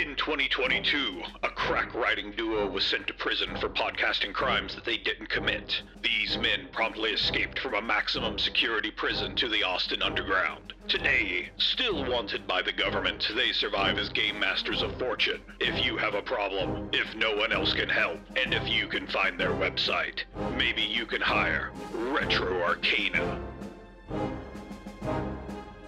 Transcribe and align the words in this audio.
In 0.00 0.16
2022, 0.16 1.22
a 1.42 1.50
crack 1.50 1.94
writing 1.94 2.32
duo 2.32 2.66
was 2.66 2.86
sent 2.86 3.06
to 3.08 3.12
prison 3.12 3.54
for 3.60 3.68
podcasting 3.68 4.32
crimes 4.32 4.74
that 4.74 4.86
they 4.86 4.96
didn't 4.96 5.28
commit. 5.28 5.82
These 6.00 6.38
men 6.38 6.68
promptly 6.72 7.10
escaped 7.10 7.58
from 7.58 7.74
a 7.74 7.82
maximum 7.82 8.38
security 8.38 8.90
prison 8.90 9.36
to 9.36 9.46
the 9.50 9.62
Austin 9.62 10.00
Underground. 10.00 10.72
Today, 10.88 11.50
still 11.58 12.02
wanted 12.10 12.46
by 12.46 12.62
the 12.62 12.72
government, 12.72 13.30
they 13.36 13.52
survive 13.52 13.98
as 13.98 14.08
game 14.08 14.40
masters 14.40 14.80
of 14.80 14.98
fortune. 14.98 15.42
If 15.60 15.84
you 15.84 15.98
have 15.98 16.14
a 16.14 16.22
problem, 16.22 16.88
if 16.94 17.14
no 17.14 17.36
one 17.36 17.52
else 17.52 17.74
can 17.74 17.90
help, 17.90 18.20
and 18.42 18.54
if 18.54 18.66
you 18.66 18.88
can 18.88 19.06
find 19.06 19.38
their 19.38 19.52
website, 19.52 20.20
maybe 20.56 20.80
you 20.80 21.04
can 21.04 21.20
hire 21.20 21.72
Retro 21.92 22.62
Arcana. 22.62 23.38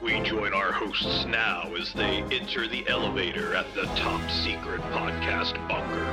We 0.02 0.18
join 0.22 0.52
our 0.52 0.72
hosts 0.72 1.26
now 1.26 1.72
as 1.78 1.92
they 1.92 2.24
enter 2.24 2.66
the 2.66 2.84
elevator 2.88 3.54
at 3.54 3.72
the 3.72 3.84
top 3.94 4.28
secret 4.28 4.80
podcast 4.90 5.56
bunker. 5.68 6.12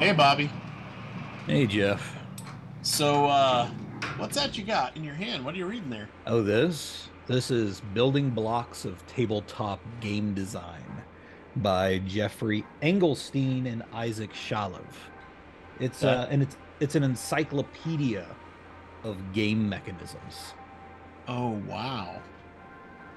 Hey, 0.00 0.12
Bobby. 0.12 0.50
Hey, 1.46 1.68
Jeff. 1.68 2.18
So, 2.82 3.26
uh, 3.26 3.68
what's 4.16 4.34
that 4.34 4.58
you 4.58 4.64
got 4.64 4.96
in 4.96 5.04
your 5.04 5.14
hand? 5.14 5.44
What 5.44 5.54
are 5.54 5.58
you 5.58 5.66
reading 5.66 5.90
there? 5.90 6.08
Oh, 6.26 6.42
this? 6.42 7.08
This 7.28 7.52
is 7.52 7.80
Building 7.94 8.30
Blocks 8.30 8.84
of 8.84 9.06
Tabletop 9.06 9.78
Game 10.00 10.34
Design 10.34 11.04
by 11.56 11.98
Geoffrey 11.98 12.64
Engelstein 12.82 13.66
and 13.66 13.82
Isaac 13.92 14.32
Shalev. 14.32 14.84
It's 15.78 16.04
uh, 16.04 16.28
and 16.30 16.42
it's 16.42 16.56
it's 16.80 16.94
an 16.94 17.02
encyclopedia 17.02 18.26
of 19.04 19.32
game 19.32 19.68
mechanisms. 19.68 20.54
Oh 21.28 21.60
wow! 21.66 22.20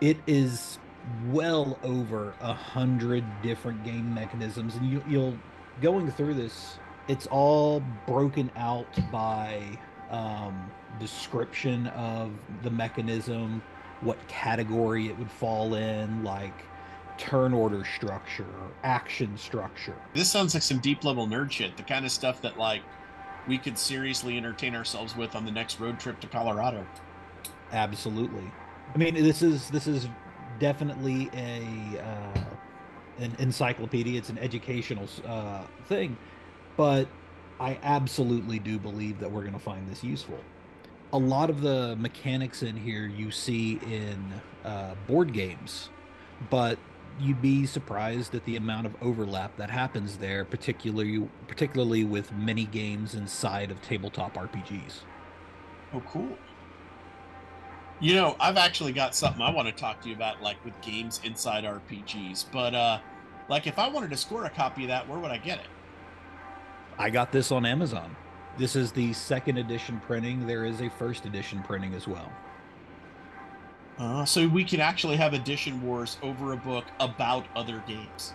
It 0.02 0.18
is 0.28 0.80
well 1.28 1.78
over 1.84 2.34
a 2.42 2.54
hundred 2.54 3.24
different 3.42 3.84
game 3.84 4.14
mechanisms, 4.14 4.76
and 4.76 4.90
you, 4.90 5.04
you'll 5.08 5.38
going 5.82 6.12
through 6.12 6.36
this. 6.36 6.78
It's 7.08 7.28
all 7.28 7.84
broken 8.08 8.50
out 8.56 8.88
by 9.12 9.78
um, 10.10 10.72
description 11.00 11.88
of 11.88 12.32
the 12.62 12.70
mechanism, 12.70 13.62
what 14.02 14.26
category 14.30 15.08
it 15.08 15.18
would 15.18 15.32
fall 15.32 15.76
in, 15.76 16.24
like 16.24 16.54
turn 17.18 17.54
order 17.54 17.84
structure, 17.86 18.46
action 18.84 19.38
structure. 19.38 19.96
This 20.14 20.32
sounds 20.32 20.54
like 20.54 20.64
some 20.64 20.80
deep 20.80 21.04
level 21.04 21.28
nerd 21.28 21.52
shit, 21.52 21.78
the 21.78 21.84
kind 21.84 22.06
of 22.06 22.12
stuff 22.12 22.42
that 22.42 22.58
like 22.58 22.82
we 23.48 23.58
could 23.58 23.78
seriously 23.78 24.38
entertain 24.38 24.76
ourselves 24.76 25.16
with 25.16 25.36
on 25.36 25.46
the 25.46 25.52
next 25.52 25.80
road 25.80 26.00
trip 26.00 26.20
to 26.22 26.28
Colorado. 26.28 26.86
Absolutely. 27.72 28.50
I 28.94 28.98
mean, 28.98 29.16
this 29.16 29.42
is 29.42 29.70
this 29.70 29.88
is 29.88 30.08
definitely 30.60 31.30
a 31.34 32.02
uh, 32.02 32.40
an 33.20 33.36
encyclopedia. 33.40 34.18
It's 34.18 34.30
an 34.30 34.38
educational 34.38 35.08
uh, 35.28 35.64
thing, 35.88 36.18
but 36.78 37.08
I 37.60 37.80
absolutely 37.84 38.60
do 38.60 38.80
believe 38.80 39.20
that 39.20 39.32
we're 39.32 39.42
going 39.42 39.54
to 39.54 39.60
find 39.60 39.90
this 39.90 40.04
useful. 40.04 40.40
A 41.14 41.18
lot 41.18 41.50
of 41.50 41.62
the 41.62 41.96
mechanics 41.98 42.64
in 42.64 42.76
here 42.76 43.06
you 43.06 43.30
see 43.30 43.80
in 43.90 44.34
uh, 44.66 44.96
board 45.08 45.32
games, 45.32 45.90
but 46.50 46.80
you'd 47.20 47.42
be 47.42 47.66
surprised 47.66 48.34
at 48.36 48.46
the 48.46 48.56
amount 48.56 48.86
of 48.86 48.96
overlap 49.02 49.56
that 49.58 49.70
happens 49.70 50.18
there, 50.18 50.46
particularly 50.46 51.28
particularly 51.48 52.04
with 52.04 52.32
many 52.34 52.66
games 52.66 53.16
inside 53.16 53.72
of 53.72 53.82
tabletop 53.82 54.36
RPGs. 54.36 55.02
Oh, 55.94 56.02
cool. 56.08 56.38
You 58.00 58.16
know, 58.16 58.36
I've 58.40 58.58
actually 58.58 58.92
got 58.92 59.16
something 59.16 59.42
I 59.42 59.52
want 59.52 59.68
to 59.68 59.74
talk 59.74 60.02
to 60.02 60.10
you 60.10 60.16
about, 60.16 60.42
like 60.42 60.64
with 60.66 60.80
games 60.82 61.22
inside 61.24 61.64
RPGs. 61.64 62.46
But 62.52 62.76
uh, 62.76 63.00
like, 63.48 63.68
if 63.68 63.80
I 63.80 63.88
wanted 63.88 64.10
to 64.10 64.18
score 64.18 64.46
a 64.46 64.50
copy 64.50 64.84
of 64.84 64.88
that, 64.90 65.08
where 65.08 65.20
would 65.20 65.32
I 65.32 65.38
get 65.38 65.60
it? 65.60 65.68
I 66.98 67.10
got 67.10 67.32
this 67.32 67.52
on 67.52 67.66
Amazon. 67.66 68.16
This 68.58 68.76
is 68.76 68.92
the 68.92 69.14
second 69.14 69.58
edition 69.58 70.02
printing. 70.06 70.46
There 70.46 70.66
is 70.66 70.82
a 70.82 70.90
first 70.90 71.26
edition 71.26 71.64
printing 71.64 71.94
as 71.94 72.08
well. 72.08 72.32
Uh, 73.98 74.26
so 74.26 74.48
we 74.48 74.64
can 74.64 74.80
actually 74.80 75.18
have 75.18 75.34
edition 75.34 75.82
wars 75.82 76.18
over 76.24 76.54
a 76.54 76.58
book 76.58 76.86
about 77.00 77.46
other 77.56 77.84
games. 77.88 78.34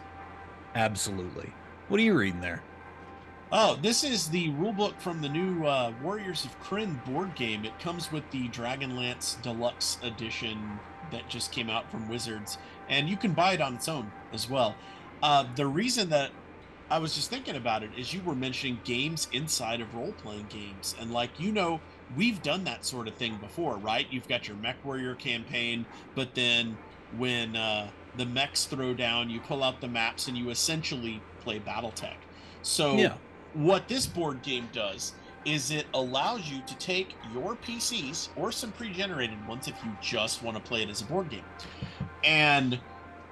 Absolutely. 0.74 1.52
What 1.88 1.98
are 1.98 2.04
you 2.04 2.16
reading 2.16 2.40
there? 2.40 2.62
Oh, 3.50 3.78
this 3.80 4.04
is 4.04 4.28
the 4.28 4.50
rulebook 4.50 5.00
from 5.00 5.22
the 5.22 5.28
new 5.28 5.66
uh, 5.66 5.92
Warriors 6.02 6.44
of 6.44 6.60
Krynn 6.60 7.02
board 7.06 7.34
game. 7.34 7.64
It 7.64 7.78
comes 7.80 8.12
with 8.12 8.30
the 8.30 8.48
Dragonlance 8.48 9.40
Deluxe 9.40 9.96
Edition 10.02 10.78
that 11.10 11.28
just 11.30 11.50
came 11.50 11.70
out 11.70 11.90
from 11.90 12.08
Wizards, 12.08 12.58
and 12.90 13.08
you 13.08 13.16
can 13.16 13.32
buy 13.32 13.54
it 13.54 13.62
on 13.62 13.74
its 13.74 13.88
own 13.88 14.12
as 14.34 14.50
well. 14.50 14.74
Uh, 15.22 15.46
the 15.56 15.66
reason 15.66 16.10
that 16.10 16.30
I 16.90 16.98
was 16.98 17.14
just 17.14 17.30
thinking 17.30 17.56
about 17.56 17.82
it 17.82 17.90
is 17.96 18.12
you 18.12 18.20
were 18.22 18.34
mentioning 18.34 18.80
games 18.84 19.28
inside 19.32 19.80
of 19.80 19.94
role 19.94 20.12
playing 20.12 20.46
games, 20.50 20.94
and 21.00 21.10
like 21.10 21.40
you 21.40 21.50
know, 21.50 21.80
we've 22.16 22.42
done 22.42 22.64
that 22.64 22.84
sort 22.84 23.08
of 23.08 23.14
thing 23.14 23.36
before, 23.36 23.76
right? 23.76 24.06
You've 24.10 24.28
got 24.28 24.48
your 24.48 24.56
Mech 24.56 24.82
Warrior 24.84 25.14
campaign, 25.14 25.84
but 26.14 26.34
then 26.34 26.76
when 27.16 27.56
uh, 27.56 27.88
the 28.16 28.26
mechs 28.26 28.64
throw 28.64 28.94
down, 28.94 29.30
you 29.30 29.40
pull 29.40 29.62
out 29.62 29.80
the 29.80 29.88
maps 29.88 30.28
and 30.28 30.36
you 30.36 30.50
essentially 30.50 31.20
play 31.40 31.60
BattleTech. 31.60 32.16
So, 32.62 32.96
yeah. 32.96 33.14
what 33.54 33.88
this 33.88 34.06
board 34.06 34.42
game 34.42 34.68
does 34.72 35.14
is 35.44 35.70
it 35.70 35.86
allows 35.94 36.50
you 36.50 36.60
to 36.66 36.76
take 36.76 37.14
your 37.32 37.56
PCs 37.56 38.28
or 38.36 38.52
some 38.52 38.72
pre 38.72 38.90
generated 38.92 39.46
ones 39.46 39.68
if 39.68 39.76
you 39.84 39.90
just 40.02 40.42
want 40.42 40.56
to 40.56 40.62
play 40.62 40.82
it 40.82 40.90
as 40.90 41.00
a 41.00 41.04
board 41.04 41.30
game 41.30 41.44
and 42.24 42.78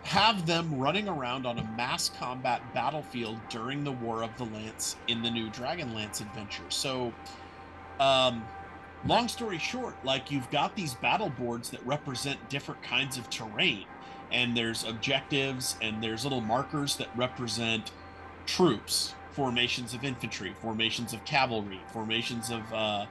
have 0.05 0.47
them 0.47 0.79
running 0.79 1.09
around 1.09 1.47
on 1.47 1.59
a 1.59 1.65
mass 1.77 2.11
combat 2.11 2.63
battlefield 2.73 3.39
during 3.51 3.83
the 3.83 3.91
War 3.91 4.23
of 4.23 4.31
the 4.39 4.45
Lance 4.45 4.97
in 5.09 5.21
the 5.21 5.31
new 5.31 5.51
Dragonlance 5.51 6.21
adventure. 6.21 6.63
So, 6.69 7.13
um, 7.99 8.45
long 9.05 9.29
story 9.29 9.59
short, 9.59 9.95
like 10.05 10.31
you've 10.31 10.51
got 10.51 10.75
these 10.77 10.95
battle 10.95 11.31
boards 11.31 11.71
that 11.71 11.85
represent 11.87 12.49
different 12.49 12.83
kinds 12.83 13.19
of 13.19 13.29
terrain, 13.31 13.85
and 14.33 14.57
there's 14.57 14.85
objectives 14.85 15.77
and 15.83 16.03
there's 16.03 16.25
little 16.25 16.41
markers 16.41 16.97
that 16.97 17.09
represent 17.17 17.91
troops, 18.47 19.15
formations 19.33 19.95
of 19.95 20.05
infantry, 20.05 20.55
formations 20.61 21.13
of 21.13 21.25
cavalry, 21.25 21.81
formations 21.93 22.51
of 22.51 22.73
uh, 22.73 23.07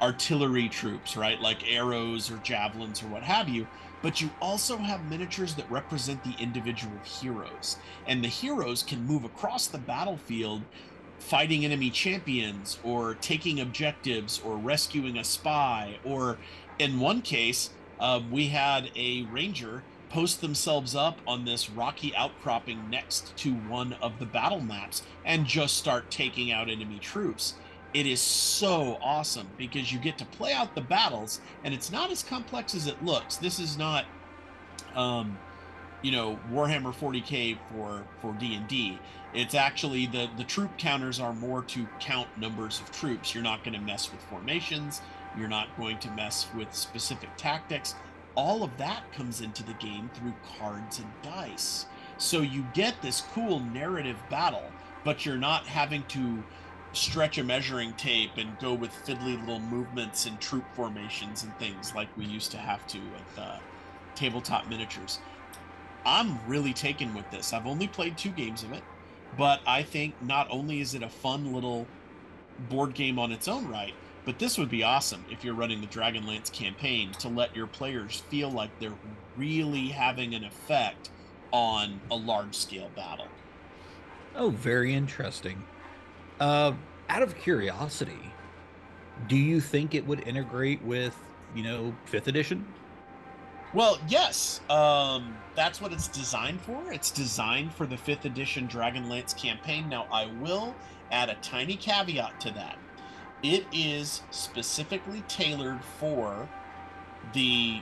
artillery 0.00 0.68
troops, 0.68 1.16
right? 1.16 1.40
Like 1.40 1.72
arrows 1.72 2.30
or 2.30 2.36
javelins 2.38 3.02
or 3.02 3.06
what 3.06 3.22
have 3.22 3.48
you. 3.48 3.66
But 4.02 4.20
you 4.20 4.30
also 4.40 4.76
have 4.76 5.08
miniatures 5.08 5.54
that 5.54 5.70
represent 5.70 6.24
the 6.24 6.34
individual 6.40 6.98
heroes. 7.04 7.76
And 8.08 8.22
the 8.22 8.28
heroes 8.28 8.82
can 8.82 9.06
move 9.06 9.24
across 9.24 9.68
the 9.68 9.78
battlefield 9.78 10.62
fighting 11.22 11.64
enemy 11.64 11.90
champions 11.90 12.78
or 12.82 13.14
taking 13.14 13.60
objectives 13.60 14.40
or 14.44 14.56
rescuing 14.56 15.16
a 15.18 15.24
spy 15.24 15.98
or 16.04 16.38
in 16.78 16.98
one 17.00 17.22
case 17.22 17.70
uh, 18.00 18.20
we 18.30 18.48
had 18.48 18.90
a 18.96 19.22
ranger 19.30 19.82
post 20.10 20.42
themselves 20.42 20.94
up 20.94 21.18
on 21.26 21.44
this 21.44 21.70
rocky 21.70 22.14
outcropping 22.14 22.90
next 22.90 23.34
to 23.36 23.54
one 23.54 23.94
of 23.94 24.18
the 24.18 24.26
battle 24.26 24.60
maps 24.60 25.02
and 25.24 25.46
just 25.46 25.78
start 25.78 26.10
taking 26.10 26.52
out 26.52 26.68
enemy 26.68 26.98
troops. 26.98 27.54
It 27.94 28.06
is 28.06 28.20
so 28.20 28.98
awesome 29.00 29.48
because 29.56 29.90
you 29.90 29.98
get 29.98 30.18
to 30.18 30.26
play 30.26 30.52
out 30.52 30.74
the 30.74 30.82
battles 30.82 31.40
and 31.64 31.72
it's 31.72 31.90
not 31.90 32.10
as 32.10 32.22
complex 32.22 32.74
as 32.74 32.86
it 32.86 33.02
looks. 33.02 33.36
This 33.36 33.58
is 33.58 33.78
not 33.78 34.04
um 34.94 35.38
you 36.02 36.10
know 36.10 36.38
warhammer 36.50 36.92
40k 36.92 37.58
for 37.70 38.04
for 38.20 38.32
d&d 38.34 38.98
it's 39.34 39.54
actually 39.54 40.06
the 40.06 40.28
the 40.36 40.44
troop 40.44 40.76
counters 40.76 41.18
are 41.18 41.32
more 41.32 41.62
to 41.62 41.86
count 42.00 42.28
numbers 42.36 42.80
of 42.80 42.90
troops. 42.92 43.34
You're 43.34 43.42
not 43.42 43.64
going 43.64 43.74
to 43.74 43.80
mess 43.80 44.12
with 44.12 44.20
formations. 44.22 45.00
You're 45.38 45.48
not 45.48 45.74
going 45.78 45.98
to 46.00 46.10
mess 46.10 46.46
with 46.54 46.74
specific 46.74 47.30
tactics. 47.36 47.94
All 48.34 48.62
of 48.62 48.76
that 48.76 49.10
comes 49.12 49.40
into 49.40 49.62
the 49.62 49.72
game 49.74 50.10
through 50.14 50.34
cards 50.58 50.98
and 50.98 51.08
dice. 51.22 51.86
So 52.18 52.40
you 52.40 52.66
get 52.74 53.00
this 53.00 53.22
cool 53.32 53.60
narrative 53.60 54.18
battle 54.30 54.70
but 55.04 55.26
you're 55.26 55.36
not 55.36 55.66
having 55.66 56.04
to 56.04 56.44
stretch 56.92 57.38
a 57.38 57.42
measuring 57.42 57.92
tape 57.94 58.30
and 58.36 58.56
go 58.60 58.72
with 58.72 58.92
fiddly 59.04 59.40
little 59.40 59.58
movements 59.58 60.26
and 60.26 60.38
troop 60.40 60.64
formations 60.74 61.42
and 61.42 61.56
things 61.58 61.94
like 61.94 62.08
we 62.16 62.24
used 62.24 62.50
to 62.50 62.58
have 62.58 62.86
to 62.86 62.98
with 62.98 63.38
uh, 63.38 63.56
tabletop 64.14 64.68
miniatures 64.68 65.18
i'm 66.04 66.38
really 66.46 66.72
taken 66.72 67.14
with 67.14 67.28
this 67.30 67.52
i've 67.52 67.66
only 67.66 67.86
played 67.86 68.16
two 68.16 68.30
games 68.30 68.62
of 68.62 68.72
it 68.72 68.82
but 69.36 69.60
I 69.66 69.82
think 69.82 70.20
not 70.22 70.48
only 70.50 70.80
is 70.80 70.94
it 70.94 71.02
a 71.02 71.08
fun 71.08 71.52
little 71.52 71.86
board 72.68 72.94
game 72.94 73.18
on 73.18 73.32
its 73.32 73.48
own 73.48 73.68
right, 73.68 73.94
but 74.24 74.38
this 74.38 74.58
would 74.58 74.68
be 74.68 74.82
awesome 74.82 75.24
if 75.30 75.42
you're 75.42 75.54
running 75.54 75.80
the 75.80 75.86
Dragonlance 75.86 76.52
campaign 76.52 77.12
to 77.12 77.28
let 77.28 77.56
your 77.56 77.66
players 77.66 78.22
feel 78.28 78.50
like 78.50 78.70
they're 78.78 78.94
really 79.36 79.88
having 79.88 80.34
an 80.34 80.44
effect 80.44 81.10
on 81.50 82.00
a 82.10 82.14
large 82.14 82.54
scale 82.54 82.90
battle. 82.94 83.26
Oh, 84.36 84.50
very 84.50 84.94
interesting. 84.94 85.62
Uh, 86.38 86.72
out 87.08 87.22
of 87.22 87.36
curiosity, 87.36 88.32
do 89.28 89.36
you 89.36 89.60
think 89.60 89.94
it 89.94 90.06
would 90.06 90.26
integrate 90.26 90.82
with, 90.82 91.16
you 91.54 91.62
know, 91.62 91.94
fifth 92.04 92.28
edition? 92.28 92.66
Well, 93.74 93.98
yes. 94.06 94.60
Um, 94.68 95.36
that's 95.54 95.80
what 95.80 95.92
it's 95.92 96.08
designed 96.08 96.60
for. 96.60 96.92
It's 96.92 97.10
designed 97.10 97.72
for 97.72 97.86
the 97.86 97.96
fifth 97.96 98.26
edition 98.26 98.68
Dragonlance 98.68 99.36
campaign. 99.36 99.88
Now, 99.88 100.06
I 100.12 100.26
will 100.40 100.74
add 101.10 101.30
a 101.30 101.36
tiny 101.36 101.76
caveat 101.76 102.38
to 102.40 102.50
that. 102.52 102.76
It 103.42 103.64
is 103.72 104.22
specifically 104.30 105.22
tailored 105.26 105.82
for 105.98 106.48
the 107.32 107.80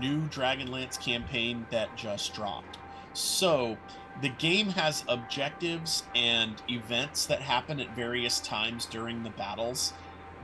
new 0.00 0.22
Dragonlance 0.28 0.98
campaign 0.98 1.66
that 1.70 1.94
just 1.96 2.34
dropped. 2.34 2.78
So, 3.12 3.76
the 4.22 4.30
game 4.30 4.70
has 4.70 5.04
objectives 5.08 6.04
and 6.14 6.54
events 6.68 7.26
that 7.26 7.42
happen 7.42 7.78
at 7.78 7.94
various 7.94 8.40
times 8.40 8.86
during 8.86 9.22
the 9.22 9.30
battles 9.30 9.92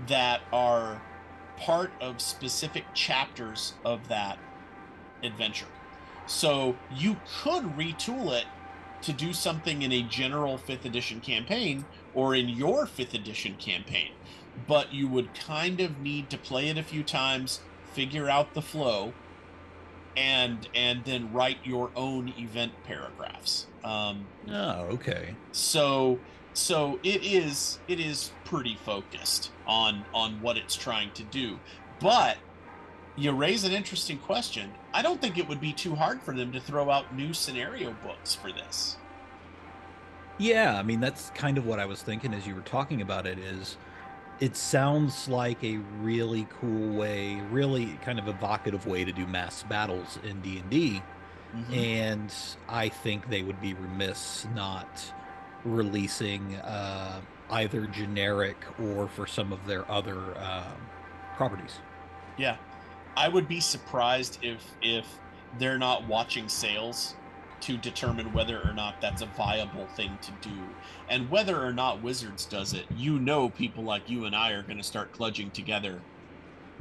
that 0.07 0.43
are 0.53 1.01
part 1.57 1.93
of 2.01 2.21
specific 2.21 2.85
chapters 2.93 3.73
of 3.85 4.09
that 4.09 4.39
adventure. 5.23 5.67
So 6.27 6.77
you 6.95 7.17
could 7.43 7.65
retool 7.77 8.33
it 8.33 8.47
to 9.03 9.13
do 9.13 9.33
something 9.33 9.83
in 9.83 9.93
a 9.93 10.03
general 10.03 10.57
5th 10.57 10.85
edition 10.85 11.21
campaign 11.21 11.85
or 12.15 12.35
in 12.35 12.49
your 12.49 12.87
5th 12.87 13.15
edition 13.15 13.57
campaign, 13.57 14.13
but 14.67 14.93
you 14.93 15.09
would 15.09 15.35
kind 15.35 15.81
of 15.81 15.99
need 15.99 16.31
to 16.31 16.39
play 16.39 16.69
it 16.69 16.79
a 16.79 16.83
few 16.83 17.03
times, 17.03 17.61
figure 17.93 18.29
out 18.29 18.55
the 18.55 18.63
flow, 18.63 19.13
and 20.17 20.69
and 20.75 21.05
then 21.05 21.33
write 21.33 21.59
your 21.65 21.91
own 21.97 22.33
event 22.39 22.73
paragraphs. 22.85 23.67
Um, 23.83 24.27
oh, 24.51 24.83
okay. 24.93 25.35
So 25.53 26.19
so 26.55 27.01
it 27.03 27.25
is 27.25 27.79
it 27.89 27.99
is 27.99 28.31
pretty 28.45 28.77
focused 28.85 29.51
on 29.67 30.05
on 30.15 30.41
what 30.43 30.57
it's 30.57 30.77
trying 30.77 31.11
to 31.13 31.23
do, 31.25 31.59
but 31.99 32.37
you 33.17 33.33
raise 33.33 33.65
an 33.65 33.73
interesting 33.73 34.19
question. 34.19 34.73
I 34.95 35.03
don't 35.03 35.21
think 35.21 35.39
it 35.39 35.49
would 35.49 35.61
be 35.61 35.73
too 35.73 35.95
hard 35.95 36.23
for 36.23 36.35
them 36.35 36.53
to 36.53 36.61
throw 36.61 36.91
out 36.91 37.15
new 37.15 37.35
scenario 37.35 37.95
books 38.05 38.35
for 38.35 38.51
this. 38.51 38.97
Yeah, 40.39 40.79
I 40.79 40.83
mean 40.83 41.01
that's 41.01 41.31
kind 41.31 41.59
of 41.59 41.67
what 41.67 41.79
I 41.79 41.87
was 41.87 42.03
thinking 42.03 42.33
as 42.33 42.47
you 42.47 42.55
were 42.55 42.63
talking 42.63 43.03
about 43.03 43.27
it 43.27 43.39
is 43.39 43.77
it 44.41 44.57
sounds 44.57 45.29
like 45.29 45.63
a 45.63 45.77
really 46.01 46.49
cool 46.61 46.97
way, 46.97 47.41
really 47.51 47.99
kind 48.03 48.19
of 48.19 48.27
evocative 48.27 48.87
way 48.87 49.05
to 49.05 49.13
do 49.13 49.27
mass 49.27 49.63
battles 49.63 50.19
in 50.25 50.41
D&D. 50.41 51.01
Mm-hmm. 51.55 51.75
And 51.75 52.35
I 52.69 52.89
think 52.89 53.29
they 53.29 53.43
would 53.43 53.61
be 53.61 53.75
remiss 53.75 54.47
not 54.55 55.13
releasing 55.65 56.57
uh, 56.57 57.21
either 57.51 57.87
generic 57.87 58.57
or 58.83 59.07
for 59.07 59.27
some 59.27 59.53
of 59.53 59.65
their 59.67 59.89
other 59.91 60.37
uh, 60.39 60.73
properties. 61.37 61.79
Yeah, 62.37 62.57
I 63.17 63.29
would 63.29 63.49
be 63.49 63.61
surprised 63.61 64.39
if 64.43 64.65
if 64.81 65.07
they're 65.59 65.79
not 65.79 66.07
watching 66.07 66.49
sales 66.49 67.15
to 67.61 67.77
determine 67.77 68.33
whether 68.33 68.61
or 68.61 68.73
not 68.73 69.01
that's 69.01 69.23
a 69.23 69.27
viable 69.27 69.87
thing 69.95 70.19
to 70.23 70.49
do. 70.49 70.57
And 71.09 71.31
whether 71.31 71.65
or 71.65 71.73
not 71.73 72.03
Wizards 72.03 72.45
does 72.45 72.73
it, 72.73 72.87
you 72.97 73.19
know 73.21 73.49
people 73.51 73.85
like 73.85 74.11
you 74.11 74.25
and 74.25 74.35
I 74.35 74.51
are 74.53 74.63
going 74.63 74.79
to 74.79 74.83
start 74.83 75.13
cludging 75.13 75.53
together 75.53 76.01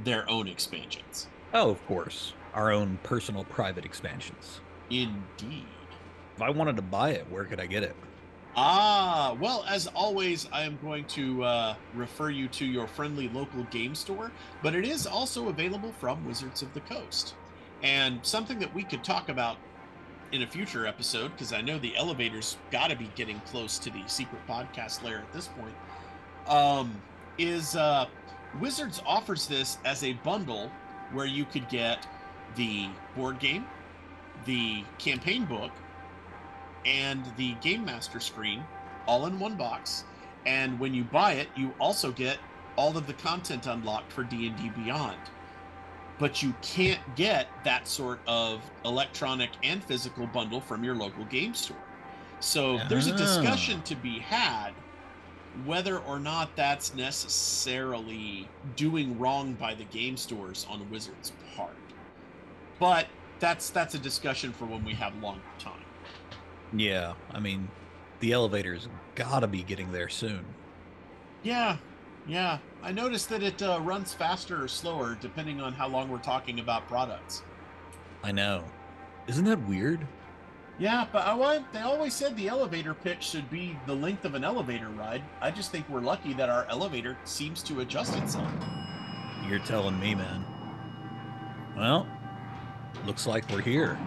their 0.03 0.27
own 0.27 0.47
expansions. 0.47 1.27
Oh, 1.53 1.69
of 1.69 1.85
course. 1.85 2.33
Our 2.53 2.71
own 2.71 2.97
personal 3.03 3.43
private 3.43 3.85
expansions. 3.85 4.59
Indeed. 4.89 5.65
If 6.35 6.41
I 6.41 6.49
wanted 6.49 6.77
to 6.77 6.81
buy 6.81 7.11
it, 7.11 7.29
where 7.29 7.45
could 7.45 7.59
I 7.59 7.67
get 7.67 7.83
it? 7.83 7.95
Ah, 8.55 9.37
well, 9.39 9.63
as 9.69 9.87
always, 9.87 10.47
I 10.51 10.63
am 10.63 10.77
going 10.81 11.05
to 11.05 11.43
uh, 11.43 11.75
refer 11.93 12.29
you 12.29 12.49
to 12.49 12.65
your 12.65 12.85
friendly 12.85 13.29
local 13.29 13.63
game 13.65 13.95
store, 13.95 14.31
but 14.61 14.75
it 14.75 14.85
is 14.85 15.07
also 15.07 15.47
available 15.47 15.93
from 15.93 16.25
Wizards 16.25 16.61
of 16.61 16.73
the 16.73 16.81
Coast. 16.81 17.33
And 17.81 18.19
something 18.23 18.59
that 18.59 18.73
we 18.75 18.83
could 18.83 19.03
talk 19.05 19.29
about 19.29 19.57
in 20.33 20.41
a 20.41 20.47
future 20.47 20.85
episode, 20.85 21.31
because 21.31 21.53
I 21.53 21.61
know 21.61 21.79
the 21.79 21.95
elevator's 21.95 22.57
got 22.71 22.89
to 22.89 22.95
be 22.97 23.09
getting 23.15 23.39
close 23.41 23.79
to 23.79 23.89
the 23.89 24.03
secret 24.07 24.41
podcast 24.47 25.01
layer 25.03 25.17
at 25.19 25.31
this 25.31 25.47
point, 25.47 25.75
um, 26.47 27.01
is 27.37 27.75
uh, 27.77 28.05
Wizards 28.59 29.01
offers 29.05 29.47
this 29.47 29.77
as 29.85 30.03
a 30.03 30.13
bundle 30.13 30.69
where 31.13 31.25
you 31.25 31.45
could 31.45 31.67
get 31.69 32.05
the 32.55 32.87
board 33.15 33.39
game, 33.39 33.65
the 34.45 34.83
campaign 34.97 35.45
book, 35.45 35.71
and 36.85 37.23
the 37.37 37.53
Game 37.55 37.85
Master 37.85 38.19
screen 38.19 38.63
all 39.07 39.25
in 39.25 39.39
one 39.39 39.55
box. 39.55 40.05
And 40.45 40.79
when 40.79 40.93
you 40.93 41.03
buy 41.03 41.33
it, 41.33 41.49
you 41.55 41.73
also 41.79 42.11
get 42.11 42.37
all 42.75 42.97
of 42.97 43.07
the 43.07 43.13
content 43.13 43.67
unlocked 43.67 44.11
for 44.11 44.23
D&D 44.23 44.69
Beyond. 44.69 45.17
But 46.17 46.41
you 46.41 46.53
can't 46.61 46.99
get 47.15 47.47
that 47.63 47.87
sort 47.87 48.19
of 48.27 48.61
electronic 48.85 49.49
and 49.63 49.83
physical 49.83 50.27
bundle 50.27 50.61
from 50.61 50.83
your 50.83 50.95
local 50.95 51.25
game 51.25 51.53
store. 51.53 51.77
So 52.39 52.79
there's 52.89 53.07
a 53.07 53.15
discussion 53.15 53.79
ah. 53.81 53.87
to 53.87 53.95
be 53.95 54.19
had 54.19 54.73
whether 55.65 55.99
or 55.99 56.19
not 56.19 56.55
that's 56.55 56.95
necessarily 56.95 58.47
doing 58.75 59.17
wrong 59.19 59.53
by 59.53 59.75
the 59.75 59.83
game 59.85 60.15
stores 60.17 60.65
on 60.69 60.89
Wizards' 60.89 61.33
part. 61.55 61.75
But 62.79 63.07
that's 63.39 63.69
that's 63.69 63.95
a 63.95 63.99
discussion 63.99 64.53
for 64.53 64.65
when 64.65 64.83
we 64.83 64.93
have 64.93 65.15
longer 65.21 65.41
time. 65.59 65.80
Yeah, 66.73 67.13
I 67.33 67.39
mean, 67.39 67.69
the 68.19 68.31
elevator's 68.31 68.87
gotta 69.15 69.47
be 69.47 69.63
getting 69.63 69.91
there 69.91 70.09
soon. 70.09 70.45
Yeah, 71.43 71.77
yeah. 72.27 72.59
I 72.83 72.91
noticed 72.91 73.29
that 73.29 73.43
it 73.43 73.61
uh, 73.61 73.79
runs 73.81 74.13
faster 74.13 74.63
or 74.63 74.67
slower 74.67 75.17
depending 75.19 75.61
on 75.61 75.73
how 75.73 75.87
long 75.87 76.09
we're 76.09 76.19
talking 76.19 76.59
about 76.59 76.87
products. 76.87 77.43
I 78.23 78.31
know. 78.31 78.63
Isn't 79.27 79.45
that 79.45 79.67
weird? 79.67 80.07
Yeah, 80.79 81.05
but 81.11 81.25
I 81.25 81.33
want, 81.33 81.71
they 81.73 81.81
always 81.81 82.13
said 82.13 82.35
the 82.35 82.47
elevator 82.47 82.93
pitch 82.93 83.23
should 83.23 83.49
be 83.51 83.77
the 83.85 83.93
length 83.93 84.25
of 84.25 84.33
an 84.33 84.43
elevator 84.43 84.89
ride. 84.89 85.21
I 85.39 85.51
just 85.51 85.71
think 85.71 85.87
we're 85.89 86.01
lucky 86.01 86.33
that 86.33 86.49
our 86.49 86.65
elevator 86.69 87.17
seems 87.23 87.61
to 87.63 87.81
adjust 87.81 88.15
itself. 88.17 88.51
You're 89.47 89.59
telling 89.59 89.99
me, 89.99 90.15
man. 90.15 90.45
Well, 91.75 92.07
looks 93.05 93.27
like 93.27 93.47
we're 93.51 93.61
here. 93.61 93.99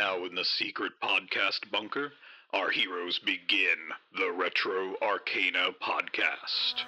Now, 0.00 0.24
in 0.24 0.36
the 0.36 0.44
secret 0.44 0.92
podcast 1.02 1.72
bunker, 1.72 2.12
our 2.54 2.70
heroes 2.70 3.18
begin 3.18 3.76
the 4.16 4.30
Retro 4.30 4.94
Arcana 5.02 5.70
podcast. 5.82 6.84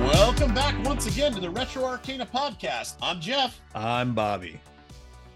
Welcome 0.00 0.54
back 0.54 0.82
once 0.86 1.06
again 1.06 1.34
to 1.34 1.40
the 1.40 1.50
Retro 1.50 1.84
Arcana 1.84 2.24
podcast. 2.24 2.94
I'm 3.02 3.20
Jeff. 3.20 3.60
I'm 3.74 4.14
Bobby. 4.14 4.58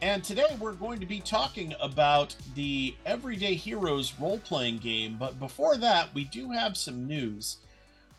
And 0.00 0.25
today 0.25 0.57
we're 0.59 0.73
going 0.73 0.99
to 1.00 1.07
be 1.07 1.21
talking 1.21 1.75
about 1.78 2.35
the 2.54 2.95
Everyday 3.04 3.52
Heroes 3.52 4.14
role 4.19 4.38
playing 4.38 4.78
game. 4.78 5.16
But 5.19 5.38
before 5.38 5.76
that, 5.76 6.14
we 6.14 6.25
do 6.25 6.50
have 6.52 6.75
some 6.75 7.07
news. 7.07 7.59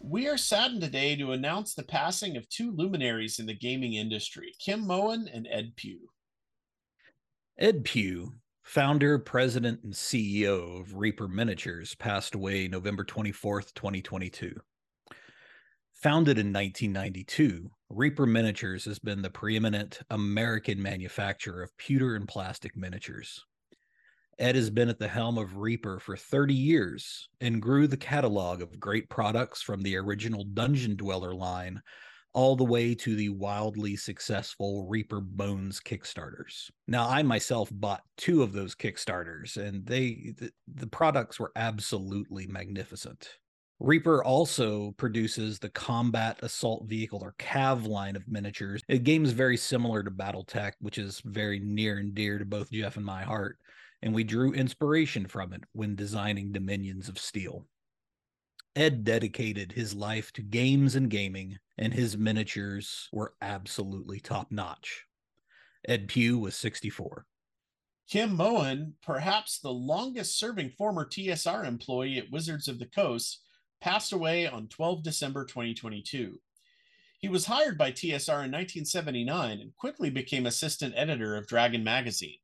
We 0.04 0.28
are 0.28 0.38
saddened 0.38 0.82
today 0.82 1.16
to 1.18 1.32
announce 1.32 1.76
the 1.76 1.84
passing 1.84 2.36
of 2.36 2.50
two 2.50 2.72
luminaries 2.72 3.40
in 3.40 3.46
the 3.46 3.54
gaming 3.54 3.94
industry, 3.94 4.52
Kim 4.60 4.86
Mohan 4.86 5.30
and 5.32 5.48
Ed 5.50 5.74
Pugh. 5.76 6.10
Ed 7.60 7.84
Pugh, 7.84 8.34
founder, 8.64 9.20
president, 9.20 9.84
and 9.84 9.94
CEO 9.94 10.82
of 10.82 10.96
Reaper 10.96 11.28
Miniatures, 11.28 11.94
passed 11.96 12.34
away 12.34 12.68
November 12.68 13.06
24th, 13.06 13.74
2022. 13.76 14.60
Founded 15.94 16.40
in 16.40 16.52
1992, 16.52 17.70
Reaper 17.90 18.26
Miniatures 18.26 18.86
has 18.86 18.98
been 18.98 19.22
the 19.22 19.30
preeminent 19.30 20.00
American 20.10 20.82
manufacturer 20.82 21.62
of 21.62 21.78
pewter 21.78 22.16
and 22.16 22.28
plastic 22.28 22.76
miniatures. 22.76 23.46
Ed 24.42 24.56
has 24.56 24.72
been 24.72 24.90
at 24.90 24.98
the 24.98 25.08
helm 25.08 25.38
of 25.38 25.58
Reaper 25.58 26.00
for 26.00 26.18
30 26.18 26.56
years 26.56 27.30
and 27.42 27.62
grew 27.62 27.86
the 27.86 27.96
catalog 27.96 28.64
of 28.64 28.80
great 28.80 29.08
products 29.08 29.62
from 29.62 29.84
the 29.84 29.96
original 29.98 30.44
Dungeon 30.44 30.96
Dweller 30.96 31.36
line 31.36 31.80
all 32.34 32.56
the 32.56 32.64
way 32.64 32.96
to 32.96 33.16
the 33.16 33.30
wildly 33.30 33.96
successful 33.96 34.88
Reaper 34.88 35.22
Bones 35.22 35.80
Kickstarters. 35.80 36.72
Now, 36.88 37.08
I 37.08 37.22
myself 37.22 37.70
bought 37.72 38.02
two 38.18 38.42
of 38.42 38.52
those 38.52 38.74
Kickstarters 38.74 39.58
and 39.58 39.86
they 39.86 40.34
the, 40.36 40.52
the 40.74 40.88
products 40.88 41.40
were 41.40 41.52
absolutely 41.56 42.48
magnificent. 42.48 43.30
Reaper 43.80 44.24
also 44.24 44.92
produces 44.98 45.60
the 45.60 45.70
Combat 45.70 46.40
Assault 46.42 46.88
Vehicle 46.88 47.22
or 47.22 47.36
CAV 47.38 47.86
line 47.86 48.16
of 48.16 48.28
miniatures. 48.28 48.82
A 48.90 48.98
game 48.98 49.24
is 49.24 49.34
very 49.34 49.58
similar 49.58 50.02
to 50.02 50.10
Battletech, 50.10 50.74
which 50.80 50.98
is 50.98 51.22
very 51.26 51.60
near 51.60 51.98
and 51.98 52.16
dear 52.16 52.40
to 52.40 52.46
both 52.46 52.72
Jeff 52.72 52.98
and 52.98 53.06
my 53.06 53.22
heart 53.22 53.58
and 54.02 54.14
we 54.14 54.24
drew 54.24 54.54
inspiration 54.54 55.28
from 55.28 55.54
it 55.54 55.64
when 55.74 55.96
designing 55.96 56.52
Dominions 56.52 57.08
of 57.08 57.20
Steel. 57.20 57.66
Ed 58.76 59.04
dedicated 59.04 59.74
his 59.74 59.94
life 59.94 60.32
to 60.34 60.42
games 60.42 60.96
and 60.96 61.10
gaming, 61.10 61.60
and 61.78 61.94
his 61.94 62.18
miniatures 62.18 63.10
were 63.12 63.34
absolutely 63.42 64.20
top 64.20 64.52
notch. 64.52 65.06
Ed 65.88 66.08
Pugh 66.08 66.40
was 66.40 66.56
64. 66.56 67.26
Kim 68.08 68.36
Mohan, 68.36 68.94
perhaps 69.02 69.60
the 69.60 69.72
longest 69.72 70.38
serving 70.38 70.72
former 70.72 71.06
TSR 71.06 71.66
employee 71.66 72.18
at 72.18 72.32
Wizards 72.32 72.68
of 72.68 72.80
the 72.80 72.86
Coast, 72.86 73.42
passed 73.82 74.14
away 74.14 74.48
on 74.48 74.68
12 74.68 75.04
December 75.04 75.46
2022. 75.46 76.40
He 77.20 77.30
was 77.30 77.46
hired 77.46 77.78
by 77.78 77.92
TSR 77.92 78.46
in 78.46 78.52
1979 78.52 79.60
and 79.60 79.76
quickly 79.76 80.10
became 80.10 80.46
assistant 80.46 80.94
editor 80.98 81.36
of 81.36 81.48
Dragon 81.48 81.84
magazine. 81.84 82.38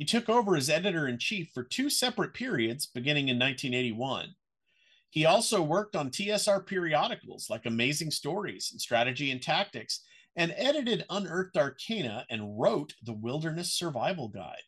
He 0.00 0.06
took 0.06 0.30
over 0.30 0.56
as 0.56 0.70
editor 0.70 1.06
in 1.08 1.18
chief 1.18 1.50
for 1.52 1.62
two 1.62 1.90
separate 1.90 2.32
periods 2.32 2.86
beginning 2.86 3.28
in 3.28 3.38
1981. 3.38 4.34
He 5.10 5.26
also 5.26 5.60
worked 5.60 5.94
on 5.94 6.08
TSR 6.08 6.66
periodicals 6.66 7.50
like 7.50 7.66
Amazing 7.66 8.10
Stories 8.12 8.70
and 8.72 8.80
Strategy 8.80 9.30
and 9.30 9.42
Tactics, 9.42 10.00
and 10.34 10.54
edited 10.56 11.04
Unearthed 11.10 11.58
Arcana 11.58 12.24
and 12.30 12.58
wrote 12.58 12.94
the 13.02 13.12
Wilderness 13.12 13.74
Survival 13.74 14.28
Guide. 14.28 14.62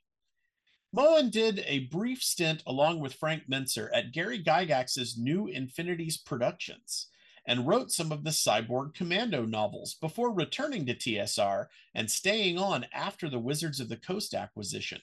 Mohan 0.93 1.31
did 1.31 1.65
a 1.67 1.87
brief 1.87 2.23
stint 2.23 2.63
along 2.67 3.01
with 3.01 3.15
Frank 3.15 3.45
Mentzer 3.51 3.89
at 3.95 4.13
Gary 4.13 4.39
Gygax's 4.39 5.17
New 5.17 5.47
Infinities 5.47 6.19
Productions 6.19 7.07
and 7.47 7.67
wrote 7.67 7.91
some 7.91 8.13
of 8.13 8.23
the 8.23 8.31
Cyborg 8.31 8.93
Commando 8.93 9.47
novels 9.47 9.95
before 9.95 10.31
returning 10.31 10.85
to 10.85 10.95
TSR 10.95 11.69
and 11.95 12.11
staying 12.11 12.59
on 12.59 12.85
after 12.93 13.31
the 13.31 13.39
Wizards 13.39 13.81
of 13.81 13.89
the 13.89 13.97
Coast 13.97 14.35
acquisition, 14.35 15.01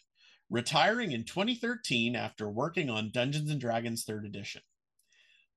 retiring 0.50 1.12
in 1.12 1.24
2013 1.24 2.16
after 2.16 2.50
working 2.50 2.90
on 2.90 3.12
Dungeons 3.12 3.52
and 3.52 3.60
Dragons 3.60 4.06
3rd 4.06 4.26
edition. 4.26 4.62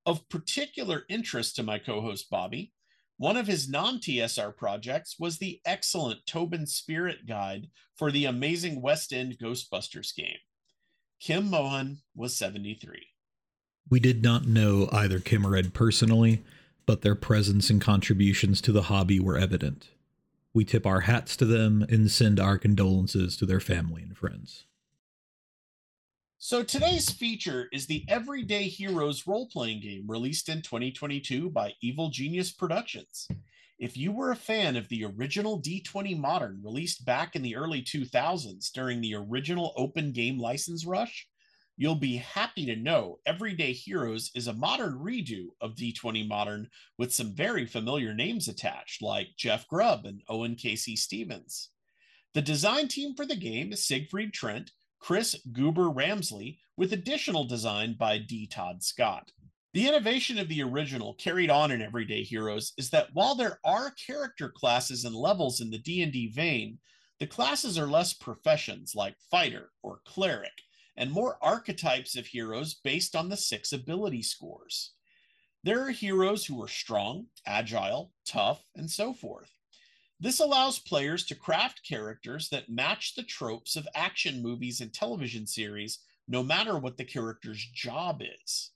Of 0.04 0.28
particular 0.28 1.04
interest 1.08 1.56
to 1.56 1.62
my 1.62 1.78
co 1.78 2.00
host 2.00 2.28
Bobby, 2.28 2.72
one 3.16 3.36
of 3.36 3.46
his 3.46 3.68
non 3.68 3.98
TSR 3.98 4.56
projects 4.56 5.16
was 5.18 5.38
the 5.38 5.60
excellent 5.64 6.26
Tobin 6.26 6.66
Spirit 6.66 7.26
Guide 7.26 7.68
for 7.96 8.10
the 8.10 8.24
amazing 8.24 8.82
West 8.82 9.12
End 9.12 9.38
Ghostbusters 9.40 10.14
game. 10.14 10.38
Kim 11.20 11.48
Mohan 11.48 11.98
was 12.16 12.36
73. 12.36 13.06
We 13.88 14.00
did 14.00 14.24
not 14.24 14.46
know 14.46 14.88
either 14.90 15.20
Kim 15.20 15.46
or 15.46 15.54
Ed 15.54 15.72
personally, 15.72 16.42
but 16.84 17.02
their 17.02 17.14
presence 17.14 17.70
and 17.70 17.80
contributions 17.80 18.60
to 18.62 18.72
the 18.72 18.82
hobby 18.82 19.20
were 19.20 19.38
evident. 19.38 19.90
We 20.52 20.64
tip 20.64 20.84
our 20.84 21.00
hats 21.00 21.36
to 21.36 21.44
them 21.44 21.86
and 21.88 22.10
send 22.10 22.40
our 22.40 22.58
condolences 22.58 23.36
to 23.36 23.46
their 23.46 23.60
family 23.60 24.02
and 24.02 24.16
friends. 24.16 24.64
So 26.44 26.64
today's 26.64 27.08
feature 27.08 27.68
is 27.70 27.86
the 27.86 28.04
Everyday 28.08 28.64
Heroes 28.64 29.28
role-playing 29.28 29.80
game 29.80 30.06
released 30.08 30.48
in 30.48 30.60
2022 30.60 31.48
by 31.50 31.72
Evil 31.80 32.10
Genius 32.10 32.50
Productions. 32.50 33.28
If 33.78 33.96
you 33.96 34.10
were 34.10 34.32
a 34.32 34.36
fan 34.36 34.74
of 34.74 34.88
the 34.88 35.04
original 35.04 35.62
D20 35.62 36.18
Modern 36.18 36.60
released 36.60 37.04
back 37.04 37.36
in 37.36 37.42
the 37.42 37.54
early 37.54 37.80
2000s 37.80 38.72
during 38.72 39.00
the 39.00 39.14
original 39.14 39.72
open 39.76 40.10
game 40.10 40.36
license 40.36 40.84
rush, 40.84 41.28
you'll 41.76 41.94
be 41.94 42.16
happy 42.16 42.66
to 42.66 42.74
know 42.74 43.20
Everyday 43.24 43.72
Heroes 43.72 44.32
is 44.34 44.48
a 44.48 44.52
modern 44.52 44.94
redo 44.94 45.44
of 45.60 45.76
D20 45.76 46.26
Modern 46.26 46.68
with 46.98 47.14
some 47.14 47.36
very 47.36 47.66
familiar 47.66 48.12
names 48.12 48.48
attached, 48.48 49.00
like 49.00 49.28
Jeff 49.36 49.68
Grubb 49.68 50.06
and 50.06 50.22
Owen 50.28 50.56
K.C. 50.56 50.96
Stephens. 50.96 51.68
The 52.34 52.42
design 52.42 52.88
team 52.88 53.14
for 53.14 53.26
the 53.26 53.36
game 53.36 53.72
is 53.72 53.86
Sigfried 53.86 54.32
Trent, 54.32 54.72
Chris 55.02 55.34
Goober 55.50 55.90
Ramsley, 55.90 56.58
with 56.76 56.92
additional 56.92 57.42
design 57.42 57.96
by 57.98 58.18
D. 58.18 58.46
Todd 58.46 58.84
Scott. 58.84 59.32
The 59.74 59.88
innovation 59.88 60.38
of 60.38 60.48
the 60.48 60.62
original 60.62 61.14
carried 61.14 61.50
on 61.50 61.72
in 61.72 61.82
Everyday 61.82 62.22
Heroes 62.22 62.72
is 62.78 62.88
that 62.90 63.08
while 63.12 63.34
there 63.34 63.58
are 63.64 63.90
character 64.06 64.48
classes 64.48 65.04
and 65.04 65.12
levels 65.12 65.60
in 65.60 65.70
the 65.70 65.78
D&D 65.78 66.28
vein, 66.28 66.78
the 67.18 67.26
classes 67.26 67.76
are 67.76 67.88
less 67.88 68.12
professions 68.12 68.94
like 68.94 69.16
fighter 69.28 69.72
or 69.82 70.02
cleric 70.04 70.52
and 70.96 71.10
more 71.10 71.36
archetypes 71.42 72.14
of 72.16 72.26
heroes 72.26 72.74
based 72.74 73.16
on 73.16 73.28
the 73.28 73.36
six 73.36 73.72
ability 73.72 74.22
scores. 74.22 74.92
There 75.64 75.80
are 75.84 75.90
heroes 75.90 76.46
who 76.46 76.62
are 76.62 76.68
strong, 76.68 77.26
agile, 77.44 78.12
tough, 78.24 78.62
and 78.76 78.88
so 78.88 79.12
forth. 79.12 79.50
This 80.22 80.38
allows 80.38 80.78
players 80.78 81.24
to 81.24 81.34
craft 81.34 81.82
characters 81.82 82.48
that 82.50 82.68
match 82.68 83.16
the 83.16 83.24
tropes 83.24 83.74
of 83.74 83.88
action 83.92 84.40
movies 84.40 84.80
and 84.80 84.94
television 84.94 85.48
series, 85.48 85.98
no 86.28 86.44
matter 86.44 86.78
what 86.78 86.96
the 86.96 87.04
character's 87.04 87.66
job 87.74 88.22
is. 88.44 88.70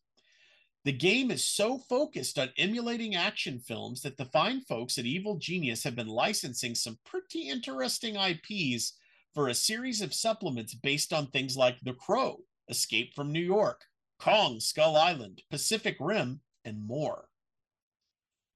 The 0.85 0.91
game 0.91 1.31
is 1.31 1.45
so 1.45 1.79
focused 1.79 2.37
on 2.37 2.51
emulating 2.59 3.15
action 3.15 3.61
films 3.61 4.03
that 4.03 4.17
the 4.17 4.25
fine 4.25 4.61
folks 4.61 4.99
at 4.99 5.07
Evil 5.07 5.37
Genius 5.37 5.85
have 5.85 5.95
been 5.95 6.09
licensing 6.09 6.75
some 6.75 6.99
pretty 7.05 7.49
interesting 7.49 8.17
IPs 8.17 8.95
for 9.33 9.47
a 9.47 9.55
series 9.55 10.01
of 10.01 10.13
supplements 10.13 10.75
based 10.75 11.13
on 11.13 11.29
things 11.29 11.57
like 11.57 11.77
The 11.81 11.95
Crow, 11.95 12.41
Escape 12.69 13.15
from 13.15 13.31
New 13.31 13.39
York, 13.39 13.83
Kong, 14.19 14.59
Skull 14.59 14.97
Island, 14.97 15.43
Pacific 15.49 15.97
Rim, 16.01 16.41
and 16.65 16.85
more. 16.85 17.29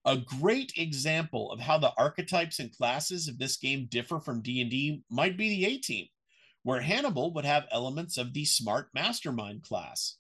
A 0.07 0.17
great 0.17 0.73
example 0.77 1.53
of 1.53 1.61
how 1.61 1.77
the 1.77 1.93
archetypes 1.99 2.59
and 2.59 2.75
classes 2.75 3.29
of 3.29 3.39
this 3.39 3.59
game 3.59 3.87
differ 3.91 4.19
from 4.19 4.41
D&D 4.41 5.03
might 5.11 5.37
be 5.37 5.51
the 5.51 5.67
A-Team, 5.67 6.07
where 6.63 6.81
Hannibal 6.81 7.35
would 7.35 7.45
have 7.45 7.69
elements 7.71 8.17
of 8.17 8.33
the 8.33 8.47
smart 8.47 8.89
mastermind 8.95 9.63
class, 9.63 10.17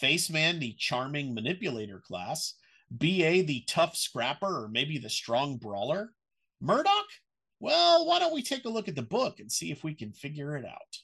Faceman 0.00 0.60
the 0.60 0.74
charming 0.78 1.34
manipulator 1.34 2.00
class, 2.00 2.54
BA 2.90 3.42
the 3.42 3.64
tough 3.66 3.96
scrapper 3.96 4.64
or 4.64 4.68
maybe 4.68 4.98
the 4.98 5.08
strong 5.08 5.56
brawler, 5.56 6.12
Murdock? 6.60 7.06
Well, 7.58 8.06
why 8.06 8.18
don't 8.18 8.34
we 8.34 8.42
take 8.42 8.66
a 8.66 8.70
look 8.70 8.88
at 8.88 8.96
the 8.96 9.02
book 9.02 9.40
and 9.40 9.50
see 9.50 9.70
if 9.70 9.82
we 9.82 9.94
can 9.94 10.12
figure 10.12 10.56
it 10.56 10.66
out? 10.66 10.98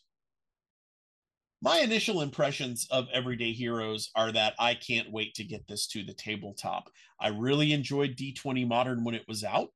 My 1.60 1.78
initial 1.80 2.20
impressions 2.20 2.86
of 2.92 3.08
Everyday 3.12 3.52
Heroes 3.52 4.10
are 4.14 4.30
that 4.30 4.54
I 4.60 4.74
can't 4.74 5.10
wait 5.10 5.34
to 5.34 5.44
get 5.44 5.66
this 5.66 5.88
to 5.88 6.04
the 6.04 6.14
tabletop. 6.14 6.88
I 7.20 7.28
really 7.28 7.72
enjoyed 7.72 8.16
D20 8.16 8.66
Modern 8.68 9.02
when 9.02 9.16
it 9.16 9.24
was 9.26 9.42
out, 9.42 9.70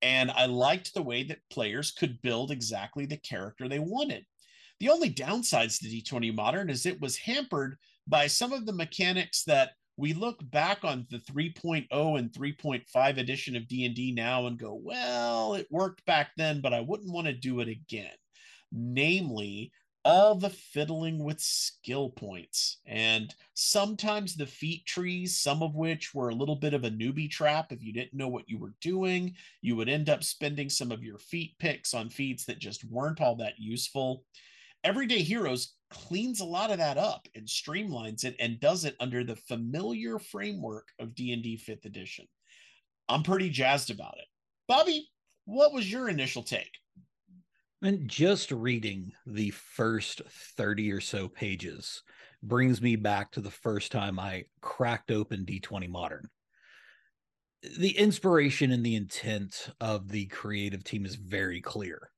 and 0.00 0.30
I 0.30 0.46
liked 0.46 0.94
the 0.94 1.02
way 1.02 1.22
that 1.24 1.46
players 1.50 1.90
could 1.90 2.22
build 2.22 2.50
exactly 2.50 3.04
the 3.04 3.18
character 3.18 3.68
they 3.68 3.80
wanted. 3.80 4.24
The 4.80 4.88
only 4.88 5.10
downsides 5.10 5.78
to 5.80 5.88
D20 5.88 6.34
Modern 6.34 6.70
is 6.70 6.86
it 6.86 7.02
was 7.02 7.18
hampered 7.18 7.76
by 8.06 8.26
some 8.26 8.54
of 8.54 8.64
the 8.64 8.72
mechanics 8.72 9.44
that 9.44 9.72
we 9.98 10.14
look 10.14 10.38
back 10.50 10.84
on 10.84 11.06
the 11.10 11.18
3.0 11.18 12.18
and 12.18 12.32
3.5 12.32 13.18
edition 13.18 13.56
of 13.56 13.68
D&D 13.68 14.12
now 14.12 14.46
and 14.46 14.58
go, 14.58 14.74
well, 14.74 15.52
it 15.54 15.68
worked 15.70 16.04
back 16.06 16.30
then, 16.38 16.62
but 16.62 16.72
I 16.72 16.80
wouldn't 16.80 17.12
want 17.12 17.26
to 17.26 17.34
do 17.34 17.60
it 17.60 17.68
again. 17.68 18.10
Namely, 18.72 19.70
all 20.04 20.34
the 20.34 20.50
fiddling 20.50 21.24
with 21.24 21.40
skill 21.40 22.10
points 22.10 22.78
and 22.86 23.34
sometimes 23.54 24.36
the 24.36 24.46
feat 24.46 24.84
trees, 24.84 25.40
some 25.40 25.62
of 25.62 25.74
which 25.74 26.14
were 26.14 26.28
a 26.28 26.34
little 26.34 26.56
bit 26.56 26.74
of 26.74 26.84
a 26.84 26.90
newbie 26.90 27.30
trap. 27.30 27.72
If 27.72 27.82
you 27.82 27.92
didn't 27.92 28.14
know 28.14 28.28
what 28.28 28.48
you 28.48 28.58
were 28.58 28.74
doing, 28.80 29.34
you 29.62 29.76
would 29.76 29.88
end 29.88 30.10
up 30.10 30.22
spending 30.22 30.68
some 30.68 30.92
of 30.92 31.02
your 31.02 31.18
feat 31.18 31.54
picks 31.58 31.94
on 31.94 32.10
feats 32.10 32.44
that 32.44 32.58
just 32.58 32.84
weren't 32.84 33.20
all 33.20 33.36
that 33.36 33.58
useful. 33.58 34.24
Everyday 34.82 35.22
Heroes 35.22 35.74
cleans 35.90 36.40
a 36.40 36.44
lot 36.44 36.70
of 36.70 36.78
that 36.78 36.98
up 36.98 37.26
and 37.34 37.46
streamlines 37.46 38.24
it 38.24 38.36
and 38.38 38.60
does 38.60 38.84
it 38.84 38.96
under 39.00 39.24
the 39.24 39.36
familiar 39.36 40.18
framework 40.18 40.88
of 40.98 41.14
D&D 41.14 41.58
5th 41.66 41.86
edition. 41.86 42.26
I'm 43.08 43.22
pretty 43.22 43.48
jazzed 43.48 43.90
about 43.90 44.18
it. 44.18 44.26
Bobby, 44.68 45.08
what 45.46 45.72
was 45.72 45.90
your 45.90 46.08
initial 46.08 46.42
take? 46.42 46.72
And 47.84 48.08
just 48.08 48.50
reading 48.50 49.12
the 49.26 49.50
first 49.50 50.22
30 50.56 50.90
or 50.90 51.02
so 51.02 51.28
pages 51.28 52.02
brings 52.42 52.80
me 52.80 52.96
back 52.96 53.30
to 53.32 53.42
the 53.42 53.50
first 53.50 53.92
time 53.92 54.18
I 54.18 54.46
cracked 54.62 55.10
open 55.10 55.44
D20 55.44 55.90
Modern. 55.90 56.30
The 57.76 57.90
inspiration 57.90 58.72
and 58.72 58.86
the 58.86 58.94
intent 58.94 59.68
of 59.82 60.08
the 60.08 60.24
creative 60.28 60.82
team 60.82 61.04
is 61.04 61.16
very 61.16 61.60
clear, 61.60 62.08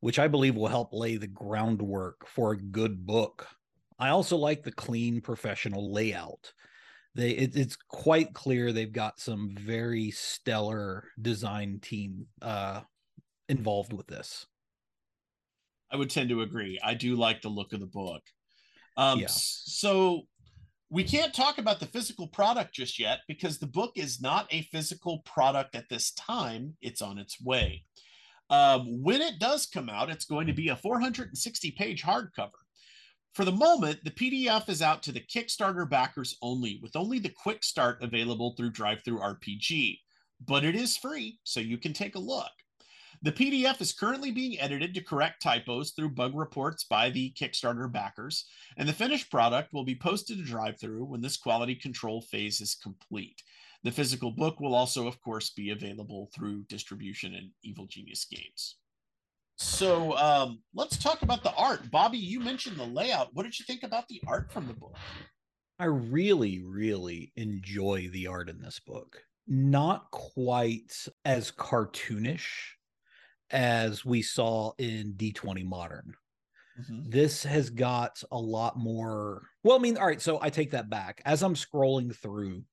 which 0.00 0.18
I 0.18 0.26
believe 0.26 0.56
will 0.56 0.66
help 0.66 0.92
lay 0.92 1.16
the 1.16 1.28
groundwork 1.28 2.26
for 2.26 2.50
a 2.50 2.60
good 2.60 3.06
book. 3.06 3.46
I 4.00 4.08
also 4.08 4.36
like 4.36 4.64
the 4.64 4.72
clean 4.72 5.20
professional 5.20 5.92
layout. 5.92 6.52
They 7.14 7.30
it, 7.30 7.56
it's 7.56 7.76
quite 7.76 8.34
clear 8.34 8.72
they've 8.72 8.92
got 8.92 9.20
some 9.20 9.54
very 9.54 10.10
stellar 10.10 11.04
design 11.22 11.78
team 11.80 12.26
uh, 12.42 12.80
involved 13.48 13.92
with 13.92 14.08
this. 14.08 14.46
I 15.92 15.96
would 15.96 16.10
tend 16.10 16.30
to 16.30 16.42
agree. 16.42 16.78
I 16.82 16.94
do 16.94 17.16
like 17.16 17.42
the 17.42 17.48
look 17.48 17.72
of 17.72 17.80
the 17.80 17.86
book. 17.86 18.22
Um, 18.96 19.20
yeah. 19.20 19.26
So 19.28 20.22
we 20.90 21.04
can't 21.04 21.34
talk 21.34 21.58
about 21.58 21.80
the 21.80 21.86
physical 21.86 22.28
product 22.28 22.74
just 22.74 22.98
yet 22.98 23.20
because 23.28 23.58
the 23.58 23.66
book 23.66 23.92
is 23.96 24.20
not 24.20 24.46
a 24.50 24.62
physical 24.62 25.18
product 25.20 25.74
at 25.74 25.88
this 25.88 26.12
time. 26.12 26.76
It's 26.80 27.02
on 27.02 27.18
its 27.18 27.40
way. 27.40 27.84
Um, 28.50 29.02
when 29.02 29.20
it 29.20 29.40
does 29.40 29.66
come 29.66 29.88
out, 29.88 30.10
it's 30.10 30.24
going 30.24 30.46
to 30.46 30.52
be 30.52 30.68
a 30.68 30.76
460 30.76 31.70
page 31.72 32.02
hardcover. 32.02 32.50
For 33.34 33.44
the 33.44 33.52
moment, 33.52 33.98
the 34.04 34.12
PDF 34.12 34.68
is 34.68 34.80
out 34.80 35.02
to 35.02 35.12
the 35.12 35.20
Kickstarter 35.20 35.88
backers 35.88 36.36
only, 36.40 36.78
with 36.82 36.96
only 36.96 37.18
the 37.18 37.28
quick 37.42 37.64
start 37.64 37.98
available 38.02 38.54
through 38.56 38.72
DriveThru 38.72 39.20
RPG, 39.20 39.98
but 40.46 40.64
it 40.64 40.74
is 40.74 40.96
free, 40.96 41.38
so 41.44 41.60
you 41.60 41.76
can 41.76 41.92
take 41.92 42.14
a 42.14 42.20
look. 42.20 42.50
The 43.22 43.32
PDF 43.32 43.80
is 43.80 43.92
currently 43.92 44.30
being 44.30 44.58
edited 44.60 44.94
to 44.94 45.02
correct 45.02 45.42
typos 45.42 45.92
through 45.92 46.10
bug 46.10 46.34
reports 46.34 46.84
by 46.84 47.10
the 47.10 47.32
Kickstarter 47.40 47.90
backers, 47.90 48.46
and 48.76 48.88
the 48.88 48.92
finished 48.92 49.30
product 49.30 49.72
will 49.72 49.84
be 49.84 49.94
posted 49.94 50.38
to 50.38 50.44
DriveThru 50.44 51.06
when 51.06 51.20
this 51.20 51.36
quality 51.36 51.74
control 51.74 52.22
phase 52.22 52.60
is 52.60 52.74
complete. 52.74 53.42
The 53.84 53.92
physical 53.92 54.30
book 54.30 54.60
will 54.60 54.74
also, 54.74 55.06
of 55.06 55.20
course, 55.20 55.50
be 55.50 55.70
available 55.70 56.30
through 56.34 56.64
distribution 56.64 57.34
in 57.34 57.52
Evil 57.62 57.86
Genius 57.86 58.24
Games. 58.24 58.76
So 59.56 60.16
um, 60.16 60.60
let's 60.74 60.98
talk 60.98 61.22
about 61.22 61.42
the 61.42 61.54
art. 61.54 61.90
Bobby, 61.90 62.18
you 62.18 62.40
mentioned 62.40 62.76
the 62.76 62.84
layout. 62.84 63.30
What 63.32 63.44
did 63.44 63.58
you 63.58 63.64
think 63.64 63.82
about 63.82 64.08
the 64.08 64.20
art 64.26 64.52
from 64.52 64.66
the 64.66 64.74
book? 64.74 64.96
I 65.78 65.84
really, 65.84 66.62
really 66.62 67.32
enjoy 67.36 68.08
the 68.12 68.26
art 68.26 68.48
in 68.48 68.60
this 68.60 68.80
book. 68.80 69.22
Not 69.46 70.10
quite 70.10 71.06
as 71.24 71.50
cartoonish 71.50 72.75
as 73.50 74.04
we 74.04 74.22
saw 74.22 74.72
in 74.78 75.14
D20 75.14 75.64
Modern. 75.64 76.14
Mm-hmm. 76.80 77.10
This 77.10 77.42
has 77.44 77.70
got 77.70 78.22
a 78.30 78.38
lot 78.38 78.76
more. 78.76 79.42
Well, 79.62 79.76
I 79.76 79.80
mean, 79.80 79.96
all 79.96 80.06
right, 80.06 80.20
so 80.20 80.38
I 80.42 80.50
take 80.50 80.72
that 80.72 80.90
back. 80.90 81.22
As 81.24 81.42
I'm 81.42 81.54
scrolling 81.54 82.14
through, 82.14 82.64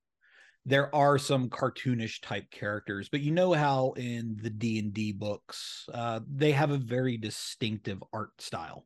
there 0.66 0.94
are 0.94 1.18
some 1.18 1.50
cartoonish 1.50 2.22
type 2.22 2.50
characters, 2.52 3.10
but 3.10 3.22
you 3.22 3.32
know 3.32 3.54
how 3.54 3.94
in 3.98 4.38
the 4.42 4.50
D 4.50 4.80
and 4.80 4.94
D 4.94 5.12
books, 5.12 5.86
uh, 5.94 6.22
they 6.30 6.52
have 6.52 6.72
a 6.72 6.78
very 6.78 7.18
distinctive 7.18 8.04
art 8.14 8.32
style. 8.40 8.86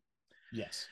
Yes. 0.51 0.87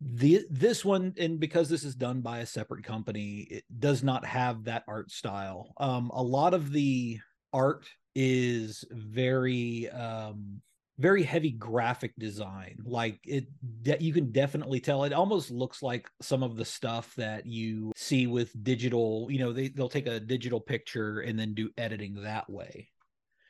The 0.00 0.44
this 0.50 0.84
one, 0.84 1.14
and 1.18 1.40
because 1.40 1.68
this 1.68 1.82
is 1.82 1.94
done 1.94 2.20
by 2.20 2.38
a 2.38 2.46
separate 2.46 2.84
company, 2.84 3.48
it 3.50 3.64
does 3.78 4.04
not 4.04 4.24
have 4.24 4.64
that 4.64 4.84
art 4.86 5.10
style. 5.10 5.72
Um, 5.76 6.10
a 6.14 6.22
lot 6.22 6.54
of 6.54 6.72
the 6.72 7.18
art 7.52 7.84
is 8.20 8.84
very 8.90 9.88
um 9.90 10.60
very 10.98 11.22
heavy 11.22 11.52
graphic 11.52 12.12
design 12.18 12.76
like 12.84 13.20
it 13.22 13.46
de- 13.82 14.02
you 14.02 14.12
can 14.12 14.32
definitely 14.32 14.80
tell 14.80 15.04
it 15.04 15.12
almost 15.12 15.52
looks 15.52 15.84
like 15.84 16.10
some 16.20 16.42
of 16.42 16.56
the 16.56 16.64
stuff 16.64 17.14
that 17.14 17.46
you 17.46 17.92
see 17.94 18.26
with 18.26 18.50
digital 18.64 19.28
you 19.30 19.38
know 19.38 19.52
they, 19.52 19.68
they'll 19.68 19.88
take 19.88 20.08
a 20.08 20.18
digital 20.18 20.60
picture 20.60 21.20
and 21.20 21.38
then 21.38 21.54
do 21.54 21.70
editing 21.78 22.20
that 22.22 22.50
way. 22.50 22.88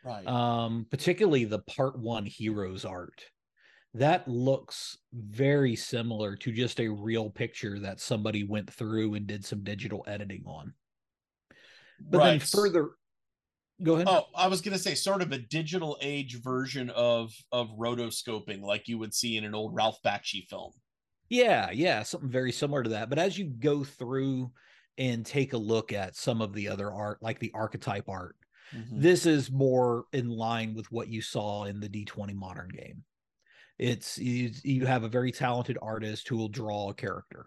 Right. 0.05 0.27
Um 0.27 0.87
particularly 0.91 1.47
the 1.47 1.61
part 1.61 1.99
one 1.99 2.27
heroes 2.27 2.85
art. 2.85 3.25
That 3.95 4.29
looks 4.29 4.99
very 5.15 5.77
similar 5.77 6.37
to 6.37 6.53
just 6.53 6.79
a 6.79 6.89
real 6.89 7.31
picture 7.31 7.79
that 7.79 8.01
somebody 8.01 8.45
went 8.45 8.71
through 8.71 9.15
and 9.15 9.27
did 9.27 9.47
some 9.47 9.65
digital 9.65 10.05
editing 10.07 10.43
on. 10.45 10.75
But 11.99 12.19
right. 12.19 12.31
then 12.33 12.41
further 12.41 12.91
Go 13.83 13.95
ahead. 13.95 14.09
Oh, 14.09 14.27
I 14.35 14.49
was 14.49 14.61
gonna 14.61 14.79
say 14.79 14.95
sort 14.95 15.23
of 15.23 15.33
a 15.33 15.39
digital 15.39 15.97
age 16.01 16.41
version 16.43 16.91
of 16.91 17.33
of 17.53 17.69
rotoscoping, 17.79 18.61
like 18.63 18.89
you 18.89 18.99
would 18.99 19.15
see 19.15 19.37
in 19.37 19.45
an 19.45 19.55
old 19.55 19.75
Ralph 19.75 19.99
Bakshi 20.05 20.47
film. 20.49 20.73
Yeah, 21.29 21.71
yeah, 21.71 22.03
something 22.03 22.31
very 22.31 22.53
similar 22.53 22.83
to 22.83 22.91
that. 22.91 23.11
But 23.11 23.19
as 23.19 23.39
you 23.39 23.45
go 23.47 23.85
through 23.85 24.51
and 24.97 25.25
take 25.25 25.53
a 25.53 25.59
look 25.59 25.93
at 25.93 26.17
some 26.17 26.41
of 26.41 26.55
the 26.55 26.69
other 26.69 26.91
art, 26.91 27.23
like 27.23 27.39
the 27.39 27.53
archetype 27.55 28.09
art, 28.09 28.37
mm-hmm. 28.75 29.01
this 29.01 29.27
is 29.27 29.51
more 29.51 30.05
in 30.13 30.29
line 30.29 30.75
with 30.75 30.91
what 30.91 31.09
you 31.09 31.23
saw 31.23 31.65
in 31.65 31.81
the 31.81 31.89
D20 31.89 32.35
modern 32.35 32.69
game. 32.69 33.05
It's 33.79 34.19
you, 34.19 34.51
you 34.65 34.87
have 34.87 35.05
a 35.05 35.09
very 35.09 35.31
talented 35.31 35.79
artist 35.81 36.27
who 36.27 36.37
will 36.37 36.49
draw 36.49 36.91
a 36.91 36.95
character. 36.95 37.47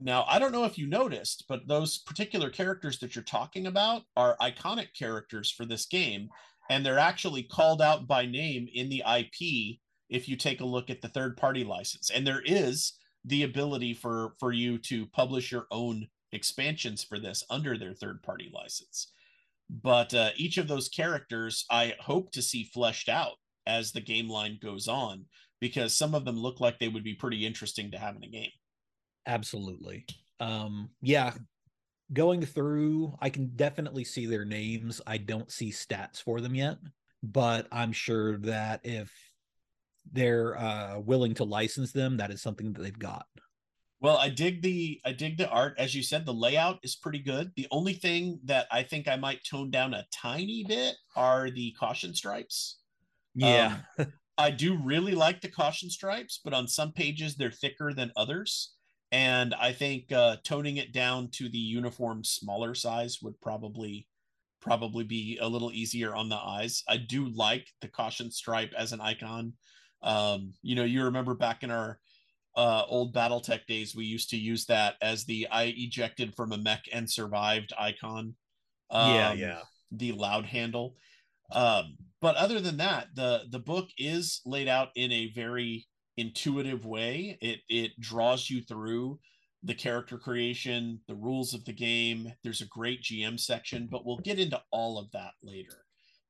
Now, 0.00 0.24
I 0.28 0.38
don't 0.38 0.52
know 0.52 0.64
if 0.64 0.78
you 0.78 0.86
noticed, 0.86 1.44
but 1.48 1.66
those 1.66 1.98
particular 1.98 2.50
characters 2.50 2.98
that 3.00 3.14
you're 3.16 3.24
talking 3.24 3.66
about 3.66 4.02
are 4.16 4.36
iconic 4.40 4.88
characters 4.96 5.50
for 5.50 5.64
this 5.64 5.86
game, 5.86 6.28
and 6.70 6.84
they're 6.84 6.98
actually 6.98 7.42
called 7.42 7.82
out 7.82 8.06
by 8.06 8.24
name 8.24 8.68
in 8.72 8.88
the 8.88 9.02
IP 9.06 9.78
if 10.08 10.28
you 10.28 10.36
take 10.36 10.60
a 10.60 10.66
look 10.66 10.88
at 10.88 11.00
the 11.02 11.08
third 11.08 11.36
party 11.36 11.64
license. 11.64 12.10
And 12.10 12.26
there 12.26 12.42
is 12.44 12.94
the 13.24 13.42
ability 13.42 13.94
for 13.94 14.34
for 14.38 14.52
you 14.52 14.78
to 14.78 15.06
publish 15.06 15.50
your 15.50 15.66
own 15.70 16.06
expansions 16.32 17.02
for 17.02 17.18
this 17.18 17.42
under 17.50 17.76
their 17.76 17.94
third 17.94 18.22
party 18.22 18.50
license. 18.54 19.12
But 19.70 20.14
uh, 20.14 20.30
each 20.36 20.58
of 20.58 20.68
those 20.68 20.88
characters, 20.88 21.66
I 21.70 21.94
hope 22.00 22.32
to 22.32 22.42
see 22.42 22.64
fleshed 22.64 23.08
out 23.08 23.36
as 23.66 23.92
the 23.92 24.00
game 24.00 24.28
line 24.28 24.58
goes 24.62 24.88
on, 24.88 25.26
because 25.60 25.94
some 25.94 26.14
of 26.14 26.24
them 26.24 26.38
look 26.38 26.60
like 26.60 26.78
they 26.78 26.88
would 26.88 27.04
be 27.04 27.14
pretty 27.14 27.44
interesting 27.44 27.90
to 27.90 27.98
have 27.98 28.16
in 28.16 28.24
a 28.24 28.28
game. 28.28 28.50
Absolutely. 29.26 30.06
Um, 30.40 30.90
yeah, 31.02 31.32
going 32.12 32.44
through, 32.44 33.14
I 33.20 33.30
can 33.30 33.52
definitely 33.56 34.04
see 34.04 34.26
their 34.26 34.44
names. 34.44 35.00
I 35.06 35.18
don't 35.18 35.50
see 35.50 35.70
stats 35.70 36.22
for 36.22 36.40
them 36.40 36.54
yet, 36.54 36.78
but 37.22 37.66
I'm 37.72 37.92
sure 37.92 38.38
that 38.38 38.80
if 38.84 39.12
they're 40.12 40.58
uh, 40.58 41.00
willing 41.00 41.34
to 41.34 41.44
license 41.44 41.92
them, 41.92 42.16
that 42.16 42.30
is 42.30 42.40
something 42.40 42.72
that 42.72 42.82
they've 42.82 42.98
got. 42.98 43.26
Well, 44.00 44.16
I 44.16 44.28
dig 44.28 44.62
the 44.62 45.00
I 45.04 45.12
dig 45.12 45.38
the 45.38 45.48
art. 45.48 45.74
As 45.76 45.92
you 45.92 46.04
said, 46.04 46.24
the 46.24 46.32
layout 46.32 46.78
is 46.84 46.94
pretty 46.94 47.18
good. 47.18 47.50
The 47.56 47.66
only 47.72 47.94
thing 47.94 48.38
that 48.44 48.66
I 48.70 48.84
think 48.84 49.08
I 49.08 49.16
might 49.16 49.44
tone 49.44 49.70
down 49.70 49.92
a 49.92 50.06
tiny 50.12 50.64
bit 50.66 50.94
are 51.16 51.50
the 51.50 51.72
caution 51.72 52.14
stripes. 52.14 52.78
Yeah. 53.34 53.78
Um, 53.98 54.06
I 54.38 54.52
do 54.52 54.78
really 54.84 55.16
like 55.16 55.40
the 55.40 55.50
caution 55.50 55.90
stripes, 55.90 56.40
but 56.44 56.54
on 56.54 56.68
some 56.68 56.92
pages 56.92 57.34
they're 57.34 57.50
thicker 57.50 57.92
than 57.92 58.12
others 58.16 58.74
and 59.10 59.54
I 59.54 59.72
think 59.72 60.12
uh, 60.12 60.36
toning 60.44 60.76
it 60.76 60.92
down 60.92 61.30
to 61.32 61.48
the 61.48 61.58
uniform 61.58 62.24
smaller 62.24 62.74
size 62.74 63.18
would 63.22 63.40
probably 63.40 64.06
probably 64.60 65.04
be 65.04 65.38
a 65.40 65.48
little 65.48 65.72
easier 65.72 66.14
on 66.14 66.28
the 66.28 66.36
eyes. 66.36 66.82
I 66.88 66.96
do 66.96 67.28
like 67.28 67.66
the 67.80 67.88
caution 67.88 68.30
stripe 68.30 68.72
as 68.76 68.92
an 68.92 69.00
icon. 69.00 69.52
Um, 70.02 70.52
you 70.62 70.74
know, 70.74 70.84
you 70.84 71.04
remember 71.04 71.34
back 71.34 71.62
in 71.62 71.70
our 71.70 71.98
uh, 72.56 72.84
old 72.88 73.14
BattleTech 73.14 73.66
days, 73.66 73.94
we 73.94 74.04
used 74.04 74.30
to 74.30 74.36
use 74.36 74.66
that 74.66 74.96
as 75.00 75.24
the 75.24 75.48
"I 75.50 75.74
ejected 75.76 76.34
from 76.34 76.52
a 76.52 76.58
mech 76.58 76.84
and 76.92 77.10
survived" 77.10 77.72
icon. 77.78 78.34
Um, 78.90 79.14
yeah, 79.14 79.32
yeah. 79.32 79.60
The 79.90 80.12
loud 80.12 80.44
handle. 80.44 80.96
Um, 81.50 81.96
but 82.20 82.36
other 82.36 82.60
than 82.60 82.76
that, 82.78 83.08
the 83.14 83.44
the 83.50 83.58
book 83.58 83.88
is 83.96 84.42
laid 84.44 84.68
out 84.68 84.88
in 84.96 85.12
a 85.12 85.32
very 85.34 85.86
intuitive 86.18 86.84
way. 86.84 87.38
It 87.40 87.60
it 87.68 87.98
draws 88.00 88.50
you 88.50 88.62
through 88.62 89.18
the 89.62 89.74
character 89.74 90.18
creation, 90.18 91.00
the 91.08 91.14
rules 91.14 91.54
of 91.54 91.64
the 91.64 91.72
game. 91.72 92.32
There's 92.44 92.60
a 92.60 92.66
great 92.66 93.02
GM 93.02 93.40
section, 93.40 93.88
but 93.90 94.04
we'll 94.04 94.18
get 94.18 94.38
into 94.38 94.60
all 94.70 94.98
of 94.98 95.10
that 95.12 95.32
later. 95.42 95.84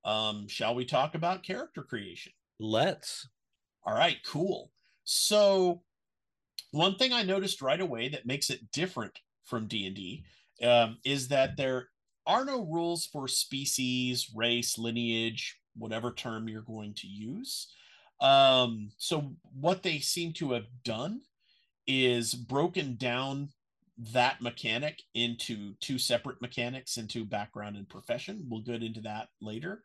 Um, 0.05 0.49
shall 0.49 0.75
we 0.75 0.85
talk 0.85 1.15
about 1.15 1.43
character 1.43 1.83
creation? 1.83 2.33
Let's. 2.59 3.29
All 3.85 3.95
right, 3.95 4.19
cool. 4.27 4.71
So, 5.05 5.83
one 6.73 6.97
thing 6.97 7.13
I 7.13 7.23
noticed 7.23 7.63
right 7.63 7.81
away 7.81 8.09
that 8.09 8.27
makes 8.27 8.51
it 8.51 8.71
different 8.73 9.19
from 9.45 9.67
D 9.67 9.87
and 9.87 9.97
D 9.97 10.25
um, 10.63 10.99
is 11.05 11.29
that 11.29 11.57
there 11.57 11.89
are 12.27 12.45
no 12.45 12.65
rules 12.65 13.07
for 13.07 13.27
species, 13.27 14.31
race, 14.35 14.77
lineage, 14.77 15.59
whatever 15.77 16.13
term 16.13 16.49
you're 16.49 16.63
going 16.63 16.95
to 16.95 17.07
use. 17.07 17.69
Um, 18.21 18.91
so 18.97 19.37
what 19.59 19.83
they 19.83 19.99
seem 19.99 20.33
to 20.35 20.53
have 20.53 20.67
done 20.85 21.21
is 21.87 22.35
broken 22.35 22.97
down 22.97 23.51
that 24.13 24.41
mechanic 24.41 25.03
into 25.15 25.75
two 25.81 25.99
separate 25.99 26.41
mechanics 26.41 26.97
into 26.97 27.25
background 27.25 27.77
and 27.77 27.89
profession. 27.89 28.47
We'll 28.49 28.63
get 28.63 28.83
into 28.83 29.01
that 29.03 29.29
later. 29.41 29.83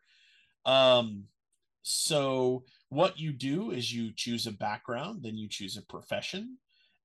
Um, 0.64 1.24
so 1.82 2.64
what 2.88 3.18
you 3.18 3.32
do 3.32 3.70
is 3.70 3.92
you 3.92 4.12
choose 4.14 4.46
a 4.46 4.52
background, 4.52 5.22
then 5.22 5.36
you 5.36 5.48
choose 5.48 5.76
a 5.76 5.82
profession, 5.82 6.58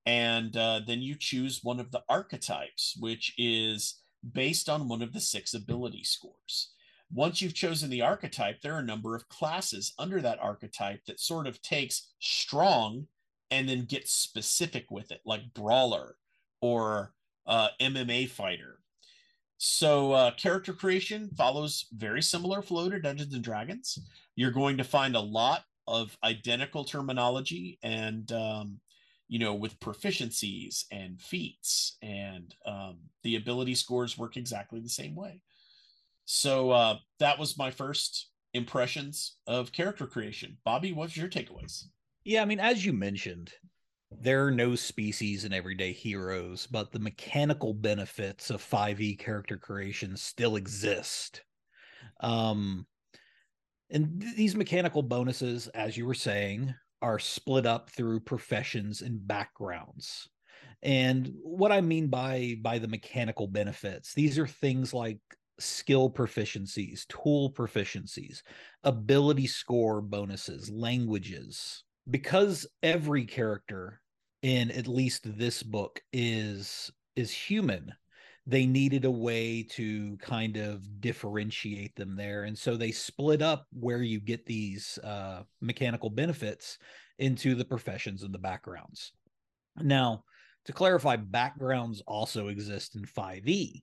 and 0.05 0.55
uh, 0.55 0.81
then 0.85 1.01
you 1.01 1.15
choose 1.15 1.61
one 1.63 1.79
of 1.79 1.91
the 1.91 2.03
archetypes, 2.07 2.95
which 2.99 3.33
is 3.37 4.01
based 4.33 4.69
on 4.69 4.87
one 4.87 5.01
of 5.01 5.13
the 5.13 5.19
six 5.19 5.53
ability 5.53 6.03
scores. 6.03 6.71
Once 7.11 7.41
you've 7.41 7.53
chosen 7.53 7.89
the 7.89 8.01
archetype, 8.01 8.61
there 8.61 8.75
are 8.75 8.79
a 8.79 8.83
number 8.83 9.15
of 9.15 9.27
classes 9.29 9.93
under 9.97 10.21
that 10.21 10.39
archetype 10.39 11.03
that 11.05 11.19
sort 11.19 11.47
of 11.47 11.61
takes 11.61 12.13
strong 12.19 13.07
and 13.51 13.67
then 13.67 13.85
gets 13.85 14.11
specific 14.11 14.91
with 14.91 15.11
it, 15.11 15.21
like 15.25 15.53
brawler 15.53 16.15
or 16.61 17.13
uh, 17.47 17.69
MMA 17.81 18.29
fighter. 18.29 18.79
So 19.57 20.13
uh, 20.13 20.31
character 20.35 20.71
creation 20.71 21.29
follows 21.35 21.87
very 21.91 22.21
similar 22.21 22.61
flow 22.61 22.89
to 22.89 22.99
Dungeons 22.99 23.33
and 23.33 23.43
Dragons. 23.43 23.99
You're 24.35 24.51
going 24.51 24.77
to 24.77 24.83
find 24.83 25.15
a 25.15 25.19
lot 25.19 25.63
of 25.87 26.15
identical 26.23 26.85
terminology 26.85 27.79
and 27.81 28.31
um, 28.31 28.79
you 29.27 29.39
know 29.39 29.55
with 29.55 29.79
proficiencies 29.79 30.85
and 30.91 31.19
feats 31.19 31.97
and 32.01 32.55
um, 32.65 32.97
the 33.23 33.35
ability 33.35 33.73
scores 33.73 34.17
work 34.17 34.37
exactly 34.37 34.79
the 34.79 34.87
same 34.87 35.15
way 35.15 35.41
so 36.31 36.69
uh, 36.69 36.95
that 37.17 37.39
was 37.39 37.57
my 37.57 37.71
first 37.71 38.29
impressions 38.53 39.37
of 39.47 39.71
character 39.71 40.05
creation. 40.05 40.57
Bobby, 40.63 40.93
what's 40.93 41.17
your 41.17 41.27
takeaways? 41.27 41.85
Yeah, 42.23 42.43
I 42.43 42.45
mean, 42.45 42.59
as 42.59 42.85
you 42.85 42.93
mentioned, 42.93 43.51
there 44.11 44.45
are 44.45 44.51
no 44.51 44.75
species 44.75 45.43
in 45.43 45.53
everyday 45.53 45.91
heroes, 45.91 46.67
but 46.67 46.91
the 46.91 46.99
mechanical 46.99 47.73
benefits 47.73 48.51
of 48.51 48.61
5e 48.61 49.17
character 49.17 49.57
creation 49.57 50.15
still 50.15 50.55
exist. 50.55 51.41
Um, 52.19 52.85
And 53.89 54.21
th- 54.21 54.35
these 54.35 54.55
mechanical 54.55 55.01
bonuses, 55.01 55.67
as 55.69 55.97
you 55.97 56.05
were 56.05 56.13
saying, 56.13 56.75
are 57.01 57.17
split 57.17 57.65
up 57.65 57.89
through 57.89 58.19
professions 58.19 59.01
and 59.01 59.27
backgrounds. 59.27 60.29
And 60.83 61.33
what 61.41 61.71
I 61.71 61.81
mean 61.81 62.07
by 62.07 62.57
by 62.61 62.77
the 62.77 62.87
mechanical 62.87 63.47
benefits, 63.47 64.13
these 64.13 64.37
are 64.37 64.45
things 64.47 64.93
like 64.93 65.19
skill 65.59 66.09
proficiencies, 66.09 67.07
tool 67.07 67.51
proficiencies, 67.51 68.41
ability 68.83 69.47
score 69.47 70.01
bonuses, 70.01 70.69
languages. 70.69 71.83
Because 72.09 72.65
every 72.81 73.25
character 73.25 74.01
in 74.41 74.71
at 74.71 74.87
least 74.87 75.37
this 75.37 75.61
book 75.61 76.01
is 76.13 76.91
is 77.15 77.31
human, 77.31 77.93
they 78.49 78.65
needed 78.65 79.05
a 79.05 79.11
way 79.11 79.61
to 79.61 80.17
kind 80.17 80.57
of 80.57 81.01
differentiate 81.01 81.95
them 81.95 82.15
there 82.15 82.43
and 82.43 82.57
so 82.57 82.75
they 82.75 82.91
split 82.91 83.41
up 83.41 83.67
where 83.71 84.01
you 84.01 84.19
get 84.19 84.45
these 84.45 84.97
uh, 85.03 85.43
mechanical 85.61 86.09
benefits 86.09 86.79
into 87.19 87.53
the 87.53 87.65
professions 87.65 88.23
and 88.23 88.33
the 88.33 88.39
backgrounds 88.39 89.11
now 89.81 90.23
to 90.65 90.73
clarify 90.73 91.15
backgrounds 91.15 92.01
also 92.07 92.47
exist 92.47 92.95
in 92.95 93.03
5e 93.03 93.81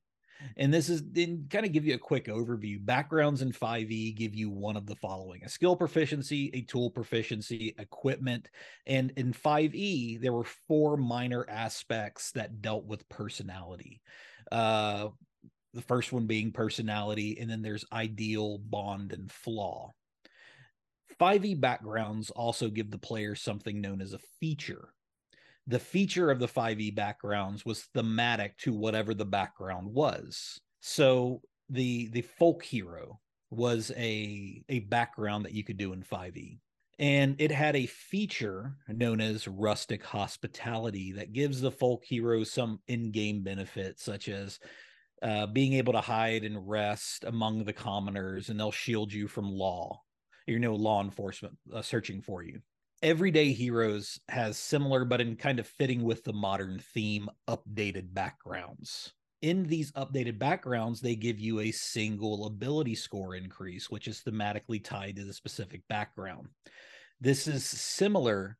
and 0.56 0.72
this 0.72 0.88
is 0.88 1.02
then 1.12 1.46
kind 1.50 1.66
of 1.66 1.72
give 1.72 1.84
you 1.84 1.94
a 1.94 1.98
quick 1.98 2.26
overview 2.26 2.84
backgrounds 2.84 3.42
in 3.42 3.52
5e 3.52 4.14
give 4.16 4.34
you 4.34 4.50
one 4.50 4.76
of 4.76 4.86
the 4.86 4.96
following 4.96 5.42
a 5.44 5.48
skill 5.48 5.76
proficiency 5.76 6.50
a 6.54 6.62
tool 6.62 6.90
proficiency 6.90 7.74
equipment 7.78 8.48
and 8.86 9.12
in 9.16 9.32
5e 9.32 10.20
there 10.20 10.32
were 10.32 10.44
four 10.68 10.96
minor 10.96 11.44
aspects 11.48 12.32
that 12.32 12.62
dealt 12.62 12.84
with 12.84 13.08
personality 13.08 14.00
uh, 14.52 15.08
the 15.76 15.82
first 15.82 16.12
one 16.12 16.26
being 16.26 16.50
personality, 16.50 17.38
and 17.38 17.48
then 17.48 17.62
there's 17.62 17.84
ideal, 17.92 18.58
bond, 18.58 19.12
and 19.12 19.30
flaw. 19.30 19.92
5e 21.20 21.60
backgrounds 21.60 22.30
also 22.30 22.68
give 22.68 22.90
the 22.90 22.98
player 22.98 23.34
something 23.34 23.80
known 23.80 24.00
as 24.00 24.12
a 24.12 24.20
feature. 24.40 24.88
The 25.66 25.78
feature 25.78 26.30
of 26.30 26.38
the 26.38 26.48
5e 26.48 26.94
backgrounds 26.94 27.64
was 27.64 27.82
thematic 27.94 28.56
to 28.58 28.72
whatever 28.72 29.14
the 29.14 29.24
background 29.24 29.92
was. 29.92 30.60
So 30.80 31.42
the 31.70 32.08
the 32.08 32.22
folk 32.22 32.62
hero 32.62 33.18
was 33.50 33.92
a 33.96 34.62
a 34.68 34.80
background 34.80 35.44
that 35.44 35.54
you 35.54 35.64
could 35.64 35.76
do 35.76 35.92
in 35.92 36.02
5e 36.02 36.58
and 36.98 37.36
it 37.38 37.50
had 37.50 37.76
a 37.76 37.86
feature 37.86 38.74
known 38.88 39.20
as 39.20 39.46
rustic 39.46 40.02
hospitality 40.02 41.12
that 41.12 41.32
gives 41.32 41.60
the 41.60 41.70
folk 41.70 42.04
heroes 42.04 42.50
some 42.50 42.80
in-game 42.88 43.42
benefits 43.42 44.02
such 44.02 44.28
as 44.28 44.58
uh, 45.22 45.46
being 45.46 45.74
able 45.74 45.92
to 45.92 46.00
hide 46.00 46.44
and 46.44 46.68
rest 46.68 47.24
among 47.24 47.64
the 47.64 47.72
commoners 47.72 48.48
and 48.48 48.58
they'll 48.58 48.72
shield 48.72 49.12
you 49.12 49.28
from 49.28 49.50
law 49.50 50.00
you 50.46 50.58
know 50.58 50.74
law 50.74 51.02
enforcement 51.02 51.56
uh, 51.74 51.82
searching 51.82 52.20
for 52.22 52.42
you 52.42 52.60
everyday 53.02 53.52
heroes 53.52 54.18
has 54.28 54.56
similar 54.56 55.04
but 55.04 55.20
in 55.20 55.36
kind 55.36 55.58
of 55.58 55.66
fitting 55.66 56.02
with 56.02 56.24
the 56.24 56.32
modern 56.32 56.80
theme 56.94 57.28
updated 57.48 58.12
backgrounds 58.14 59.12
in 59.42 59.66
these 59.66 59.92
updated 59.92 60.38
backgrounds, 60.38 61.00
they 61.00 61.14
give 61.14 61.38
you 61.38 61.60
a 61.60 61.70
single 61.70 62.46
ability 62.46 62.94
score 62.94 63.34
increase, 63.34 63.90
which 63.90 64.08
is 64.08 64.22
thematically 64.26 64.82
tied 64.82 65.16
to 65.16 65.24
the 65.24 65.32
specific 65.32 65.82
background. 65.88 66.48
This 67.20 67.46
is 67.46 67.64
similar 67.64 68.56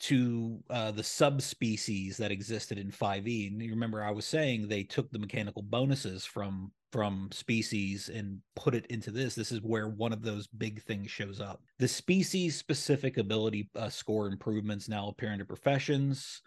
to 0.00 0.58
uh, 0.70 0.90
the 0.90 1.02
subspecies 1.02 2.16
that 2.16 2.30
existed 2.30 2.78
in 2.78 2.90
5e. 2.90 3.48
And 3.48 3.62
you 3.62 3.70
remember 3.70 4.02
I 4.02 4.10
was 4.10 4.24
saying 4.24 4.68
they 4.68 4.82
took 4.82 5.10
the 5.10 5.18
mechanical 5.18 5.62
bonuses 5.62 6.24
from 6.24 6.72
from 6.92 7.28
species 7.32 8.08
and 8.08 8.40
put 8.56 8.74
it 8.74 8.86
into 8.86 9.10
this. 9.10 9.34
This 9.34 9.52
is 9.52 9.60
where 9.62 9.88
one 9.88 10.12
of 10.12 10.22
those 10.22 10.46
big 10.46 10.82
things 10.82 11.10
shows 11.10 11.40
up. 11.40 11.62
The 11.78 11.88
species 11.88 12.56
specific 12.56 13.16
ability 13.16 13.70
uh, 13.76 13.88
score 13.88 14.26
improvements 14.26 14.88
now 14.88 15.08
appear 15.08 15.32
into 15.32 15.44
professions 15.44 16.42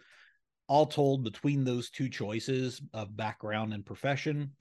all 0.66 0.86
told 0.86 1.24
between 1.24 1.64
those 1.64 1.90
two 1.90 2.08
choices 2.08 2.80
of 2.92 3.16
background 3.16 3.74
and 3.74 3.84
profession 3.84 4.52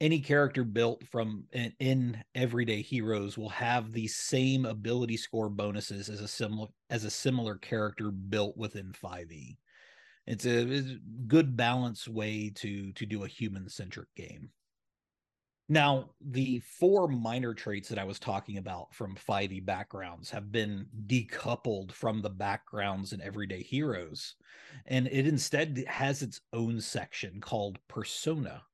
any 0.00 0.18
character 0.18 0.64
built 0.64 1.06
from 1.06 1.44
in, 1.52 1.72
in, 1.78 2.24
everyday 2.34 2.80
heroes 2.80 3.36
will 3.36 3.50
have 3.50 3.92
the 3.92 4.06
same 4.08 4.64
ability 4.64 5.16
score 5.16 5.50
bonuses 5.50 6.08
as 6.08 6.20
a 6.20 6.28
similar 6.28 6.68
as 6.88 7.04
a 7.04 7.10
similar 7.10 7.56
character 7.56 8.10
built 8.10 8.56
within 8.56 8.92
5e 8.92 9.56
it's 10.26 10.46
a, 10.46 10.72
it's 10.72 10.90
a 10.90 10.98
good 11.26 11.56
balanced 11.56 12.08
way 12.08 12.50
to 12.54 12.92
to 12.92 13.06
do 13.06 13.24
a 13.24 13.28
human 13.28 13.68
centric 13.68 14.08
game 14.14 14.50
now, 15.70 16.10
the 16.20 16.58
four 16.58 17.06
minor 17.06 17.54
traits 17.54 17.88
that 17.90 17.98
I 17.98 18.02
was 18.02 18.18
talking 18.18 18.58
about 18.58 18.92
from 18.92 19.14
5e 19.14 19.64
backgrounds 19.64 20.28
have 20.30 20.50
been 20.50 20.86
decoupled 21.06 21.92
from 21.92 22.22
the 22.22 22.28
backgrounds 22.28 23.12
in 23.12 23.22
Everyday 23.22 23.62
Heroes, 23.62 24.34
and 24.86 25.06
it 25.06 25.28
instead 25.28 25.84
has 25.86 26.22
its 26.22 26.40
own 26.52 26.80
section 26.80 27.40
called 27.40 27.78
Persona. 27.86 28.64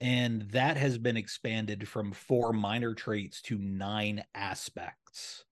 And 0.00 0.42
that 0.52 0.76
has 0.76 0.96
been 0.96 1.16
expanded 1.16 1.88
from 1.88 2.12
four 2.12 2.52
minor 2.52 2.94
traits 2.94 3.42
to 3.42 3.58
nine 3.58 4.22
aspects 4.32 5.44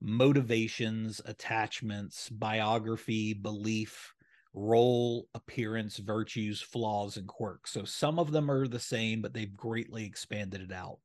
motivations, 0.00 1.20
attachments, 1.24 2.28
biography, 2.28 3.32
belief, 3.32 4.13
role, 4.54 5.28
appearance, 5.34 5.98
virtues, 5.98 6.62
flaws, 6.62 7.16
and 7.16 7.26
quirks. 7.26 7.72
So 7.72 7.84
some 7.84 8.18
of 8.18 8.30
them 8.30 8.50
are 8.50 8.68
the 8.68 8.78
same, 8.78 9.20
but 9.20 9.34
they've 9.34 9.54
greatly 9.56 10.04
expanded 10.04 10.62
it 10.62 10.72
out. 10.72 10.98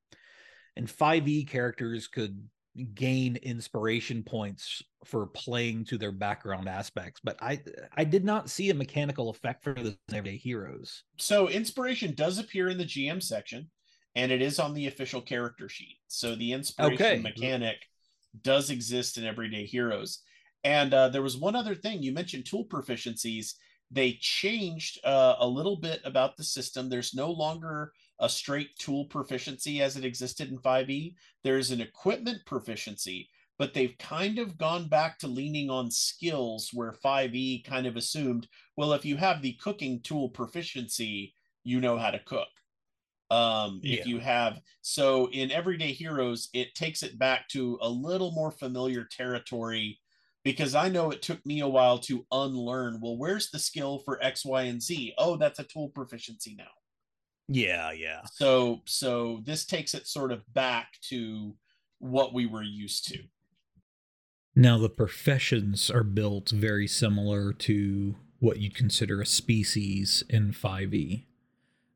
And 0.75 0.87
5e 0.87 1.47
characters 1.47 2.07
could 2.07 2.47
gain 2.93 3.35
inspiration 3.37 4.23
points 4.23 4.81
for 5.03 5.27
playing 5.27 5.83
to 5.83 5.97
their 5.97 6.11
background 6.11 6.69
aspects 6.69 7.19
but 7.23 7.35
i 7.41 7.59
i 7.97 8.03
did 8.03 8.23
not 8.23 8.49
see 8.49 8.69
a 8.69 8.73
mechanical 8.73 9.29
effect 9.29 9.63
for 9.63 9.73
the 9.73 9.97
everyday 10.13 10.37
heroes 10.37 11.03
so 11.17 11.49
inspiration 11.49 12.13
does 12.13 12.37
appear 12.37 12.69
in 12.69 12.77
the 12.77 12.85
gm 12.85 13.21
section 13.21 13.69
and 14.15 14.31
it 14.31 14.41
is 14.41 14.59
on 14.59 14.73
the 14.73 14.87
official 14.87 15.19
character 15.19 15.67
sheet 15.67 15.97
so 16.07 16.35
the 16.35 16.53
inspiration 16.53 16.93
okay. 16.93 17.17
mechanic 17.17 17.77
does 18.43 18.69
exist 18.69 19.17
in 19.17 19.25
everyday 19.25 19.65
heroes 19.65 20.19
and 20.63 20.93
uh, 20.93 21.09
there 21.09 21.21
was 21.21 21.37
one 21.37 21.55
other 21.55 21.75
thing 21.75 22.01
you 22.03 22.11
mentioned 22.11 22.45
tool 22.45 22.65
proficiencies. 22.65 23.55
They 23.91 24.13
changed 24.13 24.99
uh, 25.03 25.35
a 25.39 25.47
little 25.47 25.77
bit 25.77 26.01
about 26.03 26.37
the 26.37 26.43
system. 26.43 26.89
There's 26.89 27.13
no 27.15 27.31
longer 27.31 27.93
a 28.19 28.29
straight 28.29 28.75
tool 28.77 29.05
proficiency 29.05 29.81
as 29.81 29.95
it 29.97 30.05
existed 30.05 30.49
in 30.49 30.59
5e. 30.59 31.15
There's 31.43 31.71
an 31.71 31.81
equipment 31.81 32.45
proficiency, 32.45 33.29
but 33.57 33.73
they've 33.73 33.97
kind 33.97 34.37
of 34.37 34.57
gone 34.57 34.89
back 34.89 35.17
to 35.19 35.27
leaning 35.27 35.69
on 35.69 35.89
skills 35.89 36.69
where 36.73 36.91
5e 36.91 37.63
kind 37.63 37.87
of 37.87 37.95
assumed, 37.95 38.47
well, 38.75 38.93
if 38.93 39.05
you 39.05 39.17
have 39.17 39.41
the 39.41 39.53
cooking 39.53 40.01
tool 40.01 40.29
proficiency, 40.29 41.33
you 41.63 41.79
know 41.79 41.97
how 41.97 42.11
to 42.11 42.19
cook 42.19 42.47
um 43.31 43.83
if 43.87 44.05
you 44.05 44.17
have 44.19 44.59
so 44.81 45.29
in 45.29 45.51
everyday 45.51 45.91
heroes 45.91 46.49
it 46.53 46.73
takes 46.73 47.03
it 47.03 47.19
back 47.19 47.47
to 47.47 47.77
a 47.81 47.89
little 47.89 48.31
more 48.31 48.49
familiar 48.51 49.05
territory 49.05 49.99
because 50.43 50.75
I 50.75 50.89
know 50.89 51.11
it 51.11 51.21
took 51.21 51.45
me 51.45 51.59
a 51.59 51.67
while 51.67 51.97
to 51.99 52.25
unlearn. 52.31 52.99
Well, 53.01 53.17
where's 53.17 53.49
the 53.49 53.59
skill 53.59 53.99
for 53.99 54.23
X, 54.23 54.45
Y, 54.45 54.63
and 54.63 54.81
Z? 54.81 55.13
Oh, 55.17 55.35
that's 55.35 55.59
a 55.59 55.63
tool 55.63 55.89
proficiency 55.89 56.55
now. 56.57 56.71
Yeah, 57.47 57.91
yeah. 57.91 58.21
So, 58.33 58.81
so 58.85 59.41
this 59.43 59.65
takes 59.65 59.93
it 59.93 60.07
sort 60.07 60.31
of 60.31 60.41
back 60.53 60.93
to 61.09 61.55
what 61.97 62.33
we 62.33 62.45
were 62.45 62.63
used 62.63 63.07
to. 63.09 63.19
Now, 64.55 64.77
the 64.77 64.89
professions 64.89 65.89
are 65.89 66.03
built 66.03 66.49
very 66.49 66.87
similar 66.87 67.53
to 67.53 68.15
what 68.39 68.59
you'd 68.59 68.75
consider 68.75 69.21
a 69.21 69.25
species 69.25 70.23
in 70.29 70.51
5e. 70.51 71.25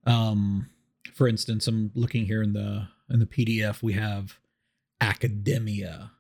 Um, 0.05 0.69
for 1.13 1.27
instance, 1.27 1.67
I'm 1.67 1.91
looking 1.93 2.25
here 2.25 2.41
in 2.41 2.53
the 2.53 2.87
in 3.09 3.19
the 3.19 3.25
PDF. 3.25 3.81
We 3.81 3.93
have 3.93 4.39
academia, 4.99 6.11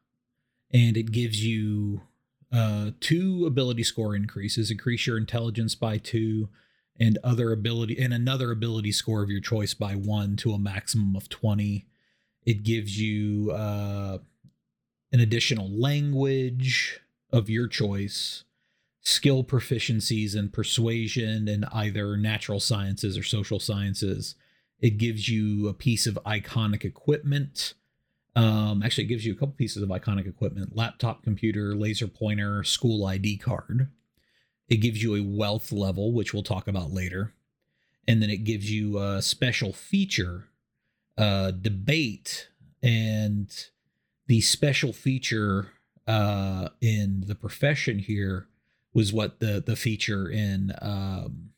and 0.71 0.95
it 0.95 1.11
gives 1.11 1.43
you 1.43 2.01
uh, 2.53 2.91
two 2.99 3.45
ability 3.47 3.83
score 3.83 4.15
increases, 4.15 4.69
increase 4.69 5.07
your 5.07 5.17
intelligence 5.17 5.73
by 5.73 5.97
two, 5.97 6.49
and 6.99 7.17
other 7.23 7.51
ability 7.51 7.97
and 7.99 8.13
another 8.13 8.51
ability 8.51 8.91
score 8.91 9.23
of 9.23 9.29
your 9.29 9.41
choice 9.41 9.73
by 9.73 9.93
one 9.93 10.35
to 10.37 10.53
a 10.53 10.59
maximum 10.59 11.15
of 11.15 11.27
20. 11.27 11.87
It 12.45 12.63
gives 12.63 12.99
you 12.99 13.51
uh, 13.51 14.19
an 15.11 15.19
additional 15.19 15.69
language 15.69 16.99
of 17.31 17.49
your 17.49 17.67
choice, 17.67 18.43
skill 19.01 19.43
proficiencies 19.43 20.35
in 20.35 20.49
persuasion 20.49 21.47
and 21.47 21.65
either 21.73 22.15
natural 22.15 22.59
sciences 22.59 23.17
or 23.17 23.23
social 23.23 23.59
sciences. 23.59 24.35
It 24.79 24.97
gives 24.97 25.27
you 25.27 25.67
a 25.67 25.73
piece 25.73 26.05
of 26.05 26.19
iconic 26.25 26.83
equipment 26.83 27.73
um, 28.35 28.81
actually, 28.83 29.05
it 29.05 29.07
gives 29.07 29.25
you 29.25 29.33
a 29.33 29.35
couple 29.35 29.53
pieces 29.53 29.83
of 29.83 29.89
iconic 29.89 30.27
equipment 30.27 30.75
laptop 30.75 31.23
computer, 31.23 31.75
laser 31.75 32.07
pointer, 32.07 32.63
school 32.63 33.05
ID 33.05 33.37
card. 33.37 33.89
It 34.69 34.77
gives 34.77 35.03
you 35.03 35.15
a 35.15 35.21
wealth 35.23 35.71
level, 35.71 36.13
which 36.13 36.33
we'll 36.33 36.43
talk 36.43 36.67
about 36.67 36.91
later. 36.91 37.33
And 38.07 38.21
then 38.21 38.29
it 38.29 38.43
gives 38.43 38.71
you 38.71 38.97
a 38.99 39.21
special 39.21 39.71
feature, 39.73 40.49
uh, 41.17 41.51
debate. 41.51 42.49
And 42.81 43.49
The 44.27 44.41
special 44.41 44.93
feature 44.93 45.71
uh, 46.07 46.69
in 46.81 47.23
the 47.27 47.35
profession 47.35 47.99
here 47.99 48.47
was 48.93 49.13
what 49.13 49.39
the 49.39 49.61
the 49.65 49.75
feature 49.75 50.29
in 50.29 50.73
um, 50.81 51.51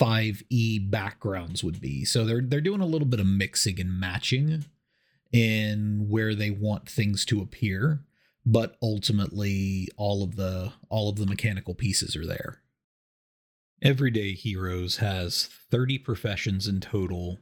5e 0.00 0.90
backgrounds 0.90 1.62
would 1.62 1.80
be. 1.80 2.04
So 2.04 2.24
they're 2.24 2.40
they're 2.42 2.60
doing 2.60 2.80
a 2.80 2.86
little 2.86 3.06
bit 3.06 3.20
of 3.20 3.26
mixing 3.26 3.80
and 3.80 3.98
matching 3.98 4.64
in 5.32 6.06
where 6.08 6.34
they 6.34 6.50
want 6.50 6.88
things 6.88 7.24
to 7.24 7.40
appear, 7.40 8.04
but 8.44 8.76
ultimately 8.82 9.88
all 9.96 10.22
of 10.22 10.36
the 10.36 10.72
all 10.88 11.08
of 11.08 11.16
the 11.16 11.26
mechanical 11.26 11.74
pieces 11.74 12.14
are 12.14 12.26
there. 12.26 12.58
Everyday 13.80 14.34
Heroes 14.34 14.98
has 14.98 15.48
30 15.70 15.98
professions 15.98 16.68
in 16.68 16.80
total 16.80 17.38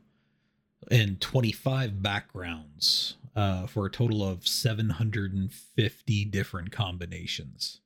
and 0.91 1.21
25 1.21 2.03
backgrounds 2.03 3.17
uh, 3.37 3.67
for 3.67 3.85
a 3.85 3.91
total 3.91 4.25
of 4.27 4.49
750 4.49 6.25
different 6.27 6.73
combinations. 6.73 7.81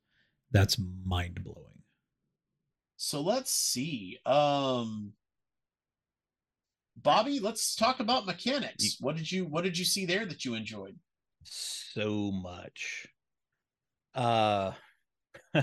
That's 0.52 0.78
mind 1.04 1.42
blowing. 1.42 1.82
So 2.96 3.20
let's 3.20 3.50
see. 3.50 4.18
Um 4.24 5.14
Bobby, 6.96 7.40
let's 7.40 7.74
talk 7.74 8.00
about 8.00 8.26
mechanics. 8.26 8.96
What 9.00 9.16
did 9.16 9.30
you 9.30 9.44
what 9.46 9.64
did 9.64 9.76
you 9.76 9.84
see 9.84 10.06
there 10.06 10.24
that 10.26 10.44
you 10.44 10.54
enjoyed? 10.54 10.96
So 11.44 12.30
much. 12.30 13.06
Uh 14.14 14.72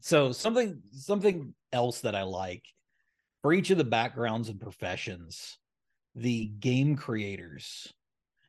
so 0.00 0.32
something 0.32 0.82
something 0.92 1.54
else 1.72 2.00
that 2.00 2.14
I 2.14 2.22
like 2.22 2.64
for 3.42 3.52
each 3.52 3.70
of 3.70 3.78
the 3.78 3.84
backgrounds 3.84 4.48
and 4.48 4.60
professions, 4.60 5.58
the 6.14 6.46
game 6.46 6.96
creators 6.96 7.92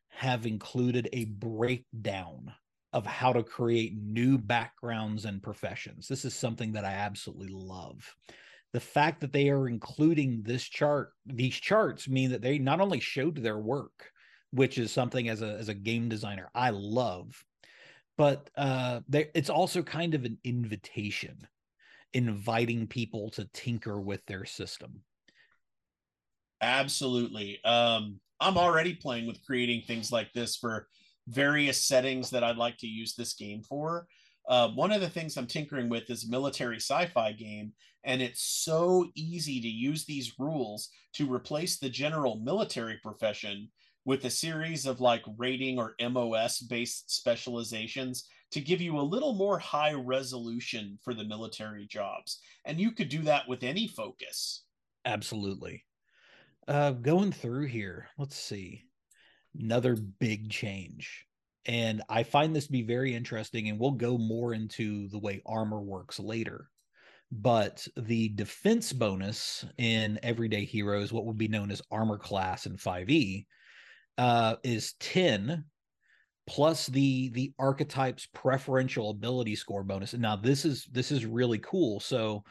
have 0.10 0.46
included 0.46 1.08
a 1.14 1.26
breakdown 1.26 2.54
of 2.92 3.06
how 3.06 3.32
to 3.32 3.44
create 3.44 3.96
new 3.96 4.38
backgrounds 4.38 5.26
and 5.26 5.44
professions. 5.44 6.08
This 6.08 6.26
is 6.26 6.34
something 6.34 6.74
that 6.74 6.86
I 6.86 6.94
absolutely 6.94 7.50
love. 7.50 8.16
The 8.74 8.80
fact 8.80 9.22
that 9.22 9.34
they 9.34 9.50
are 9.50 9.68
including 9.68 10.44
this 10.44 10.64
chart, 10.64 11.14
these 11.26 11.56
charts 11.56 12.08
mean 12.08 12.32
that 12.32 12.42
they 12.42 12.60
not 12.60 12.82
only 12.82 13.00
showed 13.00 13.38
their 13.38 13.58
work, 13.58 14.12
which 14.52 14.78
is 14.78 14.92
something 14.92 15.30
as 15.30 15.42
a 15.42 15.54
as 15.54 15.70
a 15.70 15.74
game 15.74 16.10
designer 16.10 16.50
I 16.54 16.70
love, 16.70 17.44
but 18.18 18.50
uh, 18.56 19.02
it's 19.12 19.50
also 19.50 19.82
kind 19.82 20.14
of 20.14 20.26
an 20.26 20.38
invitation, 20.44 21.48
inviting 22.14 22.86
people 22.86 23.30
to 23.32 23.46
tinker 23.54 24.00
with 24.00 24.26
their 24.26 24.46
system. 24.46 25.02
Absolutely. 26.62 27.64
Um, 27.64 28.20
I'm 28.40 28.58
already 28.58 28.94
playing 28.94 29.28
with 29.28 29.46
creating 29.46 29.84
things 29.88 30.12
like 30.12 30.32
this 30.34 30.56
for 30.56 30.88
various 31.28 31.86
settings 31.86 32.30
that 32.32 32.44
I'd 32.44 32.58
like 32.58 32.78
to 32.80 32.88
use 32.88 33.16
this 33.16 33.34
game 33.34 33.62
for. 33.64 34.08
Uh, 34.50 34.70
one 34.70 34.92
of 34.92 35.00
the 35.00 35.10
things 35.10 35.38
I'm 35.38 35.46
tinkering 35.46 35.90
with 35.90 36.10
is 36.10 36.28
military 36.28 36.78
sci-fi 36.78 37.34
game, 37.34 37.72
and 38.04 38.20
it's 38.20 38.42
so 38.42 39.08
easy 39.16 39.62
to 39.62 39.68
use 39.68 40.06
these 40.06 40.34
rules 40.40 40.90
to 41.14 41.32
replace 41.32 41.78
the 41.78 41.90
general 41.90 42.42
military 42.44 42.98
profession 43.04 43.70
with 44.06 44.26
a 44.26 44.30
series 44.30 44.88
of 44.88 45.00
like 45.00 45.22
rating 45.38 45.78
or 45.78 45.94
MOS 46.02 46.62
based 46.62 47.12
specializations 47.16 48.26
to 48.52 48.60
give 48.60 48.82
you 48.82 48.98
a 48.98 49.02
little 49.02 49.34
more 49.34 49.60
high 49.60 49.94
resolution 49.94 50.98
for 51.04 51.14
the 51.14 51.24
military 51.24 51.86
jobs. 51.86 52.40
And 52.66 52.80
you 52.80 52.92
could 52.92 53.10
do 53.10 53.22
that 53.24 53.48
with 53.48 53.62
any 53.62 53.88
focus. 53.88 54.64
Absolutely. 55.06 55.86
Uh, 56.68 56.92
going 56.92 57.32
through 57.32 57.68
here, 57.68 58.08
let's 58.18 58.36
see 58.36 58.86
another 59.60 59.96
big 59.96 60.50
change. 60.50 61.28
And 61.66 62.02
I 62.10 62.24
find 62.24 62.56
this 62.56 62.66
to 62.66 62.72
be 62.72 62.84
very 62.84 63.14
interesting, 63.14 63.70
and 63.70 63.80
we'll 63.80 63.92
go 63.92 64.18
more 64.18 64.54
into 64.54 65.08
the 65.10 65.20
way 65.20 65.42
armor 65.46 65.82
works 65.82 66.20
later. 66.20 66.70
But 67.32 67.88
the 67.96 68.30
defense 68.30 68.92
bonus 68.92 69.66
in 69.78 70.20
Everyday 70.24 70.66
Heroes, 70.66 71.14
what 71.14 71.26
would 71.26 71.38
be 71.38 71.48
known 71.48 71.70
as 71.70 71.82
armor 71.92 72.18
class 72.18 72.66
in 72.66 72.78
5e, 72.78 73.46
uh, 74.18 74.56
is 74.64 74.94
10 75.00 75.66
plus 76.48 76.88
the 76.88 77.30
the 77.30 77.54
archetype's 77.60 78.28
preferential 78.34 79.12
ability 79.12 79.56
score 79.56 79.84
bonus. 79.84 80.14
And 80.14 80.22
now 80.24 80.36
this 80.36 80.66
is 80.66 80.86
this 80.92 81.12
is 81.12 81.26
really 81.26 81.60
cool. 81.60 82.00
So 82.00 82.44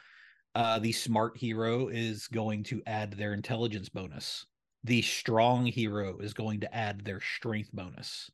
uh, 0.54 0.78
the 0.78 0.92
smart 0.92 1.36
hero 1.36 1.88
is 1.88 2.28
going 2.28 2.62
to 2.64 2.80
add 2.86 3.12
their 3.12 3.34
intelligence 3.34 3.88
bonus 3.88 4.46
the 4.84 5.02
strong 5.02 5.66
hero 5.66 6.18
is 6.18 6.32
going 6.34 6.60
to 6.60 6.74
add 6.74 7.04
their 7.04 7.20
strength 7.20 7.70
bonus. 7.72 8.30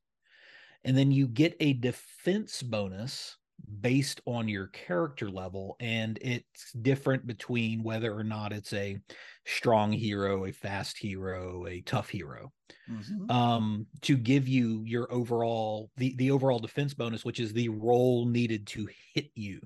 And 0.85 0.97
then 0.97 1.11
you 1.11 1.27
get 1.27 1.57
a 1.61 1.73
defense 1.73 2.63
bonus 2.63 3.37
based 3.81 4.21
on 4.27 4.49
your 4.49 4.67
character 4.69 5.31
level. 5.31 5.77
And 5.81 6.19
it's 6.21 6.73
different 6.73 7.27
between 7.27 7.83
whether 7.83 8.15
or 8.15 8.25
not 8.25 8.53
it's 8.53 8.73
a 8.73 8.99
strong 9.47 9.93
hero, 9.93 10.47
a 10.47 10.53
fast 10.53 10.99
hero, 10.99 11.67
a 11.67 11.81
tough 11.81 12.09
hero. 12.09 12.53
Mm-hmm. 12.91 13.31
Um, 13.31 13.87
to 14.03 14.17
give 14.17 14.49
you 14.49 14.83
your 14.85 15.13
overall 15.13 15.91
the, 15.97 16.15
the 16.17 16.31
overall 16.31 16.59
defense 16.59 16.95
bonus, 16.95 17.25
which 17.25 17.41
is 17.41 17.53
the 17.53 17.69
roll 17.69 18.27
needed 18.27 18.67
to 18.69 18.89
hit 19.15 19.31
you. 19.35 19.61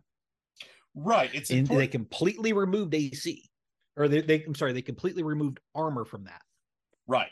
Right. 0.94 1.30
It's 1.32 1.50
and 1.50 1.60
important. 1.60 1.80
they 1.80 1.88
completely 1.88 2.52
removed 2.52 2.94
AC. 2.94 3.44
Or 3.96 4.08
they, 4.08 4.20
they 4.20 4.44
I'm 4.44 4.54
sorry, 4.54 4.72
they 4.72 4.82
completely 4.82 5.22
removed 5.22 5.60
armor 5.74 6.04
from 6.04 6.24
that. 6.24 6.42
Right. 7.06 7.30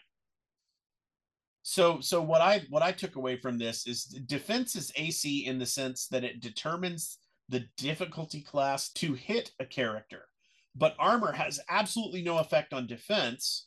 So 1.68 1.98
so 1.98 2.22
what 2.22 2.40
I 2.40 2.62
what 2.70 2.84
I 2.84 2.92
took 2.92 3.16
away 3.16 3.38
from 3.40 3.58
this 3.58 3.88
is 3.88 4.04
defense 4.04 4.76
is 4.76 4.92
AC 4.94 5.46
in 5.46 5.58
the 5.58 5.66
sense 5.66 6.06
that 6.12 6.22
it 6.22 6.40
determines 6.40 7.18
the 7.48 7.64
difficulty 7.76 8.40
class 8.40 8.92
to 8.92 9.14
hit 9.14 9.50
a 9.58 9.64
character. 9.66 10.28
But 10.76 10.94
armor 10.96 11.32
has 11.32 11.58
absolutely 11.68 12.22
no 12.22 12.38
effect 12.38 12.72
on 12.72 12.86
defense. 12.86 13.66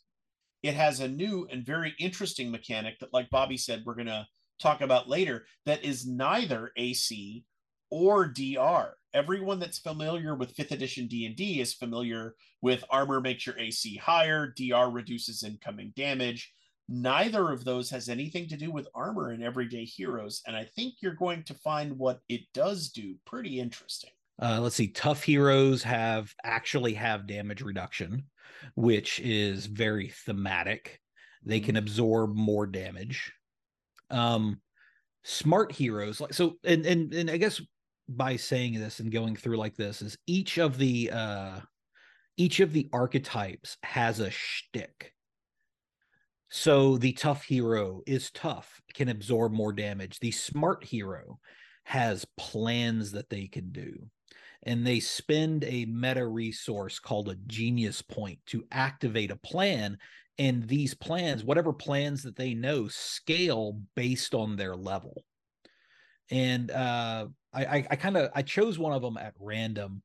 It 0.64 0.76
has 0.76 1.02
a 1.02 1.10
new 1.10 1.46
and 1.52 1.66
very 1.66 1.94
interesting 2.00 2.50
mechanic 2.50 3.00
that 3.00 3.14
like 3.14 3.30
Bobby 3.32 3.58
said 3.58 3.84
we're 3.86 3.96
going 3.96 4.08
to 4.08 4.26
talk 4.62 4.80
about 4.80 5.10
later 5.10 5.46
that 5.66 5.84
is 5.84 6.08
neither 6.08 6.72
AC 6.78 7.44
or 7.92 8.30
DR. 8.30 8.96
Everyone 9.14 9.60
that's 9.60 9.78
familiar 9.78 10.36
with 10.36 10.56
5th 10.56 10.72
edition 10.72 11.08
D&D 11.08 11.60
is 11.60 11.74
familiar 11.74 12.36
with 12.62 12.86
armor 12.90 13.20
makes 13.20 13.46
your 13.46 13.60
AC 13.60 13.98
higher, 13.98 14.54
DR 14.56 14.90
reduces 14.90 15.44
incoming 15.44 15.92
damage. 15.98 16.54
Neither 16.92 17.52
of 17.52 17.64
those 17.64 17.90
has 17.92 18.10
anything 18.10 18.48
to 18.48 18.58
do 18.58 18.72
with 18.72 18.88
armor 18.96 19.32
in 19.32 19.44
everyday 19.44 19.86
heroes, 19.86 20.42
and 20.48 20.56
I 20.56 20.64
think 20.64 20.96
you're 21.02 21.14
going 21.14 21.44
to 21.44 21.54
find 21.54 21.96
what 21.98 22.22
it 22.30 22.42
does 22.52 22.90
do 22.90 23.16
pretty 23.26 23.60
interesting. 23.60 24.10
Uh, 24.42 24.60
let's 24.60 24.76
see, 24.76 24.88
tough 24.88 25.22
heroes 25.22 25.84
have 25.84 26.34
actually 26.44 26.96
have 26.96 27.28
damage 27.28 27.62
reduction, 27.62 28.24
which 28.76 29.20
is 29.20 29.68
very 29.68 30.08
thematic. 30.26 31.00
They 31.46 31.60
can 31.60 31.76
mm-hmm. 31.76 31.84
absorb 31.84 32.36
more 32.36 32.66
damage. 32.66 33.34
Um, 34.10 34.60
smart 35.24 35.72
heroes 35.72 36.20
like 36.20 36.34
so, 36.34 36.56
and 36.64 36.86
and 36.88 37.14
and 37.14 37.30
I 37.30 37.38
guess 37.38 37.62
by 38.08 38.36
saying 38.36 38.80
this 38.80 39.00
and 39.00 39.12
going 39.12 39.36
through 39.36 39.58
like 39.58 39.76
this 39.76 40.02
is 40.02 40.18
each 40.26 40.58
of 40.58 40.80
the 40.80 41.12
uh 41.14 41.60
each 42.38 42.62
of 42.62 42.74
the 42.74 42.90
archetypes 42.92 43.78
has 43.84 44.20
a 44.20 44.32
shtick. 44.32 45.14
So 46.50 46.98
the 46.98 47.14
tough 47.14 47.44
hero 47.44 48.02
is 48.08 48.32
tough, 48.32 48.82
can 48.94 49.10
absorb 49.10 49.52
more 49.52 49.72
damage. 49.72 50.20
The 50.20 50.32
smart 50.32 50.84
hero 50.84 51.40
has 51.84 52.26
plans 52.38 53.12
that 53.12 53.30
they 53.30 53.48
can 53.48 53.72
do. 53.72 54.10
And 54.64 54.86
they 54.86 55.00
spend 55.00 55.64
a 55.64 55.86
meta 55.86 56.28
resource 56.28 57.00
called 57.00 57.30
a 57.30 57.38
genius 57.48 58.02
point 58.02 58.40
to 58.48 58.66
activate 58.72 59.32
a 59.32 59.38
plan. 59.38 59.98
And 60.38 60.68
these 60.68 60.94
plans, 60.94 61.44
whatever 61.44 61.72
plans 61.72 62.24
that 62.24 62.36
they 62.36 62.54
know, 62.56 62.88
scale 62.88 63.80
based 63.96 64.34
on 64.34 64.56
their 64.56 64.76
level. 64.76 65.24
And 66.32 66.72
uh, 66.72 67.28
I 67.54 67.66
I, 67.66 67.88
I 67.92 67.96
kind 67.96 68.18
of 68.18 68.32
I 68.36 68.42
chose 68.42 68.78
one 68.78 68.94
of 68.94 69.02
them 69.02 69.18
at 69.18 69.34
random 69.40 70.02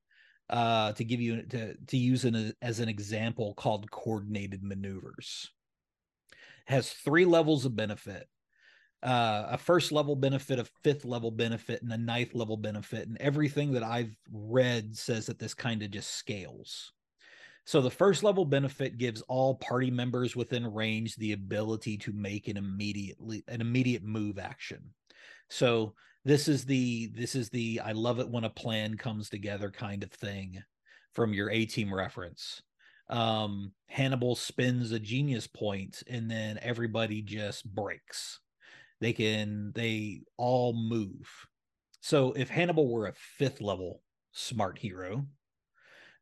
uh, 0.51 0.93
to 0.93 1.05
give 1.05 1.21
you 1.21 1.43
to 1.43 1.75
to 1.75 1.97
use 1.97 2.25
an, 2.25 2.53
as 2.63 2.81
an 2.81 2.89
example 2.89 3.55
called 3.55 3.91
coordinated 3.91 4.63
maneuvers. 4.63 5.51
Has 6.67 6.91
three 6.91 7.25
levels 7.25 7.65
of 7.65 7.77
benefit. 7.77 8.27
Uh, 9.03 9.49
a 9.51 9.59
first 9.59 9.93
level 9.93 10.17
benefit, 10.17 10.59
a 10.59 10.67
fifth 10.83 11.05
level 11.05 11.31
benefit, 11.31 11.83
and 11.83 11.93
a 11.93 11.99
ninth 11.99 12.35
level 12.35 12.57
benefit. 12.57 13.07
And 13.07 13.19
everything 13.21 13.73
that 13.73 13.83
I've 13.83 14.17
read 14.33 14.97
says 14.97 15.27
that 15.27 15.39
this 15.39 15.53
kind 15.53 15.83
of 15.83 15.91
just 15.91 16.13
scales. 16.13 16.93
So 17.67 17.81
the 17.81 17.91
first 17.91 18.23
level 18.23 18.45
benefit 18.45 18.99
gives 18.99 19.23
all 19.23 19.57
party 19.57 19.91
members 19.91 20.37
within 20.37 20.67
range 20.67 21.17
the 21.17 21.33
ability 21.33 21.97
to 21.99 22.13
make 22.13 22.49
an 22.49 22.57
immediately 22.57 23.43
an 23.49 23.61
immediate 23.61 24.03
move 24.03 24.39
action. 24.39 24.83
So 25.49 25.95
this 26.25 26.49
is 26.49 26.65
the 26.65 27.07
this 27.15 27.35
is 27.35 27.51
the 27.51 27.81
I 27.85 27.93
love 27.93 28.21
it 28.21 28.29
when 28.29 28.45
a 28.45 28.51
plan 28.51 28.97
comes 28.97 29.29
together 29.29 29.71
kind 29.71 30.03
of 30.03 30.11
thing 30.11 30.63
from 31.13 31.33
your 31.33 31.51
A 31.51 31.65
team 31.65 31.93
reference. 31.93 32.63
Um, 33.09 33.73
Hannibal 33.95 34.35
spins 34.35 34.91
a 34.91 34.99
genius 34.99 35.47
point 35.47 36.03
and 36.09 36.29
then 36.29 36.59
everybody 36.61 37.23
just 37.23 37.65
breaks. 37.65 38.41
they 39.01 39.13
can 39.13 39.73
they 39.75 40.23
all 40.37 40.73
move. 40.73 41.29
So 42.01 42.33
if 42.33 42.49
hannibal 42.49 42.89
were 42.89 43.07
a 43.07 43.13
fifth 43.15 43.61
level 43.61 44.03
smart 44.33 44.79
hero 44.79 45.27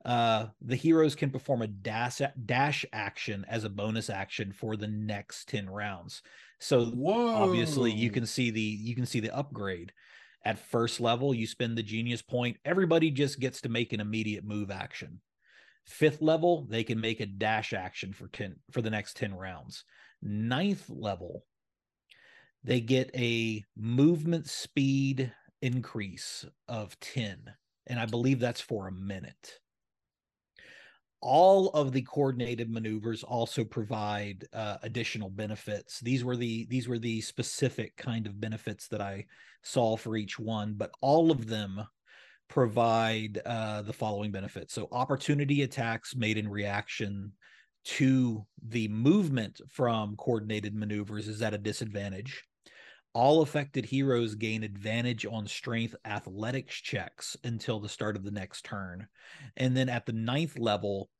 uh 0.04 0.48
the 0.60 0.76
heroes 0.76 1.14
can 1.14 1.30
perform 1.30 1.62
a 1.62 1.66
dash 1.66 2.20
dash 2.44 2.84
action 2.92 3.46
as 3.48 3.64
a 3.64 3.70
bonus 3.70 4.10
action 4.10 4.52
for 4.52 4.76
the 4.76 4.88
next 4.88 5.48
10 5.48 5.70
rounds. 5.70 6.22
So 6.58 6.86
Whoa. 6.86 7.28
obviously 7.28 7.90
you 7.90 8.10
can 8.10 8.26
see 8.26 8.50
the 8.50 8.60
you 8.60 8.94
can 8.94 9.06
see 9.06 9.20
the 9.20 9.34
upgrade. 9.34 9.92
At 10.44 10.58
first 10.58 11.00
level 11.00 11.32
you 11.32 11.46
spend 11.46 11.78
the 11.78 11.82
genius 11.82 12.20
point. 12.20 12.58
Everybody 12.64 13.10
just 13.10 13.40
gets 13.40 13.60
to 13.62 13.68
make 13.68 13.92
an 13.94 14.00
immediate 14.00 14.44
move 14.44 14.70
action 14.70 15.20
fifth 15.86 16.22
level 16.22 16.66
they 16.68 16.84
can 16.84 17.00
make 17.00 17.20
a 17.20 17.26
dash 17.26 17.72
action 17.72 18.12
for 18.12 18.28
10 18.28 18.56
for 18.70 18.82
the 18.82 18.90
next 18.90 19.16
10 19.16 19.34
rounds. 19.34 19.84
Ninth 20.22 20.88
level 20.88 21.44
they 22.64 22.80
get 22.80 23.10
a 23.14 23.64
movement 23.76 24.48
speed 24.48 25.32
increase 25.60 26.44
of 26.68 26.98
10 27.00 27.38
and 27.88 27.98
i 27.98 28.06
believe 28.06 28.40
that's 28.40 28.60
for 28.60 28.86
a 28.86 28.92
minute. 28.92 29.58
All 31.24 31.68
of 31.68 31.92
the 31.92 32.02
coordinated 32.02 32.68
maneuvers 32.68 33.22
also 33.22 33.62
provide 33.62 34.44
uh, 34.52 34.78
additional 34.82 35.30
benefits. 35.30 36.00
These 36.00 36.24
were 36.24 36.36
the 36.36 36.66
these 36.66 36.88
were 36.88 36.98
the 36.98 37.20
specific 37.20 37.96
kind 37.96 38.26
of 38.26 38.40
benefits 38.40 38.88
that 38.88 39.00
i 39.00 39.26
saw 39.62 39.96
for 39.96 40.16
each 40.16 40.38
one 40.38 40.74
but 40.74 40.90
all 41.00 41.30
of 41.30 41.46
them 41.46 41.86
provide 42.48 43.40
uh, 43.46 43.82
the 43.82 43.92
following 43.92 44.30
benefits. 44.30 44.74
So 44.74 44.88
opportunity 44.92 45.62
attacks 45.62 46.14
made 46.14 46.36
in 46.36 46.48
reaction 46.48 47.32
to 47.84 48.46
the 48.68 48.88
movement 48.88 49.60
from 49.68 50.16
coordinated 50.16 50.74
maneuvers 50.74 51.28
is 51.28 51.42
at 51.42 51.54
a 51.54 51.58
disadvantage. 51.58 52.44
All 53.14 53.42
affected 53.42 53.84
heroes 53.84 54.34
gain 54.34 54.62
advantage 54.62 55.26
on 55.26 55.46
strength 55.46 55.94
athletics 56.04 56.76
checks 56.76 57.36
until 57.44 57.80
the 57.80 57.88
start 57.88 58.16
of 58.16 58.24
the 58.24 58.30
next 58.30 58.64
turn. 58.64 59.06
And 59.56 59.76
then 59.76 59.88
at 59.88 60.06
the 60.06 60.12
ninth 60.12 60.58
level 60.58 61.10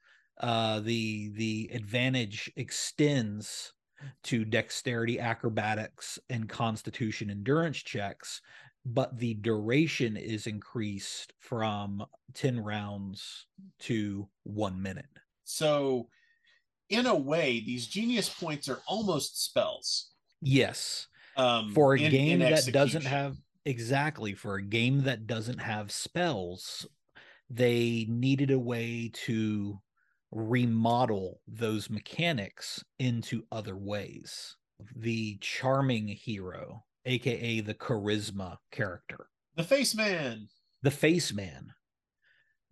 uh 0.40 0.80
the 0.80 1.30
the 1.34 1.70
advantage 1.74 2.50
extends 2.56 3.74
to 4.24 4.44
dexterity 4.44 5.20
acrobatics 5.20 6.18
and 6.30 6.48
constitution 6.48 7.30
endurance 7.30 7.76
checks 7.76 8.40
but 8.84 9.18
the 9.18 9.34
duration 9.34 10.16
is 10.16 10.46
increased 10.46 11.32
from 11.38 12.04
10 12.34 12.60
rounds 12.60 13.46
to 13.80 14.28
1 14.44 14.82
minute. 14.82 15.06
So, 15.44 16.08
in 16.88 17.06
a 17.06 17.14
way, 17.14 17.60
these 17.60 17.86
genius 17.86 18.28
points 18.28 18.68
are 18.68 18.82
almost 18.86 19.42
spells. 19.44 20.10
yes. 20.40 21.06
Um, 21.34 21.72
for 21.72 21.94
a 21.94 22.00
in- 22.00 22.10
game 22.10 22.42
in 22.42 22.50
that 22.50 22.70
doesn't 22.72 23.06
have 23.06 23.38
exactly 23.64 24.34
for 24.34 24.56
a 24.56 24.62
game 24.62 25.04
that 25.04 25.26
doesn't 25.26 25.60
have 25.60 25.90
spells 25.90 26.86
they 27.52 28.06
needed 28.08 28.50
a 28.50 28.58
way 28.58 29.10
to 29.12 29.78
remodel 30.30 31.40
those 31.46 31.90
mechanics 31.90 32.82
into 32.98 33.44
other 33.52 33.76
ways. 33.76 34.56
The 34.96 35.36
charming 35.40 36.08
hero 36.08 36.84
aka 37.06 37.60
the 37.60 37.74
charisma 37.74 38.56
character. 38.70 39.26
The 39.56 39.64
face 39.64 39.94
man. 39.94 40.48
the 40.82 40.90
face 40.90 41.32
man. 41.32 41.72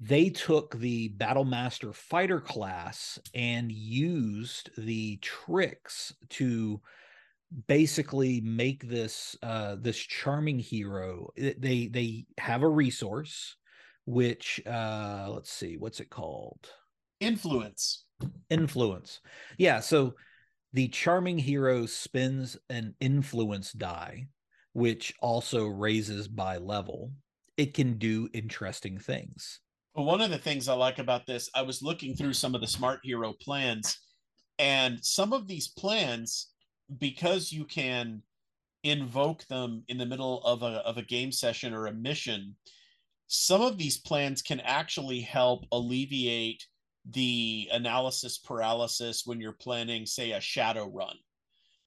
They 0.02 0.30
took 0.30 0.78
the 0.78 1.08
battle 1.08 1.44
master 1.44 1.92
fighter 1.92 2.40
class 2.40 3.18
and 3.34 3.70
used 3.70 4.70
the 4.78 5.18
tricks 5.18 6.14
to 6.30 6.80
basically 7.66 8.40
make 8.40 8.88
this 8.88 9.36
uh 9.42 9.76
this 9.80 9.98
charming 9.98 10.58
hero. 10.58 11.28
They 11.36 11.88
they 11.88 12.26
have 12.38 12.62
a 12.62 12.68
resource 12.68 13.56
which 14.06 14.60
uh 14.66 15.28
let's 15.30 15.52
see 15.52 15.76
what's 15.76 16.00
it 16.00 16.08
called? 16.10 16.68
Influence. 17.20 18.04
influence. 18.48 19.20
Yeah 19.58 19.80
so 19.80 20.14
the 20.72 20.88
charming 20.88 21.38
hero 21.38 21.86
spins 21.86 22.56
an 22.68 22.94
influence 23.00 23.72
die 23.72 24.28
which 24.72 25.14
also 25.20 25.66
raises 25.66 26.28
by 26.28 26.56
level. 26.56 27.12
It 27.56 27.74
can 27.74 27.98
do 27.98 28.28
interesting 28.32 28.98
things. 28.98 29.60
But 29.94 30.04
one 30.04 30.20
of 30.20 30.30
the 30.30 30.38
things 30.38 30.68
I 30.68 30.74
like 30.74 30.98
about 30.98 31.26
this, 31.26 31.50
I 31.54 31.62
was 31.62 31.82
looking 31.82 32.14
through 32.14 32.34
some 32.34 32.54
of 32.54 32.60
the 32.60 32.66
smart 32.66 33.00
hero 33.02 33.34
plans, 33.40 33.98
and 34.58 35.04
some 35.04 35.32
of 35.32 35.48
these 35.48 35.68
plans, 35.68 36.52
because 36.98 37.50
you 37.52 37.64
can 37.64 38.22
invoke 38.84 39.46
them 39.48 39.82
in 39.88 39.98
the 39.98 40.06
middle 40.06 40.42
of 40.44 40.62
a 40.62 40.78
of 40.86 40.96
a 40.96 41.02
game 41.02 41.32
session 41.32 41.74
or 41.74 41.86
a 41.86 41.92
mission, 41.92 42.54
some 43.26 43.60
of 43.60 43.76
these 43.76 43.98
plans 43.98 44.42
can 44.42 44.60
actually 44.60 45.20
help 45.20 45.64
alleviate 45.72 46.64
the 47.08 47.68
analysis 47.72 48.38
paralysis 48.38 49.22
when 49.26 49.40
you're 49.40 49.52
planning, 49.52 50.04
say, 50.06 50.32
a 50.32 50.40
shadow 50.40 50.88
run. 50.88 51.16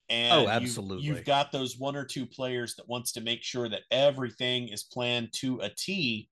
And 0.09 0.33
Oh, 0.33 0.39
you've- 0.41 0.51
absolutely. 0.51 1.05
you've 1.05 1.23
got 1.25 1.51
those 1.51 1.77
one 1.77 1.95
or 1.95 2.05
two 2.05 2.25
players 2.25 2.75
that 2.75 2.87
wants 2.89 3.11
to 3.13 3.21
make 3.21 3.43
sure 3.43 3.69
that 3.69 3.83
everything 3.91 4.67
is 4.69 4.83
planned 4.83 5.33
to 5.33 5.59
a 5.61 5.69
T 5.69 6.29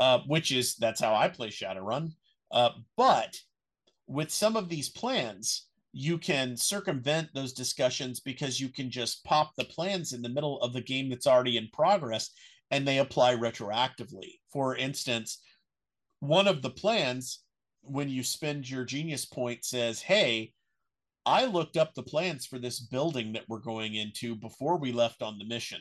uh, 0.00 0.20
which 0.28 0.52
is 0.52 0.76
that's 0.76 1.00
how 1.00 1.12
I 1.12 1.28
play 1.28 1.48
Shadowrun. 1.48 2.12
Uh, 2.52 2.70
but 2.96 3.36
with 4.06 4.30
some 4.30 4.56
of 4.56 4.68
these 4.68 4.88
plans, 4.88 5.66
you 5.92 6.18
can 6.18 6.56
circumvent 6.56 7.30
those 7.34 7.52
discussions 7.52 8.20
because 8.20 8.60
you 8.60 8.68
can 8.68 8.92
just 8.92 9.24
pop 9.24 9.56
the 9.56 9.64
plans 9.64 10.12
in 10.12 10.22
the 10.22 10.28
middle 10.28 10.60
of 10.60 10.72
the 10.72 10.80
game 10.80 11.08
that's 11.10 11.26
already 11.26 11.56
in 11.56 11.68
progress 11.72 12.30
and 12.70 12.86
they 12.86 12.98
apply 12.98 13.34
retroactively. 13.34 14.38
For 14.52 14.76
instance, 14.76 15.40
one 16.20 16.46
of 16.46 16.62
the 16.62 16.70
plans, 16.70 17.40
when 17.90 18.08
you 18.08 18.22
spend 18.22 18.68
your 18.68 18.84
genius 18.84 19.24
point, 19.24 19.64
says, 19.64 20.00
Hey, 20.00 20.52
I 21.28 21.44
looked 21.44 21.76
up 21.76 21.92
the 21.92 22.02
plans 22.02 22.46
for 22.46 22.58
this 22.58 22.80
building 22.80 23.34
that 23.34 23.44
we're 23.48 23.58
going 23.58 23.96
into 23.96 24.34
before 24.34 24.78
we 24.78 24.92
left 24.92 25.20
on 25.20 25.38
the 25.38 25.44
mission. 25.44 25.78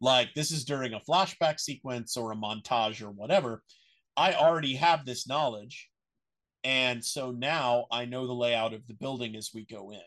Like 0.00 0.34
this 0.34 0.50
is 0.50 0.64
during 0.64 0.94
a 0.94 1.00
flashback 1.00 1.60
sequence 1.60 2.16
or 2.16 2.32
a 2.32 2.36
montage 2.36 3.00
or 3.00 3.12
whatever. 3.12 3.62
I 4.16 4.32
already 4.32 4.74
have 4.74 5.06
this 5.06 5.28
knowledge. 5.28 5.88
And 6.64 7.04
so 7.04 7.30
now 7.30 7.86
i 7.92 8.04
know 8.04 8.26
the 8.26 8.32
layout 8.32 8.74
of 8.74 8.84
the 8.88 8.94
building 8.94 9.36
as 9.36 9.50
we 9.54 9.64
go 9.64 9.92
in. 9.92 10.00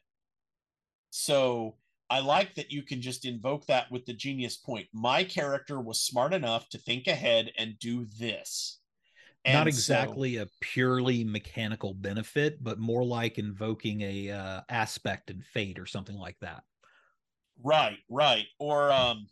So 1.12 1.78
i 2.10 2.20
like 2.20 2.56
that 2.56 2.72
you 2.72 2.84
can 2.84 3.02
just 3.02 3.24
invoke 3.24 3.66
that 3.68 3.90
with 3.90 4.06
the 4.06 4.14
genius 4.14 4.58
point. 4.58 4.88
My 4.92 5.24
character 5.24 5.80
was 5.80 6.02
smart 6.02 6.34
enough 6.34 6.68
to 6.70 6.78
think 6.78 7.08
ahead 7.08 7.54
and 7.58 7.80
do 7.80 8.06
this 8.20 8.81
not 9.48 9.68
And 9.68 9.76
so- 9.76 10.14
exactly 10.14 10.38
a 10.38 10.48
purely 10.62 11.24
mechanical 11.24 11.94
benefit 11.94 12.64
but 12.64 12.80
more 12.80 13.04
like 13.04 13.38
invoking 13.38 14.02
a 14.02 14.32
uh, 14.32 14.62
aspect 14.70 15.30
and 15.30 15.44
fate 15.46 15.80
or 15.80 15.86
something 15.86 16.16
like 16.18 16.40
that 16.42 16.64
Right, 17.64 18.00
right. 18.10 18.48
Or 18.60 18.92
um 18.92 19.28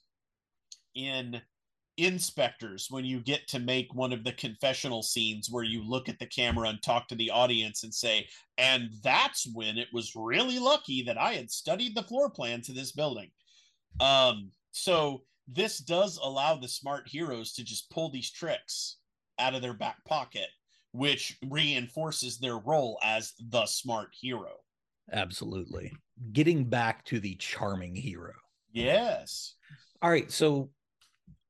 in 0.95 1.41
InSpectres 1.97 2.89
when 2.89 3.05
you 3.05 3.21
get 3.21 3.47
to 3.49 3.59
make 3.59 3.93
one 3.93 4.13
of 4.13 4.23
the 4.23 4.33
confessional 4.33 5.03
scenes 5.03 5.49
where 5.51 5.63
you 5.65 5.83
look 5.83 6.09
at 6.09 6.19
the 6.19 6.27
camera 6.27 6.69
and 6.69 6.81
talk 6.81 7.07
to 7.09 7.15
the 7.15 7.29
audience 7.31 7.83
and 7.83 7.93
say, 7.93 8.29
and 8.57 8.91
that's 9.03 9.47
when 9.53 9.77
it 9.77 9.89
was 9.93 10.15
really 10.15 10.59
lucky 10.59 11.03
that 11.03 11.17
I 11.17 11.33
had 11.33 11.51
studied 11.51 11.95
the 11.95 12.03
floor 12.03 12.29
plan 12.29 12.61
to 12.63 12.73
this 12.73 12.93
building. 12.93 13.31
Um 14.01 14.53
so 14.71 15.25
this 15.47 15.79
does 15.79 16.17
allow 16.17 16.55
the 16.57 16.69
smart 16.69 17.09
heroes 17.09 17.53
to 17.53 17.63
just 17.65 17.89
pull 17.91 18.11
these 18.11 18.31
tricks 18.31 18.98
out 19.39 19.55
of 19.55 19.61
their 19.61 19.73
back 19.73 20.03
pocket, 20.05 20.47
which 20.91 21.37
reinforces 21.49 22.37
their 22.37 22.57
role 22.57 22.99
as 23.03 23.33
the 23.49 23.65
smart 23.65 24.09
hero. 24.19 24.51
absolutely. 25.11 25.91
Getting 26.33 26.65
back 26.65 27.05
to 27.05 27.19
the 27.19 27.35
charming 27.35 27.95
hero. 27.95 28.33
Yes. 28.71 29.55
all 30.01 30.09
right 30.11 30.31
so 30.31 30.69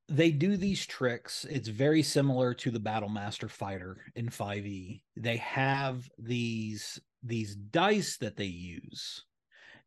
they 0.08 0.32
do 0.32 0.58
these 0.58 0.86
tricks. 0.86 1.46
It's 1.50 1.68
very 1.68 2.02
similar 2.02 2.54
to 2.56 2.72
the 2.72 2.80
battle 2.80 3.10
master 3.10 3.48
fighter 3.48 3.98
in 4.16 4.28
5e 4.30 5.02
they 5.16 5.38
have 5.38 6.10
these 6.18 7.00
these 7.22 7.56
dice 7.56 8.18
that 8.18 8.36
they 8.36 8.46
use 8.46 9.26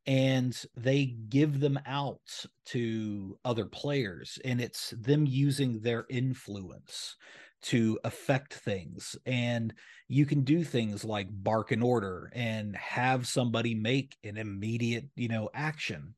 and 0.07 0.65
they 0.77 1.17
give 1.29 1.61
them 1.61 1.79
out 1.87 2.21
to 2.67 3.39
other 3.45 3.65
players 3.65 4.39
and 4.45 4.61
it's 4.61 4.91
them 4.91 5.27
using 5.27 5.81
their 5.81 6.05
influence 6.11 7.17
to 7.63 7.99
affect 8.05 8.55
things 8.55 9.17
and 9.25 9.73
you 10.09 10.27
can 10.27 10.43
do 10.43 10.65
things 10.65 11.05
like 11.05 11.29
bark 11.31 11.71
an 11.71 11.83
order 11.83 12.31
and 12.35 12.77
have 12.77 13.27
somebody 13.27 13.75
make 13.75 14.17
an 14.25 14.37
immediate 14.37 15.07
you 15.17 15.29
know 15.29 15.49
action. 15.55 16.15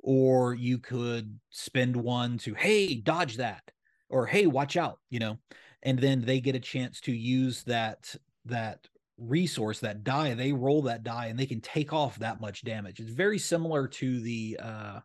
Or 0.00 0.54
you 0.54 0.78
could 0.78 1.38
spend 1.50 1.96
one 1.96 2.38
to 2.38 2.54
hey 2.54 2.94
dodge 2.94 3.36
that 3.36 3.70
or 4.08 4.26
hey 4.26 4.46
watch 4.46 4.76
out 4.76 4.98
you 5.10 5.18
know? 5.18 5.38
And 5.82 5.98
then 5.98 6.22
they 6.22 6.40
get 6.40 6.56
a 6.56 6.60
chance 6.60 7.00
to 7.02 7.12
use 7.12 7.62
that 7.64 8.14
that 8.46 8.88
resource 9.18 9.80
that 9.80 10.04
die 10.04 10.32
they 10.34 10.52
roll 10.52 10.82
that 10.82 11.02
die 11.02 11.26
and 11.26 11.38
they 11.38 11.46
can 11.46 11.60
take 11.60 11.92
off 11.92 12.18
that 12.18 12.40
much 12.40 12.64
damage. 12.64 13.00
It's 13.00 13.10
very 13.10 13.38
similar 13.38 13.88
to 13.88 14.20
the 14.20 14.58
uh 14.62 15.00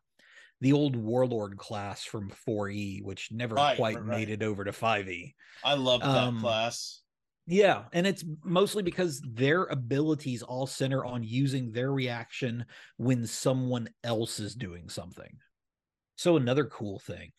the 0.61 0.73
old 0.73 0.95
warlord 0.95 1.57
class 1.57 2.03
from 2.03 2.29
4e 2.29 3.01
which 3.03 3.31
never 3.31 3.55
Right, 3.55 3.75
quite 3.75 3.95
right, 3.97 4.05
made 4.05 4.29
right. 4.29 4.29
it 4.29 4.43
over 4.43 4.63
to 4.63 4.71
5e 4.71 5.35
I 5.63 5.73
love 5.75 6.11
that 6.11 6.29
Um, 6.29 6.39
class. 6.39 7.01
yeah 7.45 7.85
and 7.93 8.07
it's 8.07 8.23
mostly 8.43 8.83
because 8.83 9.21
their 9.21 9.65
abilities 9.65 10.41
all 10.43 10.65
center 10.67 11.03
on 11.05 11.23
using 11.23 11.71
their 11.71 11.91
reaction 11.91 12.65
when 12.97 13.27
someone 13.27 13.89
else 14.03 14.39
is 14.39 14.55
doing 14.55 14.89
something. 14.89 15.37
So 16.17 16.37
another 16.37 16.65
cool 16.65 16.99
thing 16.99 17.31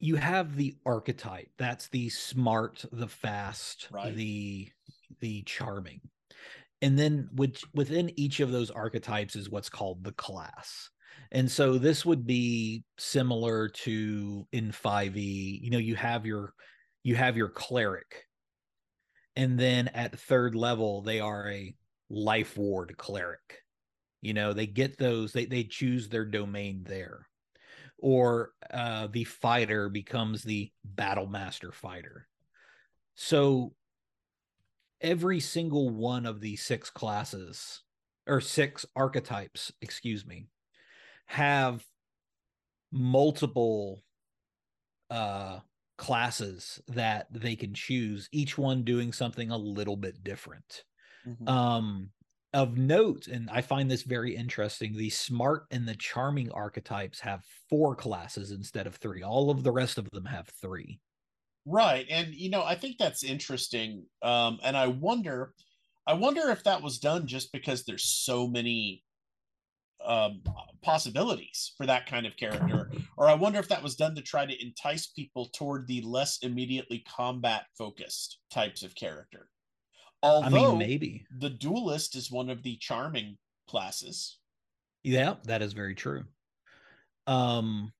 you 0.00 0.16
have 0.16 0.56
the 0.56 0.76
archetype. 0.86 1.50
That's 1.58 1.88
the 1.88 2.10
smart 2.10 2.84
the 2.92 3.08
fast 3.08 3.88
the 4.02 4.70
the 5.20 5.42
charming. 5.44 6.00
And 6.82 6.98
then 6.98 7.28
which 7.32 7.64
within 7.74 8.12
each 8.18 8.40
of 8.40 8.52
those 8.52 8.70
archetypes 8.70 9.36
is 9.36 9.50
what's 9.50 9.70
called 9.70 10.04
the 10.04 10.12
class 10.12 10.90
and 11.32 11.50
so 11.50 11.78
this 11.78 12.04
would 12.04 12.26
be 12.26 12.84
similar 12.98 13.68
to 13.68 14.46
in 14.52 14.70
5e 14.72 15.60
you 15.62 15.70
know 15.70 15.78
you 15.78 15.96
have 15.96 16.24
your 16.26 16.54
you 17.06 17.14
have 17.14 17.36
your 17.36 17.48
cleric. 17.48 18.24
And 19.36 19.56
then 19.56 19.86
at 19.94 20.18
third 20.18 20.56
level 20.56 21.02
they 21.02 21.20
are 21.20 21.48
a 21.48 21.72
life 22.10 22.58
ward 22.58 22.96
cleric. 22.98 23.62
You 24.22 24.34
know 24.34 24.52
they 24.52 24.66
get 24.66 24.98
those 24.98 25.32
they 25.32 25.46
they 25.46 25.62
choose 25.62 26.08
their 26.08 26.24
domain 26.24 26.82
there. 26.84 27.28
Or 27.98 28.50
uh 28.72 29.06
the 29.06 29.22
fighter 29.22 29.88
becomes 29.88 30.42
the 30.42 30.72
battle 30.84 31.28
master 31.28 31.70
fighter. 31.70 32.26
So 33.14 33.72
every 35.00 35.38
single 35.38 35.90
one 35.90 36.26
of 36.26 36.40
the 36.40 36.56
six 36.56 36.90
classes 36.90 37.82
or 38.26 38.40
six 38.40 38.84
archetypes 38.96 39.70
excuse 39.80 40.26
me 40.26 40.48
have 41.26 41.86
multiple 42.90 44.02
uh 45.10 45.60
classes 45.98 46.80
that 46.88 47.26
they 47.32 47.56
can 47.56 47.72
choose 47.72 48.28
each 48.30 48.58
one 48.58 48.84
doing 48.84 49.12
something 49.12 49.50
a 49.50 49.56
little 49.56 49.96
bit 49.96 50.22
different 50.22 50.84
Mhm. 51.24 51.48
um 51.48 52.12
of 52.54 52.78
note 52.78 53.28
and 53.28 53.50
i 53.50 53.60
find 53.62 53.90
this 53.90 54.02
very 54.04 54.36
interesting 54.36 54.96
the 54.96 55.10
smart 55.10 55.66
and 55.70 55.88
the 55.88 55.96
charming 55.96 56.50
archetypes 56.52 57.20
have 57.20 57.44
four 57.70 57.96
classes 57.96 58.52
instead 58.52 58.86
of 58.86 58.96
three 58.96 59.22
all 59.22 59.50
of 59.50 59.64
the 59.64 59.72
rest 59.72 59.98
of 59.98 60.10
them 60.12 60.26
have 60.26 60.48
three 60.48 61.00
Right. 61.64 62.06
And 62.08 62.34
you 62.34 62.48
know, 62.48 62.62
I 62.62 62.76
think 62.76 62.98
that's 62.98 63.24
interesting. 63.24 64.06
Um, 64.22 64.60
and 64.62 64.76
I 64.76 64.86
wonder, 64.86 65.54
I 66.06 66.14
wonder 66.14 66.48
if 66.50 66.62
that 66.64 66.82
was 66.82 66.98
done 66.98 67.26
just 67.26 67.52
because 67.52 67.84
there's 67.84 68.04
so 68.04 68.46
many 68.46 69.04
um 70.06 70.42
possibilities 70.82 71.72
for 71.76 71.86
that 71.86 72.06
kind 72.06 72.26
of 72.26 72.36
character, 72.36 72.90
or 73.16 73.28
I 73.28 73.34
wonder 73.34 73.58
if 73.58 73.68
that 73.68 73.82
was 73.82 73.96
done 73.96 74.14
to 74.14 74.22
try 74.22 74.46
to 74.46 74.64
entice 74.64 75.08
people 75.08 75.48
toward 75.54 75.86
the 75.86 76.00
less 76.02 76.38
immediately 76.42 77.04
combat 77.08 77.64
focused 77.76 78.38
types 78.50 78.82
of 78.82 78.94
character. 78.94 79.48
Although 80.22 80.46
i 80.46 80.50
mean 80.50 80.78
maybe 80.78 81.26
the 81.38 81.50
duelist 81.50 82.16
is 82.16 82.30
one 82.30 82.50
of 82.50 82.62
the 82.62 82.76
charming 82.76 83.36
classes. 83.68 84.38
Yeah, 85.02 85.34
that 85.44 85.62
is 85.62 85.72
very 85.72 85.94
true. 85.94 86.24
Um 87.26 87.92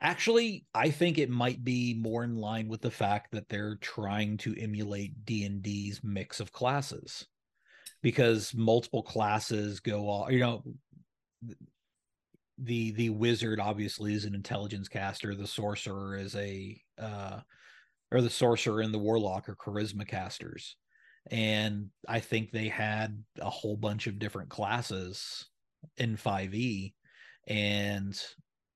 actually, 0.00 0.66
I 0.74 0.90
think 0.90 1.18
it 1.18 1.30
might 1.30 1.64
be 1.64 1.94
more 1.94 2.24
in 2.24 2.36
line 2.36 2.68
with 2.68 2.80
the 2.80 2.90
fact 2.90 3.32
that 3.32 3.48
they're 3.48 3.76
trying 3.76 4.36
to 4.38 4.60
emulate 4.60 5.24
D&D's 5.24 6.00
mix 6.02 6.40
of 6.40 6.52
classes. 6.52 7.26
Because 8.02 8.52
multiple 8.52 9.04
classes 9.04 9.78
go 9.78 10.08
all, 10.08 10.30
you 10.30 10.40
know, 10.40 10.64
the 12.58 12.92
the 12.92 13.10
wizard 13.10 13.60
obviously 13.60 14.14
is 14.14 14.24
an 14.24 14.34
intelligence 14.34 14.88
caster, 14.88 15.34
the 15.34 15.46
sorcerer 15.46 16.16
is 16.16 16.34
a 16.36 16.80
uh 17.00 17.40
or 18.12 18.20
the 18.20 18.30
sorcerer 18.30 18.82
and 18.82 18.92
the 18.92 18.98
warlock 18.98 19.48
are 19.48 19.56
charisma 19.56 20.06
casters. 20.06 20.76
And 21.30 21.88
I 22.08 22.20
think 22.20 22.50
they 22.50 22.68
had 22.68 23.22
a 23.40 23.48
whole 23.48 23.76
bunch 23.76 24.06
of 24.06 24.18
different 24.18 24.50
classes 24.50 25.46
in 25.96 26.16
5e 26.16 26.92
and 27.48 28.20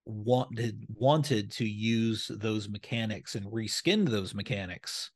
wanted 0.04 0.86
wanted 0.94 1.50
to 1.50 1.66
use 1.66 2.30
those 2.30 2.68
mechanics 2.68 3.34
and 3.34 3.46
reskin 3.46 4.08
those 4.08 4.34
mechanics 4.34 5.10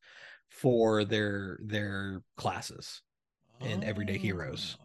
for 0.49 1.05
their 1.05 1.59
their 1.63 2.21
classes 2.37 3.01
in 3.61 3.83
Everyday 3.83 4.17
Heroes. 4.17 4.77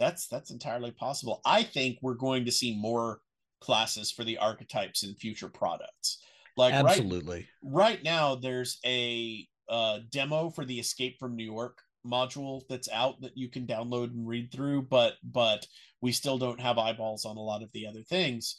That's 0.00 0.26
that's 0.26 0.50
entirely 0.50 0.90
possible. 0.90 1.40
I 1.44 1.62
think 1.62 1.98
we're 2.02 2.14
going 2.14 2.44
to 2.46 2.52
see 2.52 2.76
more 2.76 3.20
classes 3.60 4.10
for 4.10 4.24
the 4.24 4.38
archetypes 4.38 5.04
in 5.04 5.14
future 5.14 5.48
products. 5.48 6.18
Like 6.56 6.74
right 6.74 6.86
Absolutely. 6.86 7.46
right 7.62 8.02
now 8.02 8.34
there's 8.34 8.78
a 8.84 9.46
uh, 9.68 10.00
demo 10.10 10.50
for 10.50 10.64
the 10.64 10.80
Escape 10.80 11.18
from 11.20 11.36
New 11.36 11.44
York 11.44 11.78
module 12.06 12.62
that's 12.68 12.88
out 12.90 13.20
that 13.20 13.36
you 13.36 13.48
can 13.48 13.66
download 13.66 14.10
and 14.10 14.26
read 14.26 14.50
through, 14.50 14.82
but 14.82 15.14
but 15.22 15.66
we 16.00 16.12
still 16.12 16.38
don't 16.38 16.60
have 16.60 16.78
eyeballs 16.78 17.24
on 17.24 17.36
a 17.36 17.40
lot 17.40 17.62
of 17.62 17.70
the 17.72 17.86
other 17.86 18.02
things. 18.02 18.56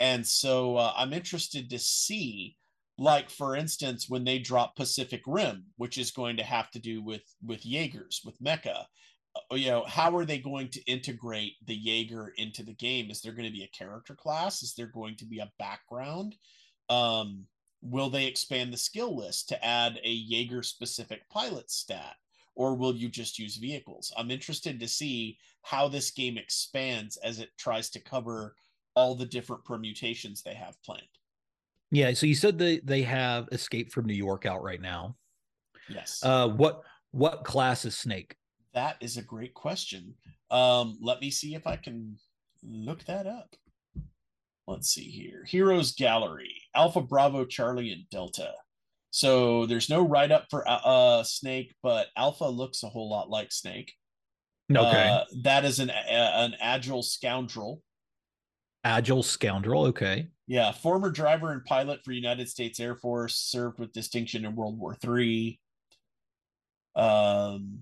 And 0.00 0.26
so 0.26 0.76
uh, 0.76 0.92
I'm 0.96 1.12
interested 1.12 1.70
to 1.70 1.78
see 1.78 2.56
like 2.98 3.30
for 3.30 3.54
instance 3.54 4.06
when 4.08 4.24
they 4.24 4.38
drop 4.38 4.74
Pacific 4.74 5.22
Rim, 5.26 5.66
which 5.76 5.98
is 5.98 6.10
going 6.10 6.36
to 6.38 6.44
have 6.44 6.70
to 6.72 6.78
do 6.78 7.02
with 7.02 7.22
with 7.44 7.64
Jaegers, 7.64 8.22
with 8.24 8.40
Mecha. 8.40 8.84
Uh, 9.50 9.54
You 9.54 9.68
know, 9.68 9.84
how 9.84 10.16
are 10.16 10.24
they 10.24 10.38
going 10.38 10.68
to 10.70 10.84
integrate 10.84 11.54
the 11.66 11.74
Jaeger 11.74 12.32
into 12.36 12.62
the 12.62 12.74
game? 12.74 13.10
Is 13.10 13.20
there 13.20 13.32
going 13.32 13.46
to 13.46 13.52
be 13.52 13.64
a 13.64 13.76
character 13.76 14.14
class? 14.14 14.62
Is 14.62 14.74
there 14.74 14.86
going 14.86 15.16
to 15.16 15.24
be 15.24 15.38
a 15.38 15.52
background? 15.58 16.36
Um, 16.88 17.46
will 17.82 18.10
they 18.10 18.26
expand 18.26 18.72
the 18.72 18.78
skill 18.78 19.16
list 19.16 19.48
to 19.48 19.64
add 19.64 20.00
a 20.02 20.10
Jaeger 20.10 20.62
specific 20.62 21.28
pilot 21.28 21.70
stat? 21.70 22.16
Or 22.54 22.74
will 22.74 22.96
you 22.96 23.08
just 23.08 23.38
use 23.38 23.56
vehicles? 23.56 24.12
I'm 24.16 24.32
interested 24.32 24.80
to 24.80 24.88
see 24.88 25.38
how 25.62 25.86
this 25.88 26.10
game 26.10 26.36
expands 26.36 27.16
as 27.18 27.38
it 27.38 27.50
tries 27.56 27.88
to 27.90 28.00
cover 28.00 28.56
all 28.94 29.14
the 29.14 29.26
different 29.26 29.64
permutations 29.64 30.42
they 30.42 30.54
have 30.54 30.82
planned. 30.82 31.02
Yeah, 31.90 32.12
so 32.14 32.26
you 32.26 32.34
said 32.34 32.58
they 32.58 32.80
they 32.80 33.02
have 33.02 33.48
Escape 33.52 33.92
from 33.92 34.06
New 34.06 34.14
York 34.14 34.44
out 34.44 34.62
right 34.62 34.80
now. 34.80 35.16
Yes. 35.88 36.20
Uh 36.22 36.48
what 36.48 36.82
what 37.12 37.44
class 37.44 37.84
is 37.84 37.96
Snake? 37.96 38.34
That 38.74 38.96
is 39.00 39.16
a 39.16 39.22
great 39.22 39.54
question. 39.54 40.14
Um, 40.50 40.98
let 41.00 41.20
me 41.20 41.30
see 41.30 41.54
if 41.54 41.66
I 41.66 41.76
can 41.76 42.16
look 42.62 43.04
that 43.04 43.26
up. 43.26 43.54
Let's 44.66 44.90
see 44.90 45.10
here. 45.10 45.44
Heroes 45.46 45.92
Gallery, 45.92 46.54
Alpha, 46.74 47.00
Bravo, 47.00 47.44
Charlie, 47.44 47.90
and 47.90 48.08
Delta. 48.10 48.52
So 49.10 49.64
there's 49.66 49.88
no 49.88 50.06
write 50.06 50.30
up 50.30 50.46
for 50.50 50.68
uh, 50.68 50.80
uh 50.84 51.22
Snake, 51.22 51.74
but 51.82 52.08
Alpha 52.16 52.44
looks 52.44 52.82
a 52.82 52.88
whole 52.88 53.08
lot 53.08 53.30
like 53.30 53.50
Snake. 53.50 53.92
Okay. 54.70 55.08
Uh, 55.08 55.24
that 55.42 55.64
is 55.64 55.78
an 55.80 55.90
an 55.90 56.54
agile 56.60 57.02
scoundrel. 57.02 57.82
Agile 58.84 59.22
scoundrel, 59.22 59.86
okay. 59.86 60.28
Yeah, 60.46 60.72
former 60.72 61.10
driver 61.10 61.52
and 61.52 61.64
pilot 61.64 62.00
for 62.04 62.12
United 62.12 62.48
States 62.48 62.78
Air 62.78 62.94
Force, 62.94 63.36
served 63.36 63.78
with 63.78 63.92
distinction 63.92 64.44
in 64.44 64.54
World 64.54 64.78
War 64.78 64.96
III. 65.06 65.58
Um, 66.94 67.80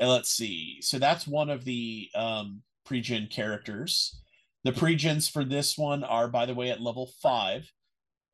and 0.00 0.08
let's 0.08 0.30
see. 0.30 0.78
So 0.80 0.98
that's 0.98 1.26
one 1.26 1.50
of 1.50 1.64
the 1.64 2.08
um, 2.14 2.62
pre-gen 2.84 3.28
characters. 3.30 4.20
The 4.64 4.72
pre-gens 4.72 5.28
for 5.28 5.44
this 5.44 5.78
one 5.78 6.04
are, 6.04 6.28
by 6.28 6.46
the 6.46 6.54
way, 6.54 6.70
at 6.70 6.80
level 6.80 7.10
five. 7.22 7.70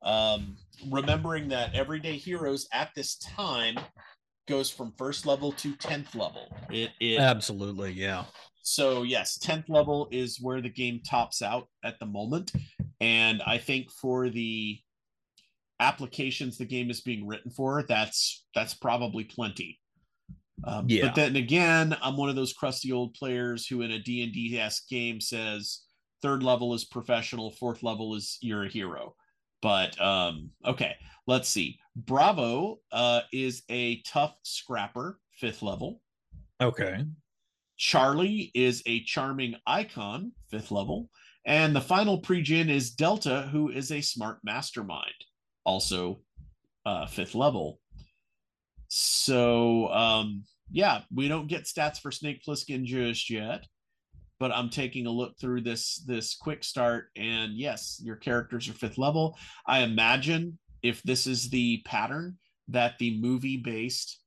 Um, 0.03 0.57
remembering 0.91 1.49
that 1.49 1.73
Everyday 1.73 2.17
Heroes 2.17 2.67
at 2.71 2.89
this 2.95 3.17
time 3.17 3.77
goes 4.47 4.69
from 4.69 4.93
first 4.97 5.25
level 5.25 5.51
to 5.53 5.75
tenth 5.75 6.13
level. 6.13 6.55
It 6.69 6.91
it 6.99 7.19
Absolutely, 7.19 7.91
yeah. 7.93 8.25
so 8.61 9.03
yes, 9.03 9.37
tenth 9.39 9.69
level 9.69 10.07
is 10.11 10.39
where 10.39 10.61
the 10.61 10.69
game 10.69 11.01
tops 11.07 11.41
out 11.41 11.67
at 11.83 11.99
the 11.99 12.05
moment, 12.05 12.51
and 13.01 13.41
I 13.47 13.57
think 13.57 13.91
for 13.91 14.29
the 14.29 14.79
applications 15.79 16.57
the 16.57 16.65
game 16.65 16.89
is 16.89 17.01
being 17.01 17.27
written 17.27 17.51
for, 17.51 17.83
that's 17.87 18.45
that's 18.53 18.73
probably 18.73 19.23
plenty. 19.23 19.79
Um, 20.63 20.85
Yeah. 20.87 21.07
But 21.07 21.15
then 21.15 21.35
again, 21.35 21.97
I'm 22.01 22.17
one 22.17 22.29
of 22.29 22.35
those 22.35 22.53
crusty 22.53 22.91
old 22.91 23.13
players 23.13 23.67
who, 23.67 23.81
in 23.81 23.91
a 23.91 23.99
D 23.99 24.23
and 24.23 24.33
D 24.33 24.57
esque 24.59 24.87
game, 24.87 25.19
says 25.19 25.81
third 26.21 26.43
level 26.43 26.73
is 26.73 26.85
professional, 26.85 27.51
fourth 27.51 27.83
level 27.83 28.15
is 28.15 28.37
you're 28.41 28.63
a 28.63 28.69
hero. 28.69 29.15
But 29.61 29.99
um, 30.01 30.51
okay, 30.65 30.95
let's 31.27 31.49
see. 31.49 31.79
Bravo 31.95 32.79
uh, 32.91 33.21
is 33.31 33.63
a 33.69 34.01
tough 34.01 34.35
scrapper, 34.43 35.19
fifth 35.31 35.61
level. 35.61 36.01
Okay. 36.61 37.03
Charlie 37.77 38.51
is 38.53 38.81
a 38.85 39.03
charming 39.03 39.55
icon, 39.67 40.31
fifth 40.49 40.71
level. 40.71 41.09
And 41.45 41.75
the 41.75 41.81
final 41.81 42.21
pregen 42.21 42.69
is 42.69 42.91
Delta, 42.91 43.49
who 43.51 43.69
is 43.69 43.91
a 43.91 44.01
smart 44.01 44.39
mastermind, 44.43 45.13
also 45.63 46.21
uh, 46.85 47.05
fifth 47.05 47.35
level. 47.35 47.79
So, 48.97 49.89
um, 49.89 50.45
yeah, 50.71 51.01
we 51.13 51.27
don't 51.27 51.47
get 51.49 51.65
stats 51.65 51.99
for 51.99 52.11
Snake 52.11 52.41
Plissken 52.47 52.85
just 52.85 53.29
yet. 53.29 53.65
but 54.39 54.51
I'm 54.51 54.69
taking 54.69 55.05
a 55.05 55.11
look 55.11 55.37
through 55.39 55.61
this 55.61 55.97
this 56.05 56.35
quick 56.35 56.63
start, 56.63 57.07
and 57.15 57.53
yes, 57.53 57.99
your 58.03 58.15
characters 58.17 58.67
are 58.69 58.73
fifth 58.73 58.97
level. 58.97 59.37
I 59.65 59.79
imagine 59.79 60.59
if 60.83 61.01
this 61.03 61.25
is 61.27 61.49
the 61.49 61.81
pattern 61.85 62.37
that 62.69 62.97
the 62.99 63.19
movie 63.19 63.57
based 63.57 64.19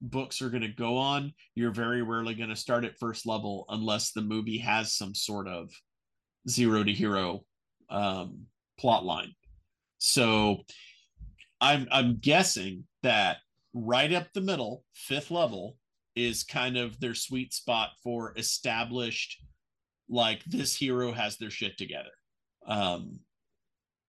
books 0.00 0.42
are 0.42 0.50
going 0.50 0.62
to 0.62 0.68
go 0.68 0.96
on, 0.96 1.32
you're 1.54 1.72
very 1.72 2.02
rarely 2.02 2.34
going 2.34 2.50
to 2.50 2.56
start 2.56 2.84
at 2.84 2.98
first 2.98 3.26
level 3.26 3.64
unless 3.68 4.12
the 4.12 4.22
movie 4.22 4.58
has 4.58 4.92
some 4.92 5.14
sort 5.14 5.48
of 5.48 5.70
zero 6.48 6.84
to 6.84 6.92
hero 6.92 7.44
um, 7.90 8.46
plot 8.78 9.04
line. 9.04 9.32
So 9.98 10.58
I'm 11.60 11.86
I'm 11.90 12.18
guessing 12.20 12.84
that 13.02 13.38
right 13.86 14.12
up 14.12 14.32
the 14.32 14.40
middle, 14.40 14.84
fifth 14.94 15.30
level, 15.30 15.76
is 16.16 16.42
kind 16.44 16.76
of 16.76 16.98
their 17.00 17.14
sweet 17.14 17.54
spot 17.54 17.90
for 18.02 18.34
established 18.36 19.40
like 20.08 20.42
this 20.44 20.74
hero 20.74 21.12
has 21.12 21.36
their 21.36 21.50
shit 21.50 21.76
together. 21.78 22.10
Um, 22.66 23.20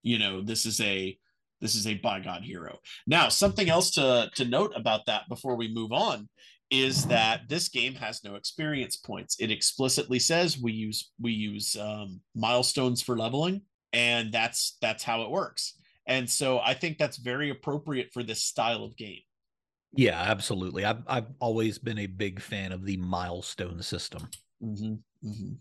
you 0.01 0.17
know, 0.17 0.41
this 0.41 0.65
is 0.65 0.79
a 0.81 1.17
this 1.61 1.75
is 1.75 1.87
a 1.87 1.95
by 1.95 2.21
God 2.21 2.43
hero. 2.43 2.79
Now, 3.05 3.29
something 3.29 3.69
else 3.69 3.91
to 3.91 4.31
to 4.35 4.45
note 4.45 4.73
about 4.75 5.05
that 5.05 5.27
before 5.29 5.55
we 5.55 5.73
move 5.73 5.91
on 5.91 6.29
is 6.71 7.05
that 7.07 7.49
this 7.49 7.67
game 7.67 7.95
has 7.95 8.23
no 8.23 8.35
experience 8.35 8.95
points. 8.95 9.37
It 9.39 9.51
explicitly 9.51 10.19
says 10.19 10.61
we 10.61 10.71
use 10.71 11.11
we 11.19 11.31
use 11.31 11.75
um, 11.75 12.21
milestones 12.35 13.01
for 13.01 13.17
leveling, 13.17 13.61
and 13.93 14.31
that's 14.31 14.77
that's 14.81 15.03
how 15.03 15.23
it 15.23 15.31
works. 15.31 15.75
And 16.07 16.27
so 16.29 16.59
I 16.59 16.73
think 16.73 16.97
that's 16.97 17.17
very 17.17 17.49
appropriate 17.49 18.09
for 18.13 18.23
this 18.23 18.43
style 18.43 18.83
of 18.83 18.97
game. 18.97 19.21
Yeah, 19.93 20.19
absolutely. 20.19 20.85
I've 20.85 21.03
I've 21.07 21.27
always 21.39 21.79
been 21.79 21.99
a 21.99 22.05
big 22.07 22.39
fan 22.39 22.71
of 22.71 22.85
the 22.85 22.97
milestone 22.97 23.81
system. 23.81 24.29
Mm-hmm, 24.63 25.27
mm-hmm. 25.27 25.53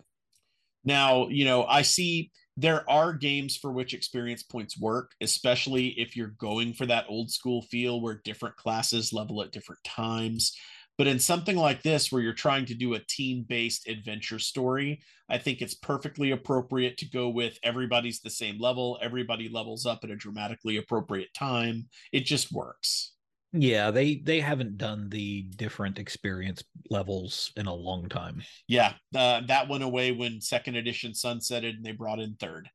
Now, 0.85 1.29
you 1.29 1.45
know, 1.45 1.65
I 1.65 1.83
see 1.83 2.31
there 2.57 2.89
are 2.91 3.13
games 3.13 3.57
for 3.57 3.73
which 3.73 3.95
experience 3.95 4.43
points 4.43 4.79
work, 4.79 5.13
especially 5.21 5.89
if 5.99 6.17
you're 6.17 6.35
going 6.39 6.75
for 6.75 6.87
that 6.87 7.07
old 7.09 7.31
school 7.31 7.63
feel 7.63 8.01
where 8.01 8.21
different 8.25 8.57
classes 8.57 9.13
level 9.13 9.43
at 9.43 9.53
different 9.53 9.83
times. 9.85 10.57
But 10.97 11.07
in 11.07 11.21
something 11.21 11.57
like 11.57 11.83
this, 11.83 12.11
where 12.11 12.21
you're 12.21 12.33
trying 12.33 12.67
to 12.67 12.75
do 12.75 12.95
a 12.95 12.99
team 12.99 13.45
based 13.49 13.87
adventure 13.87 14.41
story, 14.41 15.01
I 15.29 15.39
think 15.39 15.63
it's 15.63 15.75
perfectly 15.75 16.33
appropriate 16.33 16.99
to 16.99 17.09
go 17.09 17.29
with 17.29 17.59
everybody's 17.63 18.21
the 18.21 18.31
same 18.31 18.59
level, 18.59 18.99
everybody 19.01 19.49
levels 19.49 19.87
up 19.87 20.01
at 20.03 20.11
a 20.11 20.17
dramatically 20.17 20.77
appropriate 20.77 21.33
time. 21.35 21.89
It 22.13 22.25
just 22.25 22.53
works. 22.53 23.13
Yeah, 23.53 23.91
they 23.91 24.17
they 24.17 24.41
haven't 24.41 24.77
done 24.77 25.09
the 25.09 25.43
different 25.57 25.99
experience 25.99 26.63
levels 26.91 27.51
in 27.57 27.67
a 27.67 27.75
long 27.75 28.09
time. 28.09 28.43
Yeah, 28.67 28.93
uh, 29.15 29.41
that 29.47 29.69
went 29.69 29.85
away 29.85 30.13
when 30.13 30.41
second 30.41 30.77
edition 30.77 31.13
sunsetted 31.13 31.71
and 31.71 31.85
they 31.85 31.93
brought 31.93 32.21
in 32.21 32.35
third. 32.35 32.69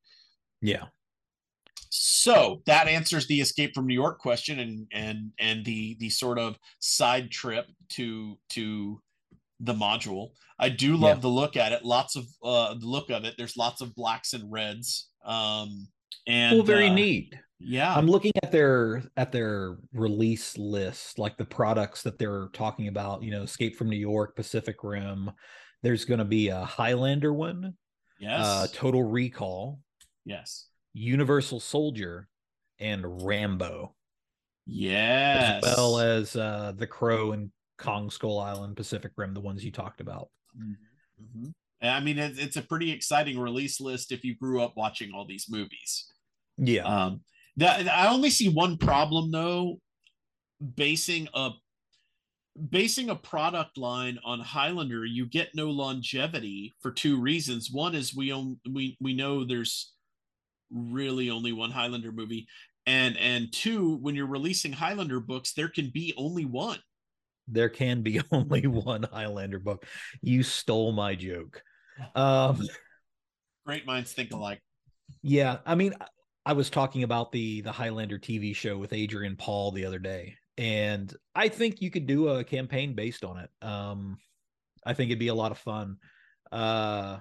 Yeah. 0.62 0.86
So 1.90 2.64
that 2.66 2.88
answers 2.88 3.28
the 3.28 3.40
escape 3.40 3.76
from 3.76 3.86
New 3.86 3.94
York 3.94 4.18
question 4.18 4.60
and 4.60 4.88
and 4.92 5.32
and 5.38 5.64
the 5.64 5.96
the 6.00 6.10
sort 6.10 6.40
of 6.40 6.58
side 6.80 7.30
trip 7.30 7.68
to 7.90 8.40
to 8.50 9.00
the 9.60 9.74
module. 9.76 10.30
I 10.58 10.70
do 10.70 10.96
love 10.96 11.18
yeah. 11.18 11.22
the 11.22 11.28
look 11.28 11.56
at 11.56 11.72
it. 11.72 11.86
Lots 11.86 12.16
of 12.16 12.26
uh 12.44 12.74
the 12.74 12.88
look 12.88 13.12
of 13.12 13.26
it. 13.26 13.36
There's 13.38 13.58
lots 13.58 13.82
of 13.82 13.94
blacks 13.94 14.34
and 14.34 14.52
reds. 14.52 15.10
Um 15.24 15.88
and 16.26 16.58
well, 16.58 16.66
very 16.66 16.88
uh, 16.88 16.94
neat 16.94 17.36
yeah. 17.66 17.94
I'm 17.94 18.08
looking 18.08 18.32
at 18.42 18.52
their 18.52 19.04
at 19.16 19.32
their 19.32 19.78
release 19.94 20.58
list 20.58 21.18
like 21.18 21.38
the 21.38 21.46
products 21.46 22.04
that 22.04 22.18
they're 22.18 22.50
talking 22.54 22.88
about 22.88 23.24
you 23.24 23.32
know 23.32 23.44
escape 23.44 23.76
from 23.76 23.90
new 23.90 23.98
york 23.98 24.36
pacific 24.36 24.84
rim. 24.84 25.32
There's 25.82 26.06
going 26.06 26.20
to 26.20 26.26
be 26.26 26.50
a 26.50 26.64
highlander 26.64 27.34
one 27.34 27.74
yes. 28.20 28.46
Uh, 28.46 28.68
total 28.74 29.04
recall 29.04 29.80
yes. 30.26 30.68
Universal 30.94 31.60
soldier 31.60 32.28
and 32.80 33.26
rambo. 33.26 33.96
Yes 34.66 35.64
as 35.64 35.78
well 35.78 36.00
as 36.00 36.36
uh 36.36 36.74
the 36.76 36.88
crow 36.88 37.32
and 37.32 37.52
kong 37.78 38.10
skull 38.10 38.40
island 38.40 38.76
pacific 38.76 39.12
rim 39.18 39.34
the 39.34 39.42
ones 39.42 39.64
you 39.64 39.72
talked 39.72 40.02
about. 40.02 40.30
Mm-hmm. 40.58 41.40
mm-hmm. 41.40 41.88
i 41.88 42.00
mean 42.00 42.18
it's 42.20 42.58
a 42.58 42.62
pretty 42.62 42.92
exciting 42.92 43.40
release 43.40 43.82
list 43.82 44.12
if 44.12 44.24
you 44.24 44.36
grew 44.36 44.62
up 44.62 44.74
watching 44.76 45.12
all 45.14 45.26
these 45.26 45.48
movies. 45.50 46.06
Yeah. 46.58 46.84
Um 46.84 47.22
that 47.58 47.88
I 47.88 48.08
only 48.10 48.30
see 48.30 48.50
one 48.50 48.78
problem 48.78 49.32
though, 49.32 49.80
basing 50.76 51.28
a 51.34 51.52
basing 52.70 53.10
a 53.10 53.16
product 53.16 53.78
line 53.78 54.20
on 54.24 54.40
Highlander, 54.40 55.06
you 55.06 55.26
get 55.26 55.56
no 55.56 55.70
longevity 55.70 56.74
for 56.82 56.92
two 56.92 57.20
reasons. 57.20 57.72
One 57.72 57.96
is 57.96 58.16
we 58.16 58.32
own 58.32 58.60
we 58.72 58.98
we 59.00 59.14
know 59.14 59.44
there's 59.44 59.94
really 60.72 61.30
only 61.30 61.52
one 61.52 61.72
Highlander 61.72 62.12
movie. 62.12 62.48
And 62.86 63.18
and 63.18 63.52
two, 63.52 63.98
when 63.98 64.16
you're 64.16 64.28
releasing 64.28 64.74
Highlander 64.74 65.20
books, 65.20 65.54
there 65.54 65.70
can 65.70 65.90
be 65.94 66.14
only 66.18 66.46
one. 66.46 66.80
There 67.48 67.70
can 67.70 68.02
be 68.02 68.22
only 68.32 68.68
one 68.68 69.04
Highlander 69.04 69.60
book. 69.60 69.86
You 70.22 70.44
stole 70.44 70.92
my 70.92 71.16
joke. 71.16 71.62
Um 72.16 72.62
great 73.66 73.86
minds 73.86 74.12
think 74.12 74.34
alike. 74.34 74.60
Yeah, 75.22 75.60
I 75.66 75.76
mean 75.76 75.94
I 76.46 76.54
was 76.54 76.70
talking 76.70 77.04
about 77.04 77.32
the 77.32 77.62
the 77.62 77.72
Highlander 77.72 78.20
TV 78.20 78.56
show 78.56 78.78
with 78.78 78.94
Adrian 78.94 79.36
Paul 79.36 79.72
the 79.72 79.86
other 79.86 80.00
day, 80.00 80.36
and 80.58 81.14
I 81.36 81.48
think 81.50 81.82
you 81.82 81.90
could 81.90 82.08
do 82.08 82.28
a 82.30 82.44
campaign 82.44 82.96
based 82.96 83.24
on 83.24 83.40
it. 83.40 83.50
Um, 83.62 84.18
I 84.86 84.94
think 84.94 85.10
it'd 85.10 85.20
be 85.20 85.30
a 85.30 85.36
lot 85.36 85.52
of 85.52 85.58
fun. 85.58 85.98
Uh, 86.52 87.20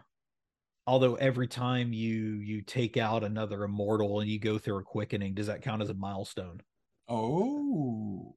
although 0.86 1.14
every 1.14 1.48
time 1.48 1.92
you 1.92 2.36
you 2.36 2.62
take 2.62 2.96
out 2.96 3.24
another 3.24 3.62
immortal 3.64 4.20
and 4.20 4.28
you 4.28 4.40
go 4.40 4.58
through 4.58 4.78
a 4.78 4.82
quickening, 4.82 5.34
does 5.34 5.46
that 5.46 5.62
count 5.62 5.82
as 5.82 5.90
a 5.90 5.94
milestone? 5.94 6.60
Oh, 7.08 8.34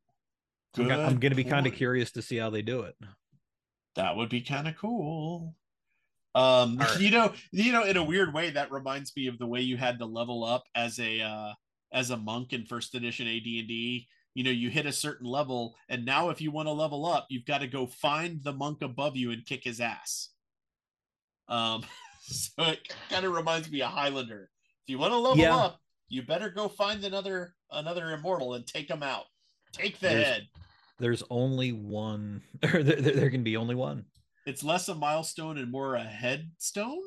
I'm, 0.77 0.91
I'm 0.91 1.19
going 1.19 1.31
to 1.31 1.35
be 1.35 1.43
kind 1.43 1.67
of 1.67 1.73
curious 1.73 2.11
to 2.13 2.21
see 2.21 2.37
how 2.37 2.49
they 2.49 2.61
do 2.61 2.81
it. 2.81 2.95
That 3.95 4.15
would 4.17 4.29
be 4.29 4.41
kind 4.41 4.67
of 4.67 4.75
cool. 4.75 5.55
Um, 6.35 6.77
right. 6.77 6.99
you 6.99 7.09
know, 7.09 7.33
you 7.51 7.71
know, 7.71 7.83
in 7.83 7.97
a 7.97 8.03
weird 8.03 8.33
way, 8.33 8.51
that 8.51 8.71
reminds 8.71 9.15
me 9.15 9.27
of 9.27 9.39
the 9.39 9.47
way 9.47 9.61
you 9.61 9.77
had 9.77 9.97
to 9.99 10.05
level 10.05 10.43
up 10.43 10.65
as 10.75 10.99
a 10.99 11.21
uh, 11.21 11.53
as 11.91 12.11
a 12.11 12.17
monk 12.17 12.53
in 12.53 12.65
first 12.65 12.93
edition 12.93 13.27
AD 13.27 13.33
and 13.33 13.67
D. 13.67 14.07
You 14.35 14.43
know, 14.43 14.51
you 14.51 14.69
hit 14.69 14.85
a 14.85 14.91
certain 14.91 15.25
level, 15.25 15.75
and 15.87 16.05
now 16.05 16.29
if 16.29 16.41
you 16.41 16.51
want 16.51 16.67
to 16.67 16.73
level 16.73 17.05
up, 17.05 17.27
you've 17.29 17.45
got 17.45 17.61
to 17.61 17.67
go 17.67 17.87
find 17.87 18.43
the 18.43 18.51
monk 18.51 18.81
above 18.81 19.15
you 19.15 19.31
and 19.31 19.45
kick 19.45 19.63
his 19.63 19.79
ass. 19.79 20.29
Um, 21.47 21.85
so 22.21 22.51
it 22.63 22.93
kind 23.09 23.25
of 23.25 23.33
reminds 23.33 23.71
me 23.71 23.81
of 23.81 23.91
Highlander. 23.91 24.49
If 24.83 24.89
you 24.89 24.99
want 24.99 25.13
to 25.13 25.17
level 25.17 25.37
yeah. 25.37 25.55
up, 25.55 25.79
you 26.09 26.21
better 26.21 26.49
go 26.49 26.67
find 26.67 27.03
another 27.05 27.55
another 27.71 28.11
immortal 28.11 28.55
and 28.55 28.67
take 28.67 28.89
him 28.89 29.01
out. 29.01 29.23
Take 29.71 29.99
the 29.99 30.09
there's, 30.09 30.25
head. 30.25 30.47
There's 30.99 31.23
only 31.29 31.71
one, 31.71 32.41
or 32.73 32.83
there, 32.83 33.01
there 33.01 33.29
can 33.29 33.43
be 33.43 33.55
only 33.55 33.75
one. 33.75 34.05
It's 34.45 34.63
less 34.63 34.87
a 34.87 34.95
milestone 34.95 35.57
and 35.57 35.71
more 35.71 35.95
a 35.95 36.03
headstone. 36.03 37.01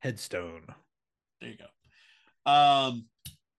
Headstone. 0.00 0.66
There 1.40 1.50
you 1.50 1.56
go. 1.56 2.50
Um, 2.50 3.06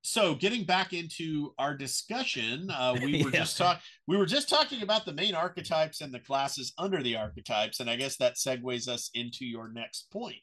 so 0.03 0.35
getting 0.35 0.65
back 0.65 0.93
into 0.93 1.53
our 1.57 1.75
discussion, 1.75 2.69
uh, 2.69 2.95
we 3.01 3.23
were 3.23 3.31
yeah. 3.31 3.39
just 3.39 3.57
talking. 3.57 3.81
We 4.07 4.17
were 4.17 4.27
just 4.27 4.47
talking 4.47 4.83
about 4.83 5.05
the 5.05 5.13
main 5.13 5.33
archetypes 5.33 6.01
and 6.01 6.13
the 6.13 6.19
classes 6.19 6.73
under 6.77 7.01
the 7.01 7.15
archetypes, 7.15 7.79
and 7.79 7.89
I 7.89 7.95
guess 7.95 8.15
that 8.17 8.35
segues 8.35 8.87
us 8.87 9.09
into 9.15 9.45
your 9.45 9.71
next 9.71 10.11
point. 10.11 10.37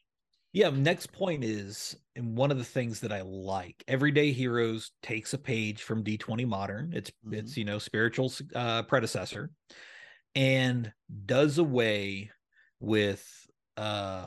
Yeah, 0.51 0.69
next 0.69 1.11
point 1.13 1.43
is, 1.43 1.95
and 2.15 2.37
one 2.37 2.51
of 2.51 2.57
the 2.57 2.63
things 2.63 2.99
that 2.99 3.11
I 3.11 3.21
like, 3.21 3.83
Everyday 3.87 4.33
Heroes 4.33 4.91
takes 5.01 5.33
a 5.33 5.37
page 5.37 5.81
from 5.81 6.03
D20 6.03 6.45
Modern. 6.45 6.91
It's 6.93 7.09
mm-hmm. 7.09 7.33
it's 7.33 7.55
you 7.55 7.63
know 7.63 7.79
spiritual 7.79 8.33
uh, 8.53 8.83
predecessor, 8.83 9.49
and 10.35 10.91
does 11.25 11.57
away 11.57 12.31
with 12.83 13.25
uh, 13.77 14.25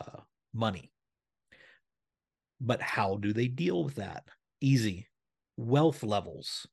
money. 0.54 0.90
But 2.60 2.80
how 2.80 3.16
do 3.16 3.32
they 3.32 3.48
deal 3.48 3.84
with 3.84 3.96
that? 3.96 4.24
Easy. 4.60 5.08
Wealth 5.58 6.02
levels. 6.02 6.66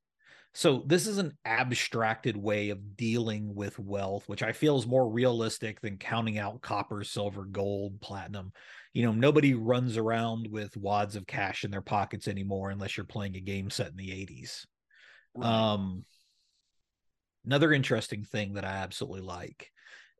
So 0.56 0.84
this 0.86 1.08
is 1.08 1.18
an 1.18 1.34
abstracted 1.46 2.38
way 2.38 2.70
of 2.70 2.96
dealing 2.96 3.54
with 3.54 3.80
wealth, 3.80 4.30
which 4.30 4.44
I 4.44 4.54
feel 4.54 4.78
is 4.78 4.88
more 4.88 5.10
realistic 5.10 5.82
than 5.82 5.98
counting 5.98 6.38
out 6.38 6.62
copper, 6.62 7.04
silver, 7.04 7.44
gold, 7.44 8.00
platinum. 8.02 8.54
You 8.94 9.06
know, 9.06 9.12
nobody 9.12 9.56
runs 9.56 9.98
around 9.98 10.48
with 10.50 10.78
wads 10.78 11.16
of 11.16 11.28
cash 11.28 11.66
in 11.66 11.72
their 11.72 11.82
pockets 11.82 12.28
anymore 12.28 12.70
unless 12.70 12.96
you're 12.96 13.06
playing 13.06 13.36
a 13.36 13.42
game 13.42 13.70
set 13.70 13.90
in 13.90 13.98
the 13.98 14.12
80s. 14.12 14.66
Right. 15.36 15.50
Um 15.50 16.06
another 17.46 17.74
interesting 17.74 18.24
thing 18.24 18.54
that 18.54 18.64
I 18.64 18.78
absolutely 18.78 19.22
like 19.22 19.73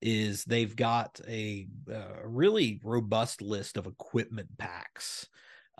is 0.04 0.44
they've 0.44 0.76
got 0.76 1.20
a, 1.28 1.68
a 1.90 1.96
uh, 1.96 2.08
really 2.26 2.80
robust 2.84 3.42
list 3.42 3.78
of 3.78 3.88
equipment 3.88 4.50
packs 4.58 5.28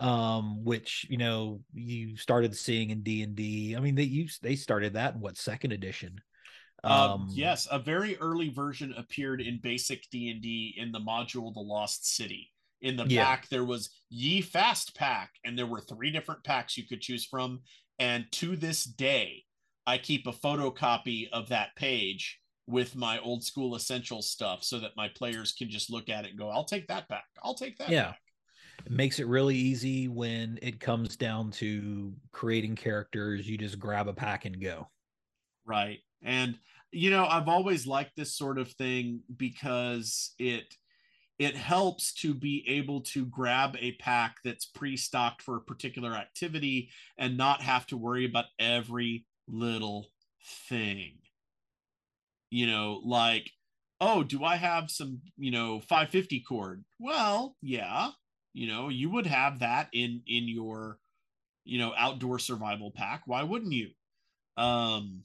um 0.00 0.64
which 0.64 1.06
you 1.08 1.16
know 1.16 1.60
you 1.72 2.16
started 2.16 2.56
seeing 2.56 2.90
in 2.90 3.02
d&d 3.02 3.76
i 3.76 3.80
mean 3.80 3.94
they 3.94 4.02
used 4.02 4.42
they 4.42 4.56
started 4.56 4.94
that 4.94 5.14
in 5.14 5.20
what 5.20 5.36
second 5.36 5.70
edition 5.72 6.20
um, 6.82 6.92
um 6.92 7.26
yes 7.30 7.68
a 7.70 7.78
very 7.78 8.16
early 8.18 8.48
version 8.48 8.92
appeared 8.96 9.40
in 9.40 9.60
basic 9.62 10.08
d&d 10.10 10.74
in 10.76 10.90
the 10.90 10.98
module 10.98 11.54
the 11.54 11.60
lost 11.60 12.16
city 12.16 12.50
In 12.80 12.96
the 12.96 13.04
Yeah. 13.04 13.24
back, 13.24 13.48
there 13.48 13.64
was 13.64 13.88
Ye 14.10 14.42
Fast 14.42 14.94
Pack, 14.94 15.30
and 15.44 15.56
there 15.56 15.66
were 15.66 15.80
three 15.80 16.10
different 16.10 16.44
packs 16.44 16.76
you 16.76 16.86
could 16.86 17.00
choose 17.00 17.24
from. 17.24 17.60
And 17.98 18.30
to 18.32 18.56
this 18.56 18.84
day, 18.84 19.44
I 19.86 19.96
keep 19.96 20.26
a 20.26 20.32
photocopy 20.32 21.30
of 21.32 21.48
that 21.48 21.74
page 21.76 22.40
with 22.66 22.96
my 22.96 23.18
old 23.20 23.44
school 23.44 23.74
essential 23.74 24.22
stuff 24.22 24.64
so 24.64 24.78
that 24.80 24.96
my 24.96 25.08
players 25.08 25.52
can 25.52 25.68
just 25.70 25.90
look 25.90 26.08
at 26.08 26.24
it 26.24 26.30
and 26.30 26.38
go, 26.38 26.48
I'll 26.50 26.64
take 26.64 26.88
that 26.88 27.08
back. 27.08 27.26
I'll 27.42 27.54
take 27.54 27.78
that 27.78 27.96
Yeah. 27.96 28.08
pack. 28.08 28.20
It 28.86 28.92
makes 28.92 29.20
it 29.20 29.26
really 29.28 29.56
easy 29.56 30.08
when 30.08 30.58
it 30.62 30.80
comes 30.80 31.16
down 31.16 31.50
to 31.52 32.16
creating 32.32 32.76
characters. 32.76 33.48
You 33.48 33.58
just 33.58 33.78
grab 33.78 34.08
a 34.08 34.14
pack 34.14 34.46
and 34.46 34.60
go. 34.60 34.90
Right. 35.64 36.00
And 36.22 36.58
you 36.92 37.10
know, 37.10 37.26
I've 37.26 37.48
always 37.48 37.86
liked 37.88 38.14
this 38.16 38.36
sort 38.36 38.58
of 38.58 38.70
thing 38.72 39.22
because 39.36 40.34
it 40.38 40.76
it 41.38 41.56
helps 41.56 42.14
to 42.14 42.34
be 42.34 42.68
able 42.68 43.02
to 43.02 43.26
grab 43.26 43.76
a 43.80 43.92
pack 43.94 44.36
that's 44.44 44.66
pre-stocked 44.66 45.42
for 45.42 45.56
a 45.56 45.62
particular 45.64 46.14
activity 46.14 46.90
and 47.18 47.36
not 47.38 47.62
have 47.62 47.86
to 47.88 47.96
worry 47.98 48.26
about 48.26 48.46
every 48.58 49.26
little 49.48 50.12
thing. 50.68 51.20
You 52.50 52.66
know, 52.66 53.00
like, 53.04 53.50
oh, 54.00 54.22
do 54.24 54.44
I 54.44 54.56
have 54.56 54.90
some, 54.90 55.22
you 55.36 55.50
know, 55.50 55.80
550 55.80 56.40
cord? 56.40 56.84
Well, 56.98 57.56
yeah, 57.60 58.12
you 58.52 58.66
know, 58.66 58.88
you 58.88 59.10
would 59.10 59.26
have 59.26 59.58
that 59.60 59.88
in 59.92 60.22
in 60.26 60.48
your, 60.48 61.00
you 61.64 61.78
know, 61.78 61.94
outdoor 61.96 62.38
survival 62.40 62.92
pack. 62.92 63.24
Why 63.26 63.42
wouldn't 63.44 63.72
you? 63.72 63.92
Um 64.56 65.24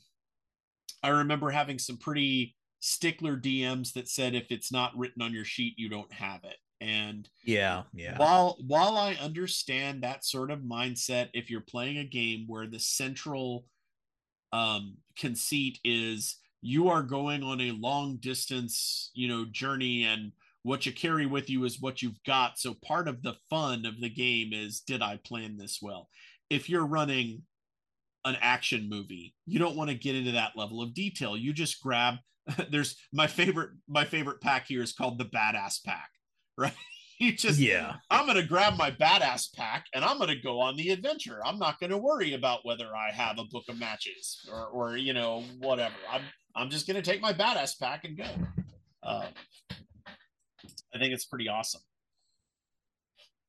I 1.01 1.09
remember 1.09 1.49
having 1.49 1.79
some 1.79 1.97
pretty 1.97 2.57
stickler 2.79 3.37
DMs 3.37 3.93
that 3.93 4.07
said 4.09 4.35
if 4.35 4.51
it's 4.51 4.71
not 4.71 4.97
written 4.97 5.21
on 5.21 5.33
your 5.33 5.45
sheet, 5.45 5.75
you 5.77 5.89
don't 5.89 6.11
have 6.11 6.43
it. 6.43 6.57
And 6.81 7.29
Yeah, 7.43 7.85
yeah. 7.93 8.19
while 8.19 8.57
while 8.65 8.97
I 8.97 9.15
understand 9.15 10.03
that 10.03 10.25
sort 10.25 10.51
of 10.51 10.61
mindset, 10.61 11.31
if 11.33 11.49
you're 11.49 11.61
playing 11.61 11.97
a 11.97 12.05
game 12.05 12.47
where 12.47 12.67
the 12.67 12.79
central 12.79 13.67
um, 14.53 14.99
conceit 15.17 15.79
is 15.83 16.37
you 16.61 16.89
are 16.89 17.03
going 17.03 17.43
on 17.43 17.61
a 17.61 17.71
long 17.71 18.17
distance, 18.17 19.11
you 19.13 19.27
know, 19.27 19.45
journey, 19.45 20.03
and 20.03 20.31
what 20.63 20.85
you 20.85 20.91
carry 20.91 21.25
with 21.25 21.49
you 21.49 21.63
is 21.63 21.79
what 21.79 22.01
you've 22.01 22.21
got. 22.25 22.59
So 22.59 22.73
part 22.73 23.07
of 23.07 23.21
the 23.23 23.35
fun 23.49 23.85
of 23.85 23.99
the 24.01 24.09
game 24.09 24.49
is 24.53 24.81
did 24.81 25.01
I 25.01 25.19
plan 25.23 25.57
this 25.57 25.79
well? 25.81 26.09
If 26.49 26.69
you're 26.69 26.85
running 26.85 27.43
an 28.25 28.37
action 28.41 28.89
movie, 28.89 29.35
you 29.45 29.59
don't 29.59 29.77
want 29.77 29.89
to 29.89 29.95
get 29.95 30.15
into 30.15 30.33
that 30.33 30.57
level 30.57 30.81
of 30.81 30.93
detail. 30.93 31.37
You 31.37 31.53
just 31.53 31.81
grab. 31.81 32.15
There's 32.71 32.97
my 33.13 33.27
favorite. 33.27 33.71
My 33.87 34.05
favorite 34.05 34.41
pack 34.41 34.67
here 34.67 34.81
is 34.81 34.93
called 34.93 35.17
the 35.17 35.25
badass 35.25 35.83
pack 35.85 36.09
right? 36.59 36.73
You 37.19 37.33
just, 37.33 37.59
yeah. 37.59 37.95
I'm 38.09 38.25
going 38.25 38.37
to 38.37 38.47
grab 38.47 38.77
my 38.77 38.91
badass 38.91 39.53
pack 39.53 39.85
and 39.93 40.05
I'm 40.05 40.17
going 40.17 40.29
to 40.29 40.41
go 40.41 40.59
on 40.59 40.77
the 40.77 40.89
adventure. 40.89 41.39
I'm 41.45 41.59
not 41.59 41.79
going 41.79 41.89
to 41.89 41.97
worry 41.97 42.33
about 42.33 42.65
whether 42.65 42.95
I 42.95 43.11
have 43.11 43.39
a 43.39 43.45
book 43.45 43.63
of 43.69 43.77
matches 43.79 44.39
or, 44.51 44.67
or 44.67 44.97
you 44.97 45.13
know, 45.13 45.43
whatever. 45.59 45.95
I'm, 46.09 46.21
I'm 46.55 46.69
just 46.69 46.87
going 46.87 47.01
to 47.01 47.01
take 47.01 47.21
my 47.21 47.33
badass 47.33 47.79
pack 47.79 48.05
and 48.05 48.17
go. 48.17 48.25
Um, 49.03 49.23
I 50.93 50.97
think 50.99 51.13
it's 51.13 51.25
pretty 51.25 51.47
awesome. 51.47 51.81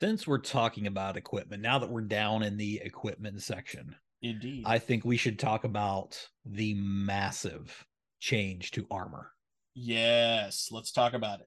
Since 0.00 0.26
we're 0.26 0.38
talking 0.38 0.86
about 0.86 1.16
equipment, 1.16 1.62
now 1.62 1.78
that 1.78 1.90
we're 1.90 2.00
down 2.02 2.42
in 2.42 2.56
the 2.56 2.80
equipment 2.82 3.42
section, 3.42 3.94
Indeed. 4.22 4.64
I 4.66 4.78
think 4.78 5.04
we 5.04 5.16
should 5.16 5.38
talk 5.38 5.64
about 5.64 6.18
the 6.44 6.74
massive 6.74 7.86
change 8.20 8.70
to 8.72 8.86
armor. 8.90 9.32
yes. 9.74 10.68
Let's 10.70 10.92
talk 10.92 11.14
about 11.14 11.40
it. 11.40 11.46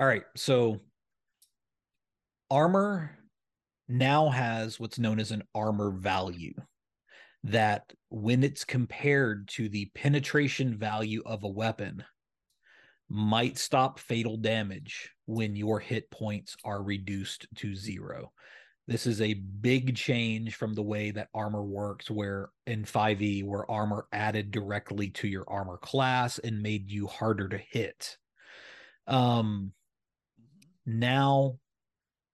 All 0.00 0.06
right. 0.06 0.22
So 0.36 0.80
armor 2.50 3.18
now 3.88 4.28
has 4.28 4.78
what's 4.78 4.98
known 4.98 5.18
as 5.18 5.32
an 5.32 5.42
armor 5.54 5.90
value 5.90 6.54
that 7.44 7.92
when 8.08 8.44
it's 8.44 8.64
compared 8.64 9.48
to 9.48 9.68
the 9.68 9.90
penetration 9.94 10.76
value 10.76 11.22
of 11.26 11.42
a 11.42 11.48
weapon 11.48 12.04
might 13.08 13.58
stop 13.58 13.98
fatal 13.98 14.36
damage 14.36 15.10
when 15.26 15.56
your 15.56 15.80
hit 15.80 16.10
points 16.10 16.56
are 16.64 16.82
reduced 16.82 17.46
to 17.56 17.74
zero. 17.74 18.32
This 18.88 19.06
is 19.06 19.20
a 19.20 19.34
big 19.34 19.96
change 19.96 20.56
from 20.56 20.74
the 20.74 20.82
way 20.82 21.10
that 21.12 21.28
armor 21.34 21.62
works, 21.62 22.10
where 22.10 22.50
in 22.66 22.84
5e, 22.84 23.44
where 23.44 23.70
armor 23.70 24.06
added 24.12 24.50
directly 24.50 25.10
to 25.10 25.28
your 25.28 25.44
armor 25.48 25.78
class 25.78 26.38
and 26.38 26.62
made 26.62 26.90
you 26.90 27.06
harder 27.06 27.48
to 27.48 27.58
hit. 27.58 28.16
Um, 29.06 29.72
now 30.86 31.58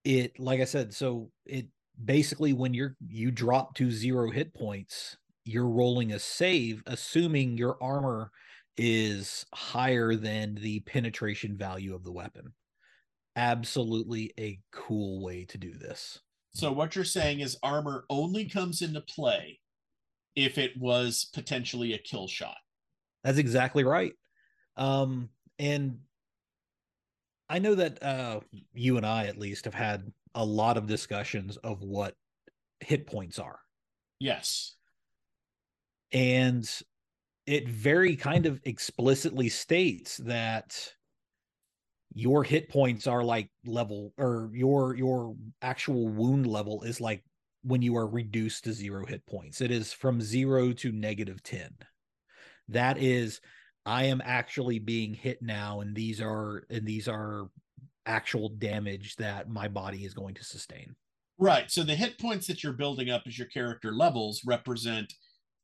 it 0.04 0.38
like 0.38 0.60
i 0.60 0.64
said 0.64 0.94
so 0.94 1.30
it 1.44 1.66
basically 2.04 2.52
when 2.52 2.74
you're 2.74 2.96
you 3.08 3.30
drop 3.30 3.74
to 3.74 3.90
zero 3.90 4.30
hit 4.30 4.54
points 4.54 5.16
you're 5.44 5.68
rolling 5.68 6.12
a 6.12 6.18
save 6.18 6.82
assuming 6.86 7.56
your 7.56 7.76
armor 7.82 8.30
is 8.76 9.44
higher 9.54 10.14
than 10.14 10.54
the 10.56 10.80
penetration 10.80 11.56
value 11.56 11.94
of 11.94 12.04
the 12.04 12.12
weapon 12.12 12.52
absolutely 13.36 14.32
a 14.38 14.58
cool 14.72 15.22
way 15.22 15.44
to 15.44 15.58
do 15.58 15.72
this 15.74 16.20
So 16.52 16.72
what 16.72 16.94
you're 16.96 17.04
saying 17.04 17.40
is 17.40 17.56
armor 17.62 18.04
only 18.10 18.44
comes 18.46 18.82
into 18.82 19.00
play 19.02 19.60
if 20.34 20.58
it 20.58 20.76
was 20.76 21.28
potentially 21.34 21.94
a 21.94 21.98
kill 21.98 22.28
shot. 22.28 22.56
That's 23.24 23.38
exactly 23.38 23.84
right. 23.84 24.12
Um, 24.76 25.30
and 25.58 25.98
I 27.48 27.58
know 27.58 27.74
that 27.74 28.02
uh, 28.02 28.40
you 28.72 28.96
and 28.96 29.06
I, 29.06 29.26
at 29.26 29.38
least, 29.38 29.64
have 29.64 29.74
had 29.74 30.12
a 30.38 30.44
lot 30.44 30.76
of 30.76 30.86
discussions 30.86 31.56
of 31.58 31.82
what 31.82 32.14
hit 32.78 33.06
points 33.06 33.40
are. 33.40 33.58
Yes. 34.20 34.76
And 36.12 36.66
it 37.46 37.68
very 37.68 38.14
kind 38.14 38.46
of 38.46 38.60
explicitly 38.64 39.48
states 39.48 40.16
that 40.18 40.92
your 42.14 42.44
hit 42.44 42.68
points 42.68 43.06
are 43.08 43.24
like 43.24 43.50
level 43.66 44.12
or 44.16 44.50
your 44.54 44.94
your 44.94 45.34
actual 45.60 46.08
wound 46.08 46.46
level 46.46 46.82
is 46.82 47.00
like 47.00 47.22
when 47.62 47.82
you 47.82 47.96
are 47.96 48.06
reduced 48.06 48.64
to 48.64 48.72
zero 48.72 49.04
hit 49.04 49.24
points 49.26 49.60
it 49.60 49.70
is 49.70 49.92
from 49.92 50.20
zero 50.20 50.72
to 50.72 50.90
negative 50.90 51.42
10 51.42 51.70
that 52.68 52.96
is 52.96 53.40
i 53.84 54.04
am 54.04 54.22
actually 54.24 54.78
being 54.78 55.12
hit 55.12 55.42
now 55.42 55.80
and 55.80 55.94
these 55.94 56.20
are 56.20 56.64
and 56.70 56.86
these 56.86 57.08
are 57.08 57.50
actual 58.08 58.48
damage 58.48 59.14
that 59.16 59.48
my 59.48 59.68
body 59.68 60.04
is 60.04 60.14
going 60.14 60.34
to 60.34 60.44
sustain 60.44 60.94
Right. 61.38 61.70
So 61.70 61.84
the 61.84 61.94
hit 61.94 62.18
points 62.18 62.48
that 62.48 62.64
you're 62.64 62.72
building 62.72 63.10
up 63.10 63.22
as 63.26 63.38
your 63.38 63.46
character 63.46 63.92
levels 63.92 64.42
represent 64.44 65.14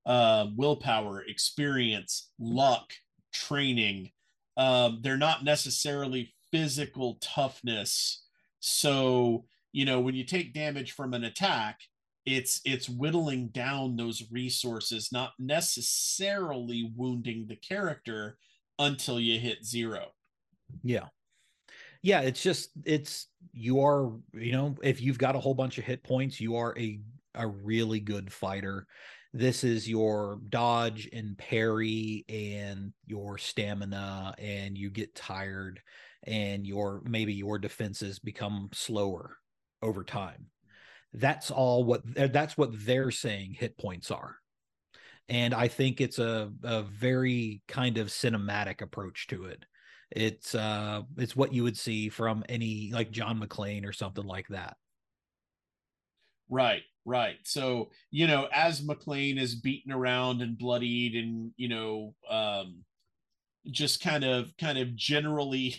uh, 0.06 0.46
willpower, 0.56 1.22
experience, 1.26 2.30
luck, 2.38 2.92
training. 3.32 4.10
Um, 4.56 5.00
they're 5.02 5.16
not 5.16 5.42
necessarily 5.42 6.32
physical 6.52 7.18
toughness. 7.20 8.22
So 8.60 9.46
you 9.72 9.84
know 9.84 10.00
when 10.00 10.14
you 10.14 10.24
take 10.24 10.54
damage 10.54 10.92
from 10.92 11.12
an 11.12 11.24
attack, 11.24 11.80
it's 12.24 12.60
it's 12.64 12.88
whittling 12.88 13.48
down 13.48 13.96
those 13.96 14.22
resources, 14.30 15.10
not 15.10 15.32
necessarily 15.40 16.92
wounding 16.94 17.46
the 17.48 17.56
character 17.56 18.38
until 18.78 19.18
you 19.18 19.40
hit 19.40 19.64
zero. 19.64 20.06
Yeah. 20.84 21.06
Yeah, 22.04 22.20
it's 22.20 22.42
just 22.42 22.68
it's 22.84 23.28
you 23.54 23.80
are, 23.80 24.12
you 24.34 24.52
know, 24.52 24.76
if 24.82 25.00
you've 25.00 25.16
got 25.16 25.36
a 25.36 25.40
whole 25.40 25.54
bunch 25.54 25.78
of 25.78 25.84
hit 25.84 26.04
points, 26.04 26.38
you 26.38 26.56
are 26.56 26.74
a 26.78 27.00
a 27.34 27.46
really 27.48 27.98
good 27.98 28.30
fighter. 28.30 28.86
This 29.32 29.64
is 29.64 29.88
your 29.88 30.38
dodge 30.50 31.08
and 31.14 31.36
parry 31.38 32.26
and 32.28 32.92
your 33.06 33.38
stamina 33.38 34.34
and 34.38 34.76
you 34.76 34.90
get 34.90 35.14
tired 35.14 35.80
and 36.24 36.66
your 36.66 37.00
maybe 37.06 37.32
your 37.32 37.58
defenses 37.58 38.18
become 38.18 38.68
slower 38.74 39.38
over 39.80 40.04
time. 40.04 40.48
That's 41.14 41.50
all 41.50 41.84
what 41.84 42.02
that's 42.04 42.58
what 42.58 42.84
they're 42.84 43.12
saying 43.12 43.54
hit 43.54 43.78
points 43.78 44.10
are. 44.10 44.36
And 45.30 45.54
I 45.54 45.68
think 45.68 46.02
it's 46.02 46.18
a, 46.18 46.52
a 46.62 46.82
very 46.82 47.62
kind 47.66 47.96
of 47.96 48.08
cinematic 48.08 48.82
approach 48.82 49.26
to 49.28 49.46
it 49.46 49.64
it's 50.14 50.54
uh 50.54 51.02
it's 51.18 51.36
what 51.36 51.52
you 51.52 51.64
would 51.64 51.76
see 51.76 52.08
from 52.08 52.44
any 52.48 52.90
like 52.92 53.10
John 53.10 53.40
McClane 53.40 53.86
or 53.86 53.92
something 53.92 54.24
like 54.24 54.48
that. 54.48 54.76
Right, 56.48 56.82
right. 57.04 57.36
So, 57.44 57.90
you 58.10 58.26
know, 58.26 58.48
as 58.52 58.80
McClane 58.82 59.38
is 59.38 59.54
beaten 59.54 59.92
around 59.92 60.42
and 60.42 60.58
bloodied 60.58 61.14
and, 61.14 61.52
you 61.56 61.68
know, 61.68 62.14
um 62.28 62.84
just 63.70 64.02
kind 64.02 64.24
of 64.24 64.56
kind 64.58 64.78
of 64.78 64.94
generally 64.96 65.76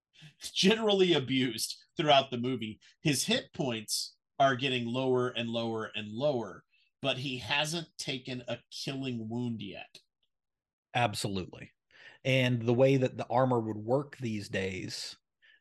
generally 0.54 1.14
abused 1.14 1.76
throughout 1.96 2.30
the 2.30 2.38
movie, 2.38 2.80
his 3.02 3.24
hit 3.24 3.52
points 3.54 4.16
are 4.38 4.56
getting 4.56 4.86
lower 4.86 5.28
and 5.30 5.48
lower 5.48 5.90
and 5.94 6.08
lower, 6.12 6.64
but 7.02 7.18
he 7.18 7.38
hasn't 7.38 7.88
taken 7.98 8.42
a 8.48 8.58
killing 8.70 9.28
wound 9.28 9.62
yet. 9.62 10.00
Absolutely. 10.94 11.72
And 12.26 12.60
the 12.60 12.74
way 12.74 12.98
that 12.98 13.16
the 13.16 13.26
armor 13.30 13.60
would 13.60 13.78
work 13.78 14.18
these 14.18 14.50
days, 14.50 15.16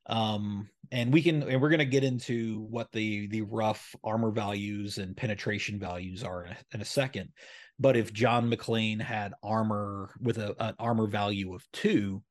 Um, 0.07 0.69
and 0.91 1.11
we 1.11 1.21
can 1.23 1.41
and 1.41 1.59
we're 1.61 1.69
going 1.69 1.79
to 1.79 1.85
get 1.85 2.03
into 2.03 2.61
what 2.69 2.91
the 2.91 3.27
the 3.27 3.41
rough 3.41 3.95
armor 4.03 4.31
values 4.31 4.97
and 4.97 5.17
penetration 5.17 5.79
values 5.79 6.23
are 6.23 6.45
in 6.45 6.51
a, 6.51 6.57
in 6.73 6.81
a 6.81 6.85
second. 6.85 7.29
But 7.79 7.97
if 7.97 8.13
John 8.13 8.49
McClane 8.49 9.01
had 9.01 9.33
armor 9.41 10.11
with 10.21 10.37
a, 10.37 10.55
an 10.59 10.75
armor 10.77 11.07
value 11.07 11.55
of 11.55 11.65
two, 11.71 12.23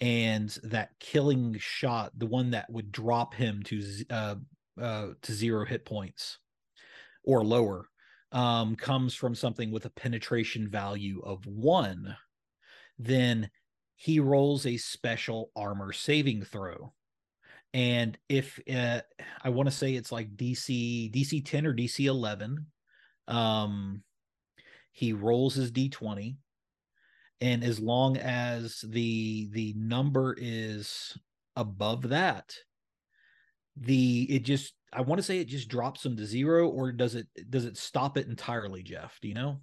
and 0.00 0.48
that 0.62 0.90
killing 0.98 1.56
shot, 1.58 2.12
the 2.16 2.26
one 2.26 2.50
that 2.52 2.70
would 2.70 2.90
drop 2.90 3.34
him 3.34 3.62
to 3.64 3.82
uh, 4.08 4.36
uh, 4.80 5.08
to 5.20 5.32
zero 5.32 5.66
hit 5.66 5.84
points 5.84 6.38
or 7.22 7.44
lower, 7.44 7.86
um, 8.32 8.76
comes 8.76 9.14
from 9.14 9.34
something 9.34 9.70
with 9.70 9.84
a 9.84 9.90
penetration 9.90 10.70
value 10.70 11.20
of 11.22 11.44
one, 11.46 12.16
then 12.98 13.50
he 14.00 14.18
rolls 14.18 14.64
a 14.64 14.78
special 14.78 15.50
armor 15.54 15.92
saving 15.92 16.42
throw. 16.42 16.90
And 17.74 18.16
if 18.30 18.58
uh, 18.74 19.02
I 19.44 19.50
want 19.50 19.68
to 19.68 19.74
say 19.74 19.92
it's 19.92 20.10
like 20.10 20.36
DC 20.36 21.12
DC 21.12 21.44
10 21.44 21.66
or 21.66 21.74
DC 21.74 22.06
11, 22.06 22.64
um, 23.28 24.02
he 24.90 25.12
rolls 25.12 25.54
his 25.54 25.70
D20 25.70 26.36
and 27.42 27.62
as 27.62 27.78
long 27.78 28.16
as 28.16 28.82
the 28.88 29.50
the 29.52 29.74
number 29.76 30.34
is 30.38 31.18
above 31.54 32.08
that 32.08 32.54
the 33.76 34.22
it 34.30 34.44
just 34.44 34.74
i 34.92 35.00
want 35.00 35.18
to 35.18 35.22
say 35.22 35.38
it 35.38 35.48
just 35.48 35.68
drops 35.68 36.02
them 36.02 36.16
to 36.16 36.26
zero 36.26 36.68
or 36.68 36.92
does 36.92 37.14
it 37.14 37.26
does 37.48 37.64
it 37.64 37.76
stop 37.76 38.16
it 38.16 38.26
entirely 38.28 38.82
jeff? 38.82 39.18
Do 39.20 39.28
you 39.28 39.34
know 39.34 39.60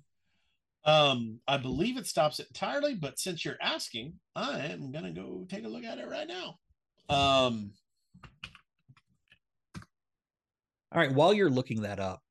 um 0.87 1.39
i 1.47 1.57
believe 1.57 1.97
it 1.97 2.07
stops 2.07 2.39
it 2.39 2.47
entirely 2.47 2.95
but 2.95 3.19
since 3.19 3.45
you're 3.45 3.57
asking 3.61 4.13
i 4.35 4.59
am 4.59 4.91
gonna 4.91 5.11
go 5.11 5.45
take 5.49 5.65
a 5.65 5.67
look 5.67 5.83
at 5.83 5.99
it 5.99 6.07
right 6.07 6.27
now 6.27 6.57
um 7.09 7.71
all 10.91 11.01
right 11.01 11.13
while 11.13 11.33
you're 11.33 11.49
looking 11.49 11.81
that 11.81 11.99
up 11.99 12.21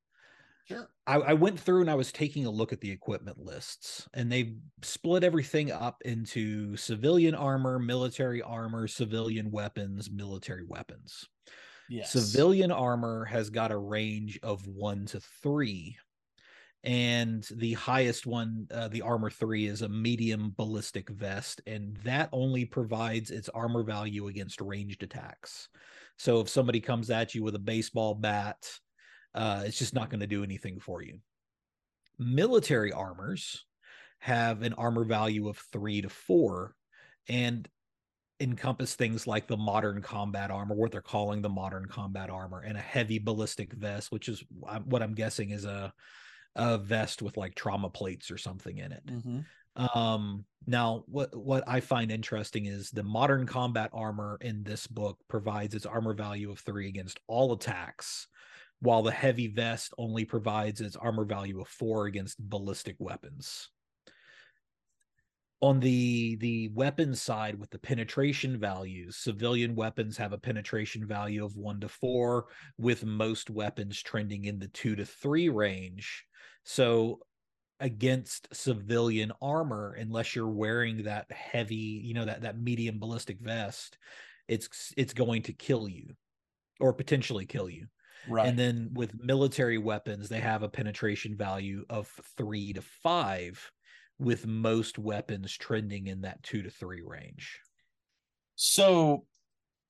Sure. 0.69 0.89
I, 1.07 1.17
I, 1.19 1.33
went 1.35 1.61
through 1.61 1.83
and 1.83 1.91
I 1.91 1.95
was 1.95 2.11
taking 2.11 2.45
a 2.45 2.51
look 2.51 2.73
at 2.73 2.81
the 2.81 2.91
equipment 2.91 3.39
lists, 3.39 4.09
and 4.15 4.31
they 4.31 4.57
split 4.83 5.23
everything 5.23 5.71
up 5.71 6.03
into 6.05 6.77
civilian 6.77 7.37
armor, 7.37 7.79
military 7.79 8.43
armor, 8.43 8.89
civilian 8.89 9.53
weapons, 9.53 10.11
military 10.11 10.65
weapons. 10.65 11.25
Yes. 11.89 12.11
Civilian 12.11 12.73
armor 12.73 13.25
has 13.27 13.49
got 13.49 13.71
a 13.71 13.77
range 13.77 14.41
of 14.43 14.67
one 14.67 15.07
to 15.07 15.21
three. 15.21 15.97
And 16.87 17.45
the 17.51 17.73
highest 17.73 18.27
one, 18.27 18.69
uh, 18.73 18.87
the 18.87 19.03
armor 19.03 19.29
three, 19.29 19.67
is 19.67 19.83
a 19.83 19.89
medium 19.89 20.55
ballistic 20.57 21.11
vest, 21.11 21.61
and 21.67 21.97
that 22.05 22.29
only 22.31 22.65
provides 22.65 23.33
its 23.33 23.49
armor 23.49 23.83
value 23.83 24.29
against 24.29 24.61
ranged 24.61 25.03
attacks. 25.03 25.69
So 26.17 26.39
if 26.39 26.49
somebody 26.49 26.81
comes 26.81 27.11
at 27.11 27.35
you 27.35 27.43
with 27.43 27.57
a 27.57 27.59
baseball 27.59 28.15
bat, 28.15 28.71
uh, 29.35 29.65
it's 29.67 29.79
just 29.79 29.95
not 29.95 30.11
going 30.11 30.21
to 30.21 30.29
do 30.29 30.45
anything 30.45 30.79
for 30.79 31.03
you. 31.03 31.19
Military 32.21 32.93
armors 32.93 33.65
have 34.21 34.63
an 34.63 34.73
armor 34.75 35.05
value 35.05 35.49
of 35.49 35.59
three 35.73 36.03
to 36.03 36.09
four 36.09 36.77
and 37.29 37.69
encompass 38.39 38.95
things 38.95 39.27
like 39.27 39.49
the 39.49 39.57
modern 39.57 40.03
combat 40.03 40.53
armor, 40.53 40.77
what 40.77 40.93
they're 40.93 41.01
calling 41.01 41.43
the 41.43 41.49
modern 41.49 41.87
combat 41.87 42.31
armor, 42.31 42.61
and 42.61 42.77
a 42.77 42.81
heavy 42.81 43.19
ballistic 43.19 43.73
vest, 43.73 44.13
which 44.13 44.29
is 44.29 44.45
what 44.85 45.03
I'm 45.03 45.15
guessing 45.15 45.51
is 45.51 45.65
a 45.65 45.93
a 46.57 46.79
vest 46.79 47.23
with 47.23 47.37
like 47.37 47.55
trauma 47.55 47.89
plates 47.89 48.31
or 48.31 48.39
something 48.39 48.79
in 48.79 48.93
it. 48.93 49.07
Mm-hmm. 49.07 49.39
Um, 49.77 50.45
now, 50.67 51.05
what 51.07 51.37
what 51.37 51.65
I 51.67 51.81
find 51.81 52.11
interesting 52.11 52.67
is 52.67 52.91
the 52.91 53.03
modern 53.03 53.47
combat 53.47 53.91
armor 53.93 54.39
in 54.41 54.65
this 54.65 54.87
book 54.87 55.19
provides 55.29 55.75
its 55.75 55.87
armor 55.87 56.15
value 56.15 56.51
of 56.51 56.59
three 56.59 56.89
against 56.89 57.21
all 57.27 57.53
attacks, 57.53 58.27
while 58.81 59.03
the 59.03 59.13
heavy 59.13 59.49
vest 59.49 59.93
only 59.99 60.25
provides 60.25 60.81
its 60.81 60.97
armor 60.97 61.25
value 61.25 61.61
of 61.61 61.69
four 61.69 62.07
against 62.07 62.41
ballistic 62.41 62.97
weapons. 62.99 63.69
On 65.61 65.81
the 65.81 66.37
the 66.37 66.69
weapon 66.75 67.15
side, 67.15 67.59
with 67.59 67.71
the 67.71 67.79
penetration 67.79 68.59
values, 68.59 69.17
civilian 69.17 69.75
weapons 69.75 70.17
have 70.17 70.33
a 70.33 70.39
penetration 70.39 71.07
value 71.07 71.45
of 71.45 71.57
one 71.57 71.81
to 71.81 71.89
four, 71.89 72.47
with 72.79 73.05
most 73.05 73.51
weapons 73.51 74.03
trending 74.03 74.47
in 74.47 74.59
the 74.59 74.69
two 74.69 74.97
to 74.97 75.05
three 75.05 75.49
range. 75.49 76.25
So 76.67 77.21
against 77.79 78.49
civilian 78.55 79.33
armor 79.43 79.95
unless 79.99 80.35
you're 80.35 80.49
wearing 80.49 81.03
that 81.03 81.31
heavy 81.31 82.01
you 82.03 82.15
know 82.15 82.25
that 82.25 82.41
that 82.41 82.59
medium 82.59 82.99
ballistic 82.99 83.39
vest 83.39 83.99
it's 84.49 84.95
it's 84.97 85.13
going 85.13 85.43
to 85.43 85.53
kill 85.53 85.87
you 85.87 86.07
or 86.81 86.95
potentially 86.95 87.45
kill 87.45 87.69
you 87.69 87.87
Right. 88.29 88.49
And 88.49 88.59
then 88.59 88.91
with 88.93 89.13
military 89.23 89.79
weapons, 89.79 90.29
they 90.29 90.41
have 90.41 90.63
a 90.63 90.69
penetration 90.69 91.37
value 91.37 91.85
of 91.89 92.11
three 92.37 92.73
to 92.73 92.83
five, 92.83 93.71
with 94.19 94.47
most 94.47 94.99
weapons 94.99 95.53
trending 95.53 96.07
in 96.07 96.23
that 96.23 96.43
two 96.43 96.63
to 96.63 96.71
three 96.71 97.03
range. 97.05 97.61
So 98.55 99.27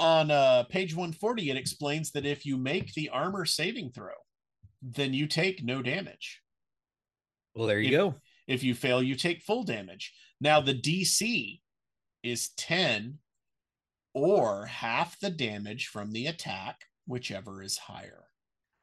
on 0.01 0.31
uh, 0.31 0.65
page 0.65 0.95
140, 0.95 1.51
it 1.51 1.57
explains 1.57 2.11
that 2.13 2.27
if 2.27 2.45
you 2.45 2.57
make 2.57 2.93
the 2.93 3.09
armor 3.11 3.45
saving 3.45 3.93
throw, 3.93 4.15
then 4.83 5.15
you 5.15 5.27
take 5.27 5.63
no 5.63 5.81
damage. 5.81 6.41
Well, 7.57 7.67
there 7.67 7.81
you 7.81 7.87
if, 7.87 7.93
go. 7.93 8.15
If 8.47 8.63
you 8.63 8.75
fail, 8.75 9.03
you 9.03 9.17
take 9.17 9.43
full 9.43 9.65
damage. 9.65 10.13
Now, 10.41 10.61
the 10.61 10.75
DC 10.75 11.61
is 12.23 12.51
10 12.59 13.19
or 14.13 14.67
half 14.67 15.19
the 15.21 15.31
damage 15.31 15.89
from 15.89 16.13
the 16.13 16.27
attack, 16.27 16.83
whichever 17.07 17.63
is 17.63 17.79
higher. 17.79 18.25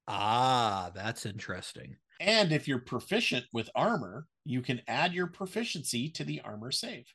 Ah, 0.07 0.91
that's 0.93 1.25
interesting. 1.25 1.97
And 2.19 2.51
if 2.51 2.67
you're 2.67 2.79
proficient 2.79 3.45
with 3.53 3.69
armor, 3.75 4.27
you 4.43 4.61
can 4.61 4.81
add 4.87 5.13
your 5.13 5.27
proficiency 5.27 6.09
to 6.09 6.23
the 6.23 6.41
armor 6.41 6.71
save. 6.71 7.13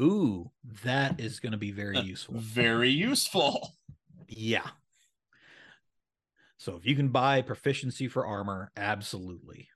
Ooh, 0.00 0.50
that 0.84 1.20
is 1.20 1.40
going 1.40 1.52
to 1.52 1.58
be 1.58 1.72
very 1.72 1.98
useful. 2.04 2.36
very 2.38 2.90
useful. 2.90 3.74
Yeah. 4.28 4.68
So 6.58 6.76
if 6.76 6.86
you 6.86 6.96
can 6.96 7.08
buy 7.08 7.42
proficiency 7.42 8.08
for 8.08 8.26
armor, 8.26 8.72
absolutely. 8.76 9.68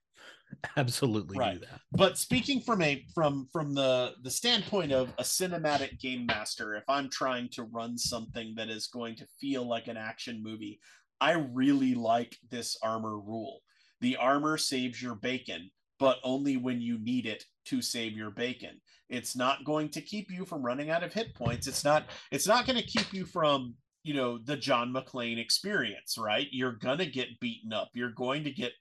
Absolutely 0.77 1.39
right. 1.39 1.55
do 1.55 1.61
that. 1.61 1.81
But 1.93 2.19
speaking 2.19 2.61
from 2.61 2.83
a 2.83 3.05
from 3.15 3.49
from 3.53 3.75
the 3.75 4.15
the 4.23 4.31
standpoint 4.31 4.93
of 4.93 5.11
a 5.19 5.23
cinematic 5.23 5.99
game 6.01 6.27
master, 6.27 6.75
if 6.75 6.85
I'm 6.89 7.09
trying 7.11 7.49
to 7.53 7.65
run 7.65 7.97
something 7.97 8.55
that 8.57 8.69
is 8.69 8.87
going 8.87 9.17
to 9.17 9.27
feel 9.41 9.69
like 9.69 9.89
an 9.89 9.97
action 9.97 10.43
movie, 10.43 10.81
I 11.21 11.33
really 11.33 11.95
like 11.95 12.37
this 12.51 12.77
armor 12.83 13.19
rule. 13.19 13.61
The 14.01 14.17
armor 14.17 14.57
saves 14.57 15.03
your 15.03 15.15
bacon, 15.15 15.71
but 15.99 16.19
only 16.25 16.57
when 16.57 16.81
you 16.81 16.99
need 16.99 17.27
it 17.27 17.45
to 17.67 17.83
save 17.83 18.17
your 18.17 18.31
bacon. 18.31 18.81
It's 19.09 19.37
not 19.37 19.65
going 19.65 19.91
to 19.91 20.01
keep 20.01 20.31
you 20.31 20.45
from 20.45 20.63
running 20.63 20.91
out 20.91 21.03
of 21.03 21.13
hit 21.13 21.35
points. 21.35 21.67
It's 21.67 21.85
not 21.85 22.05
it's 22.31 22.47
not 22.47 22.67
going 22.67 22.79
to 22.79 22.87
keep 22.87 23.13
you 23.13 23.27
from, 23.27 23.75
you 24.03 24.15
know, 24.15 24.39
the 24.39 24.57
John 24.57 24.93
McClane 24.93 25.39
experience, 25.39 26.17
right? 26.19 26.47
You're 26.51 26.73
going 26.73 26.99
to 26.99 27.07
get 27.07 27.41
beaten 27.41 27.73
up. 27.73 27.91
You're 27.95 28.13
going 28.13 28.45
to 28.45 28.51
get 28.51 28.73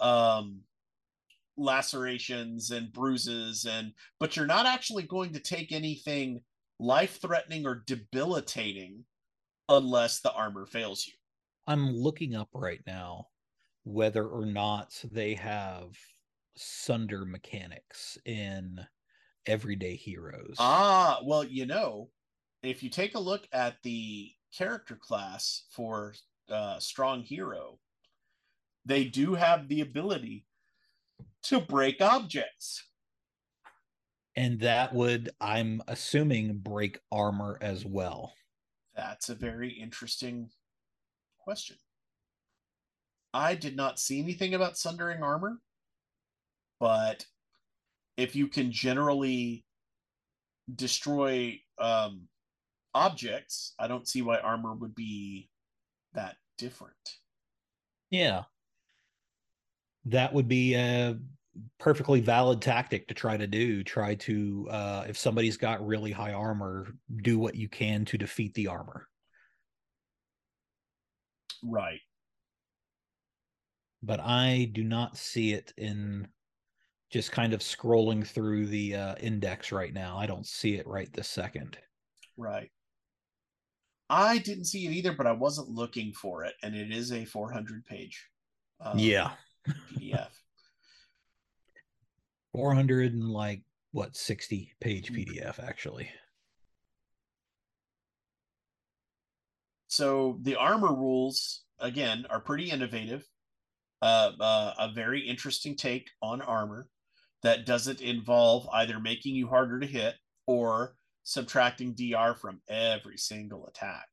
um 0.00 0.60
lacerations 1.60 2.70
and 2.70 2.92
bruises 2.92 3.66
and 3.66 3.92
but 4.18 4.34
you're 4.34 4.46
not 4.46 4.66
actually 4.66 5.02
going 5.02 5.32
to 5.32 5.40
take 5.40 5.72
anything 5.72 6.40
life 6.78 7.20
threatening 7.20 7.66
or 7.66 7.84
debilitating 7.86 9.04
unless 9.68 10.20
the 10.20 10.32
armor 10.32 10.64
fails 10.66 11.06
you. 11.06 11.12
I'm 11.66 11.94
looking 11.94 12.34
up 12.34 12.48
right 12.54 12.80
now 12.86 13.26
whether 13.84 14.26
or 14.26 14.46
not 14.46 14.98
they 15.12 15.34
have 15.34 15.90
sunder 16.56 17.24
mechanics 17.24 18.18
in 18.24 18.80
everyday 19.46 19.96
heroes. 19.96 20.56
Ah, 20.58 21.20
well, 21.24 21.44
you 21.44 21.66
know, 21.66 22.08
if 22.62 22.82
you 22.82 22.90
take 22.90 23.14
a 23.14 23.20
look 23.20 23.46
at 23.52 23.76
the 23.82 24.30
character 24.56 24.96
class 25.00 25.64
for 25.70 26.14
uh, 26.50 26.78
strong 26.78 27.22
hero, 27.22 27.78
they 28.84 29.04
do 29.04 29.34
have 29.34 29.68
the 29.68 29.82
ability 29.82 30.46
to 31.44 31.60
break 31.60 32.00
objects. 32.00 32.84
And 34.36 34.60
that 34.60 34.94
would, 34.94 35.30
I'm 35.40 35.82
assuming, 35.88 36.58
break 36.58 37.00
armor 37.10 37.58
as 37.60 37.84
well. 37.84 38.32
That's 38.94 39.28
a 39.28 39.34
very 39.34 39.70
interesting 39.70 40.50
question. 41.38 41.76
I 43.32 43.54
did 43.54 43.76
not 43.76 43.98
see 43.98 44.20
anything 44.20 44.54
about 44.54 44.78
sundering 44.78 45.22
armor, 45.22 45.60
but 46.78 47.26
if 48.16 48.34
you 48.34 48.48
can 48.48 48.72
generally 48.72 49.64
destroy 50.74 51.60
um, 51.78 52.28
objects, 52.94 53.74
I 53.78 53.88
don't 53.88 54.08
see 54.08 54.22
why 54.22 54.38
armor 54.38 54.74
would 54.74 54.94
be 54.94 55.48
that 56.14 56.36
different. 56.58 57.18
Yeah. 58.10 58.44
That 60.06 60.32
would 60.32 60.48
be 60.48 60.74
a 60.74 61.18
perfectly 61.78 62.20
valid 62.20 62.62
tactic 62.62 63.08
to 63.08 63.14
try 63.14 63.36
to 63.36 63.46
do. 63.46 63.82
Try 63.82 64.14
to, 64.16 64.68
uh, 64.70 65.04
if 65.08 65.18
somebody's 65.18 65.56
got 65.56 65.86
really 65.86 66.12
high 66.12 66.32
armor, 66.32 66.94
do 67.22 67.38
what 67.38 67.54
you 67.54 67.68
can 67.68 68.04
to 68.06 68.18
defeat 68.18 68.54
the 68.54 68.68
armor. 68.68 69.08
Right. 71.62 72.00
But 74.02 74.20
I 74.20 74.70
do 74.72 74.82
not 74.82 75.16
see 75.16 75.52
it 75.52 75.74
in 75.76 76.28
just 77.10 77.32
kind 77.32 77.52
of 77.52 77.60
scrolling 77.60 78.26
through 78.26 78.66
the 78.66 78.94
uh, 78.94 79.14
index 79.20 79.72
right 79.72 79.92
now. 79.92 80.16
I 80.16 80.26
don't 80.26 80.46
see 80.46 80.76
it 80.76 80.86
right 80.86 81.12
this 81.12 81.28
second. 81.28 81.76
Right. 82.36 82.70
I 84.08 84.38
didn't 84.38 84.64
see 84.64 84.86
it 84.86 84.92
either, 84.92 85.12
but 85.12 85.26
I 85.26 85.32
wasn't 85.32 85.68
looking 85.68 86.12
for 86.12 86.44
it, 86.44 86.54
and 86.62 86.74
it 86.74 86.90
is 86.90 87.12
a 87.12 87.24
400 87.24 87.84
page. 87.84 88.26
Um, 88.80 88.98
yeah. 88.98 89.32
PDF. 89.68 90.28
400 92.52 93.12
and 93.12 93.28
like 93.28 93.62
what 93.92 94.16
60 94.16 94.72
page. 94.80 95.12
PDF 95.12 95.62
actually. 95.62 96.10
So 99.88 100.38
the 100.42 100.56
armor 100.56 100.94
rules 100.94 101.62
again 101.78 102.26
are 102.30 102.40
pretty 102.40 102.70
innovative. 102.70 103.26
Uh, 104.02 104.32
uh, 104.40 104.74
a 104.78 104.92
very 104.92 105.20
interesting 105.20 105.76
take 105.76 106.08
on 106.22 106.40
armor 106.40 106.88
that 107.42 107.66
doesn't 107.66 108.00
involve 108.00 108.66
either 108.72 108.98
making 108.98 109.34
you 109.34 109.46
harder 109.46 109.78
to 109.78 109.86
hit 109.86 110.14
or 110.46 110.94
subtracting 111.22 111.94
DR 111.94 112.34
from 112.34 112.60
every 112.68 113.18
single 113.18 113.66
attack. 113.66 114.06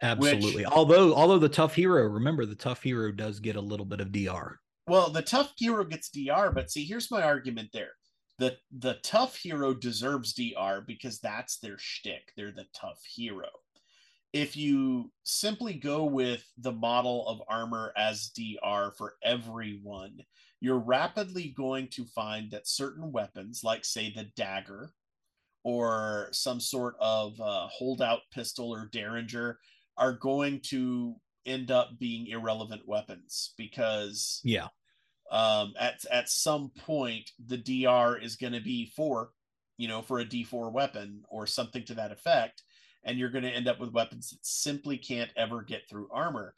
Absolutely. 0.00 0.64
Which- 0.64 0.72
although 0.72 1.14
although 1.14 1.38
the 1.38 1.48
tough 1.48 1.74
hero, 1.74 2.04
remember 2.04 2.46
the 2.46 2.54
tough 2.54 2.82
hero 2.82 3.12
does 3.12 3.40
get 3.40 3.56
a 3.56 3.60
little 3.60 3.86
bit 3.86 4.00
of 4.00 4.12
DR. 4.12 4.60
Well, 4.88 5.10
the 5.10 5.22
tough 5.22 5.52
hero 5.56 5.84
gets 5.84 6.08
DR, 6.08 6.50
but 6.52 6.70
see, 6.70 6.84
here's 6.84 7.10
my 7.10 7.22
argument 7.22 7.70
there. 7.72 7.92
The 8.38 8.56
the 8.70 8.94
tough 9.02 9.36
hero 9.36 9.74
deserves 9.74 10.32
DR 10.32 10.82
because 10.86 11.18
that's 11.20 11.58
their 11.58 11.76
shtick. 11.78 12.32
They're 12.36 12.52
the 12.52 12.66
tough 12.74 13.00
hero. 13.04 13.48
If 14.32 14.56
you 14.56 15.10
simply 15.24 15.74
go 15.74 16.04
with 16.04 16.44
the 16.58 16.72
model 16.72 17.26
of 17.26 17.42
armor 17.48 17.92
as 17.96 18.30
DR 18.30 18.92
for 18.96 19.14
everyone, 19.22 20.18
you're 20.60 20.78
rapidly 20.78 21.54
going 21.56 21.88
to 21.92 22.04
find 22.04 22.50
that 22.50 22.68
certain 22.68 23.10
weapons, 23.10 23.62
like 23.64 23.84
say 23.84 24.12
the 24.12 24.24
dagger 24.36 24.92
or 25.64 26.28
some 26.32 26.60
sort 26.60 26.94
of 27.00 27.38
uh, 27.40 27.66
holdout 27.68 28.20
pistol 28.32 28.72
or 28.72 28.88
derringer, 28.92 29.58
are 29.96 30.12
going 30.12 30.60
to 30.60 31.16
end 31.46 31.70
up 31.70 31.98
being 31.98 32.26
irrelevant 32.28 32.82
weapons 32.86 33.54
because 33.56 34.40
Yeah. 34.44 34.68
Um, 35.30 35.74
at 35.78 36.04
at 36.10 36.28
some 36.28 36.70
point 36.78 37.30
the 37.44 37.58
DR 37.58 38.16
is 38.16 38.36
going 38.36 38.52
to 38.54 38.60
be 38.60 38.86
four, 38.96 39.30
you 39.76 39.88
know, 39.88 40.02
for 40.02 40.20
a 40.20 40.24
D4 40.24 40.72
weapon 40.72 41.22
or 41.28 41.46
something 41.46 41.84
to 41.84 41.94
that 41.94 42.12
effect, 42.12 42.62
and 43.04 43.18
you're 43.18 43.30
going 43.30 43.44
to 43.44 43.50
end 43.50 43.68
up 43.68 43.78
with 43.80 43.92
weapons 43.92 44.30
that 44.30 44.38
simply 44.44 44.96
can't 44.98 45.30
ever 45.36 45.62
get 45.62 45.88
through 45.88 46.08
armor. 46.12 46.54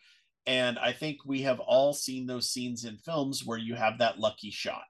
And 0.47 0.79
I 0.79 0.93
think 0.93 1.19
we 1.27 1.43
have 1.43 1.61
all 1.61 1.93
seen 1.93 2.27
those 2.27 2.51
scenes 2.51 2.85
in 2.85 2.97
films 2.97 3.45
where 3.45 3.59
you 3.59 3.75
have 3.75 3.99
that 3.99 4.19
lucky 4.19 4.51
shot. 4.51 4.85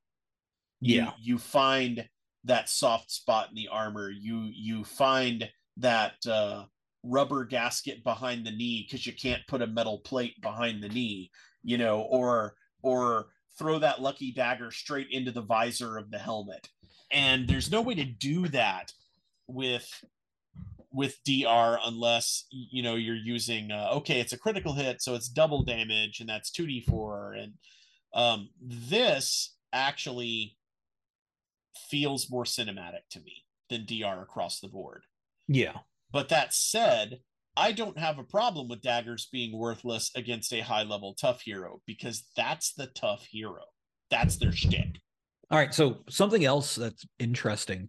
You- 0.80 0.96
Yeah. 0.96 1.12
you, 1.20 1.38
find 1.38 2.08
that 2.44 2.68
soft 2.70 3.10
spot 3.10 3.50
in 3.50 3.54
the 3.54 3.68
armor. 3.68 4.10
You 4.10 4.48
you 4.52 4.84
find 4.84 5.50
that 5.76 6.14
uh, 6.26 6.64
rubber 7.02 7.44
gasket 7.44 8.02
behind 8.04 8.46
the 8.46 8.50
knee 8.50 8.86
because 8.86 9.06
you 9.06 9.12
can't 9.12 9.46
put 9.46 9.60
a 9.62 9.66
metal 9.66 9.98
plate 9.98 10.40
behind 10.40 10.82
the 10.82 10.88
knee, 10.88 11.30
you 11.62 11.76
know, 11.78 12.00
or 12.02 12.54
or 12.82 13.28
throw 13.60 13.78
that 13.78 14.00
lucky 14.00 14.32
dagger 14.32 14.70
straight 14.70 15.08
into 15.10 15.30
the 15.30 15.42
visor 15.42 15.98
of 15.98 16.10
the 16.10 16.18
helmet. 16.18 16.70
And 17.12 17.46
there's 17.46 17.70
no 17.70 17.82
way 17.82 17.94
to 17.94 18.04
do 18.04 18.48
that 18.48 18.92
with 19.46 20.02
with 20.92 21.22
DR 21.24 21.78
unless 21.84 22.46
you 22.50 22.82
know 22.82 22.96
you're 22.96 23.14
using 23.14 23.70
uh, 23.70 23.90
okay, 23.96 24.18
it's 24.18 24.32
a 24.32 24.38
critical 24.38 24.72
hit, 24.72 25.02
so 25.02 25.14
it's 25.14 25.28
double 25.28 25.62
damage, 25.62 26.20
and 26.20 26.28
that's 26.28 26.50
two 26.50 26.66
d4. 26.66 27.42
And 27.42 27.52
um, 28.14 28.48
this 28.60 29.54
actually 29.72 30.56
feels 31.90 32.30
more 32.30 32.44
cinematic 32.44 33.02
to 33.10 33.20
me 33.20 33.44
than 33.68 33.84
DR 33.84 34.22
across 34.22 34.58
the 34.58 34.68
board. 34.68 35.04
Yeah. 35.46 35.78
But 36.12 36.30
that 36.30 36.54
said, 36.54 37.20
I 37.60 37.72
don't 37.72 37.98
have 37.98 38.18
a 38.18 38.24
problem 38.24 38.68
with 38.68 38.80
daggers 38.80 39.28
being 39.30 39.56
worthless 39.56 40.10
against 40.16 40.52
a 40.54 40.60
high 40.60 40.82
level 40.82 41.14
tough 41.14 41.42
hero 41.42 41.82
because 41.86 42.24
that's 42.34 42.72
the 42.72 42.86
tough 42.88 43.26
hero. 43.30 43.62
That's 44.10 44.36
their 44.36 44.50
shtick. 44.52 44.98
All 45.50 45.58
right. 45.58 45.74
So 45.74 45.98
something 46.08 46.44
else 46.44 46.74
that's 46.74 47.04
interesting 47.18 47.88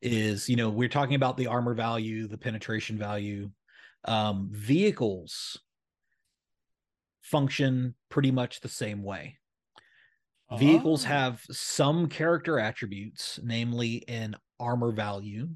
is, 0.00 0.48
you 0.48 0.54
know, 0.54 0.70
we're 0.70 0.88
talking 0.88 1.16
about 1.16 1.36
the 1.36 1.48
armor 1.48 1.74
value, 1.74 2.28
the 2.28 2.38
penetration 2.38 2.98
value. 2.98 3.50
Um, 4.04 4.48
vehicles 4.52 5.58
function 7.20 7.94
pretty 8.10 8.30
much 8.30 8.60
the 8.60 8.68
same 8.68 9.02
way. 9.02 9.38
Vehicles 10.56 11.04
Oh. 11.04 11.08
have 11.08 11.42
some 11.50 12.08
character 12.08 12.58
attributes, 12.58 13.40
namely 13.42 14.04
an 14.08 14.36
armor 14.58 14.92
value. 14.92 15.48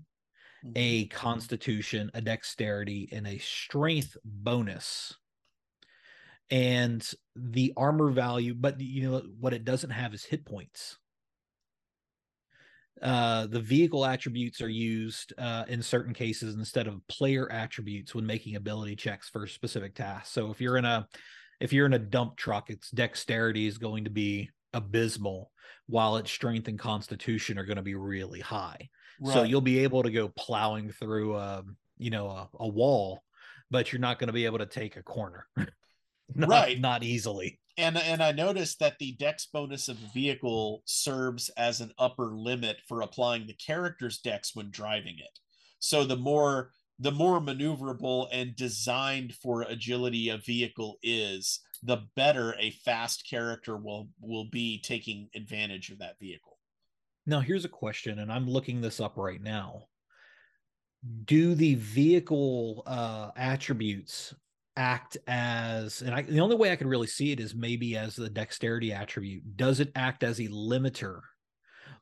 A 0.74 1.06
constitution, 1.06 2.10
a 2.14 2.20
dexterity, 2.20 3.08
and 3.12 3.26
a 3.26 3.38
strength 3.38 4.16
bonus. 4.24 5.14
And 6.50 7.06
the 7.36 7.72
armor 7.76 8.10
value, 8.10 8.54
but 8.54 8.80
you 8.80 9.10
know 9.10 9.22
what 9.40 9.54
it 9.54 9.64
doesn't 9.64 9.90
have 9.90 10.14
is 10.14 10.24
hit 10.24 10.44
points. 10.44 10.98
Uh, 13.02 13.46
the 13.46 13.60
vehicle 13.60 14.06
attributes 14.06 14.60
are 14.60 14.68
used 14.68 15.32
uh, 15.36 15.64
in 15.68 15.82
certain 15.82 16.14
cases 16.14 16.54
instead 16.54 16.86
of 16.86 17.06
player 17.08 17.50
attributes 17.50 18.14
when 18.14 18.24
making 18.24 18.56
ability 18.56 18.94
checks 18.94 19.28
for 19.28 19.46
specific 19.46 19.94
tasks. 19.94 20.30
So 20.30 20.50
if 20.50 20.60
you're 20.60 20.76
in 20.76 20.84
a 20.84 21.06
if 21.60 21.72
you're 21.72 21.86
in 21.86 21.94
a 21.94 21.98
dump 21.98 22.36
truck, 22.36 22.70
its 22.70 22.90
dexterity 22.90 23.66
is 23.66 23.78
going 23.78 24.04
to 24.04 24.10
be 24.10 24.50
abysmal, 24.72 25.50
while 25.86 26.16
its 26.16 26.30
strength 26.30 26.68
and 26.68 26.78
constitution 26.78 27.58
are 27.58 27.64
going 27.64 27.76
to 27.76 27.82
be 27.82 27.94
really 27.94 28.40
high 28.40 28.88
so 29.22 29.42
you'll 29.42 29.60
be 29.60 29.78
able 29.80 30.02
to 30.02 30.10
go 30.10 30.28
plowing 30.28 30.90
through 30.90 31.36
um 31.36 31.76
you 31.98 32.10
know 32.10 32.28
a, 32.28 32.48
a 32.60 32.68
wall 32.68 33.22
but 33.70 33.92
you're 33.92 34.00
not 34.00 34.18
going 34.18 34.28
to 34.28 34.32
be 34.32 34.44
able 34.44 34.58
to 34.58 34.66
take 34.66 34.96
a 34.96 35.02
corner 35.02 35.46
not, 36.34 36.48
Right. 36.48 36.80
not 36.80 37.02
easily 37.02 37.58
and 37.76 37.98
and 37.98 38.22
I 38.22 38.32
noticed 38.32 38.78
that 38.78 38.98
the 38.98 39.12
dex 39.12 39.46
bonus 39.46 39.88
of 39.88 40.00
the 40.00 40.06
vehicle 40.14 40.82
serves 40.84 41.48
as 41.56 41.80
an 41.80 41.92
upper 41.98 42.36
limit 42.36 42.76
for 42.86 43.00
applying 43.00 43.46
the 43.46 43.54
character's 43.54 44.18
dex 44.18 44.54
when 44.54 44.70
driving 44.70 45.16
it. 45.18 45.38
So 45.80 46.04
the 46.04 46.16
more 46.16 46.70
the 47.00 47.10
more 47.10 47.40
maneuverable 47.40 48.28
and 48.30 48.54
designed 48.54 49.34
for 49.34 49.62
agility 49.62 50.28
a 50.28 50.38
vehicle 50.38 50.98
is, 51.02 51.60
the 51.82 52.02
better 52.14 52.54
a 52.60 52.70
fast 52.70 53.28
character 53.28 53.76
will 53.76 54.08
will 54.20 54.44
be 54.44 54.80
taking 54.80 55.28
advantage 55.34 55.90
of 55.90 55.98
that 55.98 56.18
vehicle. 56.20 56.53
Now 57.26 57.40
here's 57.40 57.64
a 57.64 57.68
question 57.68 58.18
and 58.18 58.32
i'm 58.32 58.48
looking 58.48 58.80
this 58.80 59.00
up 59.00 59.16
right 59.16 59.40
now. 59.42 59.84
Do 61.26 61.54
the 61.54 61.74
vehicle 61.74 62.82
uh 62.86 63.30
attributes 63.36 64.34
act 64.76 65.16
as 65.26 66.00
and 66.02 66.14
I, 66.14 66.22
the 66.22 66.40
only 66.40 66.56
way 66.56 66.72
i 66.72 66.76
could 66.76 66.86
really 66.86 67.06
see 67.06 67.30
it 67.30 67.40
is 67.40 67.54
maybe 67.54 67.96
as 67.96 68.16
the 68.16 68.30
dexterity 68.30 68.92
attribute. 68.92 69.56
Does 69.56 69.80
it 69.80 69.92
act 69.94 70.22
as 70.24 70.40
a 70.40 70.48
limiter 70.48 71.20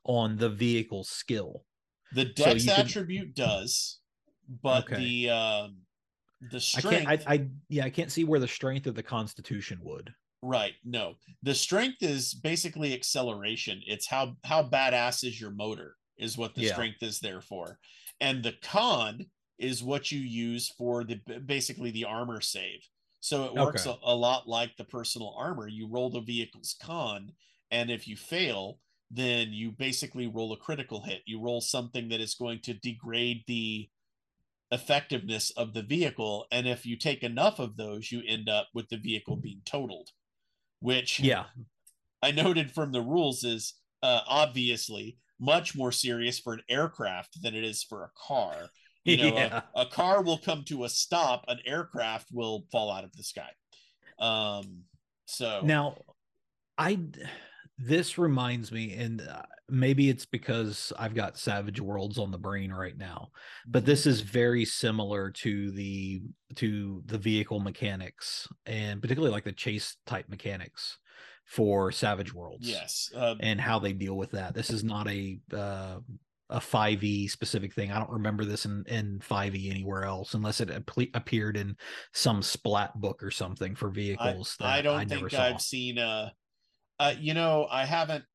on 0.05 0.37
the 0.37 0.49
vehicle 0.49 1.03
skill? 1.03 1.65
The 2.13 2.31
So 2.37 2.45
dex 2.45 2.65
can- 2.65 2.85
attribute 2.85 3.35
does, 3.35 3.99
but 4.61 4.85
Okay. 4.85 4.95
the 4.95 5.29
um 5.29 5.77
the 6.49 6.57
i 6.57 6.59
strength 6.59 7.07
can't 7.07 7.29
I, 7.29 7.33
I 7.33 7.49
yeah 7.69 7.85
i 7.85 7.89
can't 7.89 8.11
see 8.11 8.23
where 8.25 8.39
the 8.39 8.47
strength 8.47 8.87
of 8.87 8.95
the 8.95 9.03
constitution 9.03 9.79
would 9.83 10.13
Right. 10.45 10.73
No. 10.83 11.15
The 11.41 11.55
strength 11.55 12.03
is 12.03 12.33
basically 12.33 12.93
acceleration. 12.93 13.81
It's 13.87 14.07
how 14.07 14.35
how 14.43 14.61
badass 14.67 15.23
is 15.23 15.39
your 15.39 15.51
motor 15.51 15.95
is 16.17 16.37
what 16.37 16.53
the 16.55 16.63
Yeah. 16.63 16.63
strength 16.63 17.01
is 17.01 17.19
there 17.21 17.41
for. 17.41 17.79
And 18.19 18.43
the 18.43 18.53
con 18.61 19.27
is 19.57 19.81
what 19.83 20.11
you 20.11 20.19
use 20.19 20.69
for 20.69 21.05
the 21.05 21.15
basically 21.45 21.91
the 21.91 22.03
armor 22.05 22.41
save. 22.41 22.89
So 23.21 23.45
it 23.45 23.55
works 23.55 23.85
Okay. 23.85 23.87
a, 23.87 23.95
a 24.03 24.13
lot 24.15 24.47
like 24.49 24.75
the 24.75 24.83
personal 24.83 25.33
armor. 25.37 25.67
You 25.67 25.87
roll 25.87 26.09
the 26.09 26.19
vehicle's 26.21 26.75
con 26.81 27.33
and 27.71 27.89
if 27.89 28.07
you 28.07 28.17
fail, 28.17 28.81
then 29.09 29.53
you 29.53 29.71
basically 29.71 30.27
roll 30.27 30.51
a 30.51 30.57
critical 30.57 31.03
hit. 31.03 31.21
You 31.25 31.39
roll 31.41 31.61
something 31.61 32.09
that 32.09 32.19
is 32.19 32.35
going 32.35 32.59
to 32.63 32.73
degrade 32.73 33.43
the 33.47 33.89
effectiveness 34.71 35.51
of 35.51 35.73
the 35.73 35.83
vehicle 35.83 36.47
and 36.51 36.67
if 36.67 36.85
you 36.85 36.97
take 36.97 37.23
enough 37.23 37.59
of 37.59 37.77
those 37.77 38.11
you 38.11 38.21
end 38.27 38.49
up 38.49 38.69
with 38.73 38.89
the 38.89 38.97
vehicle 38.97 39.35
being 39.37 39.61
totaled 39.65 40.09
which 40.83 41.19
yeah 41.19 41.45
I 42.21 42.31
noted 42.31 42.71
from 42.71 42.91
the 42.91 43.01
rules 43.01 43.43
is 43.43 43.73
uh, 44.01 44.21
obviously 44.27 45.17
much 45.39 45.75
more 45.75 45.91
serious 45.91 46.39
for 46.39 46.53
an 46.53 46.61
aircraft 46.69 47.41
than 47.41 47.55
it 47.55 47.63
is 47.63 47.83
for 47.83 48.03
a 48.03 48.11
car. 48.27 48.69
You 49.03 49.17
know, 49.17 49.23
Yeah. 49.35 49.61
a, 49.75 49.81
a 49.81 49.85
car 49.85 50.23
will 50.23 50.37
come 50.37 50.63
to 50.65 50.85
a 50.85 50.89
stop, 50.89 51.43
an 51.49 51.59
aircraft 51.65 52.27
will 52.31 52.65
fall 52.71 52.91
out 52.91 53.03
of 53.03 53.11
the 53.17 53.23
sky. 53.23 53.49
Um, 54.19 54.83
so 55.25 55.61
Now, 55.65 55.97
I 56.77 56.97
this 57.77 58.17
reminds 58.17 58.71
me, 58.71 58.93
and 58.93 59.21
uh, 59.21 59.41
maybe 59.69 60.09
it's 60.09 60.25
because 60.25 60.93
I've 60.97 61.15
got 61.15 61.37
Savage 61.37 61.79
Worlds 61.81 62.17
on 62.17 62.31
the 62.31 62.37
brain 62.37 62.71
right 62.71 62.97
now, 62.97 63.31
but 63.65 63.79
Mm-hmm. 63.83 63.85
this 63.85 64.05
is 64.05 64.21
very 64.21 64.65
similar 64.65 65.31
to 65.31 65.71
the 65.71 66.21
to 66.55 67.01
the 67.05 67.17
vehicle 67.17 67.59
mechanics 67.59 68.47
and 68.65 69.01
particularly 69.01 69.33
like 69.33 69.43
the 69.43 69.51
chase 69.51 69.97
type 70.05 70.29
mechanics 70.29 70.99
for 71.45 71.91
Savage 71.91 72.33
Worlds. 72.33 72.67
Yes. 72.69 73.09
Um, 73.15 73.37
and 73.39 73.59
how 73.59 73.79
they 73.79 73.93
deal 73.93 74.15
with 74.15 74.31
that. 74.31 74.53
This 74.53 74.69
is 74.69 74.83
not 74.83 75.07
a 75.07 75.39
uh, 75.51 75.99
a 76.49 76.59
5e 76.59 77.29
specific 77.31 77.73
thing. 77.73 77.91
I 77.91 77.97
don't 77.97 78.11
remember 78.11 78.45
this 78.45 78.65
in 78.65 78.83
in 78.87 79.19
5e 79.19 79.69
anywhere 79.71 80.03
else 80.03 80.35
unless 80.35 80.61
it 80.61 80.69
appe- 80.69 81.09
appeared 81.15 81.57
in 81.57 81.75
some 82.13 82.43
splat 82.43 82.93
book 83.01 83.23
or 83.23 83.31
something 83.31 83.73
for 83.75 83.89
I, 83.89 83.93
vehicles 83.93 84.55
that 84.59 84.67
I 84.67 84.81
don't 84.83 85.07
never 85.09 85.29
think. 85.29 85.41
I've 85.41 85.61
seen 85.61 85.97
uh 85.97 86.29
uh 87.03 87.13
you 87.19 87.33
know, 87.33 87.67
I 87.69 87.85
haven't 87.85 88.25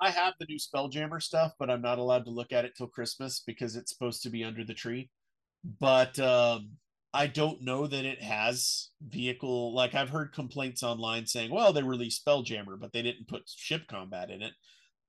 I 0.00 0.10
have 0.10 0.34
the 0.38 0.46
new 0.48 0.58
Spelljammer 0.58 1.22
stuff, 1.22 1.52
but 1.58 1.70
I'm 1.70 1.82
not 1.82 1.98
allowed 1.98 2.24
to 2.24 2.30
look 2.30 2.52
at 2.52 2.64
it 2.64 2.74
till 2.76 2.86
Christmas 2.86 3.42
because 3.46 3.76
it's 3.76 3.90
supposed 3.92 4.22
to 4.22 4.30
be 4.30 4.44
under 4.44 4.64
the 4.64 4.74
tree. 4.74 5.10
But 5.80 6.18
um 6.18 6.72
I 7.14 7.26
don't 7.26 7.62
know 7.62 7.86
that 7.86 8.04
it 8.04 8.22
has 8.22 8.90
vehicle 9.00 9.74
like 9.74 9.94
I've 9.94 10.10
heard 10.10 10.32
complaints 10.32 10.82
online 10.82 11.26
saying, 11.26 11.50
well, 11.50 11.72
they 11.72 11.82
released 11.82 12.24
Spelljammer, 12.24 12.78
but 12.78 12.92
they 12.92 13.02
didn't 13.02 13.28
put 13.28 13.48
ship 13.48 13.82
combat 13.88 14.30
in 14.30 14.42
it. 14.42 14.52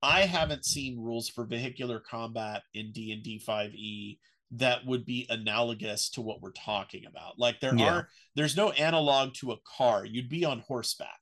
I 0.01 0.21
haven't 0.21 0.65
seen 0.65 0.99
rules 1.01 1.30
for 1.30 1.45
vehicular 1.45 1.99
combat 1.99 2.63
in 2.73 2.91
D&D 2.93 3.41
5e 3.45 4.19
that 4.51 4.86
would 4.86 5.05
be 5.05 5.27
analogous 5.30 6.09
to 6.11 6.21
what 6.21 6.41
we're 6.41 6.51
talking 6.53 7.05
about. 7.05 7.39
Like 7.39 7.59
there 7.61 7.77
Yeah. 7.77 7.86
are 7.86 8.09
there's 8.36 8.57
no 8.57 8.71
analog 8.71 9.34
to 9.36 9.51
a 9.51 9.57
car. 9.77 10.05
You'd 10.05 10.30
be 10.30 10.45
on 10.45 10.61
horseback 10.61 11.18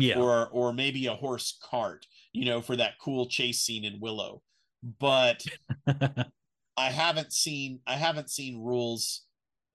Yeah, 0.00 0.18
or 0.18 0.48
or 0.48 0.72
maybe 0.72 1.06
a 1.06 1.14
horse 1.14 1.58
cart, 1.62 2.06
you 2.32 2.44
know, 2.44 2.60
for 2.60 2.76
that 2.76 2.98
cool 3.00 3.26
chase 3.26 3.60
scene 3.60 3.84
in 3.84 4.00
Willow. 4.00 4.42
But 4.98 5.44
I 6.76 6.90
haven't 6.90 7.32
seen 7.32 7.80
I 7.86 7.94
haven't 7.94 8.30
seen 8.30 8.62
rules 8.62 9.22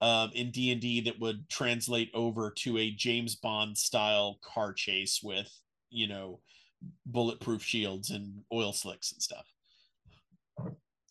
um, 0.01 0.31
in 0.33 0.51
D 0.51 0.71
and 0.71 0.81
D 0.81 1.01
that 1.01 1.19
would 1.19 1.47
translate 1.49 2.11
over 2.13 2.51
to 2.59 2.77
a 2.77 2.91
James 2.91 3.35
Bond 3.35 3.77
style 3.77 4.39
car 4.43 4.73
chase 4.73 5.21
with 5.23 5.51
you 5.89 6.07
know 6.07 6.39
bulletproof 7.05 7.63
shields 7.63 8.09
and 8.09 8.41
oil 8.51 8.73
slicks 8.73 9.11
and 9.11 9.21
stuff. 9.21 9.45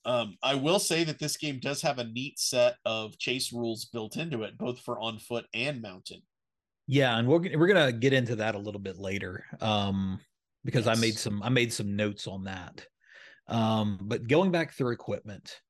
Um, 0.06 0.36
I 0.42 0.54
will 0.54 0.78
say 0.78 1.04
that 1.04 1.18
this 1.18 1.36
game 1.36 1.58
does 1.60 1.80
have 1.82 1.98
a 1.98 2.04
neat 2.04 2.38
set 2.38 2.76
of 2.84 3.18
chase 3.18 3.52
rules 3.52 3.86
built 3.86 4.16
into 4.16 4.42
it, 4.42 4.58
both 4.58 4.80
for 4.80 4.98
on 4.98 5.18
foot 5.18 5.46
and 5.54 5.80
mountain. 5.80 6.22
Yeah, 6.87 7.18
and 7.18 7.28
we're 7.28 7.41
we're 7.59 7.66
gonna 7.68 7.93
get 7.93 8.12
into 8.12 8.37
that 8.37 8.55
a 8.55 8.59
little 8.59 8.80
bit 8.80 8.99
later, 8.99 9.47
um, 9.61 10.20
because 10.64 10.87
I 10.87 10.95
made 10.95 11.18
some 11.18 11.43
I 11.43 11.49
made 11.49 11.72
some 11.72 11.97
notes 11.97 12.26
on 12.26 12.45
that. 12.45 12.87
Um, 13.49 13.99
but 14.03 14.28
going 14.28 14.53
back 14.53 14.72
through 14.74 14.93
equipment, 14.93 15.61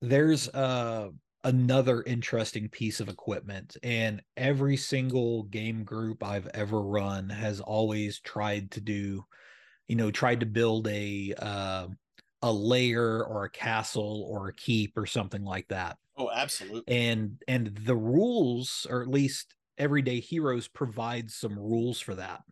there's 0.00 0.48
uh 0.50 1.10
another 1.44 2.02
interesting 2.02 2.68
piece 2.68 3.00
of 3.00 3.08
equipment 3.08 3.76
and 3.82 4.22
every 4.36 4.76
single 4.76 5.44
game 5.44 5.84
group 5.84 6.22
I've 6.22 6.46
ever 6.48 6.82
run 6.82 7.30
has 7.30 7.60
always 7.60 8.20
tried 8.20 8.72
to 8.72 8.80
do 8.82 9.24
you 9.88 9.96
know 9.96 10.10
tried 10.10 10.40
to 10.40 10.46
build 10.46 10.88
a 10.88 11.34
uh, 11.38 11.88
a 12.42 12.52
layer 12.52 13.24
or 13.24 13.44
a 13.44 13.50
castle 13.50 14.24
or 14.28 14.48
a 14.48 14.54
keep 14.54 14.96
or 14.98 15.06
something 15.06 15.44
like 15.44 15.68
that 15.68 15.98
Oh, 16.16 16.30
absolutely. 16.30 16.84
and 16.86 17.42
and 17.48 17.68
the 17.68 17.96
rules 17.96 18.86
or 18.90 19.02
at 19.02 19.08
least 19.08 19.54
everyday 19.80 20.20
heroes 20.20 20.68
provides 20.68 21.34
some 21.34 21.58
rules 21.58 21.98
for 21.98 22.14
that. 22.14 22.42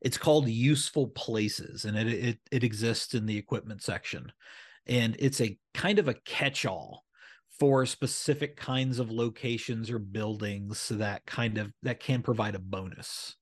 It's 0.00 0.18
called 0.18 0.48
useful 0.48 1.08
places 1.08 1.84
and 1.84 1.96
it 1.96 2.08
it, 2.08 2.38
it 2.50 2.64
exists 2.64 3.14
in 3.14 3.26
the 3.26 3.36
equipment 3.36 3.82
section. 3.82 4.32
And 4.86 5.16
it's 5.18 5.40
a 5.40 5.58
kind 5.74 5.98
of 5.98 6.08
a 6.08 6.14
catch-all 6.14 7.04
for 7.58 7.86
specific 7.86 8.56
kinds 8.56 8.98
of 8.98 9.10
locations 9.10 9.90
or 9.90 9.98
buildings 9.98 10.88
that 10.88 11.24
kind 11.26 11.58
of 11.58 11.72
that 11.82 12.00
can 12.00 12.22
provide 12.22 12.54
a 12.54 12.58
bonus. 12.58 13.36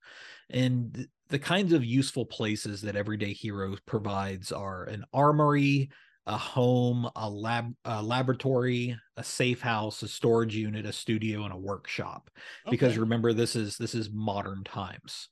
And 0.49 1.07
the 1.29 1.39
kinds 1.39 1.71
of 1.73 1.85
useful 1.85 2.25
places 2.25 2.81
that 2.81 2.95
everyday 2.95 3.33
hero 3.33 3.77
provides 3.85 4.51
are 4.51 4.83
an 4.83 5.05
armory 5.13 5.89
a 6.27 6.37
home 6.37 7.09
a 7.15 7.29
lab 7.29 7.73
a 7.83 8.01
laboratory 8.01 8.95
a 9.17 9.23
safe 9.23 9.59
house 9.59 10.03
a 10.03 10.07
storage 10.07 10.55
unit 10.55 10.85
a 10.85 10.93
studio 10.93 11.43
and 11.43 11.53
a 11.53 11.57
workshop. 11.57 12.29
Because 12.69 12.97
remember 12.97 13.33
this 13.33 13.55
is 13.55 13.77
this 13.77 13.95
is 13.95 14.11
modern 14.11 14.63
times. 14.63 15.29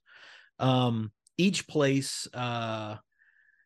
Um 0.57 1.11
each 1.37 1.67
place 1.67 2.27
uh 2.33 2.97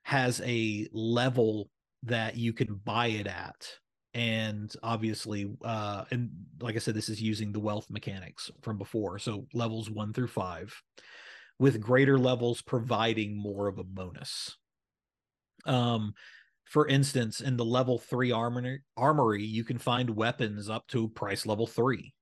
has 0.04 0.42
a 0.44 0.88
level 0.92 1.70
that 2.04 2.36
you 2.36 2.52
can 2.52 2.76
buy 2.84 3.08
it 3.08 3.28
at. 3.28 3.68
And 4.14 4.74
obviously 4.84 5.50
uh 5.64 6.04
and 6.12 6.30
like 6.60 6.76
i 6.76 6.80
said 6.80 6.94
this 6.94 7.10
is 7.10 7.22
using 7.22 7.54
the 7.54 7.60
wealth 7.60 7.90
mechanics 7.90 8.52
from 8.62 8.78
before. 8.78 9.18
So 9.18 9.48
levels 9.54 9.90
1 9.90 10.12
through 10.12 10.28
5 10.28 10.82
with 11.58 11.80
greater 11.80 12.18
levels 12.18 12.62
providing 12.62 13.38
more 13.38 13.70
of 13.70 13.80
a 13.80 13.84
bonus. 13.86 14.58
Um 15.66 16.14
for 16.66 16.88
instance 16.88 17.42
in 17.42 17.58
the 17.58 17.66
level 17.66 18.00
3 18.00 18.32
armory 18.32 18.82
armory 18.98 19.44
you 19.44 19.64
can 19.64 19.78
find 19.78 20.10
weapons 20.10 20.70
up 20.70 20.88
to 20.88 21.10
price 21.10 21.46
level 21.46 21.68
3 21.68 22.14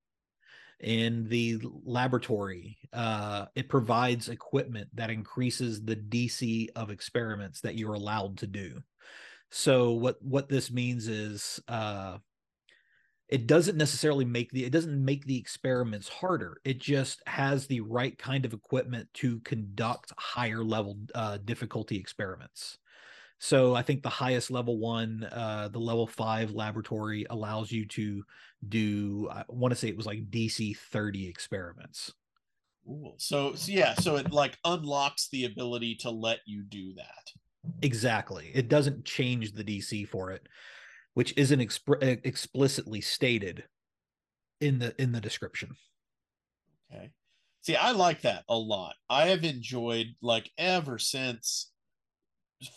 in 0.82 1.28
the 1.30 1.60
laboratory 1.86 2.78
uh, 2.94 3.46
it 3.56 3.70
provides 3.70 4.30
equipment 4.30 4.90
that 4.94 5.12
increases 5.12 5.84
the 5.84 5.96
dc 5.96 6.70
of 6.76 6.90
experiments 6.90 7.62
that 7.62 7.76
you're 7.76 7.94
allowed 7.94 8.38
to 8.38 8.48
do. 8.48 8.82
So 9.52 9.92
what 9.92 10.18
what 10.22 10.50
this 10.50 10.72
means 10.72 11.08
is 11.08 11.60
uh, 11.68 12.18
it 13.30 13.48
doesn't 13.48 13.78
necessarily 13.78 14.26
make 14.26 14.52
the 14.52 14.66
it 14.66 14.72
doesn't 14.72 15.06
make 15.06 15.26
the 15.26 15.38
experiments 15.38 16.10
harder. 16.10 16.58
It 16.64 16.80
just 16.80 17.22
has 17.28 17.68
the 17.68 17.82
right 17.82 18.18
kind 18.18 18.46
of 18.46 18.54
equipment 18.54 19.08
to 19.16 19.40
conduct 19.42 20.14
higher 20.18 20.64
level 20.64 20.98
uh, 21.14 21.38
difficulty 21.46 21.98
experiments 21.98 22.78
so 23.42 23.76
i 23.76 23.82
think 23.82 24.04
the 24.04 24.10
highest 24.10 24.52
level 24.52 24.78
one 24.78 25.28
uh, 25.32 25.68
the 25.72 25.80
level 25.80 26.08
five 26.08 26.52
laboratory 26.52 27.26
allows 27.30 27.72
you 27.72 27.86
to 27.88 28.24
do 28.70 29.28
i 29.32 29.44
want 29.50 29.72
to 29.72 29.76
say 29.76 29.88
it 29.90 29.98
was 29.98 30.06
like 30.06 30.30
dc 30.30 30.78
30 30.78 31.28
experiments 31.28 32.14
Cool. 32.86 33.16
So, 33.18 33.56
so 33.56 33.72
yeah, 33.72 33.94
so 33.96 34.16
it 34.18 34.32
like 34.32 34.58
unlocks 34.66 35.30
the 35.30 35.46
ability 35.46 35.96
to 36.02 36.12
let 36.12 36.42
you 36.46 36.64
do 36.64 36.94
that. 36.96 37.32
exactly 37.82 38.52
it 38.54 38.68
doesn't 38.70 39.06
change 39.06 39.54
the 39.54 39.64
dc 39.64 40.08
for 40.08 40.32
it 40.32 40.48
which 41.14 41.34
isn't 41.38 41.60
expr- 41.60 42.04
uh, 42.04 42.22
explicitly 42.24 43.02
stated 43.02 43.66
in 44.62 44.80
the 44.80 45.00
in 45.02 45.12
the 45.14 45.22
description 45.22 45.76
Okay. 46.92 47.12
See, 47.62 47.76
I 47.76 47.92
like 47.92 48.22
that 48.22 48.44
a 48.50 48.58
lot. 48.58 48.96
I 49.10 49.28
have 49.28 49.44
enjoyed 49.44 50.16
like 50.22 50.52
ever 50.58 50.98
since 50.98 51.71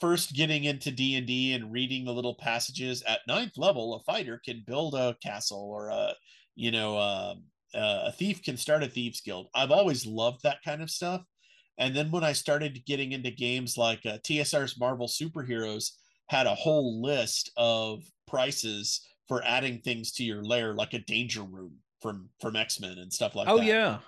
first 0.00 0.34
getting 0.34 0.64
into 0.64 0.90
D&D 0.90 1.52
and 1.52 1.72
reading 1.72 2.04
the 2.04 2.12
little 2.12 2.34
passages 2.34 3.02
at 3.06 3.20
ninth 3.28 3.56
level, 3.56 3.94
a 3.94 4.00
fighter 4.00 4.40
can 4.44 4.64
build 4.66 4.94
a 4.94 5.16
castle 5.22 5.70
or 5.70 5.88
a, 5.88 6.14
you 6.54 6.70
know, 6.70 6.96
uh, 6.96 7.34
uh, 7.74 8.04
a 8.06 8.12
thief 8.12 8.42
can 8.42 8.56
start 8.56 8.82
a 8.82 8.88
thieves 8.88 9.20
guild. 9.20 9.48
I've 9.54 9.70
always 9.70 10.06
loved 10.06 10.42
that 10.42 10.62
kind 10.64 10.82
of 10.82 10.90
stuff. 10.90 11.22
And 11.78 11.94
then 11.94 12.10
when 12.10 12.24
I 12.24 12.32
started 12.32 12.84
getting 12.86 13.12
into 13.12 13.30
games 13.30 13.76
like 13.76 14.00
uh, 14.06 14.18
TSR's 14.18 14.78
Marvel 14.78 15.08
Superheroes 15.08 15.90
had 16.28 16.46
a 16.46 16.54
whole 16.54 17.02
list 17.02 17.50
of 17.56 18.04
prices 18.28 19.00
for 19.26 19.42
adding 19.44 19.80
things 19.80 20.12
to 20.12 20.24
your 20.24 20.42
lair, 20.42 20.72
like 20.72 20.94
a 20.94 21.00
danger 21.00 21.42
room 21.42 21.78
from 22.00 22.28
from 22.40 22.54
X-Men 22.54 22.98
and 22.98 23.12
stuff 23.12 23.34
like 23.34 23.46
that. 23.46 23.52
oh 23.52 23.60
yeah 23.60 23.98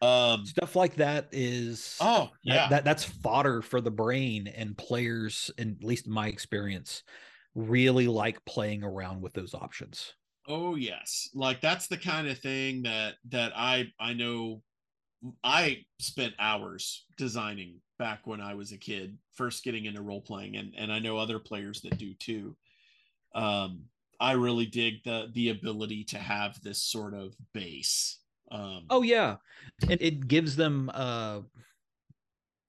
Um, 0.00 0.46
stuff 0.46 0.76
like 0.76 0.94
that 0.96 1.28
is 1.32 1.96
oh 2.00 2.30
yeah, 2.42 2.68
that, 2.68 2.84
that's 2.84 3.04
fodder 3.04 3.62
for 3.62 3.80
the 3.80 3.90
brain 3.90 4.46
and 4.46 4.78
players 4.78 5.50
in 5.58 5.76
at 5.80 5.84
least 5.84 6.06
in 6.06 6.12
my 6.12 6.28
experience 6.28 7.02
really 7.54 8.06
like 8.06 8.44
playing 8.44 8.84
around 8.84 9.20
with 9.20 9.32
those 9.32 9.54
options 9.54 10.14
oh 10.48 10.74
yes. 10.74 11.28
Like 11.34 11.60
that's 11.60 11.86
the 11.86 11.96
kind 11.96 12.26
of 12.26 12.38
thing 12.38 12.82
that 12.82 13.14
that 13.28 13.52
I 13.54 13.92
I 14.00 14.14
know. 14.14 14.62
I 15.42 15.84
spent 15.98 16.34
hours 16.38 17.04
designing 17.16 17.80
back 17.98 18.20
when 18.24 18.40
I 18.40 18.54
was 18.54 18.70
a 18.70 18.78
kid, 18.78 19.18
first 19.34 19.64
getting 19.64 19.84
into 19.84 20.00
role 20.00 20.20
playing, 20.20 20.56
and 20.56 20.72
and 20.76 20.92
I 20.92 20.98
know 20.98 21.18
other 21.18 21.38
players 21.38 21.80
that 21.82 21.98
do 21.98 22.14
too. 22.14 22.56
Um, 23.34 23.82
I 24.20 24.32
really 24.32 24.66
dig 24.66 25.04
the 25.04 25.28
the 25.34 25.50
ability 25.50 26.04
to 26.04 26.18
have 26.18 26.60
this 26.62 26.80
sort 26.82 27.14
of 27.14 27.34
base. 27.52 28.18
Um, 28.50 28.86
oh 28.90 29.02
yeah. 29.02 29.36
It, 29.88 30.02
it 30.02 30.28
gives 30.28 30.56
them 30.56 30.90
uh 30.92 31.40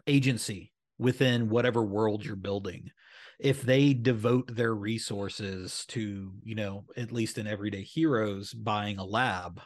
agency 0.08 0.74
within 0.98 1.50
whatever 1.50 1.84
world 1.84 2.26
you're 2.26 2.36
building. 2.36 2.92
If 3.40 3.62
they 3.62 3.94
devote 3.94 4.54
their 4.54 4.76
resources 4.76 5.86
to 5.90 6.32
you 6.44 6.56
know 6.56 6.86
at 6.98 7.12
least 7.12 7.38
in 7.38 7.48
everyday 7.48 7.84
heroes 7.84 8.54
buying 8.54 8.98
a 8.98 9.06
lab 9.06 9.62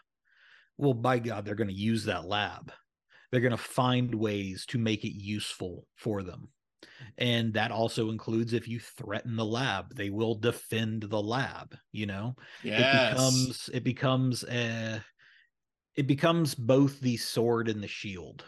well 0.78 0.94
by 0.94 1.20
god 1.20 1.46
they're 1.46 1.56
going 1.56 1.70
to 1.70 1.74
use 1.74 2.06
that 2.06 2.26
lab. 2.26 2.72
They're 3.32 3.42
going 3.42 3.52
to 3.52 3.58
find 3.58 4.14
ways 4.14 4.66
to 4.68 4.78
make 4.78 5.04
it 5.04 5.18
useful 5.18 5.88
for 5.96 6.22
them. 6.22 6.50
And 7.18 7.54
that 7.56 7.72
also 7.72 8.12
includes 8.12 8.54
if 8.54 8.68
you 8.68 8.80
threaten 8.80 9.36
the 9.36 9.46
lab 9.46 9.96
they 9.96 10.12
will 10.12 10.36
defend 10.36 11.04
the 11.04 11.22
lab 11.22 11.76
you 11.92 12.06
know? 12.06 12.36
Yes. 12.64 12.80
it 12.80 13.16
becomes 13.16 13.70
it 13.74 13.84
becomes 13.84 14.44
a 14.44 15.04
it 15.96 16.08
becomes 16.08 16.56
both 16.56 17.00
the 17.00 17.18
sword 17.18 17.70
and 17.70 17.82
the 17.82 17.88
shield. 17.88 18.44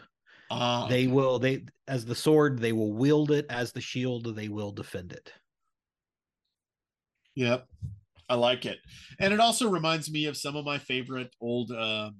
Uh, 0.50 0.86
they 0.86 1.06
will 1.06 1.38
they 1.38 1.64
as 1.88 2.04
the 2.04 2.14
sword 2.14 2.58
they 2.58 2.72
will 2.72 2.92
wield 2.92 3.30
it. 3.30 3.46
As 3.50 3.72
the 3.72 3.80
shield 3.80 4.36
they 4.36 4.48
will 4.48 4.72
defend 4.72 5.12
it. 5.12 5.32
Yep. 7.34 7.66
I 8.28 8.34
like 8.34 8.64
it. 8.64 8.78
And 9.20 9.32
it 9.32 9.40
also 9.40 9.68
reminds 9.68 10.10
me 10.10 10.26
of 10.26 10.36
some 10.36 10.56
of 10.56 10.64
my 10.64 10.78
favorite 10.78 11.34
old 11.40 11.70
uh, 11.70 12.10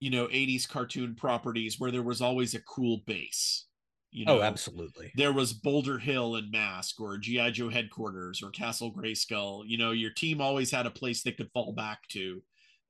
you 0.00 0.10
know 0.10 0.26
80s 0.26 0.68
cartoon 0.68 1.14
properties 1.14 1.78
where 1.78 1.90
there 1.90 2.02
was 2.02 2.20
always 2.20 2.54
a 2.54 2.62
cool 2.62 3.02
base 3.06 3.66
you 4.12 4.26
oh, 4.28 4.34
know? 4.34 4.40
oh 4.40 4.42
absolutely. 4.42 5.10
There 5.16 5.32
was 5.32 5.54
boulder 5.54 5.98
hill 5.98 6.36
and 6.36 6.50
mask 6.52 7.00
or 7.00 7.16
gi 7.16 7.50
joe 7.52 7.70
headquarters 7.70 8.42
or 8.42 8.50
castle 8.50 8.92
grayskull. 8.92 9.64
You 9.66 9.78
know 9.78 9.90
your 9.92 10.10
team 10.10 10.40
always 10.40 10.70
had 10.70 10.86
a 10.86 10.90
place 10.90 11.22
they 11.22 11.32
could 11.32 11.50
fall 11.52 11.72
back 11.72 12.06
to 12.08 12.42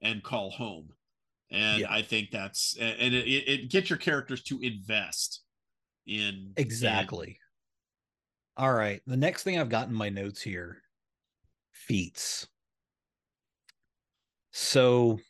and 0.03 0.22
call 0.22 0.50
home. 0.50 0.88
And 1.50 1.82
yeah. 1.82 1.92
i 1.92 2.00
think 2.00 2.30
that's 2.30 2.76
and 2.80 3.12
it, 3.14 3.28
it 3.28 3.70
gets 3.70 3.90
your 3.90 3.98
characters 3.98 4.42
to 4.44 4.59
invest 4.61 5.42
in 6.07 6.53
exactly. 6.57 7.38
In... 8.59 8.64
all 8.64 8.72
right. 8.72 9.03
The 9.07 9.18
next 9.18 9.42
thing 9.42 9.59
i've 9.59 9.68
got 9.68 9.88
in 9.88 9.94
my 9.94 10.09
notes 10.09 10.40
here 10.40 10.78
feats. 11.72 12.46
So 14.50 15.20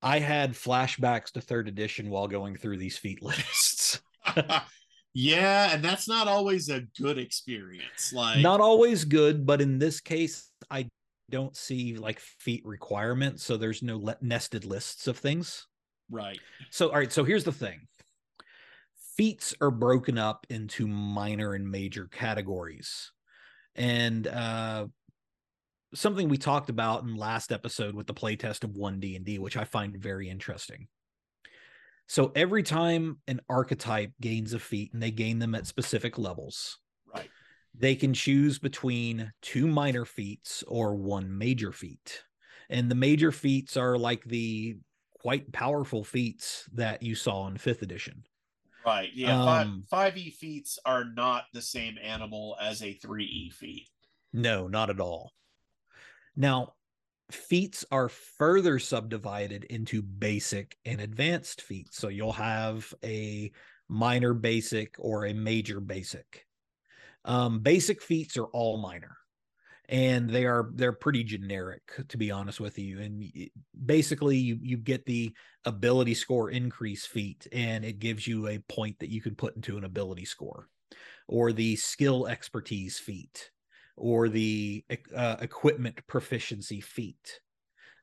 i 0.00 0.20
had 0.20 0.52
flashbacks 0.52 1.32
to 1.32 1.40
third 1.40 1.66
edition 1.66 2.08
while 2.08 2.28
going 2.28 2.56
through 2.56 2.76
these 2.76 2.96
feat 2.96 3.22
lists. 3.22 4.00
Yeah 5.14 5.74
and 5.74 5.82
that's 5.82 6.06
not 6.06 6.28
always 6.28 6.68
a 6.68 6.82
good 7.00 7.18
experience 7.18 8.12
like 8.12 8.38
not 8.38 8.60
always 8.60 9.04
good 9.04 9.44
but 9.44 9.60
in 9.60 9.80
this 9.80 10.00
case 10.00 10.48
i 10.70 10.88
don't 11.30 11.56
see 11.56 11.96
like 11.96 12.20
feat 12.20 12.62
requirements, 12.64 13.42
so 13.44 13.56
there's 13.56 13.82
no 13.82 13.98
le- 13.98 14.16
nested 14.20 14.64
lists 14.64 15.06
of 15.06 15.18
things. 15.18 15.66
Right. 16.10 16.40
So, 16.70 16.88
all 16.88 16.96
right. 16.96 17.12
So 17.12 17.24
here's 17.24 17.44
the 17.44 17.52
thing: 17.52 17.86
feats 19.16 19.54
are 19.60 19.70
broken 19.70 20.18
up 20.18 20.46
into 20.50 20.86
minor 20.86 21.54
and 21.54 21.70
major 21.70 22.08
categories, 22.10 23.12
and 23.74 24.26
uh, 24.26 24.86
something 25.94 26.28
we 26.28 26.38
talked 26.38 26.70
about 26.70 27.02
in 27.02 27.16
last 27.16 27.52
episode 27.52 27.94
with 27.94 28.06
the 28.06 28.14
playtest 28.14 28.64
of 28.64 28.74
one 28.74 29.00
D 29.00 29.16
and 29.16 29.24
D, 29.24 29.38
which 29.38 29.56
I 29.56 29.64
find 29.64 29.96
very 29.96 30.28
interesting. 30.28 30.88
So 32.06 32.32
every 32.34 32.62
time 32.62 33.18
an 33.28 33.40
archetype 33.50 34.12
gains 34.18 34.54
a 34.54 34.58
feat, 34.58 34.94
and 34.94 35.02
they 35.02 35.10
gain 35.10 35.38
them 35.38 35.54
at 35.54 35.66
specific 35.66 36.16
levels? 36.16 36.78
They 37.74 37.94
can 37.94 38.14
choose 38.14 38.58
between 38.58 39.32
two 39.42 39.66
minor 39.66 40.04
feats 40.04 40.64
or 40.66 40.96
one 40.96 41.36
major 41.36 41.72
feat. 41.72 42.22
And 42.70 42.90
the 42.90 42.94
major 42.94 43.32
feats 43.32 43.76
are 43.76 43.96
like 43.96 44.24
the 44.24 44.76
quite 45.12 45.52
powerful 45.52 46.04
feats 46.04 46.68
that 46.72 47.02
you 47.02 47.14
saw 47.14 47.46
in 47.48 47.56
fifth 47.56 47.82
edition. 47.82 48.24
Right. 48.84 49.10
Yeah. 49.14 49.42
Um, 49.42 49.84
five 49.90 50.16
E 50.16 50.30
feats 50.30 50.78
are 50.84 51.04
not 51.04 51.44
the 51.52 51.62
same 51.62 51.96
animal 52.02 52.56
as 52.60 52.82
a 52.82 52.94
three 52.94 53.24
E 53.24 53.50
feat. 53.50 53.88
No, 54.32 54.68
not 54.68 54.90
at 54.90 55.00
all. 55.00 55.32
Now, 56.36 56.74
feats 57.30 57.84
are 57.90 58.08
further 58.08 58.78
subdivided 58.78 59.64
into 59.64 60.02
basic 60.02 60.76
and 60.84 61.00
advanced 61.00 61.62
feats. 61.62 61.96
So 61.98 62.08
you'll 62.08 62.32
have 62.32 62.92
a 63.04 63.50
minor 63.88 64.34
basic 64.34 64.94
or 64.98 65.26
a 65.26 65.34
major 65.34 65.80
basic. 65.80 66.46
Um, 67.28 67.60
basic 67.60 68.02
feats 68.02 68.36
are 68.38 68.46
all 68.46 68.78
minor 68.78 69.18
and 69.88 70.28
they 70.30 70.46
are 70.46 70.70
they're 70.74 70.92
pretty 70.92 71.24
generic 71.24 71.82
to 72.08 72.18
be 72.18 72.30
honest 72.30 72.60
with 72.60 72.78
you. 72.78 73.00
And 73.00 73.24
basically 73.86 74.36
you 74.36 74.58
you 74.62 74.76
get 74.76 75.06
the 75.06 75.34
ability 75.64 76.14
score 76.14 76.50
increase 76.50 77.06
feat 77.06 77.46
and 77.52 77.84
it 77.84 77.98
gives 77.98 78.26
you 78.26 78.48
a 78.48 78.58
point 78.60 78.98
that 79.00 79.10
you 79.10 79.22
can 79.22 79.34
put 79.34 79.56
into 79.56 79.78
an 79.78 79.84
ability 79.84 80.26
score 80.26 80.68
or 81.28 81.52
the 81.52 81.76
skill 81.76 82.26
expertise 82.26 82.98
feat 82.98 83.50
or 83.96 84.28
the 84.28 84.84
uh, 85.14 85.36
equipment 85.40 86.06
proficiency 86.06 86.80
feat. 86.80 87.40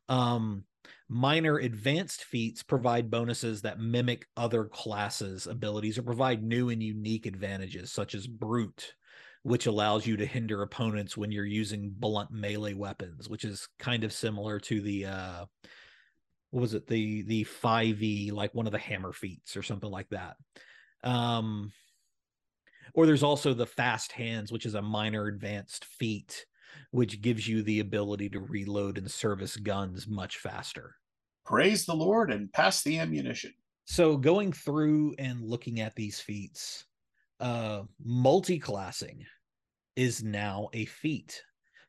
Um 0.09 0.65
minor 1.09 1.57
advanced 1.57 2.23
feats 2.23 2.63
provide 2.63 3.09
bonuses 3.11 3.61
that 3.61 3.79
mimic 3.79 4.27
other 4.37 4.65
classes 4.65 5.47
abilities 5.47 5.97
or 5.97 6.03
provide 6.03 6.43
new 6.43 6.69
and 6.69 6.81
unique 6.81 7.25
advantages 7.25 7.91
such 7.91 8.15
as 8.15 8.27
brute 8.27 8.93
which 9.45 9.67
allows 9.67 10.07
you 10.07 10.17
to 10.17 10.25
hinder 10.25 10.63
opponents 10.63 11.15
when 11.15 11.31
you're 11.31 11.45
using 11.45 11.93
blunt 11.95 12.31
melee 12.31 12.73
weapons, 12.73 13.29
which 13.29 13.45
is 13.45 13.67
kind 13.77 14.03
of 14.03 14.11
similar 14.11 14.59
to 14.59 14.81
the 14.81 15.05
uh 15.05 15.45
what 16.49 16.61
was 16.61 16.73
it, 16.73 16.87
the 16.87 17.21
the 17.21 17.45
5e, 17.45 18.31
like 18.31 18.55
one 18.55 18.65
of 18.65 18.71
the 18.71 18.79
hammer 18.79 19.13
feats 19.13 19.55
or 19.55 19.61
something 19.61 19.91
like 19.91 20.09
that. 20.09 20.37
Um 21.03 21.71
or 22.95 23.05
there's 23.05 23.21
also 23.21 23.53
the 23.53 23.67
fast 23.67 24.11
hands, 24.13 24.51
which 24.51 24.65
is 24.65 24.73
a 24.73 24.81
minor 24.81 25.27
advanced 25.27 25.85
feat, 25.85 26.47
which 26.89 27.21
gives 27.21 27.47
you 27.47 27.61
the 27.61 27.81
ability 27.81 28.29
to 28.29 28.39
reload 28.39 28.97
and 28.97 29.11
service 29.11 29.57
guns 29.57 30.07
much 30.07 30.37
faster. 30.37 30.95
Praise 31.45 31.85
the 31.85 31.93
Lord 31.93 32.31
and 32.31 32.51
pass 32.51 32.81
the 32.81 32.97
ammunition. 32.97 33.53
So 33.85 34.17
going 34.17 34.53
through 34.53 35.13
and 35.19 35.39
looking 35.39 35.81
at 35.81 35.95
these 35.95 36.19
feats, 36.19 36.85
uh 37.39 37.83
multi-classing 38.03 39.23
is 39.95 40.23
now 40.23 40.69
a 40.73 40.85
feat. 40.85 41.41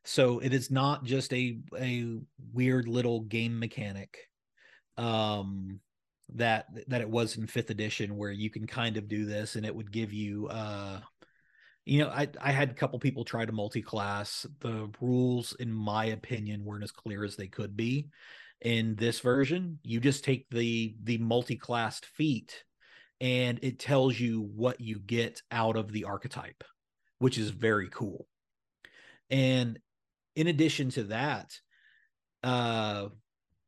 So 0.05 0.39
it 0.39 0.55
is 0.55 0.71
not 0.71 1.05
just 1.05 1.33
a 1.33 1.59
a 1.79 2.19
weird 2.53 2.87
little 2.89 3.23
game 3.23 3.59
mechanic 3.59 4.19
um 4.99 5.81
that 6.35 6.67
that 6.89 7.01
it 7.01 7.09
was 7.09 7.37
in 7.37 7.47
fifth 7.47 7.71
edition 7.71 8.17
where 8.17 8.31
you 8.31 8.51
can 8.51 8.67
kind 8.67 8.97
of 8.97 9.09
do 9.09 9.25
this 9.27 9.57
and 9.57 9.67
it 9.67 9.75
would 9.75 9.93
give 9.93 10.13
you 10.13 10.49
uh 10.49 11.01
you 11.85 12.01
know 12.01 12.09
i 12.09 12.27
i 12.41 12.51
had 12.51 12.71
a 12.71 12.75
couple 12.75 12.99
people 12.99 13.25
try 13.25 13.45
to 13.45 13.53
multi-class. 13.53 14.47
The 14.61 14.91
rules 15.01 15.55
in 15.61 15.73
my 15.73 16.07
opinion 16.07 16.65
weren't 16.65 16.85
as 16.85 16.93
clear 16.93 17.25
as 17.25 17.37
they 17.37 17.49
could 17.49 17.77
be. 17.77 18.09
In 18.63 18.95
this 18.97 19.21
version 19.21 19.79
you 19.83 20.01
just 20.01 20.25
take 20.25 20.49
the 20.51 20.97
the 21.03 21.19
multi-classed 21.19 22.07
feat 22.07 22.65
and 23.21 23.59
it 23.63 23.79
tells 23.79 24.19
you 24.19 24.51
what 24.55 24.81
you 24.81 24.99
get 24.99 25.43
out 25.51 25.77
of 25.77 25.91
the 25.91 26.05
archetype, 26.05 26.65
which 27.19 27.39
is 27.39 27.51
very 27.51 27.89
cool. 27.89 28.27
And 29.31 29.79
in 30.35 30.47
addition 30.47 30.91
to 30.91 31.05
that, 31.05 31.53
uh, 32.43 33.09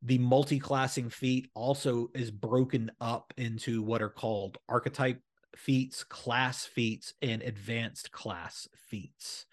the 0.02 0.18
multi-classing 0.18 1.10
feat 1.10 1.50
also 1.54 2.10
is 2.14 2.30
broken 2.30 2.90
up 3.00 3.32
into 3.36 3.82
what 3.82 4.02
are 4.02 4.10
called 4.10 4.58
archetype 4.68 5.20
feats, 5.56 6.04
class 6.04 6.64
feats, 6.64 7.14
and 7.20 7.42
advanced 7.42 8.12
class 8.12 8.68
feats. 8.88 9.46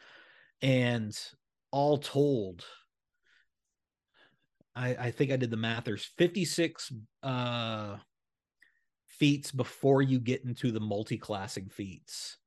And 0.61 1.17
all 1.71 1.97
told, 1.97 2.63
I, 4.75 4.89
I 4.95 5.11
think 5.11 5.31
I 5.31 5.37
did 5.37 5.49
the 5.49 5.57
math. 5.57 5.85
There's 5.85 6.05
56 6.17 6.91
uh, 7.23 7.97
feats 9.07 9.51
before 9.51 10.01
you 10.01 10.19
get 10.19 10.43
into 10.43 10.71
the 10.71 10.79
multi-classing 10.79 11.69
feats. 11.69 12.37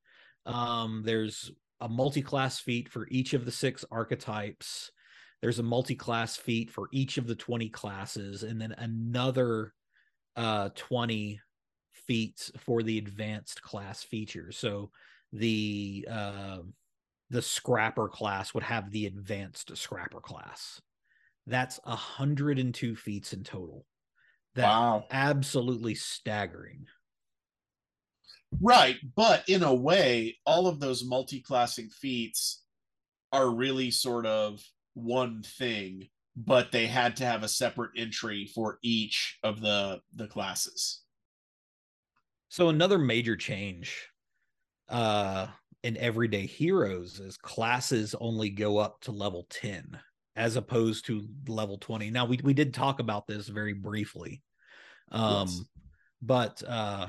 Um, 0.49 1.03
there's 1.05 1.51
a 1.81 1.89
multi-class 1.89 2.59
feat 2.59 2.89
for 2.89 3.07
each 3.11 3.35
of 3.35 3.45
the 3.45 3.53
six 3.53 3.85
archetypes. 3.91 4.91
There's 5.41 5.59
a 5.59 5.65
multi-class 5.65 6.37
feat 6.37 6.71
for 6.71 6.89
each 6.93 7.19
of 7.19 7.27
the 7.27 7.37
20 7.37 7.69
classes, 7.69 8.43
and 8.43 8.61
then 8.61 8.73
another 8.73 9.75
uh 10.37 10.69
20 10.77 11.41
feats 12.07 12.51
for 12.59 12.83
the 12.83 12.99
advanced 12.99 13.63
class 13.63 14.03
features. 14.03 14.57
So 14.57 14.91
the 15.33 16.07
uh, 16.11 16.59
the 17.31 17.43
scrapper 17.43 18.09
class 18.09 18.55
would 18.55 18.63
have 18.63 18.91
the 18.91 19.07
advanced 19.07 19.77
scrapper 19.77 20.21
class. 20.21 20.81
That's 21.47 21.79
102 21.85 22.97
feats 22.97 23.33
in 23.33 23.45
total. 23.45 23.87
That 24.55 24.65
wow. 24.65 25.05
absolutely 25.11 25.95
staggering. 25.95 26.87
Right, 28.61 28.97
but 29.15 29.49
in 29.49 29.63
a 29.63 29.75
way, 29.75 30.39
all 30.47 30.67
of 30.67 30.81
those 30.81 31.05
multi-classing 31.05 31.91
feats 31.91 32.63
are 33.33 33.51
really 33.51 33.91
sort 33.91 34.27
of 34.27 34.61
one 34.95 35.43
thing, 35.43 36.09
but 36.37 36.73
they 36.73 36.87
had 36.87 37.17
to 37.17 37.27
have 37.27 37.43
a 37.43 37.49
separate 37.49 37.91
entry 37.97 38.51
for 38.55 38.79
each 38.83 39.39
of 39.43 39.61
the 39.61 40.01
the 40.15 40.27
classes. 40.27 41.03
So 42.49 42.69
another 42.69 42.99
major 42.99 43.37
change 43.37 44.09
uh 44.89 45.49
in 45.83 45.97
everyday 45.99 46.47
heroes 46.47 47.21
is 47.21 47.37
classes 47.37 48.15
only 48.21 48.49
go 48.49 48.79
up 48.79 49.01
to 49.03 49.13
level 49.13 49.47
10 49.51 49.99
as 50.35 50.57
opposed 50.57 51.05
to 51.07 51.29
level 51.47 51.77
20. 51.77 52.11
Now 52.11 52.25
we 52.25 52.41
we 52.43 52.55
did 52.55 52.73
talk 52.73 53.01
about 53.01 53.27
this 53.27 53.49
very 53.49 53.75
briefly 53.75 54.43
Um, 55.11 55.47
yes. 55.47 55.63
But 56.21 56.63
uh, 56.67 57.09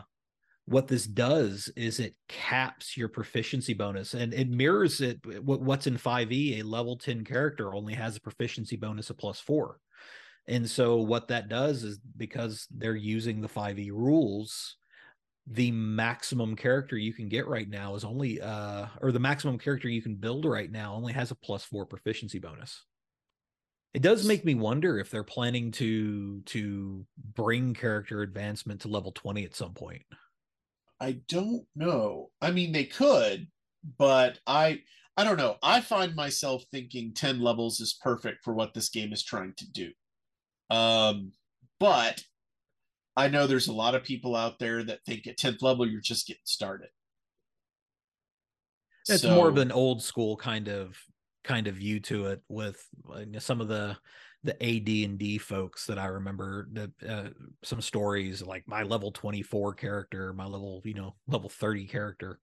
what 0.69 0.87
this 0.87 1.05
does 1.05 1.67
is 1.75 1.99
it 1.99 2.13
caps 2.27 2.95
your 2.95 3.07
proficiency 3.07 3.73
bonus 3.73 4.13
and 4.13 4.35
it 4.35 4.49
mirrors 4.49 5.01
it. 5.01 5.19
What's 5.43 5.87
in 5.87 5.97
5e, 5.97 6.59
a 6.59 6.63
level 6.63 6.95
10 6.95 7.23
character 7.23 7.73
only 7.73 7.95
has 7.95 8.15
a 8.15 8.21
proficiency 8.21 8.75
bonus 8.75 9.09
of 9.09 9.17
plus 9.17 9.39
four. 9.39 9.79
And 10.47 10.69
so 10.69 10.97
what 10.97 11.29
that 11.29 11.49
does 11.49 11.83
is 11.83 11.99
because 12.17 12.67
they're 12.69 12.95
using 12.95 13.41
the 13.41 13.49
5e 13.49 13.89
rules, 13.91 14.75
the 15.47 15.71
maximum 15.71 16.55
character 16.55 16.95
you 16.95 17.13
can 17.13 17.29
get 17.29 17.47
right 17.47 17.67
now 17.67 17.95
is 17.95 18.03
only 18.03 18.39
uh 18.39 18.85
or 19.01 19.11
the 19.11 19.19
maximum 19.19 19.57
character 19.57 19.89
you 19.89 20.03
can 20.03 20.13
build 20.13 20.45
right 20.45 20.71
now 20.71 20.93
only 20.93 21.13
has 21.13 21.31
a 21.31 21.35
plus 21.35 21.63
4 21.63 21.87
proficiency 21.87 22.37
bonus. 22.37 22.85
It 23.95 24.03
does 24.03 24.23
make 24.23 24.45
me 24.45 24.53
wonder 24.53 24.99
if 24.99 25.09
they're 25.09 25.23
planning 25.23 25.71
to 25.71 26.41
to 26.41 27.07
bring 27.33 27.73
character 27.73 28.21
advancement 28.21 28.81
to 28.81 28.87
level 28.87 29.11
20 29.11 29.45
at 29.45 29.55
some 29.55 29.73
point. 29.73 30.03
I 31.01 31.21
don't 31.27 31.65
know. 31.75 32.29
I 32.41 32.51
mean 32.51 32.71
they 32.71 32.85
could, 32.85 33.47
but 33.97 34.39
I 34.45 34.81
I 35.17 35.23
don't 35.23 35.37
know. 35.37 35.57
I 35.61 35.81
find 35.81 36.15
myself 36.15 36.63
thinking 36.71 37.13
10 37.13 37.41
levels 37.41 37.79
is 37.81 37.99
perfect 38.01 38.43
for 38.43 38.53
what 38.53 38.73
this 38.73 38.89
game 38.89 39.11
is 39.11 39.23
trying 39.23 39.53
to 39.57 39.71
do. 39.71 39.91
Um 40.69 41.31
but 41.79 42.23
I 43.15 43.27
know 43.27 43.47
there's 43.47 43.67
a 43.67 43.73
lot 43.73 43.95
of 43.95 44.03
people 44.03 44.35
out 44.35 44.59
there 44.59 44.83
that 44.83 45.03
think 45.05 45.27
at 45.27 45.37
10th 45.37 45.61
level 45.61 45.85
you're 45.87 46.01
just 46.01 46.27
getting 46.27 46.41
started. 46.45 46.89
It's 49.09 49.23
so, 49.23 49.35
more 49.35 49.49
of 49.49 49.57
an 49.57 49.71
old 49.71 50.01
school 50.01 50.37
kind 50.37 50.69
of 50.69 50.97
kind 51.43 51.67
of 51.67 51.75
view 51.75 51.99
to 52.01 52.27
it 52.27 52.41
with 52.47 52.85
some 53.39 53.59
of 53.59 53.67
the 53.67 53.97
the 54.43 54.53
AD 54.63 55.09
and 55.09 55.17
D 55.17 55.37
folks 55.37 55.85
that 55.85 55.99
I 55.99 56.05
remember 56.05 56.67
the 56.71 56.91
uh, 57.07 57.29
some 57.63 57.81
stories 57.81 58.41
like 58.41 58.63
my 58.67 58.83
level 58.83 59.11
24 59.11 59.73
character, 59.73 60.33
my 60.33 60.45
level, 60.45 60.81
you 60.85 60.93
know, 60.93 61.15
level 61.27 61.49
30 61.49 61.85
character. 61.85 62.39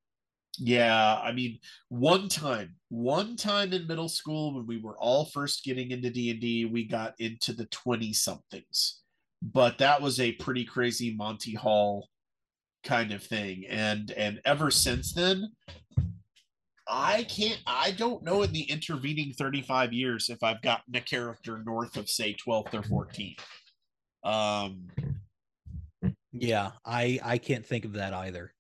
Yeah, 0.58 1.20
I 1.22 1.32
mean, 1.32 1.58
one 1.88 2.28
time, 2.28 2.76
one 2.88 3.36
time 3.36 3.72
in 3.72 3.86
middle 3.86 4.08
school 4.08 4.54
when 4.54 4.66
we 4.66 4.80
were 4.80 4.98
all 4.98 5.26
first 5.26 5.64
getting 5.64 5.90
into 5.90 6.08
D&D, 6.08 6.64
we 6.64 6.88
got 6.88 7.12
into 7.18 7.52
the 7.52 7.66
20 7.66 8.14
somethings. 8.14 9.02
But 9.42 9.76
that 9.78 10.00
was 10.00 10.18
a 10.18 10.32
pretty 10.32 10.64
crazy 10.64 11.14
Monty 11.14 11.54
Hall 11.54 12.08
kind 12.86 13.12
of 13.12 13.22
thing 13.22 13.64
and 13.68 14.12
and 14.12 14.40
ever 14.44 14.70
since 14.70 15.12
then 15.12 15.50
I 16.88 17.24
can't, 17.24 17.60
I 17.66 17.90
don't 17.92 18.22
know 18.22 18.42
in 18.42 18.52
the 18.52 18.62
intervening 18.62 19.32
35 19.32 19.92
years 19.92 20.28
if 20.28 20.42
I've 20.42 20.62
gotten 20.62 20.94
a 20.94 21.00
character 21.00 21.62
north 21.64 21.96
of, 21.96 22.08
say, 22.08 22.36
12th 22.46 22.74
or 22.74 23.06
14th. 23.06 23.40
Um, 24.24 24.86
yeah, 26.32 26.72
I, 26.84 27.18
I 27.24 27.38
can't 27.38 27.66
think 27.66 27.84
of 27.84 27.94
that 27.94 28.12
either. 28.12 28.52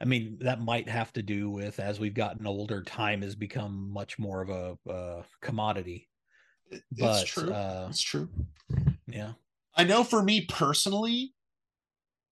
I 0.00 0.04
mean, 0.04 0.38
that 0.42 0.60
might 0.60 0.88
have 0.88 1.12
to 1.14 1.22
do 1.22 1.50
with 1.50 1.80
as 1.80 1.98
we've 1.98 2.14
gotten 2.14 2.46
older, 2.46 2.82
time 2.82 3.22
has 3.22 3.34
become 3.34 3.92
much 3.92 4.18
more 4.18 4.40
of 4.42 4.50
a, 4.50 4.76
a 4.88 5.24
commodity. 5.42 6.08
It's 6.70 6.82
but, 6.96 7.26
true. 7.26 7.50
Uh, 7.52 7.86
it's 7.90 8.02
true. 8.02 8.28
Yeah. 9.08 9.32
I 9.74 9.84
know 9.84 10.04
for 10.04 10.22
me 10.22 10.42
personally, 10.42 11.34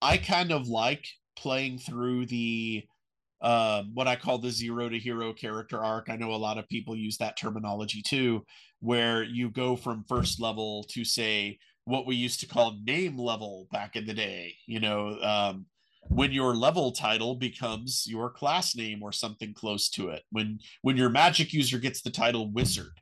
I 0.01 0.19
kind 0.19 0.53
of 0.53 0.69
like 0.69 1.07
playing 1.37 1.79
through 1.79 2.27
the 2.27 2.85
uh, 3.41 3.83
what 3.93 4.09
I 4.09 4.17
call 4.17 4.39
the 4.39 4.51
zero 4.51 4.89
to 4.89 4.99
hero 4.99 5.33
character 5.33 5.83
arc. 5.83 6.09
I 6.09 6.17
know 6.17 6.33
a 6.33 6.37
lot 6.37 6.59
of 6.59 6.69
people 6.69 6.97
use 6.97 7.19
that 7.19 7.37
terminology 7.37 8.03
too, 8.03 8.45
where 8.81 9.23
you 9.23 9.51
go 9.51 9.77
from 9.77 10.05
first 10.09 10.41
level 10.41 10.85
to 10.91 11.05
say 11.05 11.59
what 11.85 12.07
we 12.07 12.17
used 12.17 12.41
to 12.41 12.47
call 12.47 12.79
name 12.85 13.19
level 13.19 13.69
back 13.73 13.97
in 13.97 14.07
the 14.07 14.15
day. 14.15 14.55
You 14.67 14.81
know, 14.81 15.21
um, 15.21 15.67
when 16.09 16.33
your 16.33 16.55
level 16.55 16.93
title 16.93 17.35
becomes 17.35 18.05
your 18.07 18.31
class 18.31 18.75
name 18.77 19.03
or 19.03 19.13
something 19.13 19.53
close 19.55 19.89
to 19.91 20.09
it. 20.11 20.23
When 20.31 20.59
when 20.83 20.97
your 20.97 21.11
magic 21.11 21.53
user 21.53 21.79
gets 21.79 22.03
the 22.03 22.11
title 22.11 22.53
wizard, 22.53 23.01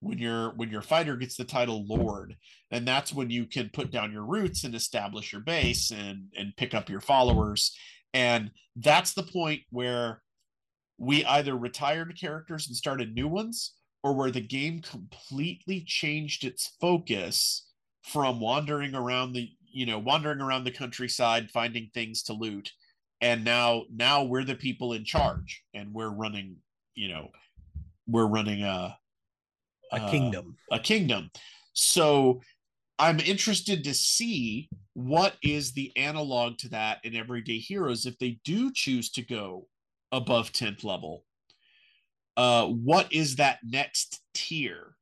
when 0.00 0.18
your 0.18 0.50
when 0.56 0.70
your 0.70 0.82
fighter 0.82 1.16
gets 1.16 1.36
the 1.36 1.44
title 1.44 1.84
lord, 1.86 2.36
and 2.70 2.86
that's 2.86 3.12
when 3.12 3.30
you 3.30 3.46
can 3.46 3.70
put 3.72 3.90
down 3.90 4.12
your 4.12 4.26
roots 4.26 4.64
and 4.64 4.74
establish 4.74 5.32
your 5.32 5.42
base 5.42 5.90
and 5.90 6.28
and 6.36 6.56
pick 6.56 6.74
up 6.74 6.88
your 6.88 7.00
followers 7.00 7.76
and 8.14 8.50
that's 8.76 9.14
the 9.14 9.22
point 9.22 9.62
where 9.70 10.22
we 10.98 11.24
either 11.24 11.56
retired 11.56 12.16
characters 12.18 12.68
and 12.68 12.76
started 12.76 13.14
new 13.14 13.28
ones, 13.28 13.74
or 14.02 14.14
where 14.14 14.30
the 14.30 14.40
game 14.40 14.80
completely 14.82 15.82
changed 15.86 16.44
its 16.44 16.76
focus 16.80 17.68
from 18.02 18.40
wandering 18.40 18.94
around 18.94 19.32
the 19.32 19.48
you 19.72 19.86
know 19.86 19.98
wandering 19.98 20.40
around 20.40 20.64
the 20.64 20.70
countryside 20.70 21.48
finding 21.50 21.88
things 21.94 22.24
to 22.24 22.32
loot 22.32 22.70
and 23.20 23.44
now 23.44 23.84
now 23.94 24.24
we're 24.24 24.44
the 24.44 24.56
people 24.56 24.92
in 24.92 25.04
charge 25.04 25.62
and 25.72 25.94
we're 25.94 26.10
running 26.10 26.56
you 26.94 27.08
know 27.08 27.30
we're 28.08 28.26
running 28.26 28.64
a 28.64 28.96
a 29.92 30.10
kingdom. 30.10 30.56
a 30.70 30.78
kingdom. 30.78 31.30
So 31.74 32.40
I'm 32.98 33.20
interested 33.20 33.84
to 33.84 33.94
see 33.94 34.68
what 34.94 35.34
is 35.42 35.72
the 35.72 35.96
analog 35.96 36.58
to 36.58 36.68
that 36.70 36.98
in 37.04 37.16
Everyday 37.16 37.58
Heroes 37.58 38.06
if 38.06 38.18
they 38.18 38.38
do 38.44 38.70
choose 38.72 39.10
to 39.12 39.22
go 39.22 39.68
above 40.10 40.52
10th 40.52 40.84
level. 40.84 41.24
Uh, 42.36 42.66
what 42.66 43.12
is 43.12 43.36
that 43.36 43.58
next 43.62 44.20
tier 44.34 44.96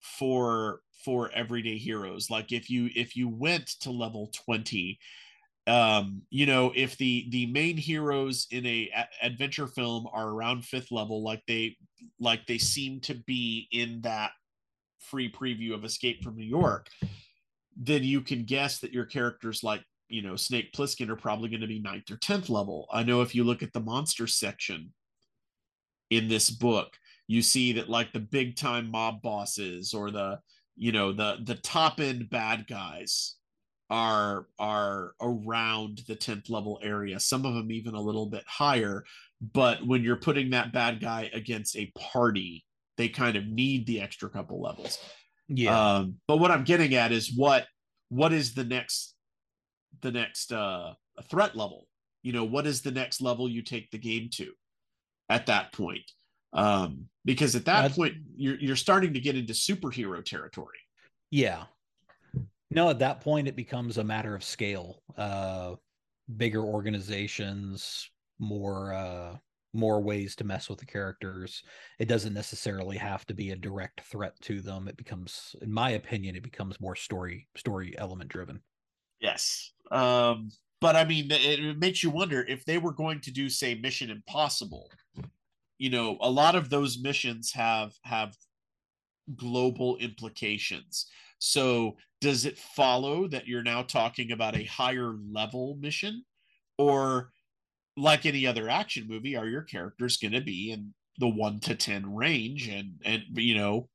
for 0.00 0.80
for 1.04 1.30
everyday 1.32 1.78
heroes 1.78 2.28
like 2.30 2.52
if 2.52 2.68
you 2.68 2.90
if 2.94 3.16
you 3.16 3.26
went 3.28 3.66
to 3.66 3.90
level 3.90 4.30
20 4.44 4.98
um 5.66 6.20
you 6.30 6.44
know 6.44 6.72
if 6.74 6.96
the 6.98 7.26
the 7.30 7.46
main 7.46 7.76
heroes 7.76 8.46
in 8.50 8.66
a, 8.66 8.90
a 8.94 9.26
adventure 9.26 9.66
film 9.66 10.06
are 10.12 10.28
around 10.28 10.62
fifth 10.64 10.90
level 10.90 11.22
like 11.22 11.42
they 11.46 11.74
like 12.18 12.46
they 12.46 12.58
seem 12.58 13.00
to 13.00 13.14
be 13.14 13.66
in 13.72 14.00
that 14.02 14.32
free 15.00 15.30
preview 15.30 15.74
of 15.74 15.84
Escape 15.84 16.22
from 16.22 16.36
New 16.36 16.44
York, 16.44 16.88
then 17.76 18.02
you 18.02 18.20
can 18.20 18.44
guess 18.44 18.78
that 18.78 18.92
your 18.92 19.04
characters 19.04 19.62
like 19.62 19.82
you 20.08 20.22
know 20.22 20.36
Snake 20.36 20.72
Plissken 20.72 21.08
are 21.08 21.16
probably 21.16 21.48
going 21.48 21.60
to 21.60 21.66
be 21.66 21.80
ninth 21.80 22.10
or 22.10 22.16
tenth 22.16 22.48
level. 22.48 22.88
I 22.92 23.02
know 23.02 23.22
if 23.22 23.34
you 23.34 23.44
look 23.44 23.62
at 23.62 23.72
the 23.72 23.80
monster 23.80 24.26
section 24.26 24.92
in 26.10 26.28
this 26.28 26.50
book, 26.50 26.96
you 27.26 27.42
see 27.42 27.72
that 27.74 27.88
like 27.88 28.12
the 28.12 28.20
big 28.20 28.56
time 28.56 28.90
mob 28.90 29.22
bosses 29.22 29.94
or 29.94 30.10
the 30.10 30.38
you 30.76 30.92
know 30.92 31.12
the 31.12 31.38
the 31.44 31.56
top 31.56 32.00
end 32.00 32.30
bad 32.30 32.66
guys 32.66 33.36
are 33.88 34.46
are 34.58 35.14
around 35.20 36.02
the 36.06 36.14
10th 36.14 36.48
level 36.48 36.78
area 36.80 37.18
some 37.18 37.44
of 37.44 37.54
them 37.54 37.72
even 37.72 37.94
a 37.94 38.00
little 38.00 38.26
bit 38.26 38.44
higher 38.46 39.02
but 39.52 39.84
when 39.84 40.04
you're 40.04 40.14
putting 40.14 40.50
that 40.50 40.72
bad 40.72 41.00
guy 41.00 41.28
against 41.34 41.76
a 41.76 41.90
party 41.98 42.64
they 43.00 43.08
kind 43.08 43.34
of 43.34 43.46
need 43.46 43.86
the 43.86 43.98
extra 43.98 44.28
couple 44.28 44.60
levels. 44.60 44.98
Yeah. 45.52 45.96
Um, 45.96 46.16
but 46.28 46.38
what 46.38 46.52
I'm 46.52 46.64
getting 46.64 46.94
at 46.94 47.10
is 47.12 47.32
what 47.34 47.66
what 48.08 48.32
is 48.32 48.54
the 48.54 48.64
next 48.64 49.14
the 50.00 50.12
next 50.12 50.52
uh 50.52 50.94
threat 51.28 51.56
level? 51.56 51.86
You 52.22 52.32
know, 52.32 52.44
what 52.44 52.66
is 52.66 52.82
the 52.82 52.92
next 52.92 53.20
level 53.20 53.48
you 53.48 53.62
take 53.62 53.90
the 53.90 53.98
game 53.98 54.28
to 54.34 54.52
at 55.28 55.46
that 55.46 55.72
point? 55.72 56.08
Um, 56.52 57.06
because 57.24 57.56
at 57.56 57.64
that 57.64 57.82
That's, 57.82 57.96
point 57.96 58.14
you're 58.36 58.56
you're 58.56 58.76
starting 58.76 59.12
to 59.14 59.20
get 59.20 59.36
into 59.36 59.52
superhero 59.52 60.24
territory. 60.24 60.78
Yeah. 61.30 61.64
No, 62.70 62.88
at 62.88 63.00
that 63.00 63.20
point 63.20 63.48
it 63.48 63.56
becomes 63.56 63.98
a 63.98 64.04
matter 64.04 64.34
of 64.34 64.44
scale. 64.44 65.02
Uh 65.16 65.74
bigger 66.36 66.62
organizations, 66.62 68.08
more 68.38 68.94
uh 68.94 69.36
more 69.72 70.00
ways 70.00 70.34
to 70.36 70.44
mess 70.44 70.68
with 70.68 70.78
the 70.78 70.86
characters. 70.86 71.62
It 71.98 72.08
doesn't 72.08 72.34
necessarily 72.34 72.96
have 72.96 73.26
to 73.26 73.34
be 73.34 73.50
a 73.50 73.56
direct 73.56 74.02
threat 74.02 74.34
to 74.42 74.60
them. 74.60 74.88
It 74.88 74.96
becomes, 74.96 75.54
in 75.62 75.72
my 75.72 75.90
opinion, 75.90 76.36
it 76.36 76.42
becomes 76.42 76.80
more 76.80 76.96
story 76.96 77.46
story 77.56 77.94
element 77.98 78.30
driven. 78.30 78.60
Yes. 79.20 79.72
Um, 79.90 80.50
but 80.80 80.96
I 80.96 81.04
mean, 81.04 81.30
it, 81.30 81.60
it 81.60 81.78
makes 81.78 82.02
you 82.02 82.10
wonder 82.10 82.44
if 82.48 82.64
they 82.64 82.78
were 82.78 82.92
going 82.92 83.20
to 83.20 83.30
do, 83.30 83.48
say, 83.48 83.74
Mission 83.74 84.10
Impossible. 84.10 84.90
You 85.78 85.90
know, 85.90 86.18
a 86.20 86.30
lot 86.30 86.54
of 86.54 86.68
those 86.68 86.98
missions 87.00 87.52
have 87.52 87.92
have 88.02 88.34
global 89.36 89.96
implications. 89.98 91.06
So, 91.38 91.96
does 92.20 92.44
it 92.44 92.58
follow 92.58 93.28
that 93.28 93.46
you're 93.46 93.62
now 93.62 93.82
talking 93.82 94.32
about 94.32 94.56
a 94.56 94.64
higher 94.64 95.14
level 95.30 95.76
mission, 95.80 96.24
or 96.76 97.30
like 98.00 98.26
any 98.26 98.46
other 98.46 98.68
action 98.68 99.06
movie, 99.08 99.36
are 99.36 99.46
your 99.46 99.62
characters 99.62 100.16
going 100.16 100.32
to 100.32 100.40
be 100.40 100.72
in 100.72 100.94
the 101.18 101.28
one 101.28 101.60
to 101.60 101.74
ten 101.74 102.14
range? 102.14 102.68
And 102.68 103.00
and 103.04 103.22
you 103.34 103.56
know, 103.56 103.88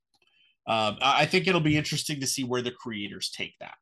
um, 0.68 0.98
I 1.02 1.26
think 1.26 1.48
it'll 1.48 1.61
be 1.61 1.77
interesting 1.77 2.19
to 2.19 2.27
see 2.27 2.44
where 2.44 2.61
the 2.61 2.72
creators 2.72 3.30
take 3.30 3.53
that. 3.60 3.76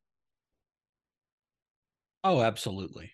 Oh, 2.24 2.42
absolutely. 2.42 3.12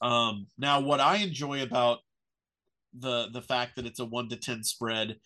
Um, 0.00 0.48
now, 0.58 0.80
what 0.80 1.00
I 1.00 1.16
enjoy 1.16 1.62
about 1.62 1.98
the 2.92 3.28
the 3.32 3.42
fact 3.42 3.76
that 3.76 3.86
it's 3.86 4.00
a 4.00 4.04
one 4.04 4.28
to 4.28 4.36
ten 4.36 4.62
spread 4.64 5.16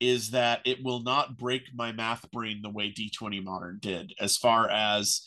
is 0.00 0.30
that 0.30 0.60
it 0.64 0.82
will 0.82 1.02
not 1.02 1.36
break 1.36 1.62
my 1.74 1.92
math 1.92 2.30
brain 2.30 2.62
the 2.62 2.70
way 2.70 2.90
D20 2.90 3.44
Modern 3.44 3.78
did, 3.80 4.14
as 4.18 4.36
far 4.36 4.70
as 4.70 5.20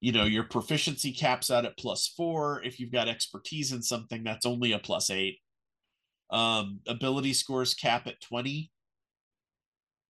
you 0.00 0.12
know 0.12 0.24
your 0.24 0.44
proficiency 0.44 1.12
caps 1.12 1.50
out 1.50 1.64
at 1.64 1.76
plus 1.78 2.12
four. 2.16 2.62
If 2.64 2.78
you've 2.78 2.92
got 2.92 3.08
expertise 3.08 3.72
in 3.72 3.82
something 3.82 4.24
that's 4.24 4.46
only 4.46 4.72
a 4.72 4.78
plus 4.78 5.10
eight. 5.10 5.38
Um 6.30 6.80
ability 6.88 7.32
scores 7.32 7.74
cap 7.74 8.06
at 8.06 8.20
20 8.20 8.70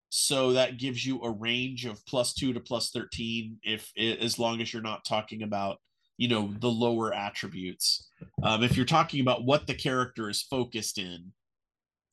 so 0.09 0.53
that 0.53 0.79
gives 0.79 1.05
you 1.05 1.21
a 1.23 1.31
range 1.31 1.85
of 1.85 2.05
plus 2.07 2.33
2 2.33 2.55
to 2.55 2.61
plus 2.61 2.91
13 2.91 3.59
if 3.63 3.93
as 3.99 4.39
long 4.39 4.61
as 4.63 4.73
you're 4.73 4.83
not 4.83 5.05
talking 5.05 5.43
about 5.43 5.77
you 6.17 6.29
know 6.29 6.55
the 6.61 6.71
lower 6.71 7.13
attributes. 7.13 8.09
Um 8.43 8.63
if 8.63 8.77
you're 8.77 8.87
talking 8.87 9.21
about 9.21 9.45
what 9.45 9.67
the 9.67 9.75
character 9.75 10.31
is 10.31 10.43
focused 10.43 10.99
in 10.99 11.33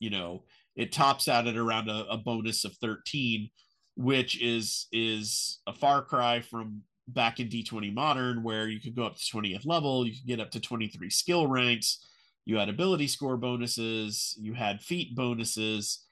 you 0.00 0.10
know 0.10 0.44
it 0.76 0.92
tops 0.92 1.28
out 1.28 1.46
at 1.46 1.56
around 1.56 1.88
a, 1.88 2.04
a 2.10 2.18
bonus 2.18 2.64
of 2.64 2.76
13 2.76 3.48
which 3.96 4.40
is 4.42 4.86
is 4.92 5.60
a 5.66 5.72
far 5.72 6.02
cry 6.02 6.40
from 6.40 6.82
back 7.08 7.40
in 7.40 7.48
D20 7.48 7.92
Modern, 7.92 8.42
where 8.42 8.68
you 8.68 8.80
could 8.80 8.94
go 8.94 9.04
up 9.04 9.16
to 9.16 9.24
20th 9.24 9.66
level, 9.66 10.06
you 10.06 10.12
could 10.12 10.26
get 10.26 10.40
up 10.40 10.50
to 10.52 10.60
23 10.60 11.10
skill 11.10 11.46
ranks, 11.46 12.06
you 12.44 12.56
had 12.56 12.68
ability 12.68 13.06
score 13.06 13.36
bonuses, 13.36 14.36
you 14.38 14.54
had 14.54 14.80
feat 14.80 15.14
bonuses. 15.14 16.04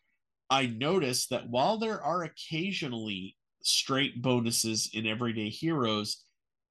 I 0.51 0.67
noticed 0.67 1.31
that 1.31 1.49
while 1.49 1.79
there 1.79 2.03
are 2.03 2.25
occasionally 2.25 3.37
straight 3.63 4.21
bonuses 4.21 4.91
in 4.93 5.07
Everyday 5.07 5.49
Heroes, 5.49 6.25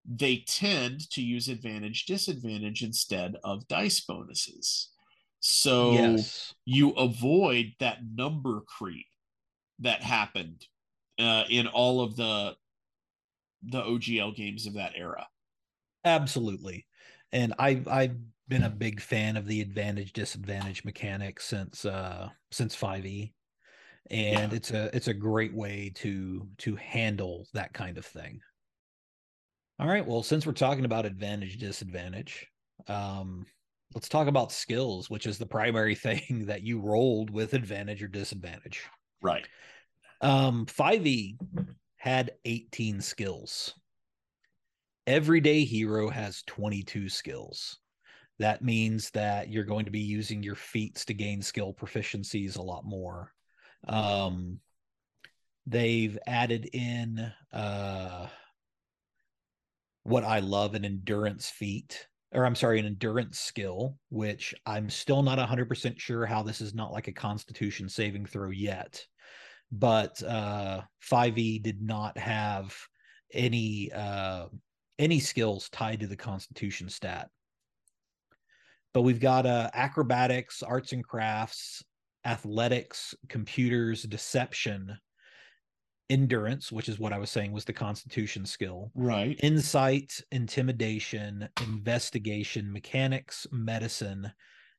they 0.06 0.44
tend 0.48 1.10
to 1.12 1.22
use 1.22 1.48
advantage 1.48 2.06
disadvantage 2.06 2.84
instead 2.84 3.38
of 3.44 3.68
dice 3.68 4.02
bonuses. 4.02 4.90
So 5.40 5.94
yes. 5.94 6.54
you 6.66 6.92
avoid 6.92 7.74
that 7.80 8.00
number 8.16 8.62
creep 8.62 9.08
that 9.80 10.04
happened 10.04 10.66
uh, 11.20 11.44
in 11.50 11.68
all 11.68 12.02
of 12.02 12.16
the 12.16 12.56
the 13.64 13.82
OGL 13.82 14.36
games 14.36 14.66
of 14.68 14.74
that 14.74 14.94
era. 14.96 15.28
Absolutely. 16.04 16.86
And 17.32 17.54
I 17.60 17.82
I've 17.90 18.18
been 18.48 18.64
a 18.64 18.70
big 18.70 19.00
fan 19.00 19.38
of 19.38 19.48
the 19.48 19.62
advantage 19.62 20.14
disadvantage 20.14 20.84
mechanic 20.84 21.40
since 21.40 21.86
uh 21.86 22.30
since 22.52 22.76
5e. 22.76 23.32
And 24.10 24.52
yeah. 24.52 24.56
it's 24.56 24.72
a 24.72 24.96
it's 24.96 25.08
a 25.08 25.14
great 25.14 25.54
way 25.54 25.92
to 25.96 26.48
to 26.60 26.76
handle 26.76 27.48
that 27.54 27.74
kind 27.74 27.98
of 27.98 28.06
thing. 28.06 28.40
All 29.80 29.88
right, 29.88 30.06
well, 30.06 30.22
since 30.22 30.46
we're 30.46 30.52
talking 30.52 30.86
about 30.86 31.06
advantage 31.06 31.58
disadvantage, 31.58 32.48
um 32.88 33.46
let's 33.94 34.10
talk 34.10 34.28
about 34.28 34.52
skills, 34.52 35.10
which 35.10 35.26
is 35.26 35.38
the 35.38 35.46
primary 35.46 35.96
thing 36.08 36.46
that 36.48 36.64
you 36.64 36.80
rolled 36.80 37.30
with 37.30 37.54
advantage 37.54 38.02
or 38.02 38.08
disadvantage. 38.08 38.82
Right. 39.22 39.48
Um 40.20 40.66
5e 40.66 41.38
had 42.02 42.32
18 42.46 43.00
skills. 43.00 43.76
Everyday 45.06 45.66
hero 45.66 46.10
has 46.10 46.42
22 46.48 47.10
skills. 47.10 47.78
That 48.40 48.64
means 48.64 49.12
that 49.12 49.52
you're 49.52 49.66
going 49.66 49.86
to 49.86 49.92
be 49.92 50.00
using 50.00 50.42
your 50.42 50.56
feats 50.56 51.06
to 51.06 51.14
gain 51.14 51.44
skill 51.44 51.76
proficiencies 51.76 52.58
a 52.58 52.62
lot 52.64 52.86
more. 52.86 53.32
Um, 53.88 54.58
they've 55.68 56.18
added 56.26 56.68
in 56.74 57.32
uh, 57.54 58.26
what 60.02 60.24
I 60.24 60.40
love 60.40 60.74
an 60.74 60.86
endurance 60.86 61.52
feat, 61.52 62.08
or 62.32 62.48
I'm 62.48 62.56
sorry, 62.56 62.80
an 62.80 62.88
endurance 62.88 63.38
skill, 63.38 64.00
which 64.10 64.56
I'm 64.66 64.90
still 64.90 65.22
not 65.22 65.38
100% 65.38 66.00
sure 66.00 66.26
how 66.26 66.42
this 66.42 66.62
is 66.62 66.74
not 66.74 66.92
like 66.92 67.08
a 67.08 67.14
constitution 67.14 67.90
saving 67.90 68.26
throw 68.26 68.50
yet 68.50 69.06
but 69.72 70.22
uh 70.24 70.82
5e 71.10 71.62
did 71.62 71.82
not 71.82 72.18
have 72.18 72.76
any 73.34 73.92
uh 73.94 74.48
any 75.00 75.20
skills 75.20 75.70
tied 75.70 76.02
to 76.02 76.08
the 76.08 76.16
constitution 76.16 76.90
stat. 76.90 77.30
But 78.94 79.02
we've 79.02 79.20
got 79.20 79.46
uh 79.46 79.70
acrobatics 79.74 80.62
arts 80.62 80.92
and 80.92 81.04
crafts 81.04 81.84
athletics 82.26 83.16
computers 83.30 84.04
deception 84.04 84.98
endurance 86.10 86.72
which 86.72 86.90
is 86.90 87.00
what 87.00 87.14
i 87.14 87.18
was 87.18 87.30
saying 87.30 87.52
was 87.52 87.66
the 87.66 87.74
constitution 87.74 88.46
skill 88.46 88.92
right. 88.96 89.40
insight 89.42 90.22
intimidation 90.32 91.48
investigation 91.64 92.72
mechanics 92.72 93.48
medicine 93.52 94.32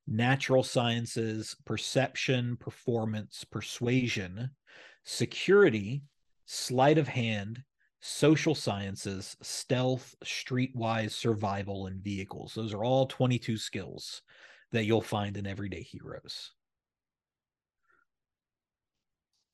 natural 0.07 0.63
sciences 0.63 1.57
perception 1.65 2.57
performance 2.57 3.45
persuasion 3.45 4.51
security, 5.05 6.03
sleight 6.47 6.99
of 6.99 7.09
hand, 7.09 7.63
social 8.01 8.55
sciences, 8.55 9.37
stealth, 9.43 10.15
streetwise 10.25 11.13
survival, 11.13 11.87
and 11.87 12.03
vehicles. 12.03 12.55
Those 12.55 12.75
are 12.75 12.85
all 12.85 13.07
22 13.07 13.57
skills 13.57 14.23
that 14.73 14.85
you'll 14.85 15.01
find 15.01 15.37
in 15.37 15.47
everyday 15.47 15.83
heroes. 15.83 16.51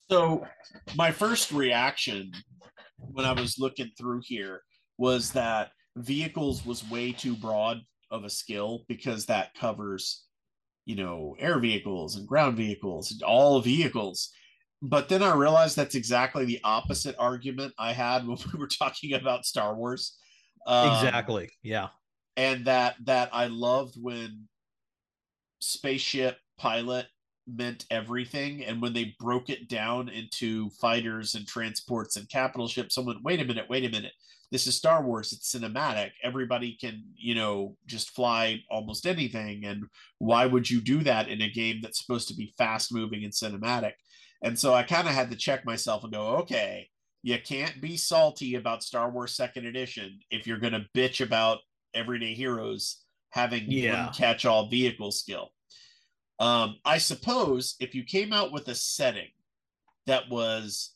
So, 0.09 0.45
my 0.95 1.11
first 1.11 1.51
reaction 1.51 2.31
when 2.97 3.25
I 3.25 3.31
was 3.33 3.59
looking 3.59 3.91
through 3.97 4.21
here 4.23 4.61
was 4.97 5.31
that 5.31 5.69
vehicles 5.95 6.65
was 6.65 6.89
way 6.89 7.11
too 7.11 7.35
broad 7.35 7.81
of 8.09 8.23
a 8.23 8.29
skill 8.29 8.85
because 8.87 9.27
that 9.27 9.53
covers, 9.53 10.25
you 10.85 10.95
know, 10.95 11.35
air 11.39 11.59
vehicles 11.59 12.15
and 12.15 12.27
ground 12.27 12.57
vehicles, 12.57 13.11
and 13.11 13.21
all 13.21 13.61
vehicles 13.61 14.31
but 14.81 15.09
then 15.09 15.21
I 15.21 15.33
realized 15.33 15.75
that's 15.75 15.95
exactly 15.95 16.45
the 16.45 16.59
opposite 16.63 17.15
argument 17.19 17.73
I 17.77 17.93
had 17.93 18.19
when 18.27 18.37
we 18.53 18.59
were 18.59 18.67
talking 18.67 19.13
about 19.13 19.45
Star 19.45 19.75
Wars. 19.75 20.17
Um, 20.65 20.91
exactly. 20.93 21.49
Yeah. 21.63 21.87
And 22.37 22.65
that 22.65 22.95
that 23.05 23.29
I 23.33 23.47
loved 23.47 23.95
when 24.01 24.47
spaceship 25.59 26.37
pilot 26.57 27.07
meant 27.55 27.85
everything, 27.91 28.63
and 28.65 28.81
when 28.81 28.93
they 28.93 29.15
broke 29.19 29.49
it 29.49 29.67
down 29.67 30.09
into 30.09 30.69
fighters 30.71 31.35
and 31.35 31.47
transports 31.47 32.15
and 32.15 32.29
capital 32.29 32.67
ships, 32.67 32.95
someone 32.95 33.21
wait 33.23 33.41
a 33.41 33.45
minute, 33.45 33.69
wait 33.69 33.85
a 33.85 33.89
minute. 33.89 34.13
This 34.51 34.65
is 34.65 34.75
Star 34.75 35.03
Wars. 35.03 35.31
It's 35.31 35.53
cinematic. 35.53 36.09
Everybody 36.23 36.75
can, 36.79 37.03
you 37.15 37.35
know, 37.35 37.77
just 37.85 38.09
fly 38.11 38.63
almost 38.69 39.05
anything. 39.05 39.65
And 39.65 39.83
why 40.17 40.47
would 40.47 40.67
you 40.67 40.81
do 40.81 41.03
that 41.03 41.27
in 41.27 41.41
a 41.41 41.49
game 41.49 41.81
that's 41.81 42.01
supposed 42.01 42.27
to 42.29 42.35
be 42.35 42.53
fast 42.57 42.91
moving 42.91 43.23
and 43.23 43.33
cinematic? 43.33 43.93
And 44.41 44.57
so 44.57 44.73
I 44.73 44.83
kind 44.83 45.07
of 45.07 45.13
had 45.13 45.29
to 45.29 45.37
check 45.37 45.65
myself 45.65 46.03
and 46.03 46.13
go, 46.13 46.37
okay, 46.37 46.89
you 47.21 47.37
can't 47.43 47.79
be 47.79 47.95
salty 47.95 48.55
about 48.55 48.83
Star 48.83 49.11
Wars 49.11 49.35
Second 49.35 49.67
Edition 49.67 50.19
if 50.31 50.47
you're 50.47 50.57
going 50.57 50.73
to 50.73 50.87
bitch 50.95 51.23
about 51.23 51.59
Everyday 51.93 52.33
Heroes 52.33 53.03
having 53.31 53.65
yeah. 53.67 54.05
one 54.05 54.13
catch 54.13 54.45
all 54.45 54.67
vehicle 54.67 55.11
skill. 55.11 55.51
Um, 56.39 56.77
I 56.85 56.97
suppose 56.97 57.75
if 57.79 57.93
you 57.93 58.03
came 58.03 58.31
out 58.31 58.51
with 58.51 58.67
a 58.69 58.75
setting 58.75 59.29
that 60.05 60.29
was 60.29 60.93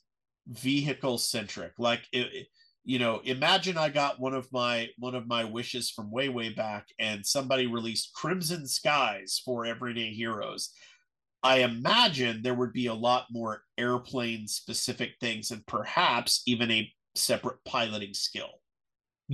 vehicle 0.47 1.17
centric, 1.17 1.73
like 1.77 2.07
it, 2.11 2.47
you 2.85 2.99
know, 2.99 3.21
imagine 3.23 3.77
I 3.77 3.89
got 3.89 4.19
one 4.19 4.33
of 4.33 4.51
my 4.51 4.89
one 4.97 5.15
of 5.15 5.27
my 5.27 5.43
wishes 5.43 5.89
from 5.89 6.11
way 6.11 6.29
way 6.29 6.49
back, 6.49 6.87
and 6.99 7.25
somebody 7.25 7.67
released 7.67 8.13
Crimson 8.13 8.67
Skies 8.67 9.41
for 9.43 9.65
Everyday 9.65 10.11
Heroes, 10.13 10.73
I 11.43 11.59
imagine 11.59 12.41
there 12.41 12.53
would 12.53 12.71
be 12.71 12.87
a 12.87 12.93
lot 12.93 13.27
more 13.29 13.63
airplane 13.77 14.47
specific 14.47 15.15
things 15.19 15.51
and 15.51 15.65
perhaps 15.67 16.41
even 16.47 16.71
a 16.71 16.91
separate 17.15 17.63
piloting 17.65 18.13
skill. 18.13 18.62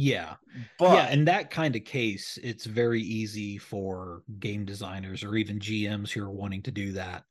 Yeah. 0.02 0.36
But 0.78 0.94
yeah, 0.94 1.12
in 1.12 1.26
that 1.26 1.52
kind 1.52 1.76
of 1.76 1.84
case, 1.84 2.40
it's 2.42 2.64
very 2.64 3.02
easy 3.02 3.58
for 3.58 4.24
game 4.40 4.64
designers 4.64 5.26
or 5.26 5.36
even 5.36 5.60
GMs 5.60 6.10
who 6.10 6.24
are 6.24 6.32
wanting 6.32 6.62
to 6.64 6.72
do 6.72 6.94
that 6.94 7.26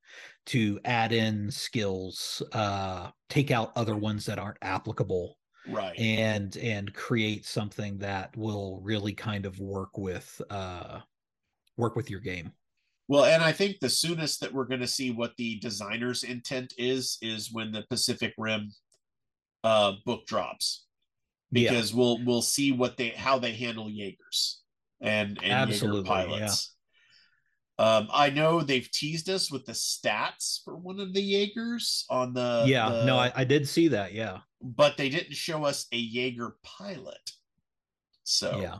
to 0.46 0.78
add 0.84 1.12
in 1.12 1.50
skills, 1.50 2.42
uh, 2.52 3.08
take 3.30 3.50
out 3.50 3.72
other 3.74 3.96
ones 3.96 4.26
that 4.26 4.38
aren't 4.38 4.58
applicable. 4.60 5.38
Right. 5.66 5.98
And 5.98 6.54
and 6.58 6.92
create 6.92 7.46
something 7.46 7.96
that 7.98 8.36
will 8.36 8.80
really 8.82 9.14
kind 9.14 9.46
of 9.46 9.58
work 9.58 9.96
with 9.96 10.40
uh 10.50 11.00
work 11.78 11.96
with 11.96 12.10
your 12.10 12.20
game. 12.20 12.52
Well, 13.08 13.24
and 13.24 13.42
I 13.42 13.52
think 13.52 13.80
the 13.80 13.88
soonest 13.88 14.40
that 14.42 14.52
we're 14.52 14.66
going 14.66 14.80
to 14.80 14.86
see 14.86 15.10
what 15.10 15.36
the 15.38 15.58
designer's 15.60 16.22
intent 16.22 16.74
is 16.76 17.16
is 17.22 17.50
when 17.50 17.72
the 17.72 17.86
Pacific 17.88 18.34
Rim 18.36 18.72
uh, 19.64 19.92
book 20.04 20.26
drops, 20.26 20.84
because 21.52 21.92
yeah. 21.92 21.98
we'll 21.98 22.24
we'll 22.24 22.42
see 22.42 22.72
what 22.72 22.96
they 22.96 23.08
how 23.10 23.38
they 23.38 23.52
handle 23.52 23.88
Jaegers 23.90 24.62
and 25.00 25.38
and 25.42 25.52
Absolutely, 25.52 26.00
Jaeger 26.00 26.08
pilots. 26.08 26.74
Yeah. 26.74 26.74
Um, 27.80 28.08
I 28.12 28.30
know 28.30 28.60
they've 28.60 28.90
teased 28.90 29.30
us 29.30 29.52
with 29.52 29.64
the 29.64 29.72
stats 29.72 30.64
for 30.64 30.76
one 30.76 30.98
of 30.98 31.14
the 31.14 31.22
Jaegers 31.22 32.04
on 32.10 32.34
the. 32.34 32.64
Yeah, 32.66 32.90
the, 32.90 33.04
no, 33.04 33.16
I, 33.16 33.32
I 33.36 33.44
did 33.44 33.68
see 33.68 33.88
that. 33.88 34.12
Yeah, 34.12 34.38
but 34.60 34.96
they 34.96 35.08
didn't 35.08 35.34
show 35.34 35.64
us 35.64 35.86
a 35.92 35.96
Jaeger 35.96 36.56
pilot. 36.64 37.30
So 38.24 38.58
yeah, 38.60 38.78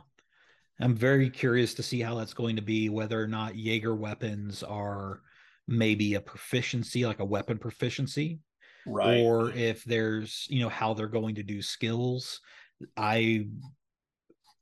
I'm 0.81 0.95
very 0.95 1.29
curious 1.29 1.73
to 1.75 1.83
see 1.83 2.01
how 2.01 2.15
that's 2.15 2.33
going 2.33 2.57
to 2.57 2.61
be, 2.61 2.89
whether 2.89 3.21
or 3.21 3.27
not 3.27 3.55
Jaeger 3.55 3.95
weapons 3.95 4.63
are 4.63 5.21
maybe 5.65 6.15
a 6.15 6.21
proficiency, 6.21 7.05
like 7.05 7.19
a 7.19 7.25
weapon 7.25 7.57
proficiency, 7.57 8.39
right? 8.85 9.19
Or 9.21 9.51
if 9.51 9.83
there's, 9.85 10.45
you 10.49 10.59
know, 10.59 10.69
how 10.69 10.93
they're 10.93 11.07
going 11.07 11.35
to 11.35 11.43
do 11.43 11.61
skills. 11.61 12.41
I 12.97 13.47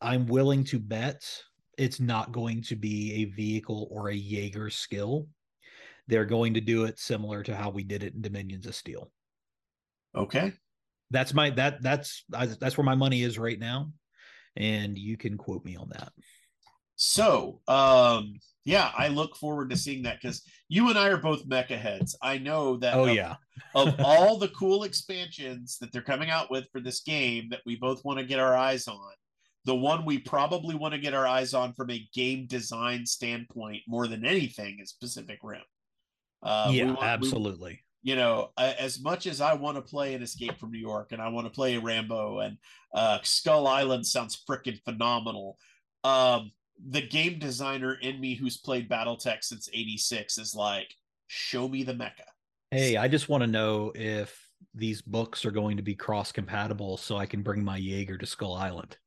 I'm 0.02 0.28
willing 0.28 0.64
to 0.66 0.80
bet 0.80 1.24
it's 1.78 2.00
not 2.00 2.32
going 2.32 2.62
to 2.64 2.76
be 2.76 3.14
a 3.14 3.26
vehicle 3.26 3.88
or 3.92 4.10
a 4.10 4.16
Jaeger 4.16 4.70
skill. 4.70 5.28
They're 6.08 6.26
going 6.26 6.54
to 6.56 6.62
do 6.62 6.86
it 6.86 7.00
similar 7.00 7.44
to 7.44 7.56
how 7.56 7.70
we 7.70 7.84
did 7.84 8.04
it 8.04 8.14
in 8.14 8.22
Dominions 8.22 8.66
of 8.66 8.76
Steel. 8.76 9.12
Okay. 10.16 10.54
That's 11.12 11.34
my 11.34 11.52
that 11.52 11.82
that's 11.82 12.24
that's 12.30 12.78
where 12.78 12.86
my 12.86 12.96
money 12.96 13.24
is 13.24 13.40
right 13.40 13.60
now, 13.60 13.92
and 14.56 14.98
you 14.98 15.16
can 15.16 15.38
quote 15.38 15.64
me 15.64 15.78
on 15.78 15.90
that. 15.90 16.12
So, 16.96 17.62
um, 17.68 18.40
yeah, 18.68 18.92
I 18.98 19.08
look 19.08 19.38
forward 19.38 19.70
to 19.70 19.78
seeing 19.78 20.04
that 20.04 20.22
because 20.22 20.42
you 20.68 20.90
and 20.90 21.00
I 21.00 21.08
are 21.08 21.18
both 21.18 21.48
mecha 21.48 21.80
heads. 21.80 22.18
I 22.22 22.38
know 22.38 22.76
that. 22.78 22.96
Oh 22.96 23.06
of, 23.06 23.16
yeah, 23.16 23.36
of 23.74 23.96
all 24.04 24.38
the 24.38 24.50
cool 24.50 24.84
expansions 24.84 25.78
that 25.80 25.94
they're 25.94 26.02
coming 26.02 26.30
out 26.30 26.52
with 26.52 26.68
for 26.74 26.82
this 26.82 27.00
game 27.00 27.48
that 27.50 27.62
we 27.66 27.78
both 27.78 28.04
want 28.04 28.20
to 28.20 28.26
get 28.26 28.42
our 28.42 28.58
eyes 28.58 28.90
on, 28.90 29.14
the 29.64 29.74
one 29.74 30.04
we 30.04 30.18
probably 30.18 30.76
want 30.76 30.94
to 30.94 31.00
get 31.00 31.14
our 31.14 31.26
eyes 31.26 31.54
on 31.54 31.72
from 31.72 31.90
a 31.92 32.10
game 32.14 32.46
design 32.46 33.06
standpoint 33.06 33.84
more 33.88 34.06
than 34.06 34.26
anything 34.26 34.80
is 34.82 34.92
Pacific 35.00 35.40
Rim. 35.44 35.62
Uh, 36.44 36.70
yeah, 36.74 36.88
want, 36.88 37.04
absolutely. 37.04 37.82
We, 38.04 38.12
you 38.12 38.18
know, 38.18 38.50
as 38.58 39.00
much 39.00 39.28
as 39.28 39.40
I 39.40 39.54
want 39.54 39.78
to 39.78 39.82
play 39.82 40.14
an 40.14 40.22
Escape 40.22 40.60
from 40.60 40.72
New 40.72 40.78
York 40.78 41.14
and 41.14 41.22
I 41.22 41.30
want 41.30 41.48
to 41.48 41.52
play 41.52 41.76
a 41.76 41.80
Rambo 41.80 42.40
and 42.40 42.58
uh, 42.94 43.20
Skull 43.24 43.66
Island 43.66 44.06
sounds 44.06 44.44
freaking 44.46 44.82
phenomenal. 44.84 45.58
Um, 46.04 46.52
the 46.90 47.02
game 47.02 47.40
designer 47.40 47.96
in 47.96 48.20
me 48.20 48.36
who's 48.36 48.58
played 48.58 48.90
Battletech 48.90 49.44
since 49.44 49.70
86 49.74 50.38
is 50.38 50.56
like, 50.56 50.94
show 51.28 51.68
me 51.68 51.84
the 51.84 51.94
mecha. 51.94 52.26
Hey, 52.72 52.98
I 52.98 53.08
just 53.08 53.30
want 53.30 53.42
to 53.42 53.48
know 53.48 53.92
if 53.96 54.48
these 54.74 55.02
books 55.02 55.46
are 55.46 55.52
going 55.52 55.78
to 55.78 55.84
be 55.84 55.96
cross 55.96 56.32
compatible 56.32 56.98
so 56.98 57.18
I 57.18 57.26
can 57.26 57.42
bring 57.42 57.64
my 57.64 57.78
Jaeger 57.78 58.18
to 58.18 58.26
Skull 58.26 58.56
Island. 58.56 58.98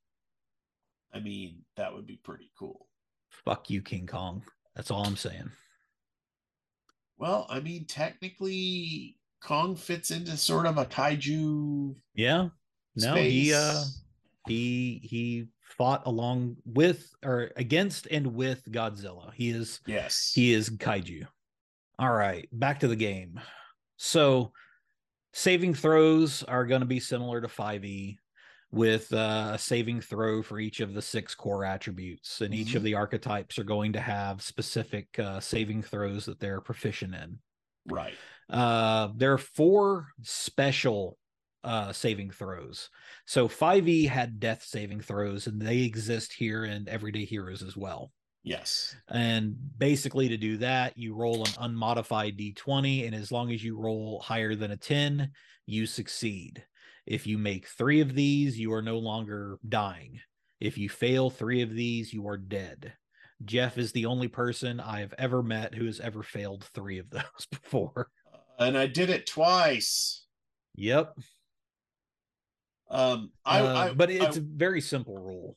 I 1.13 1.21
mean, 1.21 1.63
that 1.77 1.93
would 1.93 2.07
be 2.07 2.21
pretty 2.23 2.51
cool. 2.59 2.87
Fuck 3.45 3.71
you, 3.71 3.83
King 3.83 4.07
Kong. 4.07 4.43
That's 4.75 4.91
all 4.91 5.05
I'm 5.05 5.17
saying. 5.17 5.51
Well, 7.19 7.47
I 7.51 7.61
mean, 7.61 7.85
technically, 7.85 9.17
Kong 9.43 9.77
fits 9.77 10.11
into 10.11 10.37
sort 10.37 10.67
of 10.67 10.79
a 10.79 10.87
kaiju. 10.87 11.95
Yeah. 12.15 12.49
No, 12.97 13.13
space. 13.13 13.33
he 13.33 13.55
uh 13.55 13.85
he 14.47 15.01
he 15.03 15.49
fought 15.71 16.07
along 16.07 16.57
with 16.65 17.13
or 17.25 17.51
against 17.57 18.07
and 18.11 18.35
with 18.35 18.65
Godzilla. 18.71 19.33
He 19.35 19.51
is 19.51 19.81
yes, 19.87 20.33
he 20.35 20.53
is 20.53 20.71
kaiju. 20.71 21.27
All 21.99 22.13
right, 22.13 22.49
back 22.53 22.81
to 22.81 22.89
the 22.89 22.97
game. 22.97 23.41
So 23.97 24.53
saving 25.33 25.75
throws 25.75 26.43
are 26.43 26.67
going 26.67 26.81
to 26.81 26.87
be 26.87 27.01
similar 27.01 27.41
to 27.41 27.49
5e 27.49 28.17
with 28.73 29.13
uh, 29.13 29.53
a 29.55 29.59
saving 29.59 30.01
throw 30.01 30.43
for 30.43 30.59
each 30.59 30.81
of 30.81 30.95
the 30.95 31.03
six 31.03 31.35
core 31.35 31.65
attributes 31.65 32.41
and 32.41 32.53
mm-hmm. 32.53 32.63
each 32.63 32.75
of 32.75 32.81
mm-hmm. 32.81 32.85
the 32.87 32.95
archetypes 32.95 33.59
are 33.59 33.65
going 33.65 33.93
to 33.93 34.01
have 34.01 34.43
specific 34.43 35.07
uh, 35.19 35.41
saving 35.41 35.83
throws 35.83 36.27
that 36.27 36.39
they're 36.39 36.61
proficient 36.61 37.15
in 37.15 37.39
right 37.89 38.15
uh, 38.49 39.09
there 39.17 39.33
are 39.33 39.39
four 39.39 40.09
special 40.23 41.19
uh, 41.65 41.93
saving 41.93 42.31
throws. 42.31 42.89
So 43.27 43.49
5e 43.49 44.09
had 44.09 44.41
death 44.41 44.63
saving 44.63 45.01
throws, 45.01 45.47
and 45.47 45.61
they 45.61 45.79
exist 45.79 46.33
here 46.33 46.65
in 46.65 46.89
Everyday 46.89 47.25
Heroes 47.25 47.63
as 47.63 47.77
well. 47.77 48.13
Yes. 48.43 48.97
And 49.09 49.57
basically, 49.77 50.29
to 50.29 50.37
do 50.37 50.57
that, 50.59 50.97
you 50.97 51.15
roll 51.15 51.45
an 51.45 51.53
unmodified 51.59 52.39
d20, 52.39 53.07
and 53.07 53.15
as 53.15 53.31
long 53.31 53.53
as 53.53 53.63
you 53.63 53.79
roll 53.79 54.21
higher 54.21 54.55
than 54.55 54.71
a 54.71 54.77
10, 54.77 55.31
you 55.67 55.87
succeed. 55.87 56.65
If 57.07 57.27
you 57.27 57.39
make 57.39 57.67
three 57.67 58.01
of 58.01 58.15
these, 58.15 58.59
you 58.59 58.73
are 58.73 58.83
no 58.83 58.99
longer 58.99 59.59
dying. 59.69 60.21
If 60.61 60.79
you 60.79 60.89
fail 60.89 61.31
three 61.31 61.63
of 61.63 61.75
these, 61.75 62.13
you 62.13 62.29
are 62.29 62.37
dead. 62.37 62.95
Jeff 63.45 63.79
is 63.79 63.93
the 63.93 64.07
only 64.07 64.29
person 64.29 64.81
I 64.81 65.01
have 65.01 65.15
ever 65.19 65.43
met 65.43 65.75
who 65.75 65.87
has 65.87 66.01
ever 66.01 66.23
failed 66.23 66.65
three 66.75 66.99
of 66.99 67.11
those 67.11 67.47
before. 67.51 68.11
And 68.59 68.77
I 68.77 68.87
did 68.87 69.11
it 69.11 69.27
twice. 69.27 70.25
Yep. 70.77 71.17
Um, 72.91 73.31
I, 73.45 73.61
uh, 73.61 73.75
I 73.75 73.93
but 73.93 74.11
it's 74.11 74.37
I, 74.37 74.41
a 74.41 74.43
very 74.43 74.81
simple 74.81 75.17
rule. 75.17 75.57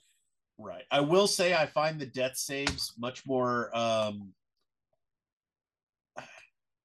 Right. 0.58 0.84
I 0.92 1.02
will 1.02 1.28
say 1.28 1.54
I 1.54 1.66
find 1.66 2.00
the 2.00 2.06
death 2.06 2.38
saves 2.38 2.94
much 2.98 3.26
more. 3.26 3.76
Um, 3.76 4.34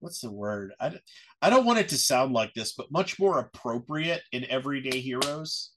what's 0.00 0.20
the 0.20 0.30
word? 0.30 0.72
I, 0.80 0.98
I 1.42 1.50
don't 1.50 1.66
want 1.66 1.78
it 1.78 1.90
to 1.90 1.98
sound 1.98 2.32
like 2.32 2.54
this, 2.54 2.72
but 2.72 2.90
much 2.90 3.18
more 3.18 3.38
appropriate 3.38 4.22
in 4.32 4.44
everyday 4.46 5.00
heroes. 5.00 5.72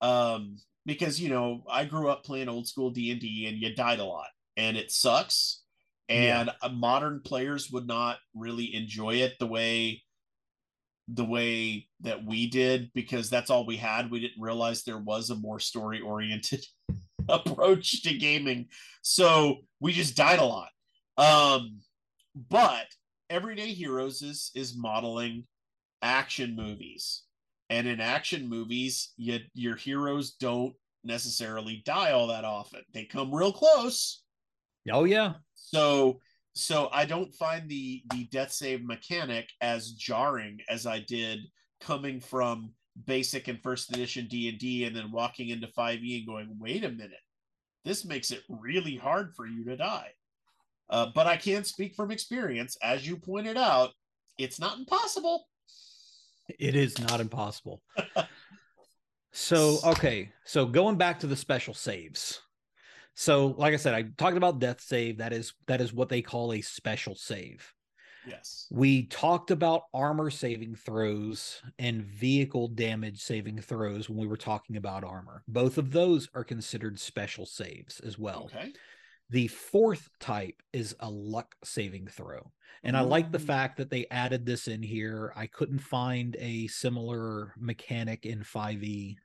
Um, 0.00 0.58
because 0.84 1.20
you 1.20 1.28
know 1.28 1.64
I 1.70 1.84
grew 1.84 2.08
up 2.08 2.24
playing 2.24 2.48
old 2.48 2.66
school 2.66 2.90
D 2.90 3.10
and 3.10 3.20
D, 3.20 3.46
and 3.46 3.58
you 3.58 3.74
died 3.74 3.98
a 3.98 4.04
lot, 4.04 4.28
and 4.56 4.76
it 4.76 4.90
sucks. 4.90 5.62
And 6.08 6.50
yeah. 6.62 6.68
modern 6.68 7.20
players 7.24 7.70
would 7.70 7.86
not 7.86 8.18
really 8.34 8.74
enjoy 8.74 9.16
it 9.16 9.34
the 9.38 9.46
way 9.46 10.02
the 11.08 11.24
way 11.24 11.88
that 12.00 12.24
we 12.24 12.48
did 12.48 12.90
because 12.94 13.28
that's 13.28 13.50
all 13.50 13.66
we 13.66 13.76
had. 13.76 14.10
We 14.10 14.20
didn't 14.20 14.42
realize 14.42 14.82
there 14.82 14.98
was 14.98 15.30
a 15.30 15.36
more 15.36 15.58
story 15.58 16.00
oriented 16.00 16.64
approach 17.28 18.02
to 18.02 18.14
gaming. 18.14 18.68
So 19.02 19.58
we 19.80 19.92
just 19.92 20.16
died 20.16 20.38
a 20.38 20.44
lot. 20.44 20.68
Um, 21.16 21.80
but 22.48 22.86
Everyday 23.30 23.72
Heroes 23.72 24.22
is 24.22 24.50
is 24.54 24.76
modeling 24.76 25.44
action 26.02 26.56
movies. 26.56 27.22
And 27.70 27.86
in 27.86 28.00
action 28.00 28.48
movies, 28.48 29.12
you, 29.16 29.38
your 29.54 29.76
heroes 29.76 30.32
don't 30.32 30.74
necessarily 31.04 31.82
die 31.86 32.12
all 32.12 32.26
that 32.26 32.44
often. 32.44 32.82
They 32.92 33.04
come 33.04 33.34
real 33.34 33.52
close. 33.52 34.22
Oh 34.90 35.04
yeah. 35.04 35.34
So 35.54 36.20
so 36.54 36.88
I 36.92 37.04
don't 37.04 37.34
find 37.34 37.68
the 37.68 38.02
the 38.10 38.24
death 38.24 38.52
save 38.52 38.84
mechanic 38.84 39.48
as 39.60 39.92
jarring 39.92 40.60
as 40.68 40.86
I 40.86 41.00
did 41.00 41.40
coming 41.80 42.20
from 42.20 42.72
basic 43.06 43.48
and 43.48 43.62
first 43.62 43.90
edition 43.90 44.26
D&D 44.28 44.84
and 44.84 44.94
then 44.94 45.10
walking 45.10 45.48
into 45.48 45.66
5e 45.66 46.18
and 46.18 46.26
going, 46.26 46.56
"Wait 46.58 46.84
a 46.84 46.90
minute. 46.90 47.20
This 47.84 48.04
makes 48.04 48.30
it 48.30 48.42
really 48.48 48.96
hard 48.96 49.34
for 49.34 49.46
you 49.46 49.64
to 49.64 49.76
die." 49.76 50.10
Uh, 50.90 51.06
but 51.14 51.26
I 51.26 51.36
can't 51.36 51.66
speak 51.66 51.94
from 51.94 52.10
experience 52.10 52.76
as 52.82 53.06
you 53.06 53.16
pointed 53.16 53.56
out, 53.56 53.92
it's 54.36 54.60
not 54.60 54.78
impossible. 54.78 55.48
It 56.58 56.74
is 56.74 56.98
not 56.98 57.20
impossible. 57.20 57.82
so, 59.32 59.78
okay. 59.84 60.30
So 60.44 60.66
going 60.66 60.96
back 60.96 61.18
to 61.20 61.26
the 61.26 61.36
special 61.36 61.72
saves. 61.72 62.42
So, 63.14 63.54
like 63.58 63.74
I 63.74 63.76
said, 63.76 63.94
I 63.94 64.04
talked 64.16 64.36
about 64.36 64.58
death 64.58 64.80
save. 64.80 65.18
That 65.18 65.32
is 65.32 65.52
that 65.66 65.80
is 65.80 65.92
what 65.92 66.08
they 66.08 66.22
call 66.22 66.52
a 66.52 66.60
special 66.60 67.14
save. 67.14 67.72
Yes. 68.26 68.66
We 68.70 69.06
talked 69.06 69.50
about 69.50 69.84
armor 69.92 70.30
saving 70.30 70.76
throws 70.76 71.60
and 71.78 72.02
vehicle 72.02 72.68
damage 72.68 73.20
saving 73.20 73.60
throws 73.60 74.08
when 74.08 74.18
we 74.18 74.26
were 74.26 74.36
talking 74.36 74.76
about 74.76 75.04
armor. 75.04 75.42
Both 75.48 75.78
of 75.78 75.90
those 75.90 76.28
are 76.34 76.44
considered 76.44 77.00
special 77.00 77.46
saves 77.46 78.00
as 78.00 78.18
well. 78.18 78.50
Okay. 78.54 78.72
The 79.30 79.48
fourth 79.48 80.08
type 80.20 80.62
is 80.72 80.94
a 81.00 81.10
luck 81.10 81.56
saving 81.64 82.06
throw. 82.06 82.52
And 82.84 82.96
I 82.96 83.00
like 83.00 83.30
the 83.30 83.38
mm. 83.38 83.46
fact 83.46 83.76
that 83.76 83.90
they 83.90 84.06
added 84.10 84.44
this 84.44 84.66
in 84.66 84.82
here. 84.82 85.32
I 85.36 85.46
couldn't 85.46 85.78
find 85.78 86.36
a 86.38 86.66
similar 86.66 87.54
mechanic 87.56 88.26
in 88.26 88.40
5e, 88.40 89.16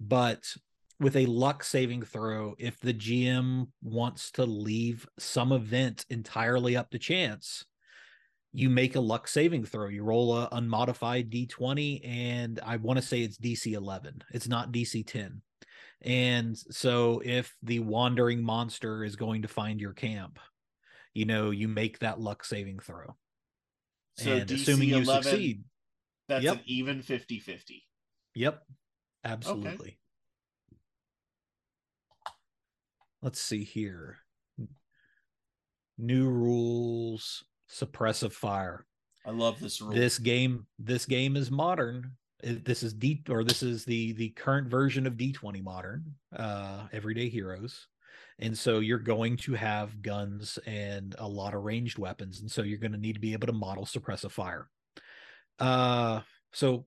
but 0.00 0.52
with 1.00 1.16
a 1.16 1.26
luck 1.26 1.62
saving 1.62 2.02
throw, 2.02 2.54
if 2.58 2.78
the 2.80 2.94
GM 2.94 3.68
wants 3.82 4.30
to 4.32 4.44
leave 4.44 5.06
some 5.18 5.52
event 5.52 6.04
entirely 6.10 6.76
up 6.76 6.90
to 6.90 6.98
chance, 6.98 7.64
you 8.52 8.68
make 8.68 8.96
a 8.96 9.00
luck 9.00 9.28
saving 9.28 9.64
throw. 9.64 9.88
You 9.88 10.02
roll 10.02 10.36
a 10.36 10.48
unmodified 10.52 11.30
D20, 11.30 12.00
and 12.04 12.60
I 12.64 12.76
want 12.76 12.98
to 12.98 13.04
say 13.04 13.20
it's 13.20 13.38
DC 13.38 13.72
11. 13.72 14.22
It's 14.32 14.48
not 14.48 14.72
DC 14.72 15.06
10. 15.06 15.42
And 16.02 16.56
so 16.56 17.22
if 17.24 17.54
the 17.62 17.80
wandering 17.80 18.42
monster 18.42 19.04
is 19.04 19.16
going 19.16 19.42
to 19.42 19.48
find 19.48 19.80
your 19.80 19.92
camp, 19.92 20.38
you 21.14 21.24
know, 21.24 21.50
you 21.50 21.68
make 21.68 21.98
that 22.00 22.20
luck 22.20 22.44
saving 22.44 22.78
throw. 22.78 23.16
So 24.16 24.32
and 24.32 24.48
DC 24.48 24.62
assuming 24.62 24.90
11, 24.90 25.06
you 25.06 25.22
succeed, 25.22 25.64
that's 26.28 26.44
yep. 26.44 26.54
an 26.56 26.62
even 26.66 27.02
50 27.02 27.38
50. 27.40 27.84
Yep. 28.34 28.62
Absolutely. 29.24 29.70
Okay. 29.70 29.98
Let's 33.22 33.40
see 33.40 33.64
here. 33.64 34.18
New 35.96 36.28
rules, 36.28 37.44
suppressive 37.70 38.32
fire. 38.32 38.86
I 39.26 39.30
love 39.30 39.60
this 39.60 39.80
rule. 39.80 39.92
This 39.92 40.18
game, 40.18 40.66
this 40.78 41.06
game 41.06 41.36
is 41.36 41.50
modern. 41.50 42.12
This 42.42 42.84
is 42.84 42.94
D 42.94 43.24
or 43.28 43.42
this 43.42 43.64
is 43.64 43.84
the 43.84 44.12
the 44.12 44.30
current 44.30 44.68
version 44.68 45.06
of 45.06 45.14
D20 45.14 45.62
modern, 45.62 46.04
uh, 46.34 46.86
everyday 46.92 47.28
heroes. 47.28 47.88
And 48.38 48.56
so 48.56 48.78
you're 48.78 49.00
going 49.00 49.36
to 49.38 49.54
have 49.54 50.00
guns 50.00 50.58
and 50.64 51.16
a 51.18 51.26
lot 51.26 51.54
of 51.54 51.64
ranged 51.64 51.98
weapons. 51.98 52.40
And 52.40 52.48
so 52.48 52.62
you're 52.62 52.78
going 52.78 52.92
to 52.92 52.98
need 52.98 53.14
to 53.14 53.20
be 53.20 53.32
able 53.32 53.48
to 53.48 53.52
model 53.52 53.84
suppressive 53.84 54.30
fire. 54.30 54.68
Uh 55.58 56.20
so 56.52 56.86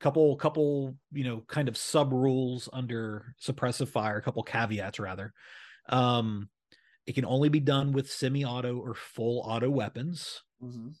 couple 0.00 0.36
couple 0.36 0.94
you 1.12 1.24
know 1.24 1.42
kind 1.48 1.68
of 1.68 1.76
sub 1.76 2.12
rules 2.12 2.68
under 2.72 3.34
suppressive 3.40 3.88
fire 3.88 4.16
a 4.16 4.22
couple 4.22 4.42
caveats 4.42 5.00
rather 5.00 5.32
um 5.88 6.48
it 7.06 7.14
can 7.14 7.24
only 7.24 7.48
be 7.48 7.60
done 7.60 7.92
with 7.92 8.10
semi-auto 8.10 8.76
or 8.78 8.94
full 8.94 9.40
auto 9.40 9.70
weapons 9.70 10.42
Mhm. 10.62 10.94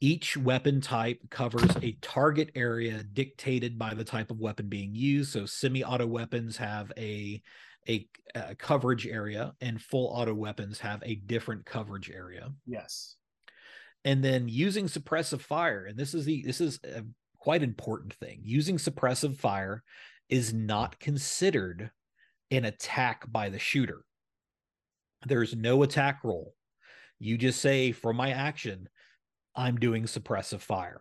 each 0.00 0.36
weapon 0.36 0.80
type 0.80 1.20
covers 1.30 1.74
a 1.82 1.92
target 2.00 2.50
area 2.54 3.02
dictated 3.02 3.78
by 3.78 3.94
the 3.94 4.04
type 4.04 4.30
of 4.30 4.38
weapon 4.38 4.68
being 4.68 4.94
used 4.94 5.32
so 5.32 5.44
semi-auto 5.46 6.06
weapons 6.06 6.56
have 6.56 6.92
a 6.96 7.42
a, 7.88 8.06
a 8.34 8.54
coverage 8.54 9.06
area 9.06 9.54
and 9.60 9.80
full 9.82 10.08
auto 10.08 10.34
weapons 10.34 10.78
have 10.80 11.02
a 11.04 11.14
different 11.16 11.64
coverage 11.64 12.10
area 12.10 12.52
Yes. 12.66 13.16
and 14.04 14.22
then 14.22 14.48
using 14.48 14.86
suppressive 14.86 15.40
fire 15.40 15.86
and 15.86 15.98
this 15.98 16.14
is 16.14 16.24
the 16.24 16.42
this 16.44 16.60
is 16.60 16.78
a 16.84 17.04
quite 17.38 17.62
important 17.62 18.14
thing 18.14 18.40
using 18.44 18.76
suppressive 18.76 19.36
fire 19.36 19.82
is 20.28 20.52
not 20.54 21.00
considered 21.00 21.90
an 22.50 22.64
attack 22.64 23.30
by 23.30 23.48
the 23.48 23.58
shooter. 23.58 24.02
There's 25.26 25.54
no 25.54 25.82
attack 25.82 26.20
roll. 26.24 26.54
You 27.18 27.36
just 27.36 27.60
say 27.60 27.92
for 27.92 28.12
my 28.12 28.30
action 28.30 28.88
i'm 29.56 29.76
doing 29.76 30.04
suppressive 30.04 30.60
fire. 30.60 31.00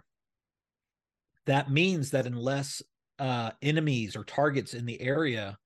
That 1.46 1.72
means 1.72 2.12
that 2.12 2.26
unless 2.26 2.82
uh, 3.20 3.52
enemies 3.62 4.16
or 4.16 4.24
targets 4.24 4.74
in 4.74 4.86
the 4.86 5.00
area 5.00 5.58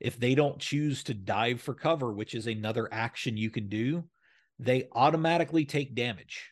if 0.00 0.18
they 0.18 0.34
don't 0.34 0.58
choose 0.58 1.04
to 1.04 1.14
dive 1.14 1.60
for 1.60 1.74
cover 1.74 2.12
which 2.12 2.34
is 2.34 2.46
another 2.46 2.88
action 2.92 3.36
you 3.36 3.50
can 3.50 3.68
do 3.68 4.04
they 4.62 4.88
automatically 4.92 5.64
take 5.64 5.94
damage. 5.94 6.50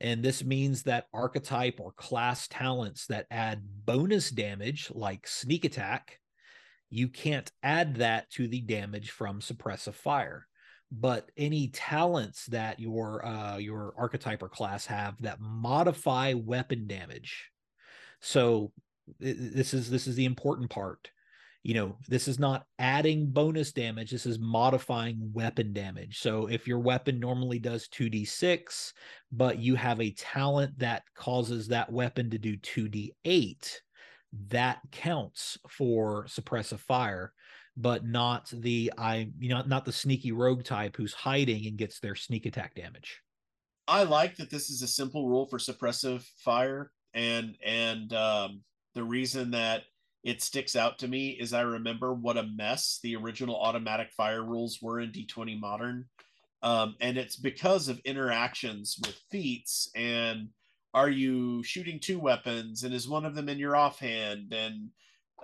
And 0.00 0.22
this 0.22 0.44
means 0.44 0.84
that 0.84 1.06
archetype 1.12 1.78
or 1.78 1.92
class 1.92 2.48
talents 2.48 3.06
that 3.06 3.26
add 3.30 3.62
bonus 3.84 4.30
damage, 4.30 4.90
like 4.94 5.26
sneak 5.26 5.64
attack, 5.64 6.19
you 6.90 7.08
can't 7.08 7.50
add 7.62 7.96
that 7.96 8.30
to 8.32 8.48
the 8.48 8.60
damage 8.60 9.10
from 9.10 9.40
suppressive 9.40 9.94
fire. 9.94 10.46
But 10.92 11.30
any 11.36 11.68
talents 11.68 12.46
that 12.46 12.80
your 12.80 13.24
uh, 13.24 13.58
your 13.58 13.94
archetype 13.96 14.42
or 14.42 14.48
class 14.48 14.86
have 14.86 15.20
that 15.22 15.40
modify 15.40 16.34
weapon 16.34 16.88
damage. 16.88 17.50
So 18.20 18.72
this 19.18 19.72
is 19.72 19.88
this 19.88 20.06
is 20.06 20.16
the 20.16 20.24
important 20.24 20.70
part 20.70 21.10
you 21.62 21.74
know 21.74 21.96
this 22.08 22.26
is 22.26 22.38
not 22.38 22.64
adding 22.78 23.26
bonus 23.26 23.72
damage 23.72 24.10
this 24.10 24.26
is 24.26 24.38
modifying 24.38 25.30
weapon 25.32 25.72
damage 25.72 26.18
so 26.20 26.46
if 26.46 26.66
your 26.66 26.78
weapon 26.78 27.20
normally 27.20 27.58
does 27.58 27.88
2d6 27.88 28.92
but 29.32 29.58
you 29.58 29.74
have 29.74 30.00
a 30.00 30.12
talent 30.12 30.78
that 30.78 31.02
causes 31.14 31.68
that 31.68 31.90
weapon 31.92 32.30
to 32.30 32.38
do 32.38 32.56
2d8 32.56 33.74
that 34.48 34.78
counts 34.92 35.58
for 35.68 36.26
suppressive 36.26 36.80
fire 36.80 37.32
but 37.76 38.04
not 38.04 38.52
the 38.52 38.92
i 38.98 39.28
you 39.38 39.48
know 39.48 39.62
not 39.66 39.84
the 39.84 39.92
sneaky 39.92 40.32
rogue 40.32 40.62
type 40.64 40.96
who's 40.96 41.14
hiding 41.14 41.66
and 41.66 41.76
gets 41.76 41.98
their 42.00 42.14
sneak 42.14 42.46
attack 42.46 42.74
damage. 42.74 43.20
I 43.88 44.04
like 44.04 44.36
that 44.36 44.50
this 44.50 44.70
is 44.70 44.82
a 44.82 44.86
simple 44.86 45.28
rule 45.28 45.46
for 45.46 45.58
suppressive 45.58 46.22
fire, 46.44 46.92
and 47.14 47.56
and 47.64 48.12
um, 48.12 48.60
the 48.94 49.02
reason 49.02 49.50
that 49.52 49.82
it 50.22 50.42
sticks 50.42 50.76
out 50.76 50.98
to 50.98 51.08
me 51.08 51.30
is 51.30 51.52
I 51.52 51.62
remember 51.62 52.12
what 52.12 52.36
a 52.36 52.44
mess 52.44 53.00
the 53.02 53.16
original 53.16 53.56
automatic 53.56 54.12
fire 54.16 54.44
rules 54.44 54.78
were 54.82 55.00
in 55.00 55.10
D20 55.10 55.58
Modern, 55.58 56.04
um, 56.62 56.94
and 57.00 57.18
it's 57.18 57.36
because 57.36 57.88
of 57.88 57.98
interactions 58.04 58.96
with 59.04 59.18
feats 59.30 59.90
and 59.96 60.48
are 60.92 61.10
you 61.10 61.62
shooting 61.62 62.00
two 62.00 62.18
weapons 62.18 62.84
and 62.84 62.94
is 62.94 63.08
one 63.08 63.24
of 63.24 63.34
them 63.34 63.48
in 63.48 63.58
your 63.58 63.76
offhand? 63.76 64.52
And 64.52 64.90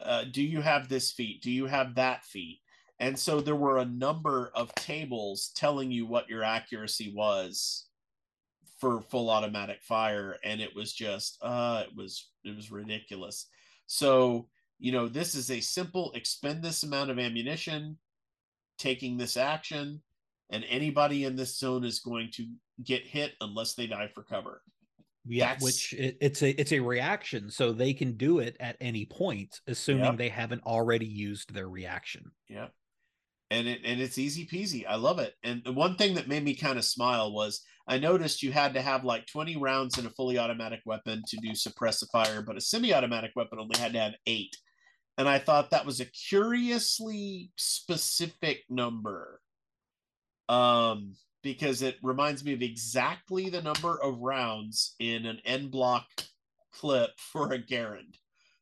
uh, 0.01 0.25
do 0.31 0.43
you 0.43 0.61
have 0.61 0.89
this 0.89 1.13
feat? 1.13 1.43
Do 1.43 1.51
you 1.51 1.67
have 1.67 1.95
that 1.95 2.25
feat? 2.25 2.61
And 2.99 3.19
so 3.19 3.41
there 3.41 3.57
were 3.57 3.79
a 3.79 3.85
number 3.85 4.51
of 4.55 4.75
tables 4.75 5.53
telling 5.55 5.91
you 5.91 6.07
what 6.07 6.29
your 6.29 6.43
accuracy 6.43 7.13
was 7.15 7.87
for 8.81 9.01
full 9.01 9.31
automatic 9.31 9.83
fire 9.83 10.37
and 10.45 10.61
it 10.61 10.75
was 10.75 10.93
just 10.93 11.39
uh 11.43 11.83
it 11.87 11.97
was 11.97 12.29
it 12.45 12.55
was 12.55 12.71
ridiculous. 12.71 13.49
So 13.87 14.49
you 14.79 14.93
know 14.93 15.09
this 15.09 15.35
is 15.35 15.51
a 15.51 15.61
simple 15.61 16.13
expend 16.13 16.63
this 16.63 16.83
amount 16.83 17.11
of 17.11 17.19
ammunition 17.19 17.99
taking 18.79 19.17
this 19.17 19.37
action 19.37 20.03
and 20.51 20.65
anybody 20.69 21.25
in 21.25 21.37
this 21.37 21.59
zone 21.59 21.85
is 21.85 22.01
going 22.01 22.31
to 22.33 22.47
get 22.85 23.07
hit 23.07 23.33
unless 23.41 23.75
they 23.75 23.87
die 23.87 24.11
for 24.15 24.23
cover 24.23 24.63
yeah 25.29 25.57
which 25.61 25.93
it, 25.93 26.17
it's 26.21 26.43
a 26.43 26.51
it's 26.61 26.73
a 26.73 26.81
reaction 26.81 27.51
so 27.51 27.73
they 27.73 27.93
can 27.93 28.17
do 28.17 28.39
it 28.39 28.57
at 28.61 28.77
any 28.81 29.05
point 29.07 29.61
assuming 29.67 30.05
Yep. 30.05 30.17
they 30.19 30.29
haven't 30.29 30.63
already 30.65 31.07
used 31.07 31.53
their 31.55 31.69
reaction. 31.69 32.31
Yeah 32.49 32.69
and 33.51 33.69
it 33.69 33.81
and 33.85 34.01
it's 34.01 34.19
easy 34.19 34.47
peasy. 34.47 34.85
I 34.89 34.97
love 34.97 35.19
it. 35.21 35.35
And 35.45 35.63
the 35.65 35.73
one 35.73 35.95
thing 35.97 36.15
that 36.15 36.27
made 36.29 36.43
me 36.45 36.55
kind 36.55 36.79
of 36.79 36.85
smile 36.85 37.33
was 37.33 37.63
i 37.89 37.99
noticed 37.99 38.43
you 38.43 38.51
had 38.51 38.75
to 38.75 38.83
have 38.83 39.05
like 39.05 39.27
20 39.27 39.57
rounds 39.57 39.97
in 39.97 40.07
a 40.07 40.11
fully 40.11 40.39
automatic 40.39 40.81
weapon 40.85 41.23
to 41.29 41.37
do 41.37 41.51
suppressive 41.51 42.11
fire 42.11 42.43
but 42.43 42.57
a 42.57 42.61
semi-automatic 42.61 43.31
weapon 43.37 43.61
only 43.61 43.79
had 43.79 43.93
to 43.93 44.01
have 44.01 44.15
eight. 44.27 44.57
And 45.19 45.29
i 45.29 45.39
thought 45.39 45.71
that 45.71 45.87
was 45.87 46.01
a 46.01 46.07
curiously 46.07 47.51
specific 47.57 48.65
number. 48.69 49.41
Um 50.49 51.15
because 51.47 51.83
it 51.83 51.97
reminds 52.03 52.45
me 52.45 52.53
of 52.53 52.63
exactly 52.63 53.49
the 53.49 53.63
number 53.63 54.01
of 54.03 54.19
rounds 54.19 54.95
in 54.99 55.27
an 55.27 55.41
en 55.45 55.69
bloc 55.69 56.05
clip 56.73 57.11
for 57.17 57.53
a 57.53 57.59
garand 57.59 58.17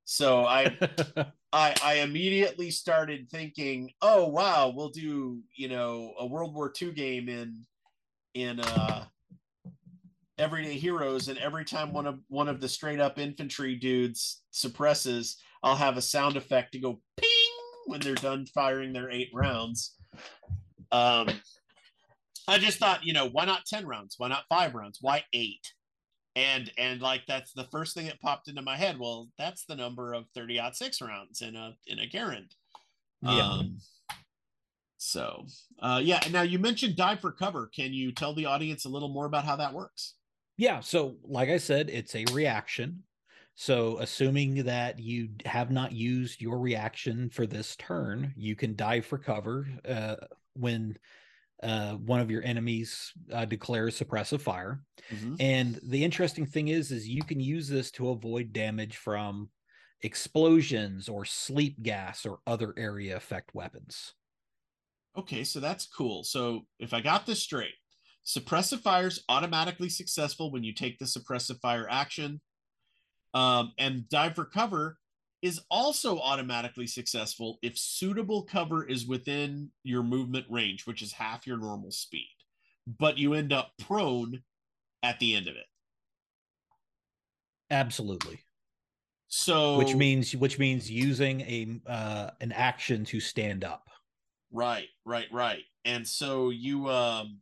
so 0.04 0.44
i 0.44 0.76
I, 1.54 1.72
I 1.84 1.94
immediately 2.00 2.72
started 2.72 3.30
thinking, 3.30 3.92
oh 4.02 4.26
wow, 4.26 4.72
we'll 4.74 4.88
do 4.88 5.38
you 5.54 5.68
know 5.68 6.14
a 6.18 6.26
World 6.26 6.52
War 6.52 6.72
II 6.82 6.90
game 6.90 7.28
in 7.28 7.64
in 8.34 8.58
uh, 8.58 9.04
Everyday 10.36 10.74
Heroes, 10.74 11.28
and 11.28 11.38
every 11.38 11.64
time 11.64 11.92
one 11.92 12.08
of 12.08 12.18
one 12.26 12.48
of 12.48 12.60
the 12.60 12.68
straight 12.68 12.98
up 12.98 13.20
infantry 13.20 13.76
dudes 13.76 14.42
suppresses, 14.50 15.36
I'll 15.62 15.76
have 15.76 15.96
a 15.96 16.02
sound 16.02 16.36
effect 16.36 16.72
to 16.72 16.80
go 16.80 17.00
ping 17.16 17.30
when 17.86 18.00
they're 18.00 18.16
done 18.16 18.46
firing 18.46 18.92
their 18.92 19.12
eight 19.12 19.30
rounds. 19.32 19.94
Um, 20.90 21.28
I 22.48 22.58
just 22.58 22.78
thought, 22.78 23.04
you 23.04 23.12
know, 23.12 23.26
why 23.28 23.44
not 23.44 23.64
ten 23.66 23.86
rounds? 23.86 24.14
Why 24.18 24.28
not 24.28 24.44
five 24.48 24.74
rounds? 24.74 24.98
Why 25.00 25.24
eight? 25.32 25.72
and 26.36 26.72
and 26.76 27.00
like 27.00 27.22
that's 27.28 27.52
the 27.52 27.62
first 27.70 27.94
thing 27.94 28.06
that 28.06 28.20
popped 28.20 28.48
into 28.48 28.60
my 28.60 28.76
head 28.76 28.98
well 28.98 29.28
that's 29.38 29.66
the 29.66 29.76
number 29.76 30.12
of 30.12 30.24
30 30.34 30.58
aught 30.58 30.74
six 30.76 31.00
rounds 31.00 31.42
in 31.42 31.54
a 31.54 31.76
in 31.86 32.00
a 32.00 32.08
garand 32.08 32.50
Yeah. 33.22 33.40
um 33.40 33.78
so 34.96 35.46
uh 35.80 36.00
yeah 36.02 36.18
and 36.24 36.32
now 36.32 36.42
you 36.42 36.58
mentioned 36.58 36.96
dive 36.96 37.20
for 37.20 37.30
cover 37.30 37.70
can 37.74 37.92
you 37.92 38.10
tell 38.10 38.34
the 38.34 38.46
audience 38.46 38.84
a 38.84 38.88
little 38.88 39.10
more 39.10 39.26
about 39.26 39.44
how 39.44 39.54
that 39.54 39.72
works 39.72 40.14
Yeah. 40.56 40.80
So, 40.80 41.16
like 41.22 41.48
I 41.50 41.56
said, 41.58 41.90
it's 41.90 42.14
a 42.16 42.24
reaction. 42.32 43.02
So, 43.54 43.98
assuming 43.98 44.64
that 44.64 44.98
you 44.98 45.28
have 45.44 45.70
not 45.70 45.92
used 45.92 46.40
your 46.40 46.58
reaction 46.58 47.28
for 47.30 47.46
this 47.46 47.76
turn, 47.76 48.32
you 48.36 48.56
can 48.56 48.74
dive 48.76 49.04
for 49.06 49.18
cover 49.18 49.68
uh, 49.88 50.16
when 50.54 50.96
uh, 51.64 51.94
one 51.94 52.20
of 52.20 52.30
your 52.30 52.42
enemies 52.44 53.12
uh, 53.32 53.44
declares 53.44 53.98
suppressive 53.98 54.40
fire. 54.40 54.80
And 55.40 55.80
the 55.82 56.04
interesting 56.04 56.46
thing 56.46 56.68
is, 56.68 56.90
is 56.92 57.08
you 57.08 57.22
can 57.24 57.40
use 57.40 57.68
this 57.68 57.90
to 57.92 58.10
avoid 58.10 58.52
damage 58.52 58.96
from 58.96 59.48
explosions 60.02 61.08
or 61.08 61.24
sleep 61.24 61.82
gas 61.82 62.26
or 62.26 62.38
other 62.46 62.74
area 62.76 63.16
effect 63.16 63.54
weapons. 63.54 64.12
okay 65.16 65.44
so 65.44 65.60
that's 65.60 65.86
cool 65.86 66.24
so 66.24 66.66
if 66.78 66.92
i 66.92 67.00
got 67.00 67.24
this 67.24 67.40
straight 67.42 67.74
suppressive 68.26 68.80
fire 68.80 69.06
is 69.06 69.22
automatically 69.28 69.88
successful 69.88 70.50
when 70.50 70.64
you 70.64 70.74
take 70.74 70.98
the 70.98 71.04
suppressive 71.04 71.60
fire 71.60 71.86
action 71.90 72.40
um, 73.32 73.72
and 73.78 74.08
dive 74.08 74.34
for 74.34 74.44
cover 74.44 74.98
is 75.44 75.60
also 75.70 76.18
automatically 76.18 76.86
successful 76.86 77.58
if 77.62 77.78
suitable 77.78 78.42
cover 78.42 78.84
is 78.84 79.06
within 79.06 79.70
your 79.84 80.02
movement 80.02 80.46
range 80.50 80.86
which 80.86 81.02
is 81.02 81.12
half 81.12 81.46
your 81.46 81.58
normal 81.58 81.92
speed 81.92 82.26
but 82.98 83.18
you 83.18 83.34
end 83.34 83.52
up 83.52 83.70
prone 83.78 84.42
at 85.02 85.20
the 85.20 85.36
end 85.36 85.46
of 85.46 85.54
it 85.54 85.66
Absolutely. 87.70 88.40
so 89.28 89.78
Which 89.78 89.94
means 89.94 90.34
which 90.36 90.58
means 90.58 90.90
using 90.90 91.40
a 91.40 91.80
uh, 91.86 92.30
an 92.40 92.52
action 92.52 93.04
to 93.06 93.20
stand 93.20 93.64
up. 93.64 93.88
Right, 94.52 94.88
right, 95.04 95.26
right. 95.32 95.62
And 95.84 96.06
so 96.06 96.50
you 96.50 96.88
um 96.88 97.40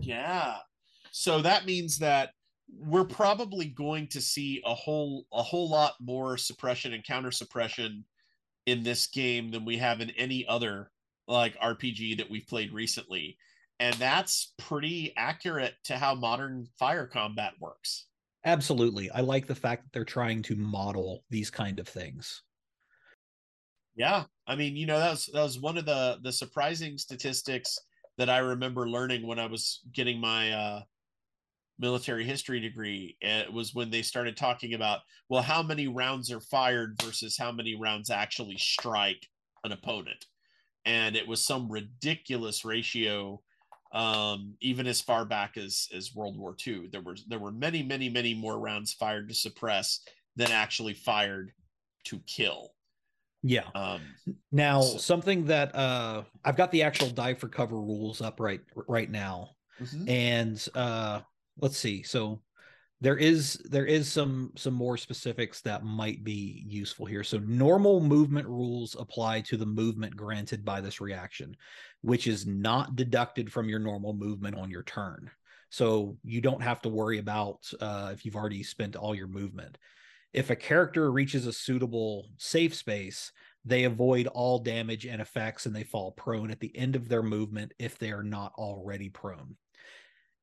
yeah. 0.00 0.56
So 1.10 1.40
that 1.42 1.66
means 1.66 1.98
that 1.98 2.30
we're 2.68 3.04
probably 3.04 3.66
going 3.66 4.08
to 4.08 4.20
see 4.20 4.62
a 4.64 4.74
whole 4.74 5.24
a 5.32 5.42
whole 5.42 5.68
lot 5.68 5.94
more 6.00 6.36
suppression 6.36 6.92
and 6.92 7.04
counter 7.04 7.30
suppression 7.30 8.04
in 8.66 8.82
this 8.82 9.06
game 9.06 9.50
than 9.50 9.64
we 9.64 9.76
have 9.76 10.00
in 10.00 10.10
any 10.10 10.46
other 10.46 10.90
like 11.28 11.58
RPG 11.60 12.18
that 12.18 12.30
we've 12.30 12.46
played 12.46 12.72
recently. 12.72 13.36
And 13.78 13.94
that's 13.96 14.54
pretty 14.58 15.12
accurate 15.16 15.74
to 15.84 15.96
how 15.96 16.14
modern 16.14 16.66
fire 16.78 17.06
combat 17.06 17.52
works. 17.60 18.06
Absolutely. 18.44 19.10
I 19.10 19.20
like 19.20 19.46
the 19.46 19.54
fact 19.54 19.84
that 19.84 19.92
they're 19.92 20.04
trying 20.04 20.42
to 20.42 20.56
model 20.56 21.24
these 21.30 21.50
kind 21.50 21.78
of 21.78 21.88
things. 21.88 22.42
Yeah. 23.96 24.24
I 24.46 24.56
mean, 24.56 24.76
you 24.76 24.86
know, 24.86 24.98
that 24.98 25.10
was 25.10 25.26
that 25.32 25.42
was 25.42 25.60
one 25.60 25.78
of 25.78 25.86
the 25.86 26.18
the 26.22 26.32
surprising 26.32 26.98
statistics 26.98 27.78
that 28.18 28.30
I 28.30 28.38
remember 28.38 28.88
learning 28.88 29.26
when 29.26 29.38
I 29.38 29.46
was 29.46 29.80
getting 29.92 30.20
my 30.20 30.52
uh 30.52 30.80
military 31.78 32.24
history 32.24 32.60
degree. 32.60 33.16
It 33.20 33.52
was 33.52 33.74
when 33.74 33.90
they 33.90 34.02
started 34.02 34.36
talking 34.36 34.74
about, 34.74 35.00
well, 35.28 35.42
how 35.42 35.62
many 35.62 35.88
rounds 35.88 36.30
are 36.30 36.40
fired 36.40 37.00
versus 37.02 37.36
how 37.36 37.52
many 37.52 37.74
rounds 37.74 38.10
actually 38.10 38.56
strike 38.58 39.26
an 39.64 39.72
opponent. 39.72 40.24
And 40.84 41.16
it 41.16 41.26
was 41.26 41.44
some 41.44 41.70
ridiculous 41.70 42.64
ratio 42.64 43.40
um, 43.92 44.54
even 44.60 44.86
as 44.86 45.00
far 45.00 45.24
back 45.24 45.56
as 45.56 45.88
as 45.94 46.14
World 46.14 46.38
War 46.38 46.54
II. 46.66 46.88
There 46.92 47.00
were 47.00 47.16
there 47.28 47.38
were 47.38 47.52
many, 47.52 47.82
many, 47.82 48.08
many 48.08 48.34
more 48.34 48.58
rounds 48.58 48.92
fired 48.92 49.28
to 49.28 49.34
suppress 49.34 50.00
than 50.36 50.50
actually 50.50 50.94
fired 50.94 51.52
to 52.04 52.20
kill. 52.26 52.72
Yeah. 53.42 53.64
Um, 53.74 54.00
now 54.52 54.80
so, 54.80 54.98
something 54.98 55.44
that 55.46 55.74
uh, 55.74 56.24
I've 56.44 56.56
got 56.56 56.70
the 56.72 56.82
actual 56.82 57.08
die 57.08 57.34
for 57.34 57.48
cover 57.48 57.76
rules 57.76 58.20
up 58.20 58.40
right 58.40 58.60
right 58.88 59.10
now, 59.10 59.50
mm-hmm. 59.80 60.08
and 60.08 60.68
uh, 60.74 61.20
let's 61.60 61.78
see. 61.78 62.02
So 62.02 62.42
there 63.00 63.16
is 63.16 63.54
there 63.64 63.84
is 63.84 64.10
some 64.10 64.52
some 64.56 64.72
more 64.72 64.96
specifics 64.96 65.60
that 65.62 65.84
might 65.84 66.24
be 66.24 66.64
useful 66.66 67.04
here. 67.04 67.22
So 67.22 67.38
normal 67.38 68.00
movement 68.00 68.48
rules 68.48 68.96
apply 68.98 69.42
to 69.42 69.56
the 69.56 69.66
movement 69.66 70.16
granted 70.16 70.64
by 70.64 70.80
this 70.80 71.00
reaction 71.00 71.56
which 72.02 72.26
is 72.26 72.46
not 72.46 72.94
deducted 72.96 73.52
from 73.52 73.68
your 73.68 73.80
normal 73.80 74.12
movement 74.14 74.56
on 74.56 74.70
your 74.70 74.84
turn. 74.84 75.30
So 75.70 76.16
you 76.22 76.40
don't 76.40 76.62
have 76.62 76.80
to 76.82 76.88
worry 76.88 77.18
about 77.18 77.68
uh, 77.80 78.10
if 78.12 78.24
you've 78.24 78.36
already 78.36 78.62
spent 78.62 78.96
all 78.96 79.14
your 79.14 79.26
movement. 79.26 79.76
If 80.32 80.50
a 80.50 80.56
character 80.56 81.10
reaches 81.10 81.46
a 81.46 81.52
suitable 81.52 82.28
safe 82.38 82.74
space 82.74 83.32
they 83.66 83.82
avoid 83.82 84.28
all 84.28 84.60
damage 84.60 85.04
and 85.06 85.20
effects 85.20 85.66
and 85.66 85.74
they 85.74 85.82
fall 85.82 86.12
prone 86.12 86.52
at 86.52 86.60
the 86.60 86.74
end 86.76 86.94
of 86.94 87.08
their 87.08 87.22
movement 87.22 87.74
if 87.80 87.98
they 87.98 88.12
are 88.12 88.22
not 88.22 88.52
already 88.56 89.08
prone 89.08 89.56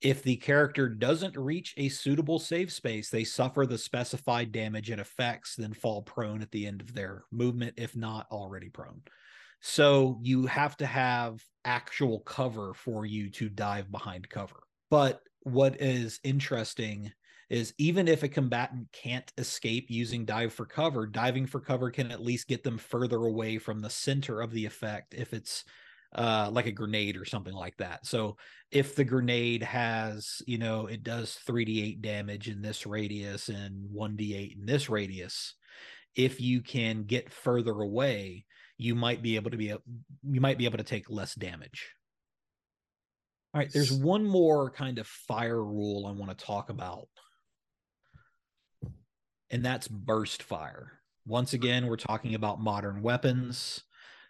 if 0.04 0.22
the 0.22 0.36
character 0.36 0.90
doesn't 0.90 1.38
reach 1.38 1.74
a 1.78 1.88
suitable 1.88 2.38
save 2.38 2.72
space, 2.72 3.10
they 3.10 3.24
suffer 3.24 3.66
the 3.66 3.78
specified 3.78 4.52
damage 4.52 4.90
and 4.90 5.00
effects, 5.00 5.56
then 5.56 5.74
fall 5.74 6.02
prone 6.02 6.42
at 6.42 6.52
the 6.52 6.68
end 6.68 6.82
of 6.82 6.94
their 6.94 7.24
movement, 7.32 7.74
if 7.78 7.96
not 7.96 8.28
already 8.30 8.68
prone. 8.68 9.02
So 9.62 10.20
you 10.22 10.46
have 10.48 10.76
to 10.78 10.86
have 10.86 11.42
actual 11.64 12.20
cover 12.20 12.74
for 12.74 13.06
you 13.06 13.30
to 13.32 13.48
dive 13.48 13.90
behind 13.90 14.30
cover. 14.30 14.64
But 14.90 15.22
what 15.40 15.82
is 15.82 16.20
interesting 16.26 17.14
is 17.50 17.74
even 17.78 18.10
if 18.10 18.24
a 18.24 18.28
combatant 18.28 18.92
can't 18.92 19.32
escape 19.38 19.90
using 19.90 20.26
dive 20.26 20.54
for 20.54 20.66
cover, 20.66 21.08
diving 21.08 21.46
for 21.46 21.62
cover 21.62 21.92
can 21.92 22.12
at 22.12 22.22
least 22.22 22.50
get 22.50 22.64
them 22.64 22.78
further 22.78 23.18
away 23.18 23.58
from 23.58 23.80
the 23.80 23.90
center 23.90 24.42
of 24.42 24.52
the 24.52 24.66
effect 24.66 25.14
if 25.14 25.34
it's 25.34 25.64
uh, 26.16 26.50
like 26.52 26.68
a 26.68 26.72
grenade 26.72 27.18
or 27.18 27.26
something 27.26 27.54
like 27.54 27.76
that. 27.78 28.06
So 28.06 28.38
if 28.72 28.96
the 28.96 29.04
grenade 29.04 29.64
has, 29.64 30.42
you 30.46 30.58
know, 30.58 30.88
it 30.88 31.04
does 31.04 31.40
3d8 31.48 32.02
damage 32.02 32.50
in 32.50 32.62
this 32.62 32.86
radius 32.86 33.50
and 33.50 33.90
1d8 33.96 34.60
in 34.60 34.66
this 34.66 34.90
radius, 34.90 35.56
if 36.16 36.40
you 36.40 36.62
can 36.62 37.04
get 37.04 37.32
further 37.32 37.82
away, 37.82 38.46
you 38.78 38.96
might 38.96 39.22
be 39.22 39.36
able 39.36 39.52
to 39.52 39.58
be 39.58 39.74
you 40.30 40.42
might 40.42 40.58
be 40.58 40.66
able 40.66 40.78
to 40.78 40.84
take 40.84 41.10
less 41.10 41.34
damage. 41.36 41.90
All 43.54 43.60
right, 43.60 43.72
there's 43.72 43.92
one 43.92 44.26
more 44.26 44.72
kind 44.72 44.98
of 44.98 45.08
fire 45.08 45.64
rule 45.64 46.08
I 46.08 46.12
want 46.12 46.38
to 46.38 46.46
talk 46.46 46.70
about. 46.70 47.08
And 49.52 49.64
that's 49.64 49.88
burst 49.88 50.42
fire. 50.42 51.00
Once 51.28 51.54
again, 51.54 51.86
we're 51.86 51.96
talking 51.96 52.34
about 52.34 52.60
modern 52.60 53.04
weapons 53.04 53.84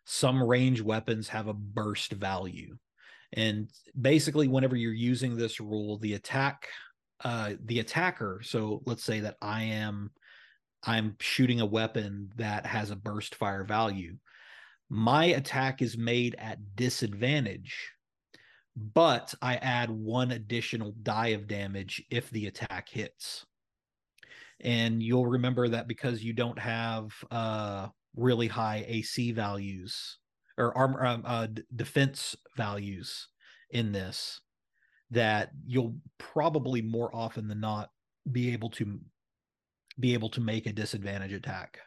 some 0.05 0.41
range 0.41 0.81
weapons 0.81 1.29
have 1.29 1.47
a 1.47 1.53
burst 1.53 2.11
value. 2.11 2.77
And 3.33 3.69
basically, 3.99 4.47
whenever 4.47 4.75
you're 4.75 4.93
using 4.93 5.35
this 5.35 5.59
rule, 5.59 5.97
the 5.97 6.13
attack, 6.13 6.67
uh, 7.23 7.53
the 7.65 7.79
attacker. 7.79 8.41
So 8.43 8.81
let's 8.85 9.03
say 9.03 9.21
that 9.21 9.37
I 9.41 9.63
am, 9.63 10.11
I'm 10.83 11.15
shooting 11.19 11.61
a 11.61 11.65
weapon 11.65 12.31
that 12.35 12.65
has 12.65 12.91
a 12.91 12.95
burst 12.95 13.35
fire 13.35 13.63
value. 13.63 14.17
My 14.89 15.25
attack 15.25 15.81
is 15.81 15.97
made 15.97 16.35
at 16.37 16.75
disadvantage, 16.75 17.91
but 18.75 19.33
I 19.41 19.55
add 19.55 19.89
one 19.89 20.31
additional 20.31 20.93
die 21.01 21.29
of 21.29 21.47
damage 21.47 22.03
if 22.11 22.29
the 22.29 22.47
attack 22.47 22.89
hits. 22.89 23.45
And 24.59 25.01
you'll 25.01 25.25
remember 25.25 25.69
that 25.69 25.87
because 25.87 26.23
you 26.23 26.33
don't 26.33 26.59
have 26.59 27.11
uh, 27.31 27.87
really 28.15 28.47
high 28.47 28.85
AC 28.87 29.31
values 29.31 30.17
or 30.57 30.77
armor 30.77 31.05
um, 31.05 31.23
uh, 31.25 31.47
defense 31.75 32.35
values 32.55 33.27
in 33.71 33.91
this 33.91 34.41
that 35.11 35.51
you'll 35.65 35.95
probably 36.17 36.81
more 36.81 37.13
often 37.15 37.47
than 37.47 37.59
not 37.59 37.89
be 38.31 38.53
able 38.53 38.69
to 38.69 38.99
be 39.99 40.13
able 40.13 40.29
to 40.29 40.41
make 40.41 40.65
a 40.65 40.73
disadvantage 40.73 41.33
attack 41.33 41.79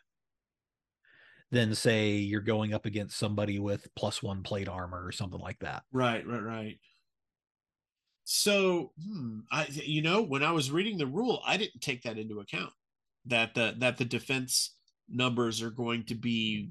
than 1.51 1.75
say 1.75 2.13
you're 2.13 2.41
going 2.41 2.73
up 2.73 2.87
against 2.87 3.19
somebody 3.19 3.59
with 3.59 3.89
plus 3.95 4.23
one 4.23 4.43
plate 4.43 4.69
armor 4.69 5.05
or 5.05 5.13
something 5.13 5.41
like 5.41 5.59
that. 5.61 5.83
Right, 5.93 6.27
right, 6.27 6.43
right. 6.43 6.79
So, 8.25 8.93
hmm, 9.01 9.41
I 9.53 9.67
you 9.71 10.03
know 10.03 10.23
when 10.23 10.43
I 10.43 10.51
was 10.51 10.71
reading 10.71 10.99
the 10.99 11.07
rule, 11.07 11.41
I 11.47 11.57
didn't 11.57 11.81
take 11.81 12.03
that 12.03 12.19
into 12.19 12.41
account 12.41 12.73
that 13.27 13.55
the 13.55 13.75
that 13.79 13.97
the 13.97 14.05
defense 14.05 14.76
numbers 15.09 15.63
are 15.63 15.71
going 15.71 16.05
to 16.05 16.15
be 16.15 16.71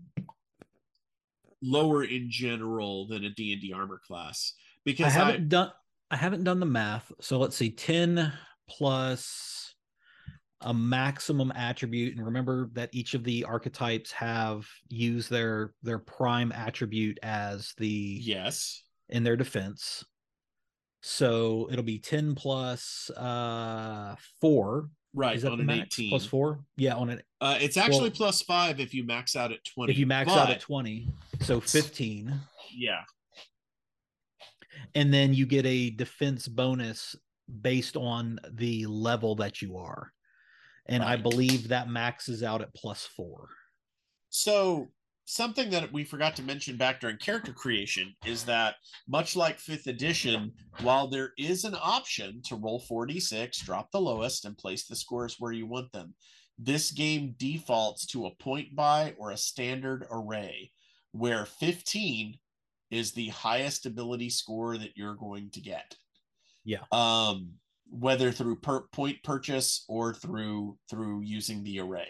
lower 1.61 2.03
in 2.03 2.27
general 2.29 3.07
than 3.07 3.25
a 3.25 3.29
D&D 3.29 3.73
armor 3.73 3.99
class 4.05 4.53
because 4.83 5.07
I 5.07 5.09
haven't 5.09 5.35
I, 5.35 5.47
done 5.47 5.71
I 6.11 6.15
haven't 6.17 6.43
done 6.43 6.59
the 6.59 6.65
math. 6.65 7.11
So 7.19 7.39
let's 7.39 7.55
see 7.55 7.71
10 7.71 8.31
plus 8.69 9.73
a 10.61 10.73
maximum 10.73 11.51
attribute 11.55 12.15
and 12.15 12.25
remember 12.25 12.69
that 12.73 12.89
each 12.93 13.13
of 13.13 13.23
the 13.23 13.43
archetypes 13.43 14.11
have 14.11 14.65
used 14.89 15.29
their 15.29 15.73
their 15.83 15.99
prime 15.99 16.51
attribute 16.51 17.19
as 17.21 17.73
the 17.77 18.19
yes 18.21 18.83
in 19.09 19.23
their 19.23 19.35
defense. 19.35 20.03
So 21.01 21.67
it'll 21.71 21.83
be 21.83 21.99
10 21.99 22.35
plus 22.35 23.11
uh 23.11 24.15
4 24.41 24.89
Right, 25.15 25.37
Is 25.37 25.45
on 25.45 25.61
an 25.61 25.65
max? 25.65 25.97
18. 25.97 26.09
Plus 26.09 26.25
four? 26.25 26.59
Yeah, 26.75 26.95
on 26.95 27.09
it. 27.09 27.25
Uh, 27.39 27.57
it's 27.61 27.77
actually 27.77 28.09
well, 28.09 28.11
plus 28.11 28.41
five 28.41 28.81
if 28.81 28.93
you 28.93 29.05
max 29.05 29.37
out 29.37 29.53
at 29.53 29.63
20. 29.63 29.91
If 29.91 29.97
you 29.97 30.05
max 30.05 30.27
but... 30.27 30.37
out 30.37 30.49
at 30.49 30.59
20. 30.59 31.07
So 31.39 31.61
15. 31.61 32.33
Yeah. 32.75 33.01
And 34.93 35.13
then 35.13 35.33
you 35.33 35.45
get 35.45 35.65
a 35.65 35.89
defense 35.89 36.49
bonus 36.49 37.15
based 37.61 37.95
on 37.95 38.39
the 38.51 38.85
level 38.87 39.35
that 39.35 39.61
you 39.61 39.77
are. 39.77 40.11
And 40.87 41.01
right. 41.01 41.17
I 41.17 41.21
believe 41.21 41.69
that 41.69 41.89
maxes 41.89 42.43
out 42.43 42.61
at 42.61 42.73
plus 42.75 43.05
four. 43.05 43.47
So 44.29 44.89
something 45.25 45.69
that 45.71 45.91
we 45.91 46.03
forgot 46.03 46.35
to 46.35 46.43
mention 46.43 46.77
back 46.77 46.99
during 46.99 47.17
character 47.17 47.51
creation 47.51 48.13
is 48.25 48.43
that 48.45 48.75
much 49.07 49.35
like 49.35 49.59
fifth 49.59 49.87
edition 49.87 50.51
while 50.81 51.07
there 51.07 51.31
is 51.37 51.63
an 51.63 51.75
option 51.81 52.41
to 52.43 52.55
roll 52.55 52.83
4d6 52.89 53.63
drop 53.63 53.91
the 53.91 53.99
lowest 53.99 54.45
and 54.45 54.57
place 54.57 54.85
the 54.85 54.95
scores 54.95 55.37
where 55.39 55.51
you 55.51 55.65
want 55.65 55.91
them 55.91 56.13
this 56.57 56.91
game 56.91 57.35
defaults 57.37 58.05
to 58.05 58.27
a 58.27 58.35
point 58.35 58.75
buy 58.75 59.13
or 59.17 59.31
a 59.31 59.37
standard 59.37 60.05
array 60.11 60.71
where 61.11 61.45
15 61.45 62.37
is 62.91 63.11
the 63.11 63.29
highest 63.29 63.85
ability 63.85 64.29
score 64.29 64.77
that 64.77 64.95
you're 64.95 65.15
going 65.15 65.49
to 65.51 65.61
get. 65.61 65.95
Yeah. 66.63 66.83
Um 66.91 67.53
whether 67.87 68.31
through 68.31 68.55
per 68.57 68.81
point 68.91 69.21
purchase 69.23 69.85
or 69.87 70.13
through 70.13 70.77
through 70.89 71.21
using 71.21 71.63
the 71.63 71.79
array 71.79 72.07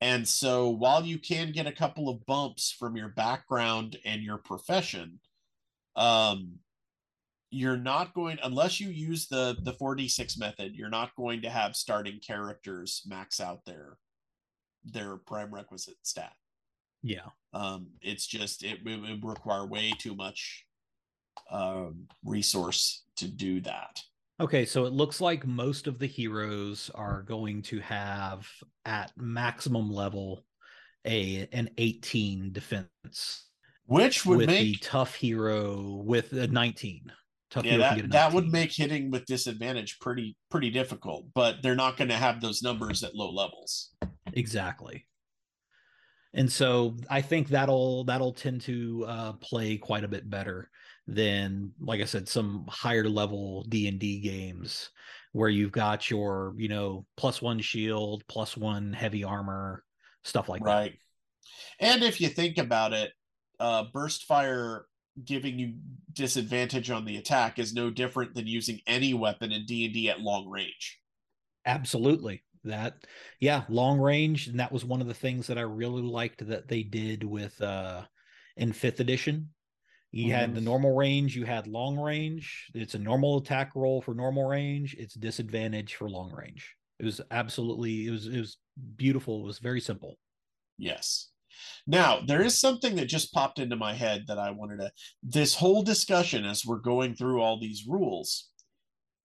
and 0.00 0.26
so 0.26 0.68
while 0.68 1.04
you 1.04 1.18
can 1.18 1.52
get 1.52 1.66
a 1.66 1.72
couple 1.72 2.08
of 2.08 2.24
bumps 2.24 2.72
from 2.72 2.96
your 2.96 3.08
background 3.08 3.96
and 4.04 4.22
your 4.22 4.38
profession, 4.38 5.20
um, 5.94 6.58
you're 7.50 7.76
not 7.76 8.14
going 8.14 8.38
unless 8.42 8.80
you 8.80 8.88
use 8.88 9.26
the 9.26 9.56
the 9.62 9.72
4d6 9.72 10.38
method, 10.38 10.74
you're 10.74 10.88
not 10.88 11.14
going 11.16 11.42
to 11.42 11.50
have 11.50 11.76
starting 11.76 12.18
characters 12.20 13.02
max 13.06 13.40
out 13.40 13.64
their 13.66 13.98
their 14.84 15.16
prime 15.16 15.52
requisite 15.52 15.98
stat. 16.02 16.32
Yeah. 17.02 17.28
Um, 17.52 17.88
it's 18.00 18.26
just 18.26 18.62
it, 18.62 18.78
it 18.86 19.00
would 19.00 19.24
require 19.24 19.66
way 19.66 19.92
too 19.98 20.14
much 20.14 20.64
um 21.50 22.06
resource 22.24 23.04
to 23.16 23.28
do 23.28 23.60
that. 23.62 24.00
Okay, 24.40 24.64
so 24.64 24.86
it 24.86 24.94
looks 24.94 25.20
like 25.20 25.46
most 25.46 25.86
of 25.86 25.98
the 25.98 26.06
heroes 26.06 26.90
are 26.94 27.22
going 27.22 27.60
to 27.60 27.78
have 27.80 28.48
at 28.86 29.12
maximum 29.18 29.92
level 29.92 30.46
a 31.06 31.46
an 31.52 31.68
18 31.76 32.50
defense. 32.50 33.48
Which 33.84 34.24
would 34.24 34.38
with 34.38 34.46
make 34.46 34.80
the 34.80 34.86
tough 34.86 35.14
hero 35.14 36.00
with 36.02 36.32
a 36.32 36.46
19. 36.46 37.12
Tough 37.50 37.64
yeah, 37.66 37.72
hero 37.72 38.02
that, 38.02 38.10
that 38.12 38.32
would 38.32 38.50
make 38.50 38.72
hitting 38.72 39.10
with 39.10 39.26
disadvantage 39.26 39.98
pretty 40.00 40.36
pretty 40.50 40.70
difficult, 40.70 41.26
but 41.34 41.56
they're 41.62 41.74
not 41.74 41.98
going 41.98 42.08
to 42.08 42.16
have 42.16 42.40
those 42.40 42.62
numbers 42.62 43.02
at 43.02 43.14
low 43.14 43.30
levels. 43.30 43.90
exactly. 44.32 45.06
And 46.32 46.50
so 46.50 46.96
I 47.10 47.20
think 47.20 47.48
that'll 47.48 48.04
that'll 48.04 48.32
tend 48.32 48.62
to 48.62 49.04
uh, 49.06 49.32
play 49.34 49.76
quite 49.76 50.04
a 50.04 50.08
bit 50.08 50.30
better 50.30 50.70
than, 51.14 51.72
like 51.80 52.00
I 52.00 52.04
said, 52.04 52.28
some 52.28 52.66
higher 52.68 53.08
level 53.08 53.64
D 53.68 53.88
and 53.88 53.98
D 53.98 54.20
games 54.20 54.90
where 55.32 55.48
you've 55.48 55.72
got 55.72 56.10
your 56.10 56.54
you 56.56 56.68
know 56.68 57.06
plus 57.16 57.42
one 57.42 57.60
shield, 57.60 58.24
plus 58.28 58.56
one 58.56 58.92
heavy 58.92 59.24
armor, 59.24 59.84
stuff 60.24 60.48
like 60.48 60.62
that. 60.64 60.70
right. 60.70 60.98
And 61.78 62.02
if 62.02 62.20
you 62.20 62.28
think 62.28 62.58
about 62.58 62.92
it, 62.92 63.12
uh, 63.58 63.84
burst 63.92 64.24
fire 64.24 64.86
giving 65.24 65.58
you 65.58 65.74
disadvantage 66.12 66.90
on 66.90 67.04
the 67.04 67.16
attack 67.16 67.58
is 67.58 67.74
no 67.74 67.90
different 67.90 68.34
than 68.34 68.46
using 68.46 68.80
any 68.86 69.14
weapon 69.14 69.52
in 69.52 69.66
D 69.66 69.84
and 69.84 69.94
D 69.94 70.10
at 70.10 70.20
long 70.20 70.48
range. 70.48 70.98
Absolutely. 71.66 72.42
That 72.64 73.06
yeah, 73.40 73.64
long 73.68 73.98
range. 73.98 74.48
And 74.48 74.60
that 74.60 74.72
was 74.72 74.84
one 74.84 75.00
of 75.00 75.06
the 75.06 75.14
things 75.14 75.46
that 75.46 75.58
I 75.58 75.62
really 75.62 76.02
liked 76.02 76.46
that 76.46 76.68
they 76.68 76.82
did 76.82 77.24
with 77.24 77.60
uh 77.60 78.02
in 78.56 78.72
fifth 78.72 79.00
edition. 79.00 79.50
You 80.12 80.32
had 80.32 80.50
Mhm. 80.50 80.54
the 80.54 80.60
normal 80.60 80.94
range, 80.96 81.36
you 81.36 81.44
had 81.46 81.66
long 81.66 81.96
range. 81.98 82.70
It's 82.74 82.94
a 82.94 82.98
normal 82.98 83.38
attack 83.38 83.74
roll 83.76 84.02
for 84.02 84.14
normal 84.14 84.44
range, 84.46 84.94
it's 84.98 85.14
disadvantage 85.14 85.94
for 85.94 86.10
long 86.10 86.32
range. 86.32 86.74
It 86.98 87.04
was 87.04 87.20
absolutely 87.30 88.06
it 88.06 88.10
was 88.10 88.26
it 88.26 88.38
was 88.38 88.58
beautiful. 88.96 89.40
It 89.42 89.46
was 89.46 89.58
very 89.58 89.80
simple. 89.80 90.18
Yes. 90.78 91.30
Now, 91.86 92.20
there 92.20 92.42
is 92.42 92.58
something 92.58 92.96
that 92.96 93.06
just 93.06 93.32
popped 93.32 93.58
into 93.58 93.76
my 93.76 93.94
head 93.94 94.26
that 94.28 94.38
I 94.38 94.50
wanted 94.50 94.78
to. 94.78 94.92
This 95.22 95.56
whole 95.56 95.82
discussion, 95.82 96.44
as 96.44 96.64
we're 96.64 96.78
going 96.78 97.14
through 97.14 97.40
all 97.42 97.58
these 97.60 97.86
rules, 97.86 98.50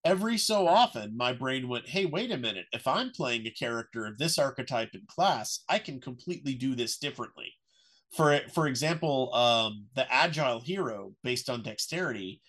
every 0.06 0.38
so 0.38 0.68
often 0.68 1.18
my 1.18 1.34
brain 1.34 1.68
went, 1.68 1.90
hey, 1.90 2.06
wait 2.06 2.32
a 2.32 2.38
minute. 2.38 2.68
If 2.74 2.88
I'm 2.88 3.12
playing 3.12 3.48
a 3.48 3.52
character 3.52 4.06
of 4.06 4.18
this 4.18 4.40
archetype 4.40 4.96
in 4.96 5.06
class, 5.08 5.64
I 5.70 5.80
can 5.80 6.02
completely 6.02 6.56
do 6.56 6.76
this 6.76 6.98
differently. 6.98 7.54
For, 8.16 8.40
for 8.54 8.68
example, 8.68 9.34
um, 9.34 9.88
the 9.96 10.12
agile 10.12 10.60
hero 10.62 11.14
based 11.24 11.50
on 11.50 11.64
dexterity 11.64 12.42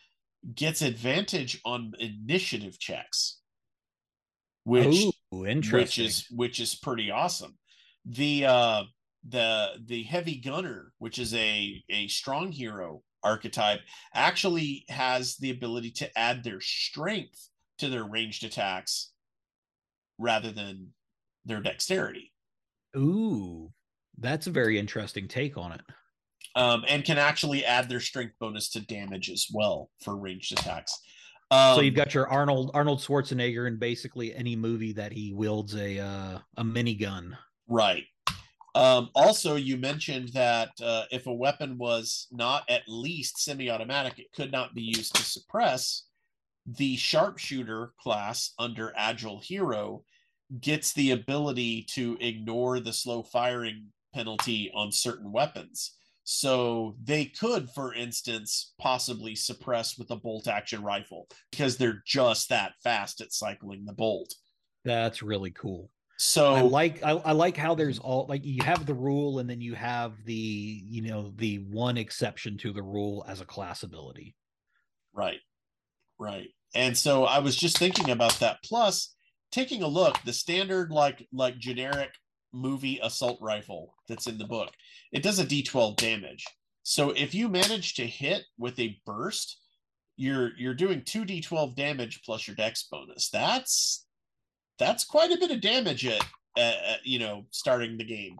gets 0.54 0.82
advantage 0.82 1.60
on 1.64 1.92
initiative 1.98 2.78
checks, 2.78 3.40
which 4.64 5.06
Ooh, 5.06 5.12
which 5.30 5.98
is 5.98 6.26
which 6.30 6.60
is 6.60 6.74
pretty 6.74 7.10
awesome. 7.10 7.58
The 8.04 8.46
uh 8.46 8.84
the 9.28 9.80
the 9.84 10.04
heavy 10.04 10.36
gunner, 10.36 10.92
which 10.98 11.18
is 11.18 11.34
a 11.34 11.82
a 11.90 12.06
strong 12.08 12.52
hero 12.52 13.02
archetype, 13.24 13.80
actually 14.14 14.84
has 14.88 15.36
the 15.36 15.50
ability 15.50 15.90
to 15.92 16.18
add 16.18 16.44
their 16.44 16.60
strength 16.60 17.48
to 17.78 17.88
their 17.88 18.04
ranged 18.04 18.44
attacks 18.44 19.12
rather 20.18 20.52
than 20.52 20.92
their 21.44 21.60
dexterity. 21.60 22.32
Ooh, 22.96 23.72
that's 24.18 24.46
a 24.46 24.50
very 24.50 24.78
interesting 24.78 25.28
take 25.28 25.56
on 25.56 25.72
it. 25.72 25.80
Um, 26.54 26.84
and 26.88 27.04
can 27.04 27.18
actually 27.18 27.64
add 27.64 27.88
their 27.88 28.00
strength 28.00 28.34
bonus 28.40 28.70
to 28.70 28.80
damage 28.80 29.30
as 29.30 29.46
well 29.52 29.90
for 30.02 30.16
ranged 30.16 30.52
attacks. 30.52 30.98
Um, 31.50 31.76
so 31.76 31.80
you've 31.82 31.94
got 31.94 32.14
your 32.14 32.28
Arnold 32.28 32.70
Arnold 32.74 33.00
Schwarzenegger 33.00 33.68
in 33.68 33.78
basically 33.78 34.34
any 34.34 34.56
movie 34.56 34.92
that 34.94 35.12
he 35.12 35.32
wields 35.32 35.74
a 35.76 35.98
uh, 35.98 36.38
a 36.56 36.64
minigun. 36.64 37.36
Right. 37.68 38.04
Um, 38.74 39.10
also, 39.14 39.54
you 39.56 39.76
mentioned 39.76 40.30
that 40.34 40.70
uh, 40.82 41.04
if 41.10 41.26
a 41.26 41.32
weapon 41.32 41.78
was 41.78 42.26
not 42.30 42.64
at 42.68 42.82
least 42.88 43.42
semi 43.42 43.70
automatic, 43.70 44.18
it 44.18 44.32
could 44.34 44.52
not 44.52 44.74
be 44.74 44.82
used 44.82 45.14
to 45.16 45.22
suppress. 45.22 46.04
The 46.66 46.96
sharpshooter 46.96 47.92
class 47.98 48.52
under 48.58 48.92
Agile 48.96 49.40
Hero 49.40 50.04
gets 50.60 50.92
the 50.92 51.12
ability 51.12 51.86
to 51.90 52.18
ignore 52.20 52.80
the 52.80 52.92
slow 52.92 53.22
firing 53.22 53.86
penalty 54.16 54.72
on 54.74 54.90
certain 54.90 55.30
weapons. 55.30 55.92
So 56.24 56.96
they 57.04 57.26
could, 57.26 57.70
for 57.70 57.94
instance, 57.94 58.72
possibly 58.80 59.36
suppress 59.36 59.96
with 59.96 60.10
a 60.10 60.16
bolt 60.16 60.48
action 60.48 60.82
rifle 60.82 61.28
because 61.52 61.76
they're 61.76 62.02
just 62.04 62.48
that 62.48 62.72
fast 62.82 63.20
at 63.20 63.32
cycling 63.32 63.84
the 63.84 63.92
bolt. 63.92 64.34
That's 64.84 65.22
really 65.22 65.52
cool. 65.52 65.90
So 66.18 66.54
I 66.54 66.60
like 66.62 67.04
I, 67.04 67.10
I 67.10 67.32
like 67.32 67.56
how 67.56 67.74
there's 67.74 67.98
all 67.98 68.26
like 68.28 68.44
you 68.44 68.64
have 68.64 68.86
the 68.86 68.94
rule 68.94 69.38
and 69.38 69.48
then 69.48 69.60
you 69.60 69.74
have 69.74 70.14
the 70.24 70.32
you 70.32 71.02
know 71.02 71.32
the 71.36 71.58
one 71.70 71.98
exception 71.98 72.56
to 72.58 72.72
the 72.72 72.82
rule 72.82 73.24
as 73.28 73.40
a 73.40 73.44
class 73.44 73.82
ability. 73.82 74.34
Right. 75.12 75.40
Right. 76.18 76.48
And 76.74 76.96
so 76.96 77.24
I 77.24 77.38
was 77.40 77.54
just 77.54 77.78
thinking 77.78 78.10
about 78.10 78.40
that. 78.40 78.58
Plus, 78.64 79.14
taking 79.52 79.82
a 79.82 79.88
look, 79.88 80.18
the 80.24 80.32
standard 80.32 80.90
like 80.90 81.26
like 81.32 81.58
generic 81.58 82.10
movie 82.56 82.98
assault 83.02 83.38
rifle 83.40 83.94
that's 84.08 84.26
in 84.26 84.38
the 84.38 84.46
book, 84.46 84.70
it 85.12 85.22
does 85.22 85.38
a 85.38 85.46
D12 85.46 85.96
damage. 85.96 86.44
So 86.82 87.10
if 87.10 87.34
you 87.34 87.48
manage 87.48 87.94
to 87.94 88.06
hit 88.06 88.44
with 88.58 88.78
a 88.78 88.98
burst, 89.04 89.60
you're 90.16 90.50
you're 90.56 90.74
doing 90.74 91.02
2d12 91.02 91.76
damage 91.76 92.22
plus 92.24 92.46
your 92.46 92.56
dex 92.56 92.86
bonus. 92.90 93.28
That's 93.28 94.06
that's 94.78 95.04
quite 95.04 95.32
a 95.32 95.38
bit 95.38 95.50
of 95.50 95.60
damage 95.60 96.06
at, 96.06 96.24
uh, 96.56 96.94
you 97.04 97.18
know 97.18 97.44
starting 97.50 97.96
the 97.96 98.04
game. 98.04 98.36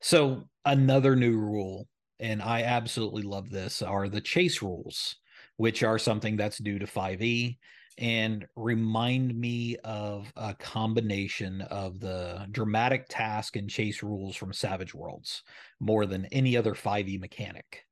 So 0.00 0.48
another 0.64 1.14
new 1.14 1.36
rule, 1.36 1.86
and 2.18 2.42
I 2.42 2.62
absolutely 2.62 3.22
love 3.22 3.50
this, 3.50 3.82
are 3.82 4.08
the 4.08 4.20
chase 4.20 4.62
rules, 4.62 5.16
which 5.56 5.82
are 5.82 5.98
something 5.98 6.36
that's 6.36 6.58
due 6.58 6.78
to 6.80 6.86
5e 6.86 7.56
and 7.98 8.46
remind 8.56 9.34
me 9.34 9.76
of 9.84 10.32
a 10.36 10.54
combination 10.54 11.60
of 11.62 12.00
the 12.00 12.46
dramatic 12.50 13.06
task 13.08 13.56
and 13.56 13.68
chase 13.68 14.02
rules 14.02 14.36
from 14.36 14.52
Savage 14.52 14.94
Worlds 14.94 15.42
more 15.80 16.06
than 16.06 16.26
any 16.26 16.56
other 16.56 16.74
5e 16.74 17.18
mechanic. 17.20 17.86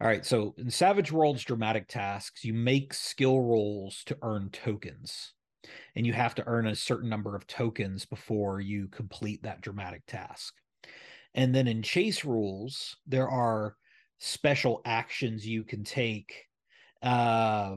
All 0.00 0.06
right, 0.06 0.26
so 0.26 0.54
in 0.58 0.70
Savage 0.70 1.10
Worlds 1.10 1.42
dramatic 1.42 1.88
tasks, 1.88 2.44
you 2.44 2.52
make 2.52 2.92
skill 2.92 3.40
rolls 3.40 4.02
to 4.04 4.18
earn 4.22 4.50
tokens. 4.50 5.32
And 5.96 6.06
you 6.06 6.12
have 6.12 6.34
to 6.36 6.46
earn 6.46 6.66
a 6.66 6.76
certain 6.76 7.08
number 7.08 7.34
of 7.34 7.46
tokens 7.46 8.04
before 8.04 8.60
you 8.60 8.88
complete 8.88 9.42
that 9.42 9.62
dramatic 9.62 10.06
task. 10.06 10.54
And 11.34 11.54
then 11.54 11.66
in 11.66 11.82
chase 11.82 12.24
rules, 12.24 12.96
there 13.06 13.28
are 13.28 13.76
special 14.18 14.80
actions 14.84 15.46
you 15.46 15.64
can 15.64 15.84
take. 15.84 16.44
Uh, 17.02 17.76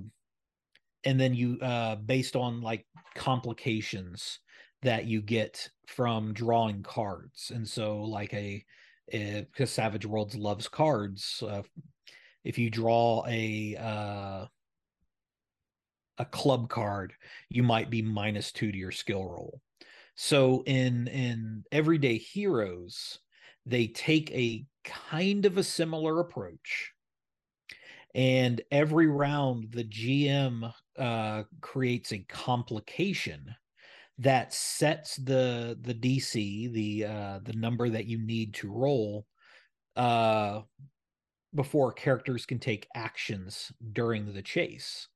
and 1.03 1.19
then 1.19 1.33
you, 1.33 1.57
uh, 1.61 1.95
based 1.95 2.35
on 2.35 2.61
like 2.61 2.85
complications 3.15 4.39
that 4.81 5.05
you 5.05 5.21
get 5.21 5.69
from 5.87 6.33
drawing 6.33 6.83
cards. 6.83 7.51
And 7.53 7.67
so, 7.67 8.01
like 8.03 8.33
a, 8.33 8.63
because 9.11 9.71
Savage 9.71 10.05
Worlds 10.05 10.35
loves 10.35 10.67
cards, 10.67 11.43
uh, 11.47 11.63
if 12.43 12.57
you 12.57 12.69
draw 12.69 13.25
a, 13.27 13.75
uh, 13.79 14.45
a 16.19 16.25
club 16.25 16.69
card, 16.69 17.13
you 17.49 17.63
might 17.63 17.89
be 17.89 18.01
minus 18.01 18.51
two 18.51 18.71
to 18.71 18.77
your 18.77 18.91
skill 18.91 19.25
roll. 19.25 19.61
So 20.15 20.63
in 20.65 21.07
in 21.07 21.63
everyday 21.71 22.17
heroes, 22.17 23.19
they 23.65 23.87
take 23.87 24.29
a 24.31 24.65
kind 24.83 25.45
of 25.45 25.57
a 25.57 25.63
similar 25.63 26.19
approach. 26.19 26.91
And 28.15 28.61
every 28.71 29.07
round, 29.07 29.71
the 29.71 29.83
GM 29.83 30.73
uh, 30.97 31.43
creates 31.61 32.11
a 32.11 32.25
complication 32.27 33.55
that 34.17 34.53
sets 34.53 35.15
the 35.17 35.77
the 35.81 35.93
DC, 35.93 36.71
the 36.73 37.05
uh, 37.05 37.39
the 37.43 37.53
number 37.53 37.87
that 37.89 38.05
you 38.05 38.17
need 38.17 38.53
to 38.55 38.71
roll, 38.71 39.25
uh, 39.95 40.61
before 41.53 41.91
characters 41.93 42.45
can 42.45 42.59
take 42.59 42.87
actions 42.95 43.71
during 43.93 44.33
the 44.33 44.41
chase. 44.41 45.07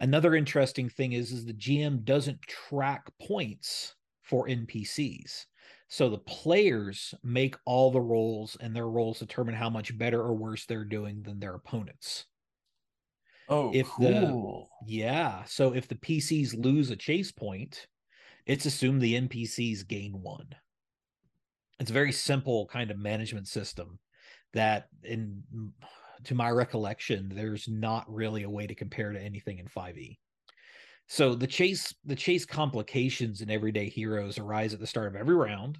Another 0.00 0.34
interesting 0.34 0.88
thing 0.88 1.12
is, 1.12 1.32
is 1.32 1.44
the 1.44 1.54
GM 1.54 2.04
doesn't 2.04 2.42
track 2.42 3.10
points 3.20 3.94
for 4.22 4.46
NPCs. 4.46 5.46
So 5.88 6.08
the 6.08 6.18
players 6.18 7.12
make 7.24 7.56
all 7.64 7.90
the 7.90 8.00
rolls, 8.00 8.54
and 8.54 8.74
their 8.76 8.88
rolls 8.88 9.18
determine 9.18 9.56
how 9.56 9.68
much 9.68 9.98
better 9.98 10.20
or 10.20 10.32
worse 10.32 10.64
they're 10.64 10.84
doing 10.84 11.22
than 11.22 11.40
their 11.40 11.54
opponents. 11.54 12.26
Oh, 13.48 13.72
If 13.72 13.94
cool. 13.98 14.68
the 14.80 14.88
yeah, 14.88 15.44
so 15.44 15.72
if 15.72 15.86
the 15.86 15.94
PCs 15.94 16.52
lose 16.54 16.90
a 16.90 16.96
chase 16.96 17.30
point, 17.30 17.86
it's 18.46 18.66
assumed 18.66 19.02
the 19.02 19.14
NPCs 19.16 19.84
gain 19.84 20.22
one. 20.22 20.56
It's 21.78 21.90
a 21.90 21.94
very 21.94 22.12
simple 22.12 22.66
kind 22.66 22.90
of 22.90 22.98
management 22.98 23.48
system 23.48 24.00
that, 24.52 24.88
in 25.02 25.72
to 26.24 26.34
my 26.34 26.50
recollection, 26.50 27.28
there's 27.30 27.68
not 27.68 28.12
really 28.12 28.42
a 28.42 28.50
way 28.50 28.66
to 28.66 28.74
compare 28.74 29.12
to 29.12 29.20
anything 29.20 29.58
in 29.58 29.68
5e. 29.68 30.18
So 31.08 31.34
the 31.34 31.46
chase 31.46 31.94
the 32.04 32.16
chase 32.16 32.44
complications 32.44 33.40
in 33.40 33.50
everyday 33.50 33.88
heroes 33.88 34.38
arise 34.38 34.74
at 34.74 34.80
the 34.80 34.86
start 34.86 35.08
of 35.08 35.16
every 35.16 35.36
round 35.36 35.78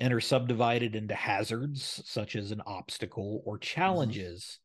and 0.00 0.12
are 0.12 0.20
subdivided 0.20 0.96
into 0.96 1.14
hazards 1.14 2.02
such 2.06 2.36
as 2.36 2.50
an 2.50 2.62
obstacle 2.66 3.42
or 3.44 3.58
challenges 3.58 4.58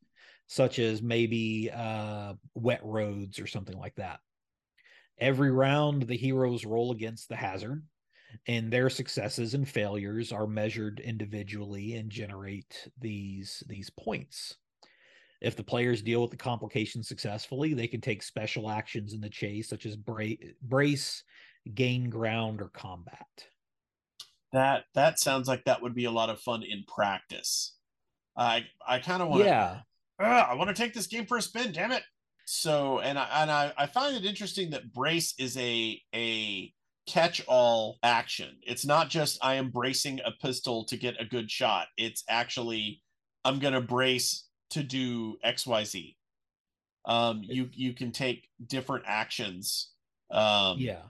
such 0.46 0.78
as 0.78 1.02
maybe 1.02 1.70
uh, 1.72 2.32
wet 2.54 2.80
roads 2.82 3.38
or 3.38 3.46
something 3.46 3.76
like 3.76 3.94
that. 3.96 4.20
Every 5.18 5.50
round, 5.50 6.04
the 6.04 6.16
heroes 6.16 6.64
roll 6.64 6.90
against 6.92 7.28
the 7.28 7.36
hazard, 7.36 7.84
and 8.46 8.72
their 8.72 8.88
successes 8.88 9.54
and 9.54 9.68
failures 9.68 10.32
are 10.32 10.46
measured 10.46 11.00
individually 11.00 11.94
and 11.94 12.10
generate 12.10 12.88
these 12.98 13.62
these 13.68 13.90
points. 13.90 14.56
If 15.40 15.56
the 15.56 15.62
players 15.62 16.02
deal 16.02 16.20
with 16.20 16.30
the 16.30 16.36
complication 16.36 17.02
successfully, 17.02 17.72
they 17.72 17.86
can 17.86 18.00
take 18.00 18.22
special 18.22 18.68
actions 18.68 19.12
in 19.12 19.20
the 19.20 19.28
chase, 19.28 19.68
such 19.68 19.86
as 19.86 19.96
bra- 19.96 20.34
brace, 20.62 21.22
gain 21.74 22.10
ground, 22.10 22.60
or 22.60 22.68
combat. 22.68 23.46
That 24.52 24.84
that 24.94 25.18
sounds 25.18 25.46
like 25.46 25.64
that 25.64 25.82
would 25.82 25.94
be 25.94 26.06
a 26.06 26.10
lot 26.10 26.30
of 26.30 26.40
fun 26.40 26.62
in 26.62 26.84
practice. 26.88 27.76
I 28.36 28.66
I 28.86 28.98
kind 28.98 29.22
of 29.22 29.28
want 29.28 29.44
Yeah, 30.18 30.46
I 30.50 30.54
want 30.54 30.68
to 30.68 30.74
take 30.74 30.94
this 30.94 31.06
game 31.06 31.26
for 31.26 31.36
a 31.36 31.42
spin. 31.42 31.72
Damn 31.72 31.92
it! 31.92 32.02
So 32.46 32.98
and 33.00 33.18
I 33.18 33.28
and 33.42 33.50
I, 33.50 33.72
I 33.76 33.86
find 33.86 34.16
it 34.16 34.24
interesting 34.24 34.70
that 34.70 34.92
brace 34.92 35.34
is 35.38 35.56
a 35.58 36.00
a 36.14 36.72
catch 37.06 37.44
all 37.46 37.98
action. 38.02 38.56
It's 38.62 38.86
not 38.86 39.10
just 39.10 39.38
I 39.42 39.54
am 39.54 39.70
bracing 39.70 40.20
a 40.24 40.32
pistol 40.32 40.84
to 40.86 40.96
get 40.96 41.20
a 41.20 41.24
good 41.24 41.50
shot. 41.50 41.88
It's 41.96 42.24
actually 42.28 43.02
I'm 43.44 43.58
gonna 43.58 43.82
brace 43.82 44.47
to 44.70 44.82
do 44.82 45.36
X 45.42 45.66
Y 45.66 45.84
Z. 45.84 46.16
Um, 47.04 47.42
you 47.44 47.70
you 47.72 47.92
can 47.94 48.12
take 48.12 48.48
different 48.66 49.04
actions. 49.06 49.90
Um, 50.30 50.76
yeah. 50.78 51.04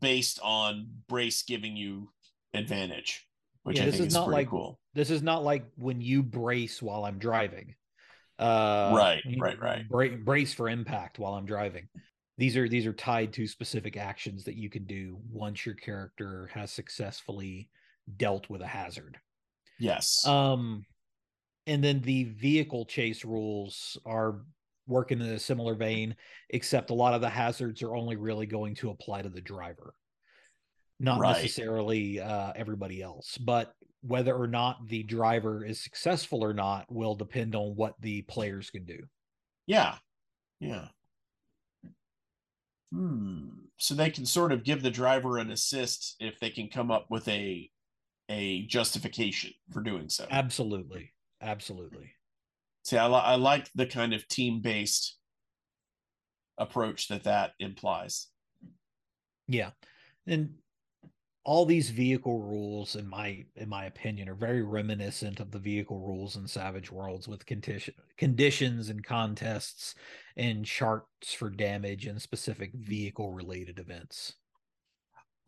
based 0.00 0.38
on 0.42 0.86
brace 1.08 1.42
giving 1.42 1.76
you 1.76 2.10
advantage, 2.54 3.26
which 3.64 3.78
Yeah, 3.78 3.82
I 3.82 3.86
this 3.86 3.94
think 3.96 4.06
is 4.06 4.12
is 4.12 4.14
not 4.14 4.26
pretty 4.26 4.42
like- 4.42 4.48
cool. 4.50 4.78
This 4.94 5.10
is 5.10 5.22
not 5.22 5.42
like 5.42 5.64
when 5.76 6.00
you 6.00 6.22
brace 6.22 6.80
while 6.82 7.04
I'm 7.04 7.18
driving. 7.18 7.74
Uh, 8.38 8.92
Right, 8.96 9.22
right, 9.38 9.58
right. 9.60 9.88
Bra- 9.88 10.16
brace 10.16 10.54
for 10.54 10.68
impact 10.68 11.18
while 11.18 11.34
I'm 11.34 11.44
driving. 11.46 11.88
These 12.38 12.56
are 12.56 12.68
these 12.68 12.86
are 12.86 12.92
tied 12.92 13.32
to 13.34 13.46
specific 13.46 13.96
actions 13.96 14.44
that 14.44 14.54
you 14.54 14.70
can 14.70 14.84
do 14.84 15.18
once 15.28 15.66
your 15.66 15.74
character 15.74 16.48
has 16.54 16.70
successfully 16.70 17.68
dealt 18.16 18.48
with 18.48 18.62
a 18.62 18.66
hazard. 18.66 19.18
Yes. 19.78 20.24
Um, 20.26 20.84
and 21.66 21.82
then 21.82 22.00
the 22.00 22.24
vehicle 22.24 22.84
chase 22.84 23.24
rules 23.24 23.98
are 24.04 24.40
working 24.86 25.20
in 25.20 25.26
a 25.26 25.38
similar 25.38 25.74
vein, 25.74 26.16
except 26.50 26.90
a 26.90 26.94
lot 26.94 27.14
of 27.14 27.20
the 27.20 27.28
hazards 27.28 27.82
are 27.82 27.94
only 27.94 28.16
really 28.16 28.46
going 28.46 28.74
to 28.76 28.90
apply 28.90 29.22
to 29.22 29.28
the 29.28 29.40
driver, 29.40 29.94
not 30.98 31.20
Right. 31.20 31.36
necessarily 31.36 32.18
uh, 32.20 32.52
everybody 32.56 33.00
else. 33.02 33.38
But 33.38 33.72
whether 34.02 34.34
or 34.34 34.48
not 34.48 34.88
the 34.88 35.02
driver 35.02 35.64
is 35.64 35.80
successful 35.82 36.42
or 36.42 36.54
not 36.54 36.90
will 36.90 37.14
depend 37.14 37.54
on 37.54 37.76
what 37.76 37.94
the 38.00 38.22
players 38.22 38.70
can 38.70 38.84
do. 38.84 38.98
Yeah. 39.66 39.96
Yeah. 40.58 40.88
Hmm. 42.92 43.48
So 43.76 43.94
they 43.94 44.10
can 44.10 44.26
sort 44.26 44.52
of 44.52 44.64
give 44.64 44.82
the 44.82 44.90
driver 44.90 45.38
an 45.38 45.50
assist 45.50 46.16
if 46.18 46.40
they 46.40 46.50
can 46.50 46.68
come 46.68 46.90
up 46.90 47.06
with 47.10 47.28
a 47.28 47.70
a 48.28 48.62
justification 48.66 49.52
for 49.72 49.82
doing 49.82 50.08
so. 50.08 50.26
Absolutely, 50.30 51.12
absolutely. 51.42 52.12
See, 52.84 52.96
I, 52.96 53.06
li- 53.06 53.14
I 53.14 53.34
like 53.36 53.70
the 53.74 53.86
kind 53.86 54.14
of 54.14 54.26
team 54.28 54.60
based 54.60 55.16
approach 56.58 57.08
that 57.08 57.24
that 57.24 57.52
implies. 57.58 58.28
Yeah. 59.48 59.70
And 60.26 60.54
all 61.44 61.64
these 61.64 61.90
vehicle 61.90 62.38
rules 62.38 62.96
in 62.96 63.08
my 63.08 63.44
in 63.56 63.68
my 63.68 63.86
opinion 63.86 64.28
are 64.28 64.34
very 64.34 64.62
reminiscent 64.62 65.40
of 65.40 65.50
the 65.50 65.58
vehicle 65.58 65.98
rules 65.98 66.36
in 66.36 66.46
Savage 66.46 66.92
Worlds 66.92 67.26
with 67.26 67.46
condition 67.46 67.94
conditions 68.18 68.90
and 68.90 69.02
contests 69.02 69.94
and 70.36 70.66
charts 70.66 71.32
for 71.32 71.48
damage 71.48 72.06
and 72.06 72.20
specific 72.20 72.72
vehicle 72.74 73.32
related 73.32 73.78
events. 73.78 74.34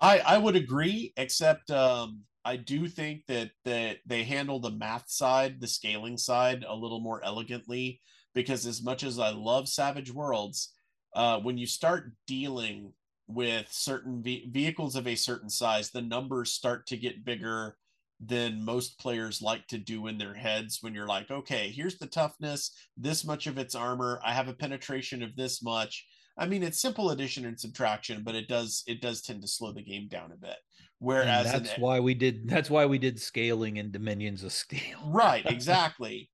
I 0.02 0.18
I 0.20 0.38
would 0.38 0.56
agree, 0.56 1.14
except 1.16 1.70
um, 1.70 2.22
I 2.44 2.56
do 2.56 2.88
think 2.88 3.26
that 3.28 3.52
that 3.64 3.98
they 4.06 4.24
handle 4.24 4.60
the 4.60 4.70
math 4.70 5.10
side, 5.10 5.60
the 5.60 5.68
scaling 5.68 6.18
side, 6.18 6.64
a 6.68 6.76
little 6.76 7.00
more 7.00 7.24
elegantly. 7.24 8.02
Because 8.34 8.66
as 8.66 8.82
much 8.82 9.02
as 9.04 9.18
I 9.18 9.30
love 9.30 9.68
Savage 9.68 10.10
Worlds, 10.12 10.72
uh, 11.14 11.38
when 11.40 11.58
you 11.58 11.66
start 11.66 12.12
dealing 12.26 12.94
with 13.28 13.70
certain 13.70 14.22
ve- 14.22 14.48
vehicles 14.50 14.96
of 14.96 15.06
a 15.06 15.14
certain 15.16 15.50
size, 15.50 15.90
the 15.90 16.02
numbers 16.02 16.52
start 16.52 16.86
to 16.88 16.96
get 16.98 17.26
bigger 17.26 17.76
than 18.20 18.64
most 18.64 18.98
players 18.98 19.42
like 19.42 19.66
to 19.68 19.78
do 19.78 20.06
in 20.06 20.18
their 20.18 20.34
heads. 20.34 20.78
When 20.82 20.94
you're 20.94 21.06
like, 21.06 21.30
okay, 21.30 21.70
here's 21.70 21.98
the 21.98 22.06
toughness, 22.06 22.72
this 22.96 23.24
much 23.24 23.46
of 23.46 23.58
its 23.58 23.74
armor, 23.74 24.20
I 24.24 24.32
have 24.32 24.48
a 24.48 24.54
penetration 24.54 25.22
of 25.22 25.36
this 25.36 25.62
much. 25.62 26.06
I 26.36 26.46
mean, 26.46 26.62
it's 26.62 26.80
simple 26.80 27.10
addition 27.10 27.44
and 27.44 27.58
subtraction, 27.60 28.22
but 28.24 28.34
it 28.34 28.48
does 28.48 28.82
it 28.86 29.00
does 29.00 29.22
tend 29.22 29.42
to 29.42 29.48
slow 29.48 29.72
the 29.72 29.82
game 29.82 30.08
down 30.08 30.32
a 30.32 30.36
bit. 30.36 30.56
Whereas 30.98 31.54
and 31.54 31.66
that's 31.66 31.76
why 31.76 32.00
we 32.00 32.14
did 32.14 32.48
that's 32.48 32.70
why 32.70 32.86
we 32.86 32.98
did 32.98 33.20
scaling 33.20 33.76
in 33.76 33.90
Dominions 33.90 34.42
of 34.44 34.52
Steel. 34.52 34.98
right, 35.02 35.44
exactly. 35.48 36.30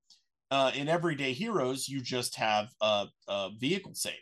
uh, 0.51 0.73
in 0.75 0.89
everyday 0.89 1.33
heroes, 1.33 1.89
you 1.89 2.01
just 2.03 2.37
have 2.37 2.70
a, 2.81 3.09
a 3.29 3.51
vehicle 3.59 3.95
save, 3.95 4.15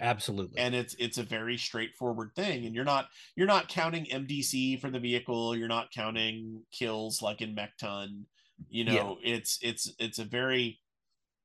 Absolutely. 0.00 0.62
and 0.62 0.74
it's 0.74 0.94
it's 0.98 1.18
a 1.18 1.22
very 1.22 1.56
straightforward 1.56 2.30
thing. 2.34 2.64
And 2.66 2.74
you're 2.74 2.84
not 2.84 3.08
you're 3.36 3.46
not 3.46 3.68
counting 3.68 4.06
MDC 4.06 4.80
for 4.80 4.90
the 4.90 4.98
vehicle. 5.00 5.56
You're 5.56 5.68
not 5.68 5.90
counting 5.92 6.64
kills 6.72 7.22
like 7.22 7.40
in 7.42 7.54
Mekton. 7.54 8.24
You 8.68 8.84
Yeah. 8.84 9.04
know, 9.04 9.18
it's 9.22 9.58
it's 9.62 9.92
it's 9.98 10.18
a 10.18 10.24
very 10.24 10.80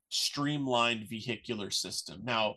streamlined 0.09 1.07
vehicular 1.09 1.71
system. 1.71 2.21
Now, 2.23 2.55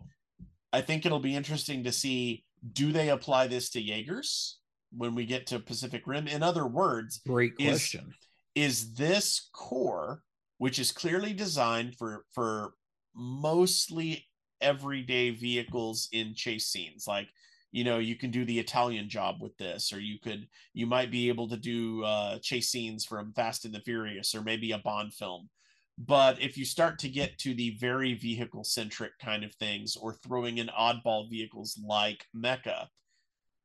I 0.73 0.81
think 0.81 1.07
it'll 1.07 1.19
be 1.21 1.37
interesting 1.37 1.85
to 1.85 1.93
see 1.93 2.45
do 2.73 2.93
they 2.93 3.11
apply 3.11 3.47
this 3.47 3.71
to 3.71 3.81
Jaegers 3.81 4.59
when 4.91 5.15
we 5.15 5.25
get 5.27 5.47
to 5.49 5.61
Pacific 5.61 6.03
Rim? 6.07 6.27
In 6.27 6.43
other 6.43 6.67
words, 6.67 7.21
Great 7.27 7.53
is- 7.59 7.69
question. 7.69 8.15
is 8.55 8.95
this 8.95 9.49
core 9.53 10.23
which 10.59 10.81
is 10.81 10.91
clearly 10.91 11.33
designed 11.33 11.95
for 11.97 12.25
for 12.35 12.73
mostly 13.15 14.27
everyday 14.61 15.31
vehicles 15.31 16.09
in 16.13 16.35
chase 16.35 16.67
scenes 16.67 17.07
like 17.07 17.29
you 17.71 17.85
know 17.85 17.99
you 17.99 18.17
can 18.17 18.31
do 18.31 18.45
the 18.45 18.59
italian 18.59 19.09
job 19.09 19.37
with 19.41 19.57
this 19.57 19.93
or 19.93 20.01
you 20.01 20.19
could 20.19 20.49
you 20.73 20.85
might 20.87 21.11
be 21.13 21.29
able 21.29 21.49
to 21.49 21.57
do 21.57 22.03
uh 22.05 22.39
chase 22.41 22.69
scenes 22.71 23.05
from 23.05 23.33
fast 23.35 23.65
and 23.65 23.73
the 23.75 23.81
furious 23.81 24.35
or 24.35 24.43
maybe 24.43 24.73
a 24.73 24.79
bond 24.79 25.13
film 25.15 25.49
but 25.99 26.41
if 26.41 26.57
you 26.57 26.65
start 26.65 26.99
to 26.99 27.09
get 27.09 27.37
to 27.39 27.55
the 27.55 27.77
very 27.81 28.15
vehicle 28.15 28.65
centric 28.65 29.13
kind 29.21 29.43
of 29.45 29.53
things 29.57 29.97
or 29.97 30.13
throwing 30.15 30.59
in 30.59 30.69
oddball 30.79 31.29
vehicles 31.29 31.79
like 31.85 32.25
mecha 32.37 32.87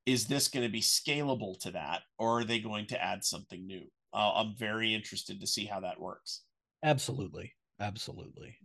is 0.06 0.26
this 0.26 0.48
going 0.48 0.66
to 0.66 0.72
be 0.72 0.82
scalable 0.82 1.58
to 1.60 1.72
that 1.72 2.02
or 2.18 2.40
are 2.40 2.44
they 2.44 2.60
going 2.60 2.86
to 2.88 3.02
add 3.02 3.24
something 3.24 3.66
new 3.68 3.84
uh, 4.14 4.32
i'm 4.36 4.56
very 4.58 4.94
interested 4.94 5.40
to 5.40 5.48
see 5.48 5.66
how 5.66 5.80
that 5.80 6.00
works 6.00 6.42
Absolutely. 6.84 7.54
Absolutely. 7.80 8.58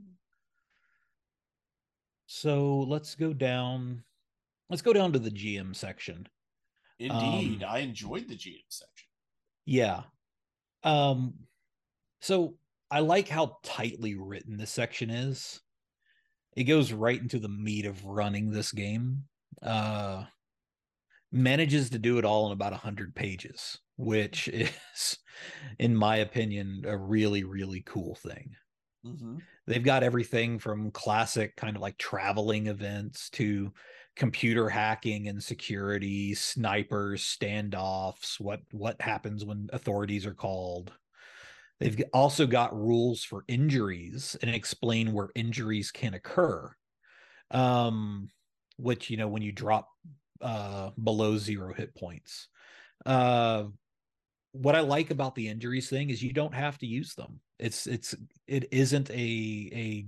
So 2.27 2.81
let's 2.81 3.15
go 3.15 3.33
down. 3.33 4.03
Let's 4.69 4.83
go 4.83 4.93
down 4.93 5.13
to 5.13 5.19
the 5.19 5.31
GM 5.31 5.75
section. 5.75 6.29
indeed 6.99 7.63
Um, 7.63 7.71
i 7.71 7.79
enjoyed 7.79 8.29
the 8.29 8.35
gm 8.35 8.65
section 8.69 9.09
Yeah. 9.65 10.03
Um 10.83 11.35
so 12.21 12.55
I 12.91 13.01
like 13.01 13.29
how 13.29 13.59
tightly 13.63 14.15
written 14.15 14.57
this 14.57 14.71
section 14.71 15.11
is. 15.11 15.61
It 16.57 16.65
goes 16.65 16.93
right 16.93 17.21
into 17.21 17.39
the 17.41 17.49
meat 17.49 17.87
of 17.87 18.05
running 18.05 18.51
this 18.51 18.73
game. 18.73 19.29
Uh 19.63 20.27
manages 21.33 21.91
to 21.91 21.99
do 21.99 22.19
it 22.19 22.25
all 22.25 22.47
in 22.47 22.53
about 22.53 22.73
100 22.73 23.15
pages, 23.15 23.79
which 23.97 24.49
is 24.49 25.19
in 25.79 25.97
my 25.97 26.17
opinion 26.17 26.83
a 26.87 26.97
really 26.99 27.45
really 27.45 27.83
cool 27.83 28.15
thing. 28.15 28.57
Mhm. 29.05 29.49
They've 29.67 29.85
got 29.85 30.03
everything 30.03 30.59
from 30.59 30.91
classic 30.91 31.57
kind 31.57 31.77
of 31.77 31.83
like 31.83 31.99
traveling 31.99 32.67
events 32.69 33.29
to 33.31 33.73
computer 34.17 34.69
hacking 34.69 35.29
and 35.29 35.43
security, 35.45 36.35
snipers, 36.35 37.23
standoffs, 37.23 38.41
what 38.41 38.63
what 38.73 39.01
happens 39.01 39.45
when 39.45 39.69
authorities 39.73 40.27
are 40.27 40.35
called. 40.35 40.93
They've 41.81 42.03
also 42.13 42.47
got 42.47 42.77
rules 42.77 43.23
for 43.23 43.45
injuries 43.49 44.37
and 44.43 44.51
explain 44.51 45.13
where 45.13 45.31
injuries 45.35 45.91
can 45.91 46.15
occur. 46.15 46.73
Um 47.51 48.31
which 48.79 49.11
you 49.11 49.17
know 49.17 49.29
when 49.29 49.43
you 49.43 49.53
drop 49.53 49.91
uh 50.41 50.91
below 51.03 51.39
zero 51.39 51.75
hit 51.75 51.95
points. 51.95 52.49
Uh 53.07 53.67
what 54.53 54.77
I 54.77 54.81
like 54.81 55.11
about 55.11 55.35
the 55.35 55.49
injuries 55.49 55.91
thing 55.91 56.11
is 56.11 56.23
you 56.23 56.33
don't 56.33 56.55
have 56.55 56.79
to 56.79 56.87
use 56.87 57.15
them. 57.15 57.41
It's 57.59 57.87
it's 57.87 58.15
it 58.47 58.69
isn't 58.73 59.11
a 59.11 59.71
a 59.73 60.07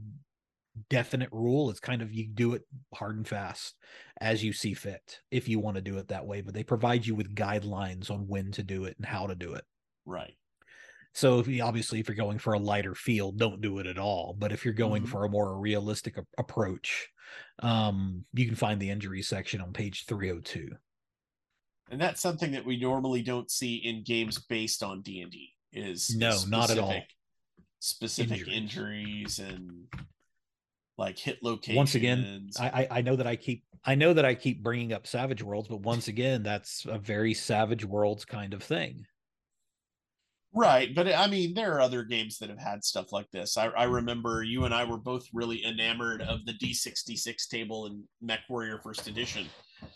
definite 0.89 1.31
rule. 1.33 1.71
It's 1.71 1.81
kind 1.81 2.03
of 2.03 2.13
you 2.15 2.29
do 2.29 2.55
it 2.55 2.63
hard 2.95 3.17
and 3.17 3.29
fast 3.29 3.77
as 4.21 4.43
you 4.45 4.53
see 4.53 4.75
fit 4.75 5.21
if 5.31 5.49
you 5.49 5.59
want 5.61 5.77
to 5.77 5.83
do 5.83 5.99
it 5.99 6.09
that 6.09 6.27
way. 6.27 6.41
But 6.41 6.55
they 6.55 6.65
provide 6.65 7.07
you 7.07 7.15
with 7.15 7.35
guidelines 7.35 8.11
on 8.11 8.29
when 8.29 8.53
to 8.53 8.63
do 8.63 8.85
it 8.85 8.97
and 8.99 9.07
how 9.07 9.27
to 9.27 9.35
do 9.35 9.55
it. 9.55 9.65
right 10.07 10.37
So 11.13 11.39
if 11.41 11.49
you, 11.49 11.63
obviously, 11.63 11.99
if 12.01 12.09
you're 12.09 12.15
going 12.15 12.39
for 12.39 12.53
a 12.53 12.59
lighter 12.59 12.95
feel, 12.95 13.33
don't 13.33 13.61
do 13.61 13.79
it 13.79 13.87
at 13.87 13.99
all. 13.99 14.35
But 14.39 14.53
if 14.53 14.65
you're 14.65 14.75
going 14.75 15.03
Mhm. 15.05 15.09
for 15.09 15.25
a 15.25 15.29
more 15.29 15.59
realistic 15.59 16.17
a- 16.17 16.27
approach, 16.39 17.09
um, 17.61 18.25
you 18.33 18.47
can 18.47 18.55
find 18.55 18.81
the 18.81 18.91
injury 18.91 19.23
section 19.23 19.61
on 19.61 19.73
page 19.73 20.05
302. 20.07 20.77
and 21.93 22.01
that's 22.01 22.21
something 22.21 22.53
that 22.53 22.65
we 22.65 22.77
normally 22.77 23.21
don't 23.21 23.51
see 23.51 23.75
in 23.75 24.05
games 24.05 24.39
based 24.39 24.81
on 24.85 25.03
D 25.03 25.21
and 25.23 25.33
D. 25.33 25.57
Is 25.73 26.15
No, 26.17 26.29
is 26.31 26.47
not 26.49 26.71
at 26.71 26.79
all. 26.79 26.89
specific- 26.91 27.17
Specific 27.81 28.39
Injuries. 28.49 28.57
injuries. 28.57 29.39
and 29.41 29.89
like 30.97 31.19
hit 31.19 31.43
locations. 31.43 31.77
Once 31.77 31.95
again, 31.97 32.51
I, 32.61 32.69
I 32.85 32.89
I 32.99 33.01
know 33.01 33.17
that 33.17 33.27
I 33.27 33.35
keep 33.35 33.65
I 33.85 33.95
know 33.97 34.13
that 34.13 34.25
I 34.25 34.35
keep 34.37 34.63
bringing 34.63 34.93
up 34.93 35.07
Savage 35.07 35.43
Worlds, 35.43 35.67
but 35.67 35.79
once 35.81 36.07
again, 36.09 36.43
that's 36.45 36.85
a 36.85 36.99
very 36.99 37.33
Savage 37.35 37.85
Worlds 37.85 38.25
kind 38.25 38.53
of 38.55 38.63
thing. 38.63 39.07
Right, 40.53 40.93
but 40.95 41.07
I 41.07 41.29
mean, 41.29 41.55
there 41.55 41.77
are 41.77 41.81
other 41.81 42.03
games 42.03 42.39
that 42.39 42.49
have 42.51 42.59
had 42.59 42.83
stuff 42.85 43.13
like 43.13 43.31
this. 43.31 43.57
I, 43.57 43.67
I 43.69 43.85
remember 43.85 44.43
you 44.43 44.65
and 44.65 44.75
I 44.75 44.83
were 44.83 44.99
both 44.99 45.25
really 45.33 45.65
enamored 45.65 46.23
of 46.23 46.45
the 46.45 46.55
D66 46.55 47.47
table 47.49 47.87
in 47.87 48.03
MechWarrior 48.25 48.83
First 48.83 49.07
Edition, 49.07 49.47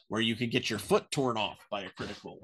where 0.06 0.20
you 0.20 0.36
could 0.36 0.52
get 0.52 0.70
your 0.70 0.78
foot 0.78 1.10
torn 1.10 1.36
off 1.36 1.58
by 1.72 1.82
a 1.82 1.90
critical. 1.90 2.38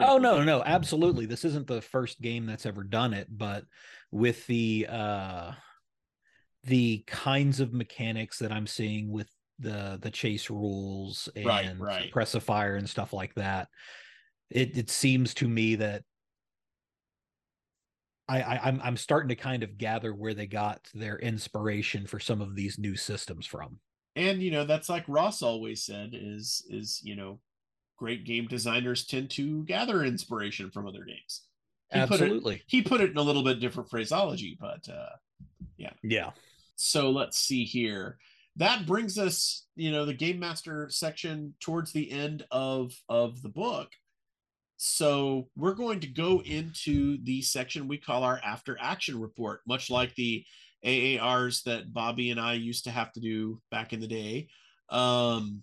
Oh 0.00 0.16
no, 0.16 0.36
hit. 0.38 0.46
no, 0.46 0.62
absolutely. 0.64 1.26
This 1.26 1.44
isn't 1.44 1.66
the 1.66 1.82
first 1.82 2.20
game 2.22 2.46
that's 2.46 2.64
ever 2.64 2.82
done 2.82 3.12
it, 3.12 3.26
but 3.30 3.64
with 4.10 4.46
the 4.46 4.86
uh 4.88 5.52
the 6.64 7.04
kinds 7.06 7.60
of 7.60 7.72
mechanics 7.74 8.38
that 8.38 8.52
I'm 8.52 8.66
seeing 8.66 9.10
with 9.10 9.28
the 9.58 9.98
the 10.00 10.10
chase 10.10 10.48
rules 10.50 11.28
and 11.36 11.46
Right, 11.46 11.78
right. 11.78 12.12
pressifier 12.12 12.78
and 12.78 12.88
stuff 12.88 13.12
like 13.12 13.34
that, 13.34 13.68
it 14.50 14.78
it 14.78 14.88
seems 14.88 15.34
to 15.34 15.48
me 15.48 15.74
that 15.76 16.04
I, 18.28 18.40
I 18.42 18.60
I'm 18.64 18.80
I'm 18.82 18.96
starting 18.96 19.28
to 19.28 19.36
kind 19.36 19.62
of 19.62 19.78
gather 19.78 20.14
where 20.14 20.34
they 20.34 20.46
got 20.46 20.88
their 20.94 21.18
inspiration 21.18 22.06
for 22.06 22.20
some 22.20 22.40
of 22.40 22.54
these 22.54 22.78
new 22.78 22.96
systems 22.96 23.46
from. 23.46 23.80
And 24.16 24.42
you 24.42 24.50
know, 24.50 24.64
that's 24.64 24.88
like 24.88 25.04
Ross 25.08 25.42
always 25.42 25.84
said: 25.84 26.10
is 26.12 26.64
is 26.68 27.00
you 27.02 27.16
know, 27.16 27.40
great 27.96 28.24
game 28.24 28.46
designers 28.46 29.06
tend 29.06 29.30
to 29.30 29.64
gather 29.64 30.04
inspiration 30.04 30.70
from 30.70 30.86
other 30.86 31.04
games. 31.04 31.42
He 31.92 32.00
put 32.00 32.20
it 32.20 32.24
Absolutely. 32.24 32.62
he 32.66 32.82
put 32.82 33.00
it 33.00 33.10
in 33.10 33.16
a 33.16 33.22
little 33.22 33.42
bit 33.42 33.60
different 33.60 33.88
phraseology, 33.88 34.58
but 34.60 34.88
uh, 34.88 35.16
yeah. 35.76 35.92
Yeah. 36.02 36.30
so 36.76 37.10
let's 37.10 37.38
see 37.38 37.64
here 37.64 38.18
that 38.58 38.86
brings 38.86 39.18
us 39.18 39.66
you 39.76 39.90
know 39.90 40.04
the 40.04 40.12
game 40.12 40.38
master 40.38 40.88
section 40.90 41.54
towards 41.60 41.92
the 41.92 42.10
end 42.10 42.44
of 42.50 42.92
of 43.08 43.40
the 43.40 43.48
book 43.48 43.88
so 44.78 45.48
we're 45.56 45.74
going 45.74 46.00
to 46.00 46.06
go 46.06 46.40
into 46.42 47.18
the 47.24 47.42
section 47.42 47.88
we 47.88 47.98
call 47.98 48.22
our 48.22 48.40
after 48.44 48.78
action 48.80 49.20
report 49.20 49.60
much 49.66 49.90
like 49.90 50.14
the 50.14 50.44
aars 50.86 51.64
that 51.64 51.92
bobby 51.92 52.30
and 52.30 52.40
i 52.40 52.52
used 52.52 52.84
to 52.84 52.90
have 52.90 53.12
to 53.12 53.20
do 53.20 53.60
back 53.70 53.92
in 53.92 54.00
the 54.00 54.06
day 54.06 54.46
um 54.90 55.60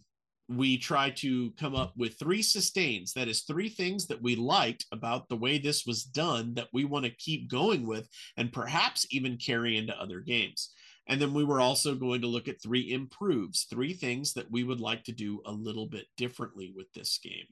we 0.47 0.77
try 0.77 1.09
to 1.09 1.51
come 1.57 1.73
up 1.73 1.93
with 1.97 2.19
three 2.19 2.41
sustains 2.41 3.13
that 3.13 3.27
is 3.29 3.43
three 3.43 3.69
things 3.69 4.05
that 4.05 4.21
we 4.21 4.35
liked 4.35 4.85
about 4.91 5.27
the 5.27 5.35
way 5.35 5.57
this 5.57 5.85
was 5.87 6.03
done 6.03 6.53
that 6.53 6.67
we 6.73 6.85
want 6.85 7.03
to 7.03 7.11
keep 7.11 7.49
going 7.49 7.87
with 7.87 8.07
and 8.37 8.53
perhaps 8.53 9.07
even 9.09 9.37
carry 9.37 9.77
into 9.77 9.99
other 9.99 10.19
games 10.19 10.73
and 11.07 11.21
then 11.21 11.33
we 11.33 11.43
were 11.43 11.61
also 11.61 11.95
going 11.95 12.21
to 12.21 12.27
look 12.27 12.47
at 12.47 12.61
three 12.61 12.91
improves, 12.91 13.65
three 13.69 13.93
things 13.93 14.33
that 14.33 14.49
we 14.49 14.63
would 14.63 14.79
like 14.79 15.03
to 15.03 15.11
do 15.11 15.41
a 15.45 15.51
little 15.51 15.85
bit 15.85 16.05
differently 16.17 16.73
with 16.75 16.91
this 16.93 17.19
game. 17.23 17.45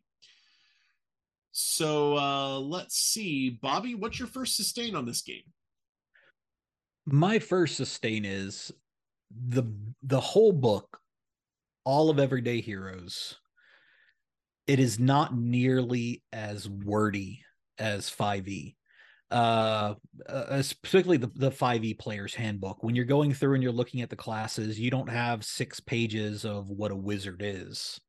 So 1.54 2.18
uh, 2.18 2.60
let's 2.60 2.98
see. 2.98 3.52
Bobby, 3.62 3.96
what's 3.96 4.20
your 4.20 4.28
first 4.28 4.58
sustain 4.58 4.96
on 4.96 5.06
this 5.06 5.22
game? 5.22 5.44
my 7.06 7.40
first 7.40 7.76
sustain 7.76 8.26
is 8.26 8.72
the 9.30 9.64
the 10.04 10.20
whole 10.20 10.54
book 10.54 11.00
all 11.84 12.10
of 12.10 12.20
everyday 12.20 12.62
heroes 12.62 13.40
it 14.68 14.80
is 14.80 15.00
not 15.00 15.36
nearly 15.36 16.24
as 16.32 16.70
wordy 16.70 17.42
as 17.78 18.10
5e 18.10 18.76
uh 19.32 19.96
uh, 20.30 20.62
specifically 20.62 21.18
the, 21.18 21.32
the 21.36 21.52
5e 21.52 21.98
player's 21.98 22.36
handbook 22.36 22.84
when 22.84 22.96
you're 22.96 23.06
going 23.06 23.34
through 23.34 23.56
and 23.56 23.64
you're 23.64 23.72
looking 23.72 24.02
at 24.02 24.10
the 24.10 24.16
classes 24.16 24.80
you 24.80 24.92
don't 24.92 25.10
have 25.10 25.44
six 25.44 25.80
pages 25.80 26.46
of 26.46 26.70
what 26.70 26.92
a 26.92 26.96
wizard 26.96 27.42
is 27.44 28.00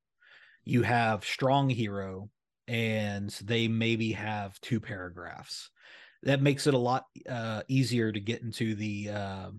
you 0.65 0.83
have 0.83 1.25
strong 1.25 1.69
hero 1.69 2.29
and 2.69 3.31
they 3.43 3.69
maybe 3.69 4.13
have 4.13 4.61
two 4.61 4.81
paragraphs. 4.81 5.71
That 6.23 6.43
makes 6.43 6.67
it 6.67 6.75
a 6.75 6.79
lot 6.79 7.05
uh, 7.29 7.63
easier 7.69 8.11
to 8.11 8.21
get 8.21 8.43
into 8.43 8.75
the 8.75 9.11
uh, 9.11 9.51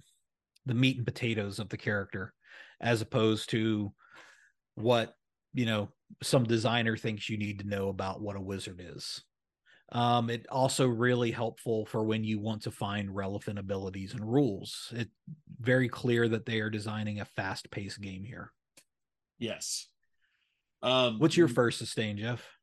the 0.65 0.73
meat 0.73 0.97
and 0.97 1.05
potatoes 1.05 1.59
of 1.59 1.69
the 1.69 1.77
character 1.77 2.33
as 2.81 3.01
opposed 3.01 3.51
to 3.51 3.93
what 4.73 5.15
you 5.53 5.65
know 5.65 5.89
some 6.23 6.43
designer 6.43 6.97
thinks 6.97 7.29
you 7.29 7.37
need 7.37 7.59
to 7.59 7.67
know 7.67 7.89
about 7.89 8.21
what 8.21 8.35
a 8.35 8.41
wizard 8.41 8.81
is. 8.83 9.23
Um, 9.91 10.31
it 10.31 10.47
also 10.49 10.87
really 10.87 11.29
helpful 11.29 11.85
for 11.85 12.03
when 12.03 12.23
you 12.23 12.39
want 12.39 12.63
to 12.63 12.71
find 12.71 13.15
relevant 13.15 13.59
abilities 13.59 14.13
and 14.13 14.25
rules. 14.25 14.91
It 14.95 15.09
very 15.59 15.87
clear 15.87 16.27
that 16.29 16.47
they 16.47 16.59
are 16.59 16.71
designing 16.71 17.19
a 17.19 17.25
fast-paced 17.25 18.01
game 18.01 18.23
here. 18.23 18.51
Yes. 19.37 19.87
Um, 20.81 21.19
what's 21.19 21.37
your 21.37 21.47
first 21.47 21.77
sustain 21.77 22.17
jeff 22.17 22.54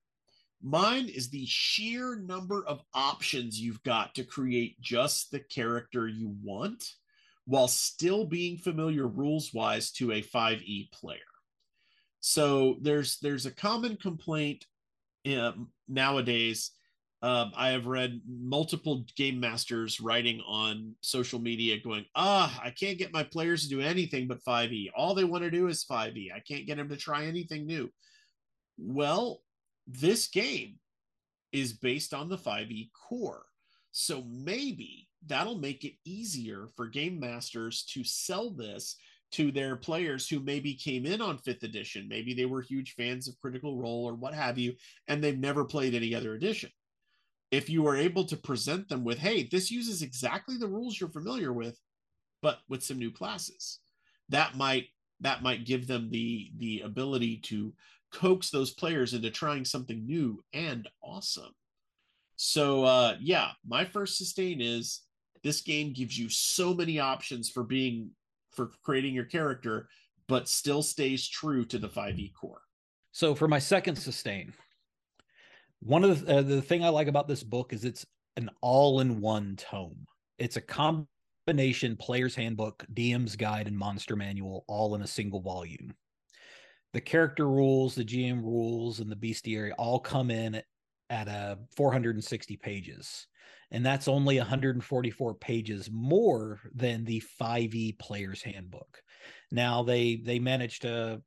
Mine 0.63 1.09
is 1.09 1.29
the 1.29 1.45
sheer 1.47 2.17
number 2.17 2.65
of 2.67 2.83
options 2.95 3.61
you've 3.61 3.83
got 3.83 4.15
to 4.15 4.25
create 4.25 4.81
just 4.81 5.31
the 5.31 5.41
character 5.41 6.07
you 6.07 6.35
want 6.43 6.85
while 7.47 7.69
still 7.69 8.25
being 8.25 8.57
familiar 8.57 9.09
rules 9.09 9.53
wise 9.53 9.91
to 9.91 10.13
a 10.13 10.23
5e 10.23 10.93
player. 10.93 11.19
So 12.21 12.77
there's 12.81 13.19
there's 13.19 13.47
a 13.47 13.51
common 13.51 13.97
complaint 13.97 14.65
um, 15.27 15.71
nowadays. 15.89 16.71
Um, 17.21 17.53
I 17.57 17.71
have 17.71 17.87
read 17.87 18.21
multiple 18.29 19.05
game 19.17 19.39
masters 19.39 20.01
writing 20.01 20.41
on 20.47 20.95
social 21.03 21.41
media 21.41 21.79
going, 21.81 22.05
ah, 22.17 22.61
I 22.63 22.71
can't 22.71 22.99
get 22.99 23.13
my 23.13 23.23
players 23.23 23.63
to 23.63 23.69
do 23.69 23.81
anything 23.81 24.27
but 24.27 24.43
5e. 24.43 24.91
All 24.97 25.15
they 25.15 25.23
want 25.23 25.45
to 25.45 25.51
do 25.51 25.69
is 25.69 25.85
5e. 25.85 26.33
I 26.35 26.41
can't 26.41 26.67
get 26.67 26.79
them 26.79 26.89
to 26.89 26.97
try 26.97 27.27
anything 27.27 27.67
new. 27.67 27.91
Well, 28.77 29.41
this 29.93 30.29
game 30.29 30.79
is 31.53 31.73
based 31.73 32.15
on 32.15 32.29
the 32.29 32.39
5e 32.39 32.91
core. 32.93 33.45
So 33.91 34.25
maybe 34.27 35.09
that'll 35.27 35.59
make 35.59 35.85
it 35.85 35.95
easier 36.05 36.69
for 36.75 36.87
game 36.87 37.21
masters 37.21 37.85
to 37.93 38.03
sell 38.03 38.51
this 38.51 38.97
to 39.33 39.51
their 39.51 39.77
players 39.77 40.29
who 40.29 40.41
maybe 40.41 40.75
came 40.75 41.07
in 41.07 41.21
on 41.21 41.39
fifth 41.39 41.63
edition. 41.63 42.09
Maybe 42.09 42.35
they 42.35 42.45
were 42.45 42.61
huge 42.61 42.95
fans 42.95 43.29
of 43.29 43.39
Critical 43.39 43.79
Role 43.79 44.05
or 44.05 44.15
what 44.15 44.35
have 44.35 44.59
you, 44.59 44.75
and 45.09 45.23
they've 45.23 45.39
never 45.39 45.65
played 45.65 45.95
any 45.95 46.15
other 46.15 46.35
edition. 46.35 46.71
If 47.51 47.69
you 47.69 47.87
are 47.87 47.97
able 47.97 48.25
to 48.25 48.37
present 48.37 48.89
them 48.89 49.05
with, 49.05 49.19
hey, 49.19 49.49
this 49.51 49.71
uses 49.71 50.03
exactly 50.03 50.57
the 50.57 50.69
rules 50.69 50.99
you're 50.99 51.11
familiar 51.11 51.53
with, 51.53 51.79
but 52.41 52.61
with 52.69 52.83
some 52.83 52.99
new 52.99 53.11
classes, 53.11 53.79
that 54.31 54.57
might 54.57 54.87
that 55.21 55.43
might 55.43 55.65
give 55.65 55.87
them 55.87 56.11
the 56.11 56.51
the 56.59 56.81
ability 56.81 57.39
to 57.45 57.73
coax 58.13 58.51
those 58.51 58.73
players 58.73 59.15
into 59.15 59.31
trying 59.31 59.65
something 59.65 60.07
new 60.07 60.43
and 60.53 60.89
awesome. 61.03 61.53
So 62.37 62.85
uh 62.85 63.17
yeah, 63.21 63.51
my 63.67 63.85
first 63.85 64.19
sustain 64.19 64.61
is 64.61 65.03
this 65.43 65.61
game 65.61 65.93
gives 65.93 66.19
you 66.19 66.29
so 66.29 66.75
many 66.75 66.99
options 67.01 67.51
for 67.51 67.65
being 67.65 68.11
for 68.51 68.71
creating 68.83 69.15
your 69.15 69.25
character 69.25 69.89
but 70.29 70.49
still 70.49 70.83
stays 70.83 71.29
true 71.29 71.65
to 71.65 71.79
the 71.79 71.89
5e 71.89 72.33
core. 72.33 72.63
So 73.11 73.35
for 73.35 73.49
my 73.49 73.59
second 73.59 73.97
sustain, 73.97 74.55
one 75.81 76.05
of 76.05 76.25
the 76.25 76.39
uh, 76.39 76.43
the 76.43 76.63
thing 76.63 76.85
I 76.85 76.89
like 76.89 77.09
about 77.09 77.29
this 77.29 77.43
book 77.43 77.73
is 77.73 77.85
it's 77.85 78.07
an 78.37 78.49
all-in-one 78.61 79.57
tome. 79.57 80.07
It's 80.39 80.57
a 80.57 80.61
combination 80.61 81.97
player's 81.97 82.35
handbook, 82.35 82.85
DM's 82.95 83.37
guide, 83.37 83.67
and 83.67 83.77
monster 83.77 84.17
manual 84.17 84.65
all 84.69 84.95
in 84.95 85.03
a 85.03 85.07
single 85.07 85.41
volume. 85.41 85.95
The 86.93 87.01
character 87.01 87.49
rules, 87.49 87.95
the 87.95 88.05
GM 88.05 88.43
rules, 88.43 89.01
and 89.01 89.11
the 89.11 89.17
bestiary 89.17 89.73
all 89.79 89.99
come 89.99 90.31
in 90.31 90.63
at 91.11 91.29
uh, 91.29 91.57
a 91.57 91.59
460 91.77 92.57
pages. 92.57 93.27
And 93.71 93.85
that's 93.85 94.09
only 94.09 94.37
mm-hmm. 94.37 94.51
144 94.51 95.35
pages 95.35 95.91
more 95.91 96.61
than 96.75 97.05
the 97.05 97.23
5e 97.41 97.99
player's 97.99 98.43
handbook. 98.43 99.03
Now 99.51 99.83
they 99.83 100.17
they 100.17 100.39
managed 100.39 100.83
to 100.83 101.23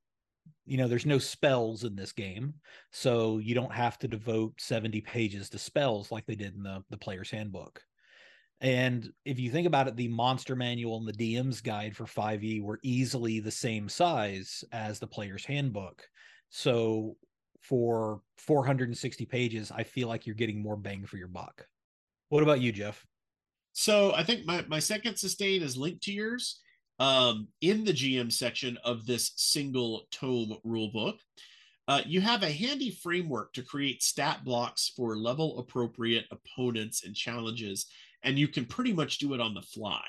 you 0.65 0.77
know 0.77 0.87
there's 0.87 1.05
no 1.05 1.17
spells 1.17 1.83
in 1.83 1.95
this 1.95 2.11
game 2.11 2.53
so 2.91 3.37
you 3.37 3.55
don't 3.55 3.73
have 3.73 3.97
to 3.99 4.07
devote 4.07 4.53
70 4.59 5.01
pages 5.01 5.49
to 5.49 5.59
spells 5.59 6.11
like 6.11 6.25
they 6.25 6.35
did 6.35 6.55
in 6.55 6.63
the, 6.63 6.83
the 6.89 6.97
player's 6.97 7.31
handbook 7.31 7.81
and 8.65 9.09
if 9.23 9.39
you 9.39 9.49
think 9.49 9.67
about 9.67 9.87
it 9.87 9.95
the 9.95 10.09
monster 10.09 10.55
manual 10.55 10.97
and 10.97 11.07
the 11.07 11.13
dm's 11.13 11.61
guide 11.61 11.95
for 11.95 12.05
5e 12.05 12.61
were 12.61 12.79
easily 12.83 13.39
the 13.39 13.51
same 13.51 13.87
size 13.87 14.63
as 14.73 14.99
the 14.99 15.07
player's 15.07 15.45
handbook 15.45 16.03
so 16.49 17.15
for 17.61 18.21
460 18.37 19.25
pages 19.25 19.71
i 19.71 19.83
feel 19.83 20.07
like 20.07 20.25
you're 20.25 20.35
getting 20.35 20.61
more 20.61 20.75
bang 20.75 21.05
for 21.05 21.17
your 21.17 21.27
buck 21.27 21.65
What 22.29 22.43
about 22.43 22.61
you, 22.61 22.71
Jeff? 22.71 23.05
So 23.73 24.13
I 24.13 24.23
think 24.23 24.45
my, 24.45 24.63
my 24.67 24.79
second 24.79 25.17
sustain 25.17 25.61
is 25.61 25.77
linked 25.77 26.03
to 26.03 26.13
yours 26.13 26.61
um, 26.99 27.47
in 27.61 27.83
the 27.83 27.93
GM 27.93 28.31
section 28.31 28.77
of 28.83 29.05
this 29.05 29.33
single 29.35 30.07
tome 30.11 30.57
rulebook. 30.65 31.17
Uh, 31.87 32.01
you 32.05 32.19
have 32.19 32.41
a 32.41 32.51
handy 32.51 32.89
framework 32.89 33.53
to 33.53 33.61
create 33.61 34.01
stat 34.01 34.43
blocks 34.43 34.91
for 34.95 35.15
level 35.17 35.59
appropriate 35.59 36.25
opponents 36.31 37.05
and 37.05 37.15
challenges, 37.15 37.85
and 38.23 38.37
you 38.37 38.47
can 38.47 38.65
pretty 38.65 38.93
much 38.93 39.19
do 39.19 39.33
it 39.33 39.41
on 39.41 39.53
the 39.53 39.61
fly. 39.61 40.03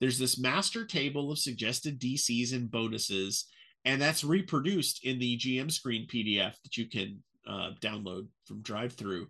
There's 0.00 0.18
this 0.18 0.38
master 0.38 0.84
table 0.84 1.30
of 1.30 1.38
suggested 1.38 2.00
DCs 2.00 2.52
and 2.52 2.70
bonuses, 2.70 3.46
and 3.84 4.00
that's 4.00 4.24
reproduced 4.24 5.04
in 5.04 5.18
the 5.18 5.38
GM 5.38 5.70
screen 5.70 6.06
PDF 6.06 6.54
that 6.62 6.76
you 6.76 6.88
can 6.88 7.22
uh, 7.46 7.70
download 7.80 8.26
from 8.46 8.62
DriveThru. 8.62 9.26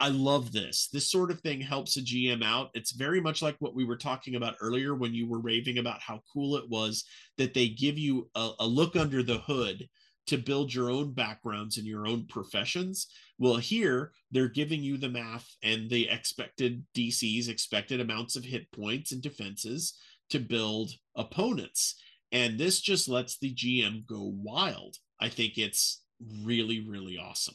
I 0.00 0.08
love 0.08 0.52
this. 0.52 0.88
This 0.92 1.10
sort 1.10 1.30
of 1.30 1.40
thing 1.40 1.60
helps 1.60 1.96
a 1.96 2.02
GM 2.02 2.44
out. 2.44 2.70
It's 2.74 2.92
very 2.92 3.20
much 3.20 3.40
like 3.40 3.56
what 3.60 3.74
we 3.74 3.84
were 3.84 3.96
talking 3.96 4.34
about 4.34 4.56
earlier 4.60 4.94
when 4.94 5.14
you 5.14 5.28
were 5.28 5.38
raving 5.38 5.78
about 5.78 6.00
how 6.00 6.20
cool 6.32 6.56
it 6.56 6.68
was 6.68 7.04
that 7.38 7.54
they 7.54 7.68
give 7.68 7.96
you 7.96 8.28
a, 8.34 8.50
a 8.60 8.66
look 8.66 8.96
under 8.96 9.22
the 9.22 9.38
hood 9.38 9.88
to 10.26 10.38
build 10.38 10.72
your 10.72 10.90
own 10.90 11.12
backgrounds 11.12 11.76
and 11.76 11.86
your 11.86 12.06
own 12.06 12.26
professions. 12.26 13.08
Well, 13.38 13.56
here 13.56 14.12
they're 14.30 14.48
giving 14.48 14.82
you 14.82 14.96
the 14.96 15.08
math 15.08 15.48
and 15.62 15.90
the 15.90 16.08
expected 16.08 16.84
DCs, 16.94 17.48
expected 17.48 18.00
amounts 18.00 18.36
of 18.36 18.44
hit 18.44 18.70
points 18.72 19.12
and 19.12 19.22
defenses 19.22 19.98
to 20.30 20.38
build 20.38 20.92
opponents. 21.14 21.96
And 22.32 22.58
this 22.58 22.80
just 22.80 23.08
lets 23.08 23.38
the 23.38 23.54
GM 23.54 24.06
go 24.06 24.32
wild. 24.36 24.96
I 25.20 25.28
think 25.28 25.58
it's 25.58 26.02
really, 26.42 26.86
really 26.88 27.18
awesome. 27.18 27.54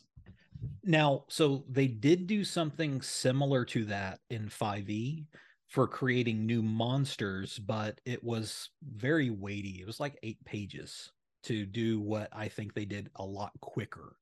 Now, 0.83 1.25
so 1.27 1.65
they 1.69 1.87
did 1.87 2.27
do 2.27 2.43
something 2.43 3.01
similar 3.01 3.65
to 3.65 3.85
that 3.85 4.19
in 4.29 4.49
5e 4.49 5.25
for 5.67 5.87
creating 5.87 6.45
new 6.45 6.61
monsters, 6.61 7.59
but 7.59 8.01
it 8.05 8.23
was 8.23 8.69
very 8.81 9.29
weighty. 9.29 9.79
It 9.81 9.87
was 9.87 9.99
like 9.99 10.17
eight 10.23 10.43
pages 10.45 11.11
to 11.43 11.65
do 11.65 11.99
what 11.99 12.29
I 12.31 12.47
think 12.47 12.73
they 12.73 12.85
did 12.85 13.09
a 13.15 13.23
lot 13.23 13.51
quicker 13.61 14.15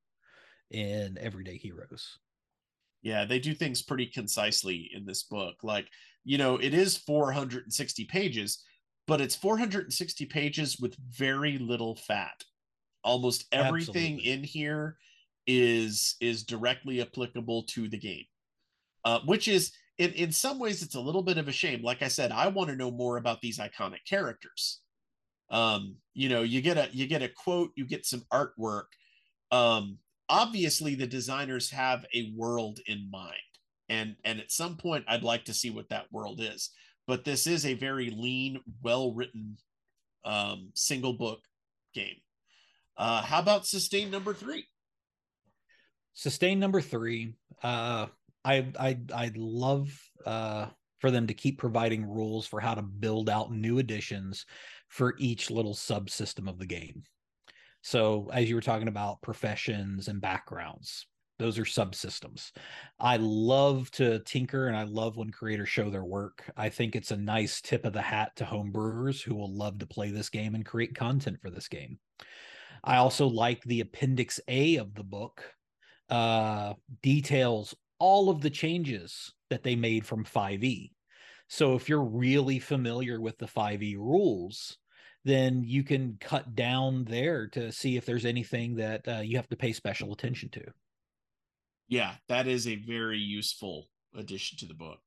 in 0.72 1.18
Everyday 1.20 1.58
Heroes. 1.58 2.20
Yeah, 3.02 3.26
they 3.26 3.40
do 3.40 3.54
things 3.54 3.82
pretty 3.82 4.08
concisely 4.08 4.90
in 4.94 5.06
this 5.06 5.24
book. 5.24 5.56
Like, 5.64 5.88
you 6.24 6.38
know, 6.38 6.58
it 6.58 6.74
is 6.74 6.98
460 6.98 8.06
pages, 8.06 8.64
but 9.06 9.22
it's 9.22 9.36
460 9.36 10.26
pages 10.26 10.78
with 10.80 10.96
very 11.10 11.58
little 11.58 11.96
fat. 11.96 12.44
Almost 13.04 13.46
everything 13.52 14.16
Absolutely. 14.16 14.32
in 14.32 14.44
here 14.44 14.98
is 15.46 16.16
is 16.20 16.44
directly 16.44 17.02
applicable 17.02 17.64
to 17.64 17.88
the 17.88 17.98
game. 17.98 18.26
Uh, 19.06 19.20
which 19.26 19.48
is 19.48 19.72
in, 19.98 20.12
in 20.14 20.32
some 20.32 20.60
ways 20.60 20.82
it's 20.82 20.96
a 20.96 21.00
little 21.00 21.24
bit 21.24 21.38
of 21.38 21.48
a 21.48 21.52
shame. 21.54 21.82
Like 21.82 22.02
I 22.02 22.10
said, 22.10 22.32
I 22.32 22.50
want 22.50 22.70
to 22.70 22.76
know 22.76 22.92
more 22.92 23.18
about 23.18 23.42
these 23.42 23.60
iconic 23.60 24.04
characters 24.08 24.82
um 25.50 25.96
you 26.14 26.30
know 26.30 26.42
you 26.42 26.62
get 26.62 26.78
a 26.78 26.90
you 26.92 27.08
get 27.08 27.22
a 27.22 27.30
quote 27.30 27.72
you 27.76 27.86
get 27.86 28.06
some 28.06 28.24
artwork. 28.34 28.86
Um 29.52 29.98
obviously 30.30 30.96
the 30.96 31.08
designers 31.08 31.70
have 31.72 32.06
a 32.14 32.32
world 32.36 32.80
in 32.88 33.10
mind. 33.12 33.36
And 33.90 34.16
and 34.26 34.40
at 34.40 34.52
some 34.52 34.76
point 34.76 35.06
i'd 35.08 35.24
like 35.24 35.46
to 35.46 35.54
see 35.54 35.70
what 35.70 35.90
that 35.90 36.12
world 36.12 36.42
is. 36.42 36.72
But 37.08 37.24
this 37.24 37.48
is 37.48 37.66
a 37.66 37.74
very 37.74 38.10
lean 38.10 38.60
well 38.82 39.14
written 39.14 39.58
um 40.26 40.72
single 40.76 41.14
book 41.14 41.40
game. 41.94 42.18
Uh 42.98 43.22
how 43.22 43.40
about 43.40 43.66
sustain 43.66 44.12
number 44.12 44.34
three? 44.34 44.66
Sustain 46.14 46.60
number 46.60 46.82
three 46.82 47.36
uh 47.64 48.08
i 48.44 48.68
i 48.80 48.98
i 49.14 49.32
love 49.36 49.90
uh 50.26 50.68
for 51.00 51.12
them 51.12 51.28
to 51.28 51.34
keep 51.34 51.60
providing 51.60 52.10
rules 52.10 52.48
for 52.48 52.60
how 52.60 52.74
to 52.74 52.82
build 52.82 53.30
out 53.30 53.52
new 53.52 53.78
editions 53.78 54.46
for 54.88 55.16
each 55.18 55.52
little 55.52 55.74
subsystem 55.74 56.50
of 56.50 56.60
the 56.60 56.66
game. 56.66 57.04
So, 57.82 58.30
as 58.34 58.50
you 58.50 58.56
were 58.56 58.62
talking 58.62 58.88
about 58.88 59.22
professions 59.22 60.08
and 60.08 60.20
backgrounds, 60.20 61.08
those 61.40 61.60
are 61.60 61.64
subsystems. 61.64 62.52
I 63.00 63.18
love 63.18 63.92
to 63.92 64.20
tinker 64.20 64.68
and 64.68 64.76
I 64.76 64.84
love 64.84 65.18
when 65.18 65.30
creators 65.30 65.70
show 65.70 65.90
their 65.90 66.04
work. 66.04 66.44
I 66.58 66.70
think 66.70 66.96
it's 66.96 67.12
a 67.12 67.18
nice 67.18 67.62
tip 67.62 67.86
of 67.86 67.94
the 67.94 68.02
hat 68.02 68.36
to 68.38 68.44
homebrewers 68.44 69.22
who 69.22 69.36
will 69.36 69.54
love 69.54 69.78
to 69.80 69.86
play 69.86 70.10
this 70.10 70.30
game 70.30 70.56
and 70.56 70.66
create 70.66 70.96
content 70.96 71.40
for 71.42 71.52
this 71.52 71.68
game. 71.68 72.00
I 72.84 72.98
also 72.98 73.28
like 73.28 73.62
the 73.64 73.82
appendix 73.82 74.40
A 74.48 74.78
of 74.78 74.96
the 74.96 75.04
book 75.04 75.44
uh, 76.10 76.74
details 77.02 77.76
all 78.00 78.30
of 78.30 78.42
the 78.42 78.50
changes 78.50 79.34
that 79.50 79.64
they 79.64 79.76
made 79.76 80.06
from 80.06 80.24
5e. 80.24 80.92
So 81.48 81.76
if 81.76 81.88
you're 81.88 82.04
really 82.04 82.60
familiar 82.60 83.22
with 83.22 83.38
the 83.38 83.48
5e 83.48 83.96
rules, 83.96 84.78
then 85.24 85.64
you 85.64 85.84
can 85.84 86.18
cut 86.20 86.56
down 86.56 87.06
there 87.06 87.48
to 87.48 87.72
see 87.72 87.98
if 87.98 88.06
there's 88.06 88.26
anything 88.26 88.76
that 88.76 89.08
uh, 89.08 89.20
you 89.20 89.38
have 89.38 89.50
to 89.50 89.56
pay 89.56 89.74
special 89.74 90.14
attention 90.14 90.50
to. 90.50 90.64
Yeah, 91.88 92.16
that 92.28 92.48
is 92.48 92.68
a 92.68 92.76
very 92.76 93.20
useful 93.20 93.88
addition 94.16 94.58
to 94.60 94.66
the 94.66 94.74
book. 94.74 95.00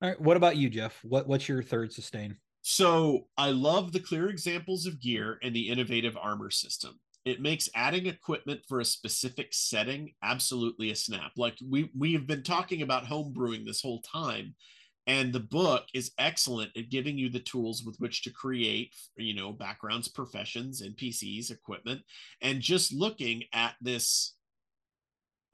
All 0.00 0.08
right, 0.08 0.20
what 0.20 0.36
about 0.36 0.56
you, 0.56 0.70
Jeff? 0.70 1.00
What 1.02 1.26
what's 1.26 1.48
your 1.48 1.62
third 1.62 1.92
sustain? 1.92 2.36
So 2.62 3.26
I 3.36 3.50
love 3.50 3.92
the 3.92 4.00
clear 4.00 4.28
examples 4.28 4.86
of 4.86 5.00
gear 5.00 5.38
and 5.42 5.54
the 5.54 5.68
innovative 5.68 6.16
armor 6.16 6.50
system. 6.50 7.00
It 7.24 7.40
makes 7.40 7.68
adding 7.74 8.06
equipment 8.06 8.60
for 8.68 8.80
a 8.80 8.84
specific 8.84 9.48
setting 9.52 10.12
absolutely 10.22 10.90
a 10.90 10.96
snap. 10.96 11.32
Like 11.36 11.56
we 11.68 11.90
we 11.96 12.12
have 12.12 12.26
been 12.26 12.42
talking 12.42 12.82
about 12.82 13.06
home 13.06 13.32
brewing 13.32 13.64
this 13.64 13.82
whole 13.82 14.02
time, 14.02 14.54
and 15.08 15.32
the 15.32 15.40
book 15.40 15.86
is 15.94 16.12
excellent 16.18 16.70
at 16.76 16.90
giving 16.90 17.16
you 17.16 17.30
the 17.30 17.40
tools 17.40 17.82
with 17.82 17.98
which 17.98 18.22
to 18.22 18.30
create 18.30 18.94
you 19.16 19.34
know 19.34 19.50
backgrounds 19.50 20.06
professions 20.06 20.82
npcs 20.82 21.50
equipment. 21.50 22.02
And 22.42 22.60
just 22.60 22.92
looking 22.92 23.44
at 23.52 23.74
this 23.80 24.34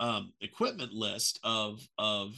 um, 0.01 0.33
equipment 0.41 0.93
list 0.93 1.39
of 1.45 1.81
of 1.97 2.35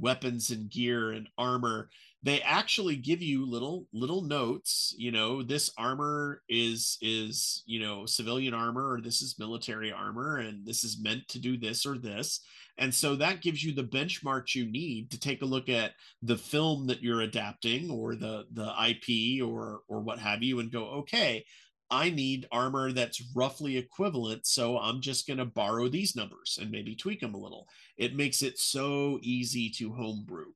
weapons 0.00 0.50
and 0.50 0.68
gear 0.70 1.12
and 1.12 1.28
armor 1.38 1.90
they 2.24 2.40
actually 2.40 2.96
give 2.96 3.22
you 3.22 3.48
little 3.48 3.86
little 3.92 4.22
notes 4.22 4.94
you 4.98 5.12
know 5.12 5.42
this 5.42 5.70
armor 5.78 6.42
is 6.48 6.98
is 7.00 7.62
you 7.66 7.78
know 7.78 8.06
civilian 8.06 8.54
armor 8.54 8.92
or 8.92 9.00
this 9.00 9.22
is 9.22 9.38
military 9.38 9.92
armor 9.92 10.38
and 10.38 10.66
this 10.66 10.82
is 10.82 11.00
meant 11.00 11.26
to 11.28 11.38
do 11.38 11.56
this 11.56 11.86
or 11.86 11.98
this 11.98 12.40
and 12.78 12.92
so 12.92 13.14
that 13.14 13.42
gives 13.42 13.62
you 13.62 13.72
the 13.72 13.84
benchmarks 13.84 14.54
you 14.54 14.66
need 14.70 15.10
to 15.10 15.20
take 15.20 15.42
a 15.42 15.46
look 15.46 15.68
at 15.68 15.92
the 16.22 16.36
film 16.36 16.86
that 16.86 17.02
you're 17.02 17.20
adapting 17.20 17.90
or 17.90 18.16
the 18.16 18.44
the 18.52 18.72
ip 18.88 19.42
or 19.46 19.80
or 19.88 20.00
what 20.00 20.18
have 20.18 20.42
you 20.42 20.58
and 20.58 20.72
go 20.72 20.86
okay 20.86 21.44
I 21.90 22.10
need 22.10 22.48
armor 22.50 22.92
that's 22.92 23.22
roughly 23.36 23.76
equivalent. 23.76 24.46
So 24.46 24.78
I'm 24.78 25.02
just 25.02 25.28
going 25.28 25.38
to 25.38 25.44
borrow 25.44 25.86
these 25.88 26.16
numbers 26.16 26.58
and 26.60 26.70
maybe 26.70 26.96
tweak 26.96 27.20
them 27.20 27.34
a 27.34 27.38
little. 27.38 27.68
It 27.96 28.16
makes 28.16 28.42
it 28.42 28.58
so 28.58 29.18
easy 29.22 29.70
to 29.76 29.92
homebrew. 29.92 30.46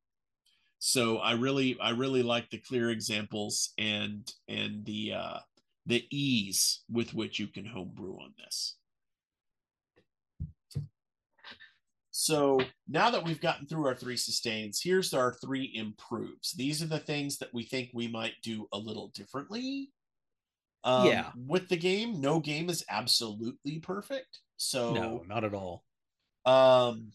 So 0.78 1.18
I 1.18 1.32
really, 1.32 1.78
I 1.80 1.90
really 1.90 2.22
like 2.22 2.50
the 2.50 2.58
clear 2.58 2.90
examples 2.90 3.72
and 3.78 4.30
and 4.48 4.84
the 4.84 5.14
uh, 5.14 5.38
the 5.86 6.04
ease 6.10 6.82
with 6.90 7.14
which 7.14 7.38
you 7.38 7.48
can 7.48 7.64
homebrew 7.64 8.14
on 8.14 8.32
this. 8.38 8.76
So 12.10 12.60
now 12.88 13.10
that 13.10 13.24
we've 13.24 13.40
gotten 13.40 13.66
through 13.66 13.86
our 13.86 13.94
three 13.94 14.16
sustains, 14.16 14.80
here's 14.82 15.14
our 15.14 15.34
three 15.34 15.70
improves. 15.74 16.52
These 16.52 16.82
are 16.82 16.86
the 16.88 16.98
things 16.98 17.38
that 17.38 17.54
we 17.54 17.62
think 17.62 17.90
we 17.94 18.08
might 18.08 18.34
do 18.42 18.66
a 18.72 18.78
little 18.78 19.12
differently 19.14 19.90
um, 20.84 21.06
yeah. 21.06 21.30
With 21.46 21.68
the 21.68 21.76
game, 21.76 22.20
no 22.20 22.40
game 22.40 22.70
is 22.70 22.84
absolutely 22.88 23.78
perfect. 23.80 24.40
So 24.56 24.92
no, 24.92 25.22
not 25.26 25.44
at 25.44 25.54
all. 25.54 25.84
Um, 26.46 27.12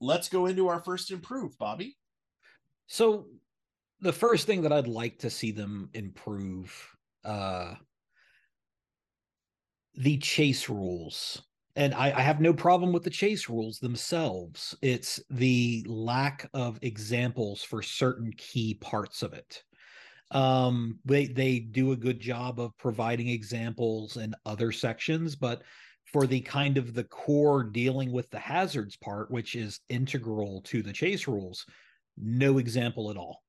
let's 0.00 0.28
go 0.28 0.46
into 0.46 0.68
our 0.68 0.80
first 0.80 1.10
improve, 1.10 1.56
Bobby. 1.58 1.96
So 2.88 3.26
the 4.00 4.12
first 4.12 4.46
thing 4.46 4.62
that 4.62 4.72
I'd 4.72 4.88
like 4.88 5.18
to 5.20 5.30
see 5.30 5.52
them 5.52 5.90
improve, 5.94 6.72
uh, 7.24 7.74
the 9.94 10.18
chase 10.18 10.68
rules. 10.68 11.42
And 11.76 11.94
I, 11.94 12.06
I 12.06 12.22
have 12.22 12.40
no 12.40 12.52
problem 12.52 12.92
with 12.92 13.04
the 13.04 13.10
chase 13.10 13.48
rules 13.48 13.78
themselves. 13.78 14.74
It's 14.82 15.20
the 15.30 15.84
lack 15.86 16.48
of 16.54 16.78
examples 16.82 17.62
for 17.62 17.82
certain 17.82 18.32
key 18.36 18.74
parts 18.74 19.22
of 19.22 19.32
it 19.32 19.62
um 20.32 20.98
they 21.06 21.26
they 21.26 21.58
do 21.58 21.92
a 21.92 21.96
good 21.96 22.20
job 22.20 22.60
of 22.60 22.76
providing 22.76 23.28
examples 23.28 24.18
in 24.18 24.34
other 24.44 24.70
sections 24.70 25.34
but 25.34 25.62
for 26.04 26.26
the 26.26 26.40
kind 26.40 26.76
of 26.76 26.92
the 26.92 27.04
core 27.04 27.64
dealing 27.64 28.12
with 28.12 28.28
the 28.28 28.38
hazards 28.38 28.94
part 28.96 29.30
which 29.30 29.54
is 29.54 29.80
integral 29.88 30.60
to 30.60 30.82
the 30.82 30.92
chase 30.92 31.26
rules 31.26 31.64
no 32.20 32.58
example 32.58 33.10
at 33.10 33.16
all 33.16 33.42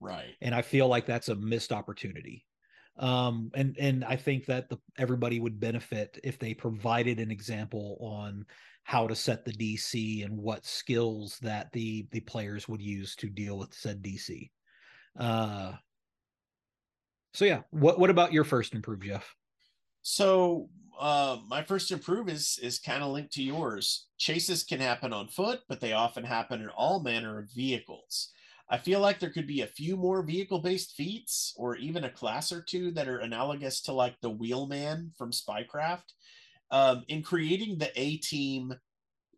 right 0.00 0.34
and 0.40 0.54
i 0.54 0.62
feel 0.62 0.88
like 0.88 1.06
that's 1.06 1.28
a 1.28 1.34
missed 1.34 1.72
opportunity 1.72 2.44
Um, 2.98 3.50
and 3.54 3.76
and 3.78 4.04
I 4.04 4.16
think 4.16 4.46
that 4.46 4.68
the, 4.68 4.78
everybody 4.98 5.38
would 5.38 5.60
benefit 5.60 6.18
if 6.24 6.38
they 6.38 6.52
provided 6.54 7.20
an 7.20 7.30
example 7.30 7.96
on 8.00 8.44
how 8.82 9.06
to 9.06 9.14
set 9.14 9.44
the 9.44 9.52
DC 9.52 10.24
and 10.24 10.36
what 10.36 10.66
skills 10.66 11.38
that 11.42 11.70
the 11.72 12.08
the 12.10 12.20
players 12.20 12.66
would 12.68 12.82
use 12.82 13.14
to 13.16 13.28
deal 13.28 13.56
with 13.58 13.72
said 13.72 14.02
DC. 14.02 14.50
Uh, 15.16 15.72
so 17.34 17.44
yeah, 17.44 17.62
what 17.70 17.98
what 17.98 18.10
about 18.10 18.32
your 18.32 18.44
first 18.44 18.74
improve, 18.74 19.02
Jeff? 19.02 19.32
So 20.02 20.68
uh, 20.98 21.38
my 21.48 21.62
first 21.62 21.90
improve 21.90 22.28
is 22.28 22.58
is 22.62 22.78
kind 22.78 23.02
of 23.02 23.12
linked 23.12 23.32
to 23.34 23.42
yours. 23.42 24.08
Chases 24.18 24.64
can 24.64 24.80
happen 24.80 25.12
on 25.12 25.28
foot, 25.28 25.60
but 25.68 25.80
they 25.80 25.92
often 25.92 26.24
happen 26.24 26.60
in 26.60 26.68
all 26.70 27.00
manner 27.00 27.38
of 27.38 27.52
vehicles. 27.52 28.32
I 28.70 28.76
feel 28.76 29.00
like 29.00 29.18
there 29.18 29.30
could 29.30 29.46
be 29.46 29.62
a 29.62 29.66
few 29.66 29.96
more 29.96 30.22
vehicle 30.22 30.58
based 30.58 30.94
feats 30.94 31.54
or 31.56 31.76
even 31.76 32.04
a 32.04 32.10
class 32.10 32.52
or 32.52 32.62
two 32.62 32.90
that 32.92 33.08
are 33.08 33.18
analogous 33.18 33.80
to 33.82 33.92
like 33.92 34.16
the 34.20 34.30
Wheelman 34.30 35.12
from 35.16 35.30
Spycraft. 35.30 36.12
Um, 36.70 37.04
in 37.08 37.22
creating 37.22 37.78
the 37.78 37.90
A 37.98 38.18
team 38.18 38.74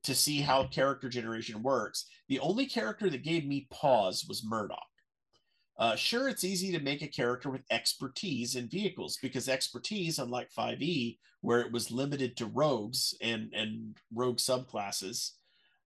to 0.02 0.14
see 0.16 0.40
how 0.40 0.66
character 0.66 1.08
generation 1.08 1.62
works, 1.62 2.06
the 2.28 2.40
only 2.40 2.66
character 2.66 3.08
that 3.08 3.22
gave 3.22 3.46
me 3.46 3.68
pause 3.70 4.24
was 4.28 4.44
Murdock. 4.44 4.89
Uh, 5.80 5.96
sure, 5.96 6.28
it's 6.28 6.44
easy 6.44 6.70
to 6.70 6.78
make 6.84 7.00
a 7.00 7.08
character 7.08 7.48
with 7.48 7.62
expertise 7.70 8.54
in 8.54 8.68
vehicles 8.68 9.18
because 9.22 9.48
expertise, 9.48 10.18
unlike 10.18 10.50
5e, 10.52 11.16
where 11.40 11.60
it 11.60 11.72
was 11.72 11.90
limited 11.90 12.36
to 12.36 12.44
rogues 12.44 13.14
and, 13.22 13.50
and 13.54 13.96
rogue 14.14 14.36
subclasses, 14.36 15.30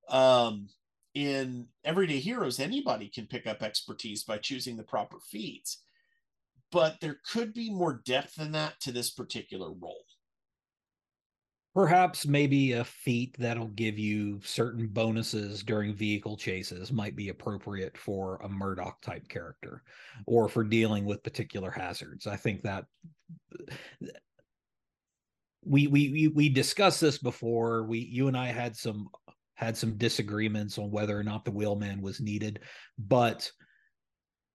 um, 0.08 0.68
in 1.14 1.68
everyday 1.84 2.18
heroes, 2.18 2.58
anybody 2.58 3.08
can 3.08 3.28
pick 3.28 3.46
up 3.46 3.62
expertise 3.62 4.24
by 4.24 4.36
choosing 4.36 4.76
the 4.76 4.82
proper 4.82 5.18
feats. 5.30 5.78
But 6.72 6.96
there 7.00 7.20
could 7.30 7.54
be 7.54 7.70
more 7.70 8.02
depth 8.04 8.34
than 8.34 8.50
that 8.50 8.80
to 8.80 8.90
this 8.90 9.10
particular 9.10 9.68
role. 9.68 10.04
Perhaps 11.74 12.26
maybe 12.26 12.72
a 12.72 12.84
feat 12.84 13.34
that'll 13.38 13.66
give 13.68 13.98
you 13.98 14.40
certain 14.44 14.86
bonuses 14.86 15.64
during 15.64 15.92
vehicle 15.92 16.36
chases 16.36 16.92
might 16.92 17.16
be 17.16 17.30
appropriate 17.30 17.98
for 17.98 18.36
a 18.36 18.48
Murdock 18.48 19.02
type 19.02 19.26
character 19.28 19.82
or 20.26 20.48
for 20.48 20.62
dealing 20.62 21.04
with 21.04 21.24
particular 21.24 21.72
hazards. 21.72 22.28
I 22.28 22.36
think 22.36 22.62
that 22.62 22.84
we 25.64 25.88
we 25.88 26.28
we 26.28 26.48
discussed 26.48 27.00
this 27.00 27.18
before. 27.18 27.84
We 27.84 27.98
you 27.98 28.28
and 28.28 28.36
I 28.36 28.46
had 28.46 28.76
some 28.76 29.08
had 29.54 29.76
some 29.76 29.96
disagreements 29.96 30.78
on 30.78 30.90
whether 30.90 31.18
or 31.18 31.24
not 31.24 31.44
the 31.44 31.50
wheelman 31.50 32.02
was 32.02 32.20
needed, 32.20 32.60
but 32.98 33.50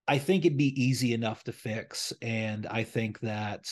I 0.07 0.17
think 0.17 0.45
it'd 0.45 0.57
be 0.57 0.81
easy 0.81 1.13
enough 1.13 1.43
to 1.43 1.51
fix. 1.51 2.13
And 2.21 2.65
I 2.67 2.83
think 2.83 3.19
that 3.21 3.67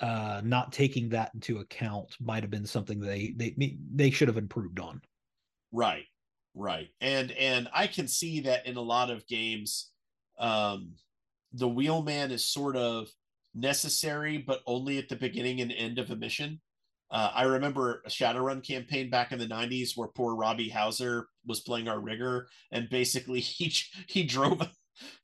uh, 0.00 0.40
not 0.44 0.72
taking 0.72 1.08
that 1.10 1.30
into 1.34 1.58
account 1.58 2.16
might 2.20 2.42
have 2.42 2.50
been 2.50 2.66
something 2.66 3.00
they 3.00 3.34
they 3.36 3.76
they 3.94 4.10
should 4.10 4.28
have 4.28 4.36
improved 4.36 4.80
on. 4.80 5.00
Right, 5.72 6.06
right, 6.54 6.88
and 7.00 7.30
and 7.32 7.68
I 7.72 7.86
can 7.86 8.08
see 8.08 8.40
that 8.40 8.66
in 8.66 8.76
a 8.76 8.82
lot 8.82 9.10
of 9.10 9.26
games, 9.26 9.90
um, 10.38 10.94
the 11.52 11.68
wheelman 11.68 12.32
is 12.32 12.44
sort 12.44 12.76
of 12.76 13.08
necessary, 13.54 14.38
but 14.38 14.60
only 14.66 14.98
at 14.98 15.08
the 15.08 15.16
beginning 15.16 15.60
and 15.60 15.72
end 15.72 15.98
of 15.98 16.10
a 16.10 16.16
mission. 16.16 16.60
Uh, 17.10 17.30
I 17.32 17.44
remember 17.44 18.02
a 18.04 18.08
Shadowrun 18.08 18.66
campaign 18.66 19.10
back 19.10 19.30
in 19.30 19.38
the 19.38 19.46
'90s 19.46 19.96
where 19.96 20.08
poor 20.08 20.34
Robbie 20.34 20.70
Hauser 20.70 21.28
was 21.46 21.60
playing 21.60 21.86
our 21.86 22.00
rigger, 22.00 22.48
and 22.72 22.88
basically 22.88 23.40
he 23.40 23.72
he 24.08 24.24
drove 24.24 24.68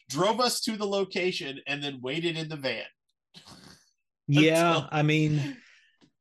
drove 0.08 0.40
us 0.40 0.60
to 0.60 0.76
the 0.76 0.86
location 0.86 1.60
and 1.66 1.82
then 1.82 2.00
waited 2.00 2.36
in 2.36 2.48
the 2.48 2.56
van. 2.56 2.84
yeah, 4.32 4.86
I 4.90 5.02
mean, 5.02 5.56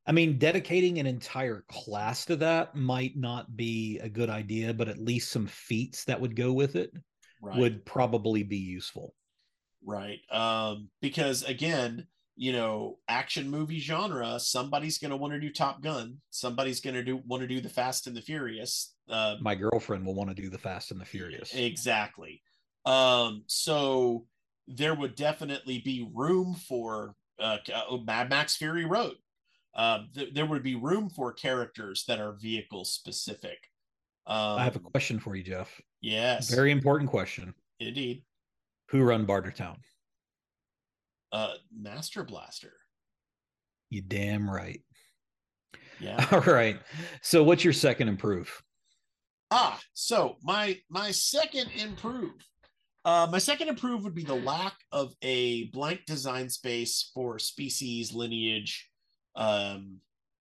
I 0.06 0.12
mean, 0.12 0.38
dedicating 0.38 1.00
an 1.00 1.06
entire 1.06 1.64
class 1.70 2.26
to 2.26 2.36
that 2.38 2.76
might 2.76 3.16
not 3.16 3.56
be 3.56 4.00
a 4.00 4.10
good 4.10 4.30
idea, 4.30 4.74
but 4.74 4.90
at 4.90 4.98
least 4.98 5.32
some 5.32 5.48
feats 5.48 6.06
that 6.06 6.20
would 6.20 6.36
go 6.36 6.52
with 6.52 6.76
it 6.76 6.92
right. 7.42 7.58
would 7.58 7.86
probably 7.86 8.44
be 8.44 8.58
useful. 8.58 9.14
Right. 9.86 10.20
Um, 10.32 10.90
because 11.02 11.44
again, 11.44 12.08
you 12.40 12.54
know 12.54 12.98
action 13.10 13.50
movie 13.50 13.80
genre 13.80 14.40
somebody's 14.40 14.98
going 14.98 15.12
to 15.12 15.18
want 15.18 15.34
to 15.34 15.40
do 15.42 15.52
top 15.52 15.82
gun 15.82 16.18
somebody's 16.30 16.80
going 16.80 16.94
to 16.94 17.04
do 17.04 17.22
want 17.28 17.42
to 17.42 17.48
do 17.48 17.60
the 17.60 17.68
fast 17.68 18.08
and 18.08 18.16
the 18.16 18.22
furious 18.22 18.96
uh, 19.10 19.36
my 19.42 19.54
girlfriend 19.54 20.06
will 20.06 20.16
want 20.16 20.30
to 20.30 20.42
do 20.42 20.50
the 20.50 20.58
fast 20.58 20.92
and 20.92 21.02
the 21.02 21.06
furious 21.06 21.54
exactly 21.54 22.42
um 22.86 23.44
so 23.48 24.26
there 24.70 24.96
would 24.96 25.16
definitely 25.16 25.80
be 25.80 26.10
room 26.14 26.56
for 26.56 27.14
uh, 27.40 27.58
uh 27.74 27.98
mad 27.98 28.30
max 28.30 28.56
fury 28.56 28.86
road 28.86 29.16
uh, 29.76 30.00
th- 30.16 30.34
there 30.34 30.46
would 30.46 30.64
be 30.64 30.76
room 30.76 31.10
for 31.10 31.32
characters 31.32 32.04
that 32.08 32.20
are 32.20 32.34
vehicle 32.34 32.86
specific 32.86 33.58
um, 34.28 34.58
i 34.58 34.64
have 34.64 34.76
a 34.76 34.80
question 34.80 35.20
for 35.20 35.36
you 35.36 35.44
jeff 35.44 35.82
yes 36.02 36.50
very 36.50 36.72
important 36.72 37.10
question 37.10 37.54
indeed 37.80 38.24
who 38.90 39.02
run 39.02 39.26
bartertown 39.26 39.78
uh 41.32 41.54
Master 41.72 42.24
Blaster. 42.24 42.74
You 43.90 44.02
damn 44.02 44.50
right. 44.50 44.82
Yeah. 46.00 46.26
All 46.32 46.42
right. 46.42 46.80
So 47.22 47.44
what's 47.44 47.64
your 47.64 47.74
second 47.74 48.08
improve? 48.08 48.62
Ah, 49.52 49.80
so 49.94 50.38
my 50.44 50.78
my 50.90 51.12
second 51.12 51.72
improve. 51.76 52.34
Uh, 53.06 53.28
my 53.32 53.38
second 53.38 53.70
improve 53.70 54.04
would 54.04 54.16
be 54.16 54.24
the 54.24 54.36
lack 54.36 54.76
of 54.92 55.16
a 55.22 55.66
blank 55.66 56.02
design 56.06 56.50
space 56.50 57.12
for 57.14 57.40
species, 57.40 58.14
lineage, 58.14 58.90
um, 59.36 59.98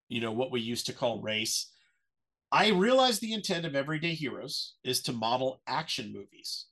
you 0.08 0.20
know, 0.20 0.32
what 0.32 0.50
we 0.50 0.60
used 0.60 0.86
to 0.86 0.92
call 0.92 1.22
race. 1.22 1.70
I 2.50 2.70
realize 2.70 3.20
the 3.20 3.34
intent 3.34 3.64
of 3.64 3.76
Everyday 3.76 4.14
Heroes 4.14 4.74
is 4.82 5.02
to 5.02 5.12
model 5.12 5.60
action 5.66 6.12
movies. 6.12 6.66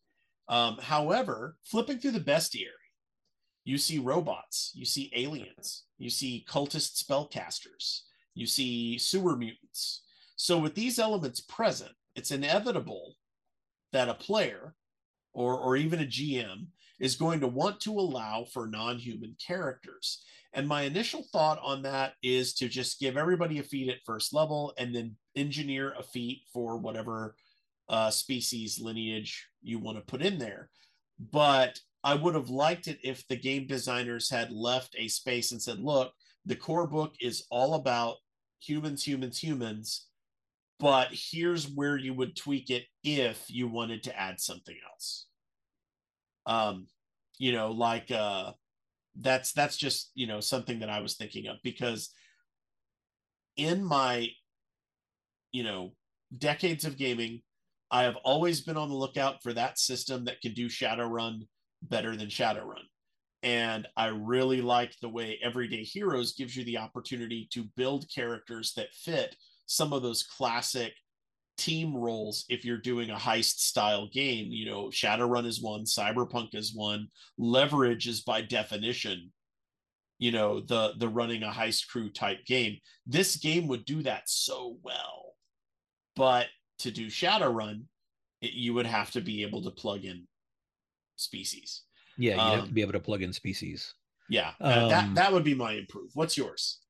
Um, 0.48 0.78
however, 0.80 1.56
flipping 1.62 1.98
through 1.98 2.12
the 2.12 2.20
bestiary, 2.20 2.70
you 3.64 3.78
see 3.78 3.98
robots, 3.98 4.72
you 4.74 4.84
see 4.84 5.12
aliens, 5.14 5.84
you 5.98 6.08
see 6.08 6.46
cultist 6.48 7.02
spellcasters, 7.02 8.00
you 8.34 8.46
see 8.46 8.96
sewer 8.96 9.36
mutants. 9.36 10.02
So, 10.36 10.58
with 10.58 10.74
these 10.74 10.98
elements 10.98 11.40
present, 11.40 11.92
it's 12.14 12.30
inevitable 12.30 13.16
that 13.92 14.08
a 14.08 14.14
player 14.14 14.74
or, 15.36 15.58
or 15.58 15.76
even 15.76 16.00
a 16.00 16.06
GM 16.06 16.66
is 16.98 17.14
going 17.14 17.40
to 17.40 17.46
want 17.46 17.78
to 17.80 17.92
allow 17.92 18.46
for 18.52 18.66
non 18.66 18.96
human 18.96 19.36
characters. 19.46 20.24
And 20.54 20.66
my 20.66 20.82
initial 20.82 21.26
thought 21.30 21.60
on 21.62 21.82
that 21.82 22.14
is 22.22 22.54
to 22.54 22.68
just 22.68 22.98
give 22.98 23.18
everybody 23.18 23.58
a 23.58 23.62
feat 23.62 23.90
at 23.90 24.04
first 24.06 24.32
level 24.32 24.72
and 24.78 24.94
then 24.94 25.14
engineer 25.36 25.92
a 25.98 26.02
feat 26.02 26.40
for 26.50 26.78
whatever 26.78 27.36
uh, 27.90 28.10
species 28.10 28.80
lineage 28.80 29.46
you 29.62 29.78
want 29.78 29.98
to 29.98 30.04
put 30.04 30.22
in 30.22 30.38
there. 30.38 30.70
But 31.30 31.78
I 32.02 32.14
would 32.14 32.34
have 32.34 32.48
liked 32.48 32.88
it 32.88 32.98
if 33.04 33.28
the 33.28 33.36
game 33.36 33.66
designers 33.66 34.30
had 34.30 34.50
left 34.50 34.96
a 34.98 35.08
space 35.08 35.52
and 35.52 35.60
said, 35.60 35.80
look, 35.80 36.14
the 36.46 36.56
core 36.56 36.86
book 36.86 37.14
is 37.20 37.44
all 37.50 37.74
about 37.74 38.16
humans, 38.58 39.06
humans, 39.06 39.38
humans, 39.38 40.05
but 40.78 41.08
here's 41.10 41.68
where 41.68 41.96
you 41.96 42.14
would 42.14 42.36
tweak 42.36 42.70
it 42.70 42.84
if 43.02 43.44
you 43.48 43.68
wanted 43.68 44.02
to 44.04 44.18
add 44.18 44.40
something 44.40 44.76
else. 44.90 45.26
Um, 46.44 46.86
you 47.38 47.52
know, 47.52 47.70
like 47.72 48.10
uh 48.10 48.52
that's 49.18 49.52
that's 49.52 49.76
just, 49.76 50.10
you 50.14 50.26
know, 50.26 50.40
something 50.40 50.80
that 50.80 50.90
I 50.90 51.00
was 51.00 51.16
thinking 51.16 51.46
of 51.46 51.56
because 51.62 52.10
in 53.56 53.82
my 53.84 54.28
you 55.52 55.62
know, 55.62 55.92
decades 56.36 56.84
of 56.84 56.98
gaming, 56.98 57.40
I 57.90 58.02
have 58.02 58.16
always 58.16 58.60
been 58.60 58.76
on 58.76 58.90
the 58.90 58.94
lookout 58.94 59.42
for 59.42 59.54
that 59.54 59.78
system 59.78 60.26
that 60.26 60.42
can 60.42 60.52
do 60.52 60.68
Shadowrun 60.68 61.46
better 61.82 62.14
than 62.14 62.28
Shadowrun. 62.28 62.82
And 63.42 63.86
I 63.96 64.08
really 64.08 64.60
like 64.60 64.92
the 65.00 65.08
way 65.08 65.38
Everyday 65.42 65.82
Heroes 65.82 66.34
gives 66.34 66.56
you 66.56 66.64
the 66.64 66.76
opportunity 66.76 67.48
to 67.52 67.64
build 67.74 68.04
characters 68.14 68.74
that 68.76 68.92
fit 68.92 69.34
some 69.66 69.92
of 69.92 70.02
those 70.02 70.22
classic 70.22 70.92
team 71.56 71.96
roles 71.96 72.44
if 72.48 72.64
you're 72.64 72.78
doing 72.78 73.10
a 73.10 73.16
heist 73.16 73.58
style 73.58 74.08
game. 74.12 74.46
You 74.50 74.66
know, 74.66 74.84
Shadowrun 74.86 75.46
is 75.46 75.62
one, 75.62 75.84
Cyberpunk 75.84 76.54
is 76.54 76.74
one, 76.74 77.08
Leverage 77.38 78.06
is 78.06 78.22
by 78.22 78.42
definition, 78.42 79.32
you 80.18 80.32
know, 80.32 80.60
the 80.60 80.94
the 80.98 81.08
running 81.08 81.42
a 81.42 81.50
heist 81.50 81.88
crew 81.88 82.10
type 82.10 82.44
game. 82.46 82.78
This 83.06 83.36
game 83.36 83.68
would 83.68 83.84
do 83.84 84.02
that 84.02 84.22
so 84.26 84.78
well. 84.82 85.34
But 86.14 86.46
to 86.78 86.90
do 86.90 87.06
Shadowrun, 87.06 87.82
it, 88.40 88.52
you 88.52 88.74
would 88.74 88.86
have 88.86 89.10
to 89.12 89.20
be 89.20 89.42
able 89.42 89.62
to 89.62 89.70
plug 89.70 90.04
in 90.04 90.26
species. 91.16 91.82
Yeah, 92.18 92.34
you 92.34 92.40
um, 92.40 92.58
have 92.60 92.68
to 92.68 92.74
be 92.74 92.82
able 92.82 92.92
to 92.92 93.00
plug 93.00 93.22
in 93.22 93.32
species. 93.32 93.94
Yeah, 94.28 94.52
um, 94.60 94.88
that 94.88 95.14
that 95.14 95.32
would 95.32 95.44
be 95.44 95.54
my 95.54 95.72
improve. 95.72 96.10
What's 96.14 96.36
yours? 96.36 96.80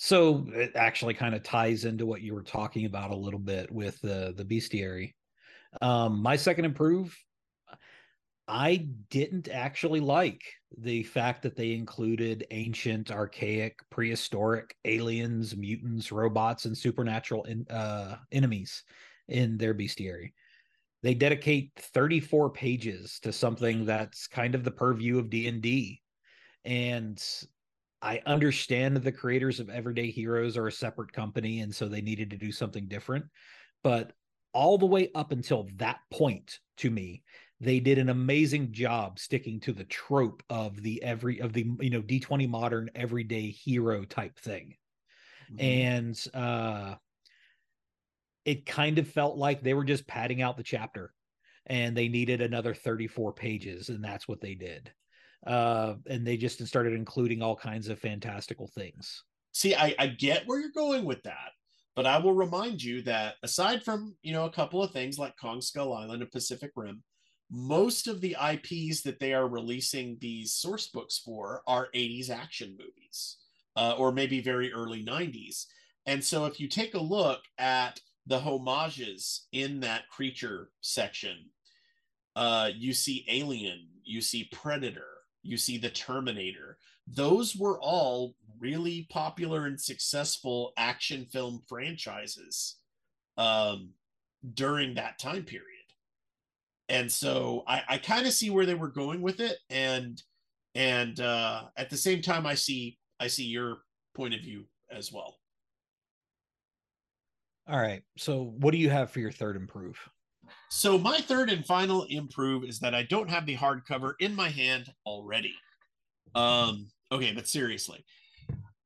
So 0.00 0.46
it 0.54 0.76
actually 0.76 1.14
kind 1.14 1.34
of 1.34 1.42
ties 1.42 1.84
into 1.84 2.06
what 2.06 2.22
you 2.22 2.32
were 2.32 2.44
talking 2.44 2.86
about 2.86 3.10
a 3.10 3.16
little 3.16 3.40
bit 3.40 3.68
with 3.70 4.00
the 4.00 4.32
the 4.36 4.44
bestiary. 4.44 5.14
Um, 5.82 6.22
my 6.22 6.36
second 6.36 6.66
improve, 6.66 7.18
I 8.46 8.86
didn't 9.10 9.48
actually 9.48 9.98
like 9.98 10.40
the 10.78 11.02
fact 11.02 11.42
that 11.42 11.56
they 11.56 11.72
included 11.72 12.46
ancient, 12.52 13.10
archaic, 13.10 13.80
prehistoric 13.90 14.76
aliens, 14.84 15.56
mutants, 15.56 16.12
robots, 16.12 16.64
and 16.64 16.78
supernatural 16.78 17.42
in, 17.44 17.66
uh, 17.68 18.18
enemies 18.30 18.84
in 19.26 19.58
their 19.58 19.74
bestiary. 19.74 20.32
They 21.02 21.14
dedicate 21.14 21.72
34 21.76 22.50
pages 22.50 23.18
to 23.22 23.32
something 23.32 23.84
that's 23.84 24.28
kind 24.28 24.54
of 24.54 24.62
the 24.62 24.70
purview 24.70 25.18
of 25.18 25.28
D&D. 25.28 26.00
And 26.64 27.20
I 28.00 28.22
understand 28.26 28.96
the 28.96 29.12
creators 29.12 29.60
of 29.60 29.70
Everyday 29.70 30.10
Heroes 30.10 30.56
are 30.56 30.68
a 30.68 30.72
separate 30.72 31.12
company 31.12 31.60
and 31.60 31.74
so 31.74 31.88
they 31.88 32.00
needed 32.00 32.30
to 32.30 32.36
do 32.36 32.52
something 32.52 32.86
different, 32.86 33.26
but 33.82 34.12
all 34.52 34.78
the 34.78 34.86
way 34.86 35.10
up 35.14 35.32
until 35.32 35.68
that 35.76 35.98
point 36.10 36.60
to 36.78 36.90
me, 36.90 37.22
they 37.60 37.80
did 37.80 37.98
an 37.98 38.08
amazing 38.08 38.72
job 38.72 39.18
sticking 39.18 39.60
to 39.60 39.72
the 39.72 39.84
trope 39.84 40.42
of 40.48 40.80
the 40.82 41.02
every 41.02 41.40
of 41.40 41.52
the 41.52 41.66
you 41.80 41.90
know 41.90 42.02
d20 42.02 42.48
modern 42.48 42.90
everyday 42.94 43.50
hero 43.50 44.04
type 44.04 44.38
thing 44.38 44.76
mm-hmm. 45.52 45.60
and 45.60 46.24
uh 46.34 46.94
it 48.44 48.64
kind 48.64 48.98
of 48.98 49.08
felt 49.08 49.36
like 49.36 49.60
they 49.60 49.74
were 49.74 49.84
just 49.84 50.06
padding 50.06 50.40
out 50.40 50.56
the 50.56 50.62
chapter 50.62 51.12
and 51.66 51.96
they 51.96 52.08
needed 52.08 52.40
another 52.40 52.74
34 52.74 53.32
pages 53.32 53.88
and 53.88 54.02
that's 54.02 54.28
what 54.28 54.40
they 54.40 54.54
did 54.54 54.92
uh 55.46 55.94
and 56.08 56.26
they 56.26 56.36
just 56.36 56.64
started 56.66 56.92
including 56.92 57.42
all 57.42 57.56
kinds 57.56 57.88
of 57.88 57.98
fantastical 57.98 58.66
things 58.66 59.22
see 59.52 59.74
i 59.74 59.94
i 59.98 60.06
get 60.06 60.46
where 60.46 60.60
you're 60.60 60.70
going 60.70 61.04
with 61.04 61.22
that 61.22 61.50
but 61.94 62.06
i 62.06 62.18
will 62.18 62.34
remind 62.34 62.82
you 62.82 63.02
that 63.02 63.34
aside 63.42 63.82
from 63.82 64.14
you 64.22 64.32
know 64.32 64.46
a 64.46 64.52
couple 64.52 64.82
of 64.82 64.90
things 64.90 65.18
like 65.18 65.34
kong 65.40 65.60
skull 65.60 65.92
island 65.92 66.22
and 66.22 66.30
pacific 66.32 66.72
rim 66.74 67.02
most 67.50 68.08
of 68.08 68.20
the 68.20 68.36
IPs 68.52 69.02
that 69.02 69.18
they 69.20 69.32
are 69.32 69.48
releasing 69.48 70.18
these 70.20 70.52
source 70.52 70.88
books 70.88 71.18
for 71.18 71.62
are 71.66 71.88
80s 71.94 72.30
action 72.30 72.76
movies 72.78 73.38
uh, 73.76 73.94
or 73.96 74.12
maybe 74.12 74.40
very 74.40 74.72
early 74.72 75.04
90s. 75.04 75.66
And 76.06 76.22
so 76.22 76.44
if 76.46 76.60
you 76.60 76.68
take 76.68 76.94
a 76.94 77.00
look 77.00 77.40
at 77.58 78.00
the 78.26 78.38
homages 78.38 79.46
in 79.52 79.80
that 79.80 80.08
creature 80.10 80.70
section, 80.80 81.50
uh, 82.36 82.70
you 82.74 82.92
see 82.92 83.24
Alien, 83.28 83.88
you 84.04 84.20
see 84.20 84.48
Predator, 84.52 85.06
you 85.48 85.56
see 85.56 85.78
the 85.78 85.90
Terminator. 85.90 86.78
Those 87.06 87.56
were 87.56 87.80
all 87.80 88.34
really 88.58 89.06
popular 89.10 89.66
and 89.66 89.80
successful 89.80 90.72
action 90.76 91.26
film 91.32 91.62
franchises 91.68 92.76
um, 93.36 93.90
during 94.54 94.94
that 94.94 95.18
time 95.18 95.44
period 95.44 95.78
and 96.88 97.10
so 97.10 97.64
I, 97.66 97.82
I 97.88 97.98
kind 97.98 98.26
of 98.26 98.32
see 98.32 98.50
where 98.50 98.66
they 98.66 98.74
were 98.74 98.88
going 98.88 99.20
with 99.20 99.40
it, 99.40 99.58
and 99.70 100.20
and 100.74 101.20
uh, 101.20 101.64
at 101.76 101.90
the 101.90 101.96
same 101.96 102.22
time, 102.22 102.46
I 102.46 102.54
see 102.54 102.98
I 103.20 103.26
see 103.26 103.44
your 103.44 103.78
point 104.14 104.34
of 104.34 104.40
view 104.40 104.64
as 104.90 105.12
well. 105.12 105.36
All 107.68 107.78
right. 107.78 108.02
So, 108.16 108.54
what 108.58 108.72
do 108.72 108.78
you 108.78 108.88
have 108.88 109.10
for 109.10 109.20
your 109.20 109.32
third 109.32 109.56
improve? 109.56 109.98
So, 110.70 110.98
my 110.98 111.18
third 111.18 111.50
and 111.50 111.64
final 111.64 112.04
improve 112.04 112.64
is 112.64 112.78
that 112.80 112.94
I 112.94 113.02
don't 113.02 113.30
have 113.30 113.46
the 113.46 113.56
hardcover 113.56 114.14
in 114.20 114.34
my 114.34 114.48
hand 114.48 114.92
already. 115.06 115.54
Um. 116.34 116.88
Okay, 117.10 117.32
but 117.32 117.48
seriously, 117.48 118.04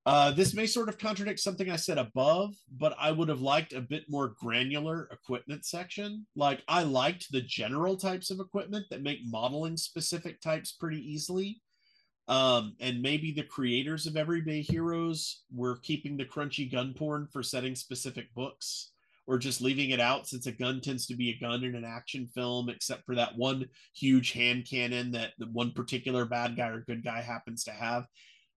uh, 0.05 0.33
this 0.33 0.55
may 0.55 0.67
sort 0.67 0.89
of 0.89 0.99
contradict 0.99 1.41
something 1.41 1.71
I 1.71 1.77
said 1.77 1.99
above, 1.99 2.55
but 2.77 2.95
I 2.99 3.13
would 3.13 3.29
have 3.29 3.41
liked 3.41 3.73
a 3.73 3.81
bit 3.81 4.05
more 4.09 4.35
granular 4.41 5.09
equipment 5.13 5.65
section. 5.65 6.27
Like, 6.35 6.63
I 6.69 6.83
liked 6.83 7.31
the 7.31 7.43
general 7.43 7.97
types 7.97 8.31
of 8.31 8.41
equipment 8.41 8.87
that 8.91 9.03
make 9.03 9.21
modeling 9.25 9.77
specific 9.77 10.41
types 10.41 10.73
pretty 10.73 10.99
easily. 10.99 11.61
Um, 12.29 12.77
and 12.81 13.03
maybe 13.03 13.33
the 13.33 13.43
creators 13.43 14.07
of 14.07 14.17
Everyday 14.17 14.63
Heroes 14.63 15.43
were 15.53 15.79
keeping 15.79 16.17
the 16.17 16.25
crunchy 16.25 16.71
gun 16.71 16.95
porn 16.95 17.29
for 17.33 17.43
setting 17.43 17.75
specific 17.75 18.33
books 18.35 18.92
or 19.27 19.39
just 19.39 19.61
leaving 19.61 19.91
it 19.91 20.01
out 20.01 20.27
since 20.27 20.47
a 20.47 20.53
gun 20.53 20.81
tends 20.81 21.07
to 21.07 21.15
be 21.15 21.31
a 21.31 21.39
gun 21.39 21.63
in 21.65 21.75
an 21.75 21.85
action 21.85 22.29
film, 22.35 22.69
except 22.69 23.05
for 23.07 23.15
that 23.15 23.37
one 23.37 23.67
huge 23.95 24.33
hand 24.33 24.67
cannon 24.69 25.13
that 25.13 25.31
the 25.39 25.47
one 25.47 25.73
particular 25.73 26.25
bad 26.25 26.57
guy 26.57 26.69
or 26.69 26.81
good 26.81 27.05
guy 27.05 27.21
happens 27.21 27.65
to 27.65 27.71
have. 27.71 28.05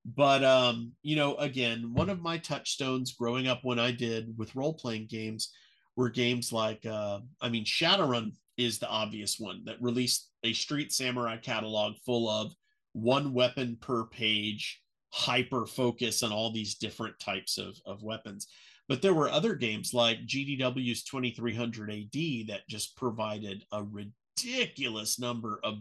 But 0.05 0.43
um 0.43 0.91
you 1.01 1.15
know 1.15 1.35
again 1.35 1.91
one 1.93 2.09
of 2.09 2.21
my 2.21 2.37
touchstones 2.37 3.13
growing 3.13 3.47
up 3.47 3.61
when 3.63 3.79
i 3.79 3.91
did 3.91 4.37
with 4.37 4.55
role-playing 4.55 5.07
games 5.09 5.51
were 5.95 6.09
games 6.09 6.53
like 6.53 6.85
uh 6.85 7.19
i 7.41 7.49
mean 7.49 7.65
shadowrun 7.65 8.31
is 8.55 8.77
the 8.77 8.87
obvious 8.87 9.39
one 9.39 9.63
that 9.65 9.81
released 9.81 10.29
a 10.43 10.53
street 10.53 10.91
samurai 10.91 11.37
catalog 11.37 11.95
full 12.05 12.29
of 12.29 12.53
one 12.93 13.33
weapon 13.33 13.77
per 13.81 14.05
page 14.05 14.79
hyper 15.11 15.65
focus 15.65 16.21
on 16.23 16.31
all 16.31 16.51
these 16.51 16.75
different 16.75 17.17
types 17.19 17.57
of, 17.57 17.75
of 17.85 18.03
weapons 18.03 18.47
but 18.87 19.01
there 19.01 19.13
were 19.13 19.29
other 19.29 19.55
games 19.55 19.93
like 19.93 20.25
gdw's 20.27 21.03
2300 21.03 21.91
ad 21.91 22.47
that 22.47 22.67
just 22.69 22.95
provided 22.97 23.63
a 23.71 23.83
ridiculous 23.83 25.19
number 25.19 25.59
of 25.63 25.79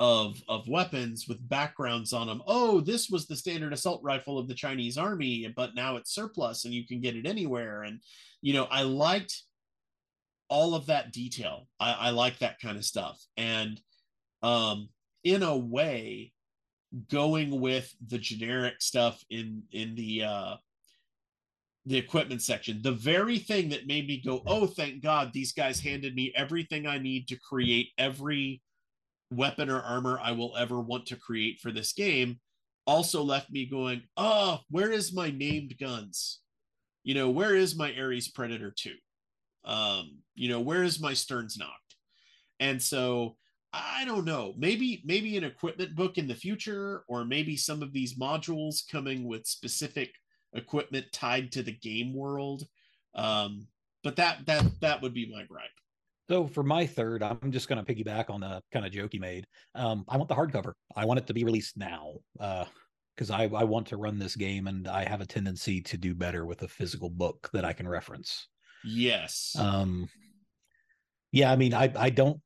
of 0.00 0.42
of 0.48 0.66
weapons 0.66 1.28
with 1.28 1.48
backgrounds 1.48 2.12
on 2.12 2.26
them. 2.26 2.42
Oh, 2.44 2.80
this 2.80 3.08
was 3.08 3.28
the 3.28 3.36
standard 3.36 3.72
assault 3.72 4.02
rifle 4.02 4.36
of 4.36 4.48
the 4.48 4.54
Chinese 4.54 4.98
army, 4.98 5.46
but 5.54 5.76
now 5.76 5.94
it's 5.94 6.12
surplus 6.12 6.64
and 6.64 6.74
you 6.74 6.84
can 6.84 7.00
get 7.00 7.14
it 7.14 7.24
anywhere. 7.24 7.84
And 7.84 8.00
you 8.40 8.52
know, 8.52 8.64
I 8.64 8.82
liked 8.82 9.42
all 10.48 10.74
of 10.74 10.86
that 10.86 11.12
detail. 11.12 11.68
I, 11.78 11.92
I 11.92 12.10
like 12.10 12.40
that 12.40 12.60
kind 12.60 12.76
of 12.76 12.84
stuff. 12.84 13.24
And 13.36 13.80
um, 14.42 14.88
in 15.22 15.44
a 15.44 15.56
way, 15.56 16.32
going 17.08 17.60
with 17.60 17.94
the 18.04 18.18
generic 18.18 18.82
stuff 18.82 19.22
in 19.30 19.62
in 19.70 19.94
the 19.94 20.24
uh, 20.24 20.56
the 21.86 21.96
equipment 21.96 22.42
section, 22.42 22.80
the 22.82 22.92
very 22.92 23.38
thing 23.38 23.68
that 23.70 23.86
made 23.86 24.06
me 24.06 24.22
go, 24.24 24.42
"Oh, 24.46 24.66
thank 24.66 25.02
God, 25.02 25.32
these 25.32 25.52
guys 25.52 25.80
handed 25.80 26.14
me 26.14 26.32
everything 26.36 26.86
I 26.86 26.98
need 26.98 27.28
to 27.28 27.38
create 27.38 27.90
every." 27.98 28.62
weapon 29.32 29.70
or 29.70 29.80
armor 29.80 30.20
I 30.22 30.32
will 30.32 30.54
ever 30.58 30.78
want 30.78 31.06
to 31.06 31.16
create 31.16 31.58
for 31.58 31.72
this 31.72 31.94
game 31.94 32.38
also 32.86 33.22
left 33.22 33.50
me 33.50 33.66
going, 33.66 34.02
oh, 34.16 34.60
where 34.70 34.90
is 34.90 35.14
my 35.14 35.30
named 35.30 35.74
guns? 35.78 36.40
You 37.04 37.14
know, 37.14 37.30
where 37.30 37.54
is 37.54 37.76
my 37.76 37.94
Ares 37.96 38.28
Predator 38.28 38.72
2? 38.76 38.92
Um, 39.64 40.18
you 40.34 40.48
know, 40.48 40.60
where 40.60 40.82
is 40.82 41.00
my 41.00 41.14
Stern's 41.14 41.56
Knocked? 41.56 41.96
And 42.60 42.80
so 42.80 43.36
I 43.72 44.04
don't 44.04 44.24
know, 44.24 44.54
maybe, 44.56 45.02
maybe 45.04 45.36
an 45.36 45.44
equipment 45.44 45.94
book 45.94 46.18
in 46.18 46.28
the 46.28 46.34
future, 46.34 47.04
or 47.08 47.24
maybe 47.24 47.56
some 47.56 47.82
of 47.82 47.92
these 47.92 48.18
modules 48.18 48.82
coming 48.90 49.24
with 49.24 49.46
specific 49.46 50.12
equipment 50.54 51.06
tied 51.12 51.52
to 51.52 51.62
the 51.62 51.72
game 51.72 52.14
world. 52.14 52.66
Um, 53.14 53.66
but 54.02 54.16
that 54.16 54.46
that 54.46 54.64
that 54.80 55.02
would 55.02 55.14
be 55.14 55.32
my 55.32 55.44
gripe. 55.44 55.70
So 56.28 56.46
for 56.46 56.62
my 56.62 56.86
third, 56.86 57.22
I'm 57.22 57.50
just 57.50 57.68
going 57.68 57.84
to 57.84 57.94
piggyback 57.94 58.30
on 58.30 58.40
the 58.40 58.62
kind 58.72 58.86
of 58.86 58.92
joke 58.92 59.12
you 59.12 59.20
made. 59.20 59.46
Um, 59.74 60.04
I 60.08 60.16
want 60.16 60.28
the 60.28 60.34
hardcover. 60.34 60.72
I 60.96 61.04
want 61.04 61.18
it 61.18 61.26
to 61.26 61.34
be 61.34 61.44
released 61.44 61.76
now 61.76 62.14
because 62.34 63.30
uh, 63.30 63.34
I, 63.34 63.42
I 63.54 63.64
want 63.64 63.86
to 63.88 63.96
run 63.96 64.18
this 64.18 64.36
game 64.36 64.66
and 64.66 64.88
I 64.88 65.04
have 65.04 65.20
a 65.20 65.26
tendency 65.26 65.80
to 65.82 65.96
do 65.96 66.14
better 66.14 66.46
with 66.46 66.62
a 66.62 66.68
physical 66.68 67.10
book 67.10 67.50
that 67.52 67.64
I 67.64 67.72
can 67.72 67.88
reference. 67.88 68.48
Yes. 68.84 69.54
Um, 69.58 70.08
yeah, 71.32 71.50
I 71.50 71.56
mean, 71.56 71.74
I 71.74 71.92
I 71.96 72.10
don't. 72.10 72.40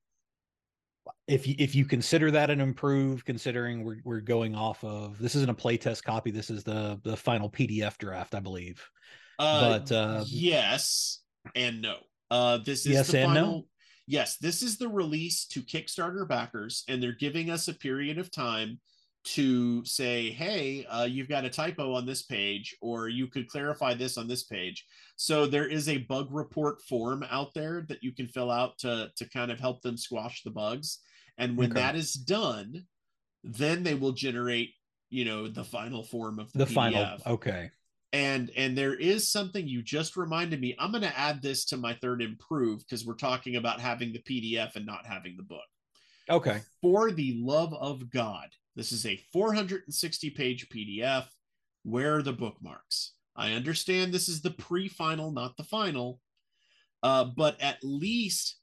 If 1.27 1.47
you 1.47 1.55
if 1.59 1.74
you 1.74 1.85
consider 1.85 2.31
that 2.31 2.51
an 2.51 2.61
improve, 2.61 3.24
considering 3.24 3.85
we're 3.85 4.01
we're 4.05 4.20
going 4.20 4.55
off 4.55 4.83
of 4.85 5.19
this 5.19 5.35
isn't 5.35 5.51
a 5.51 5.55
playtest 5.55 6.03
copy, 6.05 6.31
this 6.31 6.51
is 6.51 6.65
the 6.65 7.01
the 7.05 7.16
final 7.16 7.51
PDF 7.51 7.99
draft, 7.99 8.35
I 8.35 8.41
believe. 8.41 8.89
Uh, 9.39 9.78
but 9.78 9.93
uh, 9.93 10.24
yes 10.27 11.20
and 11.55 11.83
no. 11.83 11.97
Uh, 12.31 12.59
this 12.59 12.87
is 12.87 12.93
yes 12.93 13.07
the 13.09 13.23
final. 13.23 13.35
No? 13.35 13.66
Yes, 14.09 14.37
this 14.37 14.62
is 14.62 14.78
the 14.78 14.89
release 14.89 15.47
to 15.47 15.62
Kickstarter 15.62 16.28
backers, 16.28 16.85
and 16.89 17.03
they're 17.03 17.12
giving 17.12 17.51
us 17.51 17.66
a 17.66 17.74
period 17.74 18.19
of 18.19 18.31
time 18.31 18.78
to 19.27 19.85
say, 19.85 20.31
hey, 20.31 20.86
uh, 20.86 21.05
you've 21.05 21.28
got 21.28 21.44
a 21.44 21.51
typo 21.51 21.93
on 21.94 22.07
this 22.07 22.23
page, 22.23 22.77
or 22.81 23.09
you 23.09 23.27
could 23.27 23.48
clarify 23.48 23.94
this 23.94 24.16
on 24.16 24.28
this 24.28 24.44
page. 24.44 24.85
So 25.16 25.47
there 25.47 25.66
is 25.66 25.89
a 25.89 25.98
bug 25.98 26.28
report 26.31 26.81
form 26.82 27.24
out 27.31 27.53
there 27.55 27.85
that 27.89 28.03
you 28.03 28.12
can 28.12 28.28
fill 28.28 28.51
out 28.51 28.78
to 28.78 29.11
to 29.16 29.28
kind 29.28 29.51
of 29.51 29.61
help 29.61 29.82
them 29.82 29.97
squash 29.97 30.43
the 30.43 30.51
bugs. 30.51 31.01
And 31.39 31.57
when 31.57 31.73
okay. 31.73 31.81
that 31.81 31.97
is 31.97 32.12
done, 32.12 32.86
then 33.44 33.82
they 33.82 33.94
will 33.94 34.12
generate, 34.12 34.70
you 35.11 35.24
know, 35.24 35.48
the 35.48 35.65
final 35.65 36.03
form 36.03 36.39
of 36.39 36.53
the, 36.53 36.61
the 36.61 36.66
final. 36.66 37.19
Okay 37.27 37.70
and 38.12 38.51
and 38.57 38.78
there 38.78 38.94
is 38.94 39.28
something 39.28 39.66
you 39.66 39.82
just 39.82 40.16
reminded 40.16 40.61
me 40.61 40.74
i'm 40.78 40.90
going 40.90 41.03
to 41.03 41.19
add 41.19 41.43
this 41.43 41.65
to 41.65 41.77
my 41.77 41.93
third 41.94 42.23
improve 42.23 42.81
because 42.81 43.05
we're 43.05 43.15
talking 43.15 43.57
about 43.57 43.81
having 43.81 44.12
the 44.12 44.20
pdf 44.20 44.77
and 44.77 44.86
not 44.86 45.05
having 45.07 45.36
the 45.36 45.43
book 45.43 45.61
okay 46.31 46.61
for 46.81 47.11
the 47.11 47.36
love 47.43 47.74
of 47.74 48.11
god 48.11 48.48
this 48.77 48.93
is 48.93 49.07
a 49.07 49.20
460 49.32 50.31
page 50.31 50.69
pdf 50.69 51.24
where 51.82 52.16
are 52.16 52.23
the 52.23 52.32
bookmarks 52.32 53.12
i 53.35 53.53
understand 53.53 54.12
this 54.12 54.28
is 54.28 54.43
the 54.43 54.51
pre-final 54.51 55.31
not 55.31 55.57
the 55.57 55.65
final 55.65 56.20
uh, 57.03 57.24
but 57.24 57.61
at 57.61 57.78
least 57.82 58.59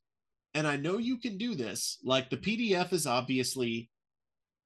and 0.53 0.68
i 0.68 0.76
know 0.77 0.98
you 0.98 1.18
can 1.18 1.38
do 1.38 1.56
this 1.56 1.98
like 2.03 2.30
the 2.30 2.38
pdf 2.38 2.94
is 2.94 3.07
obviously 3.07 3.90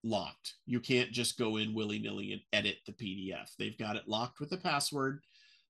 locked. 0.07 0.56
You 0.65 0.80
can't 0.80 1.11
just 1.11 1.38
go 1.38 1.57
in 1.57 1.74
willy 1.74 1.99
nilly 1.99 2.34
and 2.34 2.41
edit 2.53 2.78
the 2.86 2.94
PDF. 2.94 3.56
They've 3.57 3.78
got 3.78 3.95
it 3.95 4.07
locked 4.07 4.40
with 4.40 4.52
a 4.53 4.57
password. 4.57 5.22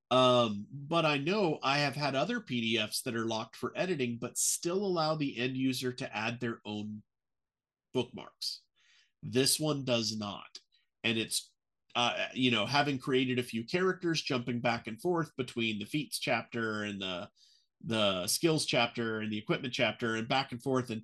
Um, 0.10 0.66
but 0.72 1.06
I 1.06 1.18
know 1.18 1.60
I 1.64 1.80
have 1.80 1.95
had 1.95 2.16
other 2.16 2.40
PDFs 2.40 3.04
that 3.04 3.16
are 3.16 3.26
locked 3.26 3.58
for 3.58 3.74
editing, 3.76 4.18
but 4.22 4.38
still 4.38 4.78
allow 4.78 5.16
the 5.16 5.38
end 5.38 5.58
user 5.58 5.91
to 5.91 6.16
add 6.16 6.40
their 6.40 6.60
own 6.66 7.02
bookmarks. 7.94 8.62
This 9.30 9.60
one 9.60 9.84
does 9.84 10.18
not. 10.18 10.48
And 11.04 11.18
it's, 11.18 11.52
uh, 11.95 12.14
you 12.34 12.49
know, 12.49 12.66
having 12.66 12.98
created 12.98 13.40
a 13.40 13.44
few 13.44 13.66
characters 13.66 14.22
jumping 14.22 14.60
back 14.62 14.88
and 14.88 14.99
forth 15.02 15.32
between 15.38 15.80
the 15.80 15.86
feats 15.86 16.20
chapter 16.20 16.84
and 16.84 17.02
the 17.02 17.30
the 17.86 18.26
skills 18.26 18.66
chapter 18.66 19.20
and 19.20 19.32
the 19.32 19.38
equipment 19.38 19.74
chapter 19.74 20.16
and 20.16 20.28
back 20.28 20.52
and 20.52 20.64
forth. 20.64 20.90
And 20.90 21.04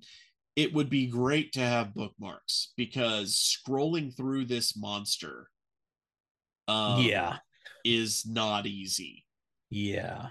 it 0.56 0.72
would 0.72 0.90
be 0.90 1.06
great 1.06 1.52
to 1.52 1.60
have 1.60 1.94
bookmarks 1.94 2.72
because 2.76 3.34
scrolling 3.34 4.16
through 4.16 4.46
this 4.46 4.76
monster 4.76 5.48
um, 6.66 7.02
yeah. 7.02 7.38
is 7.84 8.24
not 8.26 8.66
easy. 8.66 9.24
Yeah. 9.70 10.28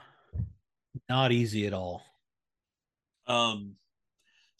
Not 1.10 1.32
easy 1.32 1.66
at 1.68 1.74
all. 1.74 2.04
Um 3.26 3.76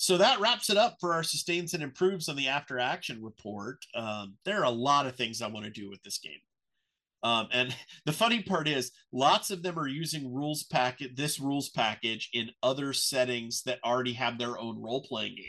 so 0.04 0.18
that 0.18 0.40
wraps 0.42 0.70
it 0.70 0.76
up 0.76 0.98
for 1.00 1.14
our 1.14 1.24
sustains 1.24 1.74
and 1.74 1.82
improves 1.82 2.28
on 2.28 2.36
the 2.36 2.48
after 2.48 2.78
action 2.78 3.24
report 3.24 3.86
um, 3.96 4.36
there 4.46 4.60
are 4.60 4.66
a 4.66 4.70
lot 4.70 5.06
of 5.06 5.16
things 5.16 5.42
i 5.42 5.48
want 5.48 5.66
to 5.66 5.72
do 5.72 5.90
with 5.90 6.02
this 6.04 6.18
game 6.18 6.40
um, 7.24 7.48
and 7.52 7.76
the 8.06 8.12
funny 8.12 8.44
part 8.44 8.68
is, 8.68 8.92
lots 9.12 9.50
of 9.50 9.64
them 9.64 9.80
are 9.80 9.88
using 9.88 10.34
rules 10.34 10.64
packet 10.64 11.16
this 11.16 11.40
rules 11.40 11.70
package 11.70 12.30
in 12.34 12.52
other 12.62 12.94
settings 12.94 13.64
that 13.64 13.80
already 13.84 14.14
have 14.14 14.38
their 14.38 14.60
own 14.60 14.82
role 14.82 15.02
playing 15.02 15.36
game. 15.36 15.46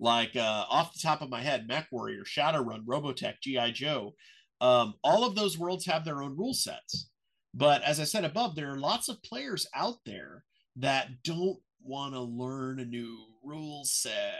Like 0.00 0.36
uh, 0.36 0.64
off 0.70 0.92
the 0.92 1.00
top 1.02 1.22
of 1.22 1.28
my 1.28 1.42
head, 1.42 1.66
Mech 1.66 1.88
Warrior, 1.90 2.22
Shadowrun, 2.22 2.84
Robotech, 2.86 3.40
GI 3.42 3.72
Joe. 3.72 4.14
Um, 4.60 4.94
all 5.02 5.24
of 5.24 5.34
those 5.34 5.58
worlds 5.58 5.86
have 5.86 6.04
their 6.04 6.22
own 6.22 6.36
rule 6.36 6.54
sets. 6.54 7.10
But 7.52 7.82
as 7.82 7.98
I 7.98 8.04
said 8.04 8.24
above, 8.24 8.54
there 8.54 8.72
are 8.72 8.78
lots 8.78 9.08
of 9.08 9.22
players 9.24 9.66
out 9.74 9.96
there 10.06 10.44
that 10.76 11.08
don't 11.24 11.58
want 11.82 12.14
to 12.14 12.20
learn 12.20 12.78
a 12.78 12.84
new 12.84 13.18
rule 13.42 13.84
set. 13.84 14.32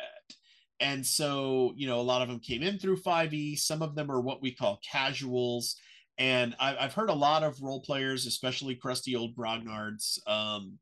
And 0.80 1.04
so, 1.04 1.72
you 1.76 1.86
know, 1.86 2.00
a 2.00 2.02
lot 2.02 2.22
of 2.22 2.28
them 2.28 2.38
came 2.38 2.62
in 2.62 2.78
through 2.78 3.02
5e. 3.02 3.58
Some 3.58 3.82
of 3.82 3.94
them 3.94 4.10
are 4.10 4.20
what 4.20 4.40
we 4.40 4.52
call 4.52 4.80
casuals 4.88 5.76
and 6.18 6.56
I, 6.58 6.74
have 6.74 6.94
heard 6.94 7.10
a 7.10 7.14
lot 7.14 7.44
of 7.44 7.62
role 7.62 7.80
players, 7.80 8.26
especially 8.26 8.74
crusty 8.74 9.14
old 9.14 9.36
grognards, 9.36 10.18
um, 10.28 10.78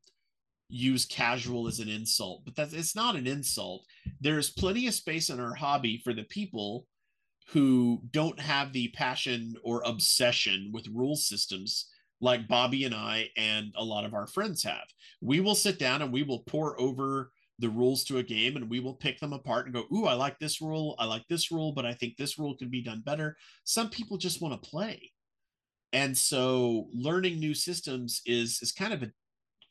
use 0.67 1.05
casual 1.05 1.67
as 1.67 1.79
an 1.79 1.87
insult, 1.87 2.43
but 2.43 2.55
that's 2.55 2.73
it's 2.73 2.95
not 2.95 3.15
an 3.15 3.27
insult. 3.27 3.85
There's 4.19 4.49
plenty 4.49 4.87
of 4.87 4.95
space 4.95 5.29
in 5.29 5.39
our 5.39 5.53
hobby 5.53 6.01
for 6.03 6.13
the 6.13 6.23
people 6.23 6.87
who 7.49 8.01
don't 8.11 8.39
have 8.39 8.73
the 8.73 8.89
passion 8.89 9.55
or 9.63 9.81
obsession 9.85 10.71
with 10.73 10.87
rule 10.93 11.15
systems 11.15 11.87
like 12.19 12.47
Bobby 12.47 12.83
and 12.83 12.95
I 12.95 13.29
and 13.37 13.71
a 13.77 13.83
lot 13.83 14.03
of 14.03 14.13
our 14.13 14.27
friends 14.27 14.63
have. 14.63 14.87
We 15.21 15.39
will 15.39 15.55
sit 15.55 15.77
down 15.79 16.01
and 16.01 16.11
we 16.11 16.23
will 16.23 16.39
pour 16.39 16.79
over 16.81 17.31
the 17.59 17.69
rules 17.69 18.03
to 18.03 18.19
a 18.19 18.23
game 18.23 18.55
and 18.55 18.69
we 18.69 18.79
will 18.79 18.93
pick 18.93 19.19
them 19.19 19.33
apart 19.33 19.65
and 19.65 19.73
go, 19.73 19.85
Ooh, 19.93 20.05
I 20.05 20.13
like 20.13 20.37
this 20.39 20.61
rule. 20.61 20.95
I 20.99 21.05
like 21.05 21.27
this 21.27 21.51
rule, 21.51 21.71
but 21.71 21.85
I 21.85 21.93
think 21.93 22.15
this 22.15 22.37
rule 22.37 22.55
could 22.55 22.69
be 22.69 22.83
done 22.83 23.01
better. 23.05 23.35
Some 23.63 23.89
people 23.89 24.17
just 24.17 24.41
want 24.41 24.61
to 24.61 24.69
play 24.69 25.11
and 25.93 26.17
so 26.17 26.87
learning 26.93 27.39
new 27.39 27.53
systems 27.53 28.21
is 28.25 28.59
is 28.61 28.71
kind 28.71 28.93
of 28.93 29.03
a 29.03 29.11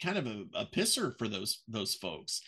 kind 0.02 0.18
of 0.18 0.26
a, 0.26 0.44
a 0.54 0.66
pisser 0.66 1.16
for 1.18 1.28
those 1.28 1.62
those 1.68 1.94
folks 1.94 2.42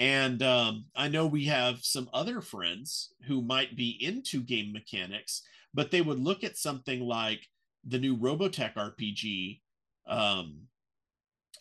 and 0.00 0.42
um, 0.42 0.84
i 0.96 1.08
know 1.08 1.26
we 1.26 1.44
have 1.44 1.78
some 1.82 2.08
other 2.12 2.40
friends 2.40 3.12
who 3.26 3.42
might 3.42 3.76
be 3.76 3.98
into 4.00 4.40
game 4.42 4.72
mechanics 4.72 5.42
but 5.74 5.90
they 5.90 6.00
would 6.00 6.18
look 6.18 6.44
at 6.44 6.56
something 6.56 7.00
like 7.00 7.46
the 7.86 7.98
new 7.98 8.16
robotech 8.16 8.74
rpg 8.74 9.60
um, 10.06 10.62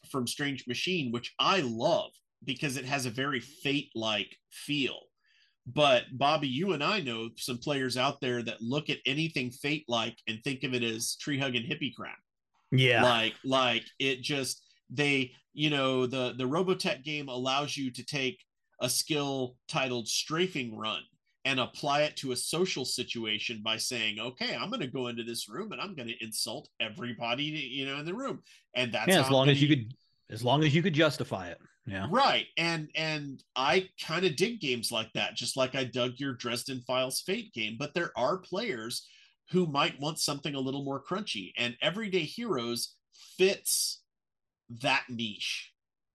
from 0.09 0.27
strange 0.27 0.67
machine 0.67 1.11
which 1.11 1.33
i 1.39 1.61
love 1.61 2.11
because 2.43 2.77
it 2.77 2.85
has 2.85 3.05
a 3.05 3.11
very 3.11 3.39
fate 3.39 3.91
like 3.95 4.35
feel 4.49 4.99
but 5.67 6.03
Bobby, 6.11 6.47
you 6.47 6.73
and 6.73 6.83
I 6.83 7.01
know 7.01 7.29
some 7.37 7.57
players 7.57 7.97
out 7.97 8.19
there 8.19 8.41
that 8.43 8.61
look 8.61 8.89
at 8.89 8.97
anything 9.05 9.51
fate 9.51 9.85
like 9.87 10.17
and 10.27 10.43
think 10.43 10.63
of 10.63 10.73
it 10.73 10.83
as 10.83 11.15
tree 11.15 11.37
hugging 11.37 11.63
hippie 11.63 11.93
crap. 11.93 12.17
Yeah. 12.71 13.03
Like, 13.03 13.33
like 13.43 13.83
it 13.99 14.21
just 14.21 14.63
they, 14.89 15.33
you 15.53 15.69
know, 15.69 16.07
the 16.07 16.33
the 16.37 16.45
Robotech 16.45 17.03
game 17.03 17.27
allows 17.27 17.77
you 17.77 17.91
to 17.91 18.03
take 18.03 18.39
a 18.81 18.89
skill 18.89 19.55
titled 19.67 20.07
strafing 20.07 20.75
run 20.75 21.01
and 21.45 21.59
apply 21.59 22.03
it 22.03 22.15
to 22.15 22.31
a 22.31 22.35
social 22.35 22.85
situation 22.85 23.61
by 23.63 23.77
saying, 23.77 24.19
okay, 24.19 24.55
I'm 24.55 24.69
going 24.69 24.81
to 24.81 24.87
go 24.87 25.07
into 25.07 25.23
this 25.23 25.49
room 25.49 25.71
and 25.71 25.81
I'm 25.81 25.95
going 25.95 26.07
to 26.07 26.23
insult 26.23 26.69
everybody, 26.79 27.43
you 27.43 27.85
know, 27.85 27.97
in 27.97 28.05
the 28.05 28.13
room. 28.13 28.41
And 28.75 28.91
that's 28.93 29.09
yeah, 29.09 29.21
as 29.21 29.29
long 29.29 29.49
as 29.49 29.61
you 29.61 29.67
could, 29.67 29.93
as 30.29 30.43
long 30.43 30.63
as 30.63 30.73
you 30.73 30.81
could 30.81 30.93
justify 30.93 31.49
it. 31.49 31.59
Yeah. 31.85 32.07
Right. 32.09 32.45
And 32.57 32.89
and 32.95 33.43
I 33.55 33.89
kind 34.05 34.25
of 34.25 34.35
dig 34.35 34.59
games 34.59 34.91
like 34.91 35.11
that, 35.13 35.35
just 35.35 35.57
like 35.57 35.75
I 35.75 35.83
dug 35.83 36.13
your 36.17 36.33
Dresden 36.33 36.81
Files 36.85 37.21
Fate 37.21 37.53
game. 37.53 37.75
But 37.79 37.93
there 37.93 38.11
are 38.15 38.37
players 38.37 39.07
who 39.49 39.65
might 39.65 39.99
want 39.99 40.19
something 40.19 40.55
a 40.55 40.59
little 40.59 40.83
more 40.83 41.03
crunchy, 41.03 41.51
and 41.57 41.75
Everyday 41.81 42.23
Heroes 42.23 42.95
fits 43.37 44.01
that 44.81 45.03
niche. 45.09 45.71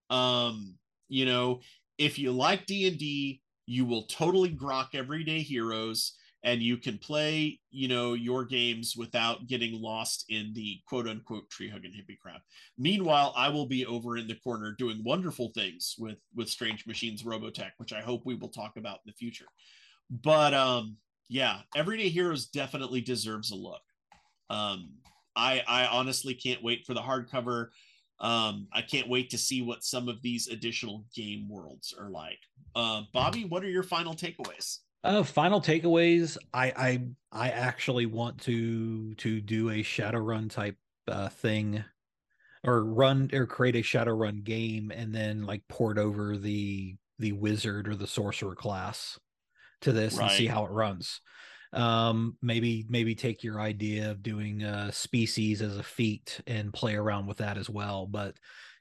Um, 0.09 0.77
you 1.09 1.27
know, 1.27 1.61
if 1.99 2.19
you 2.19 2.33
like 2.33 2.67
D 2.67 2.87
and 2.87 2.97
D, 2.97 3.41
you 3.67 3.85
will 3.85 4.05
totally 4.05 4.51
grok 4.51 4.95
Everyday 4.95 5.41
Heroes 5.41 6.15
and 6.43 6.63
you 6.63 6.77
can 6.77 6.99
play 6.99 7.59
you 7.71 7.89
know 7.89 8.15
your 8.15 8.45
games 8.45 8.95
without 8.97 9.47
getting 9.47 9.81
lost 9.81 10.25
in 10.29 10.53
the 10.55 10.81
quote 10.87 11.07
unquote 11.09 11.51
tree 11.51 11.69
hugging 11.69 11.93
hippie 11.93 12.19
crap. 12.19 12.43
Meanwhile 12.79 13.35
i 13.37 13.49
will 13.49 13.67
be 13.67 13.87
over 13.87 14.17
in 14.17 14.27
the 14.27 14.37
corner 14.37 14.75
doing 14.79 15.03
wonderful 15.05 15.51
things 15.55 15.95
with 15.99 16.19
with 16.35 16.49
strange 16.49 16.87
machines 16.87 17.23
robotech 17.23 17.73
which 17.79 17.93
i 17.93 18.01
hope 18.01 18.23
we 18.25 18.35
will 18.35 18.49
talk 18.49 18.77
about 18.77 19.01
in 19.05 19.07
the 19.07 19.13
future. 19.13 19.47
But 20.11 20.55
um 20.55 20.97
yeah 21.29 21.61
everyday 21.75 22.09
heroes 22.09 22.47
definitely 22.47 23.01
deserves 23.01 23.51
a 23.51 23.57
look. 23.57 23.83
Um 24.51 24.95
i 25.35 25.63
i 25.67 25.87
honestly 25.87 26.35
can't 26.35 26.63
wait 26.63 26.85
for 26.87 26.95
the 26.95 27.01
hardcover. 27.01 27.69
Um 28.21 28.69
i 28.73 28.83
can't 28.83 29.09
wait 29.09 29.31
to 29.31 29.39
see 29.39 29.63
what 29.63 29.85
some 29.85 30.09
of 30.09 30.23
these 30.23 30.49
additional 30.49 31.05
game 31.15 31.49
worlds 31.49 31.95
are 31.99 32.11
like. 32.11 32.39
Uh 32.75 33.03
bobby 33.13 33.45
what 33.45 33.65
are 33.65 33.71
your 33.71 33.83
final 33.83 34.15
takeaways 34.15 34.79
uh, 35.07 35.23
final 35.23 35.61
takeaways. 35.61 36.37
I 36.53 36.73
I 36.77 37.01
I 37.33 37.51
actually 37.51 38.07
want 38.07 38.41
to 38.43 39.15
to 39.15 39.41
do 39.41 39.71
a 39.71 39.83
Shadowrun 39.83 40.51
type 40.51 40.77
uh, 41.09 41.29
thing, 41.29 41.85
or 42.65 42.85
run 42.85 43.31
or 43.33 43.47
create 43.47 43.77
a 43.77 43.83
Shadowrun 43.83 44.45
game, 44.45 44.91
and 44.95 45.15
then 45.15 45.45
like 45.45 45.63
port 45.69 45.99
over 45.99 46.37
the 46.37 46.97
the 47.19 47.33
wizard 47.33 47.89
or 47.89 47.95
the 47.95 48.07
sorcerer 48.07 48.55
class 48.55 49.19
to 49.83 49.93
this 49.93 50.17
right. 50.17 50.29
and 50.29 50.33
see 50.33 50.47
how 50.47 50.65
it 50.65 50.71
runs. 50.71 51.21
Um, 51.73 52.37
maybe 52.43 52.87
maybe 52.89 53.15
take 53.15 53.45
your 53.45 53.61
idea 53.61 54.11
of 54.11 54.23
doing 54.23 54.63
uh, 54.63 54.91
species 54.91 55.63
as 55.63 55.77
a 55.77 55.83
feat 55.83 56.41
and 56.47 56.73
play 56.73 56.95
around 56.95 57.27
with 57.27 57.39
that 57.39 57.59
as 57.59 57.69
well. 57.69 58.07
But 58.07 58.37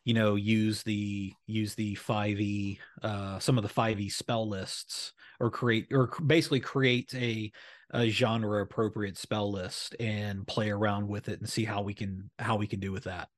you 0.06 0.14
know, 0.14 0.35
use 0.35 0.84
the 0.84 1.34
use 1.47 1.76
the 1.76 1.95
five 1.95 2.39
e 2.39 2.80
uh, 3.02 3.39
some 3.39 3.57
of 3.57 3.64
the 3.64 3.69
five 3.69 3.99
e 3.99 4.10
spell 4.10 4.47
lists 4.47 5.14
or 5.39 5.49
create 5.49 5.87
or 5.91 6.09
basically 6.25 6.59
create 6.59 7.13
a, 7.15 7.51
a 7.91 8.09
genre 8.09 8.61
appropriate 8.61 9.17
spell 9.17 9.51
list 9.51 9.95
and 9.99 10.47
play 10.47 10.69
around 10.69 11.07
with 11.07 11.29
it 11.29 11.39
and 11.39 11.49
see 11.49 11.65
how 11.65 11.81
we 11.81 11.93
can 11.93 12.29
how 12.39 12.55
we 12.55 12.67
can 12.67 12.79
do 12.79 12.91
with 12.91 13.05
that. 13.05 13.29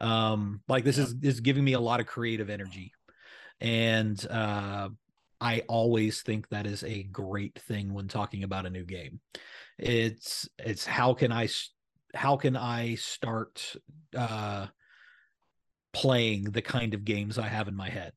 Um 0.00 0.60
like 0.68 0.84
this 0.84 0.98
yeah. 0.98 1.04
is 1.04 1.14
is 1.22 1.40
giving 1.40 1.64
me 1.64 1.72
a 1.72 1.80
lot 1.80 2.00
of 2.00 2.06
creative 2.06 2.50
energy. 2.50 2.92
And 3.60 4.24
uh 4.28 4.90
i 5.38 5.62
always 5.68 6.22
think 6.22 6.48
that 6.48 6.66
is 6.66 6.82
a 6.82 7.02
great 7.02 7.58
thing 7.58 7.92
when 7.92 8.08
talking 8.08 8.42
about 8.42 8.66
a 8.66 8.70
new 8.70 8.84
game. 8.84 9.20
It's 9.78 10.48
it's 10.58 10.86
how 10.86 11.14
can 11.14 11.32
i 11.32 11.48
how 12.14 12.36
can 12.36 12.56
i 12.56 12.94
start 12.94 13.76
uh 14.16 14.66
playing 15.92 16.44
the 16.44 16.62
kind 16.62 16.94
of 16.94 17.04
games 17.04 17.38
i 17.38 17.46
have 17.48 17.68
in 17.68 17.74
my 17.74 17.88
head 17.88 18.12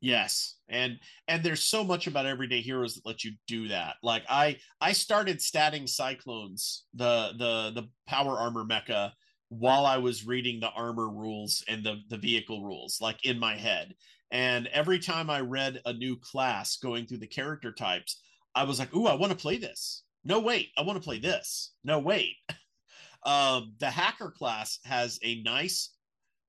Yes. 0.00 0.56
And 0.68 0.98
and 1.26 1.42
there's 1.42 1.64
so 1.64 1.82
much 1.82 2.06
about 2.06 2.26
everyday 2.26 2.60
heroes 2.60 2.94
that 2.94 3.06
let 3.06 3.24
you 3.24 3.32
do 3.46 3.68
that. 3.68 3.96
Like 4.02 4.24
I 4.28 4.58
I 4.80 4.92
started 4.92 5.38
statting 5.38 5.88
cyclones, 5.88 6.84
the 6.94 7.32
the 7.36 7.80
the 7.80 7.88
power 8.06 8.38
armor 8.38 8.64
mecha 8.64 9.12
while 9.48 9.86
I 9.86 9.96
was 9.96 10.26
reading 10.26 10.60
the 10.60 10.70
armor 10.70 11.08
rules 11.08 11.64
and 11.68 11.82
the 11.82 11.96
the 12.10 12.18
vehicle 12.18 12.64
rules 12.64 13.00
like 13.00 13.24
in 13.24 13.38
my 13.38 13.56
head. 13.56 13.94
And 14.30 14.66
every 14.68 14.98
time 14.98 15.30
I 15.30 15.40
read 15.40 15.80
a 15.86 15.92
new 15.92 16.16
class 16.16 16.76
going 16.76 17.06
through 17.06 17.18
the 17.18 17.26
character 17.26 17.72
types, 17.72 18.20
I 18.54 18.64
was 18.64 18.78
like, 18.78 18.94
"Ooh, 18.94 19.06
I 19.06 19.14
want 19.14 19.32
to 19.32 19.38
play 19.38 19.56
this." 19.58 20.04
No, 20.22 20.38
wait, 20.38 20.70
I 20.76 20.82
want 20.82 20.96
to 20.98 21.04
play 21.04 21.18
this. 21.18 21.72
No, 21.82 21.98
wait. 21.98 22.36
um, 23.24 23.74
the 23.78 23.90
hacker 23.90 24.30
class 24.30 24.78
has 24.84 25.18
a 25.22 25.42
nice, 25.42 25.94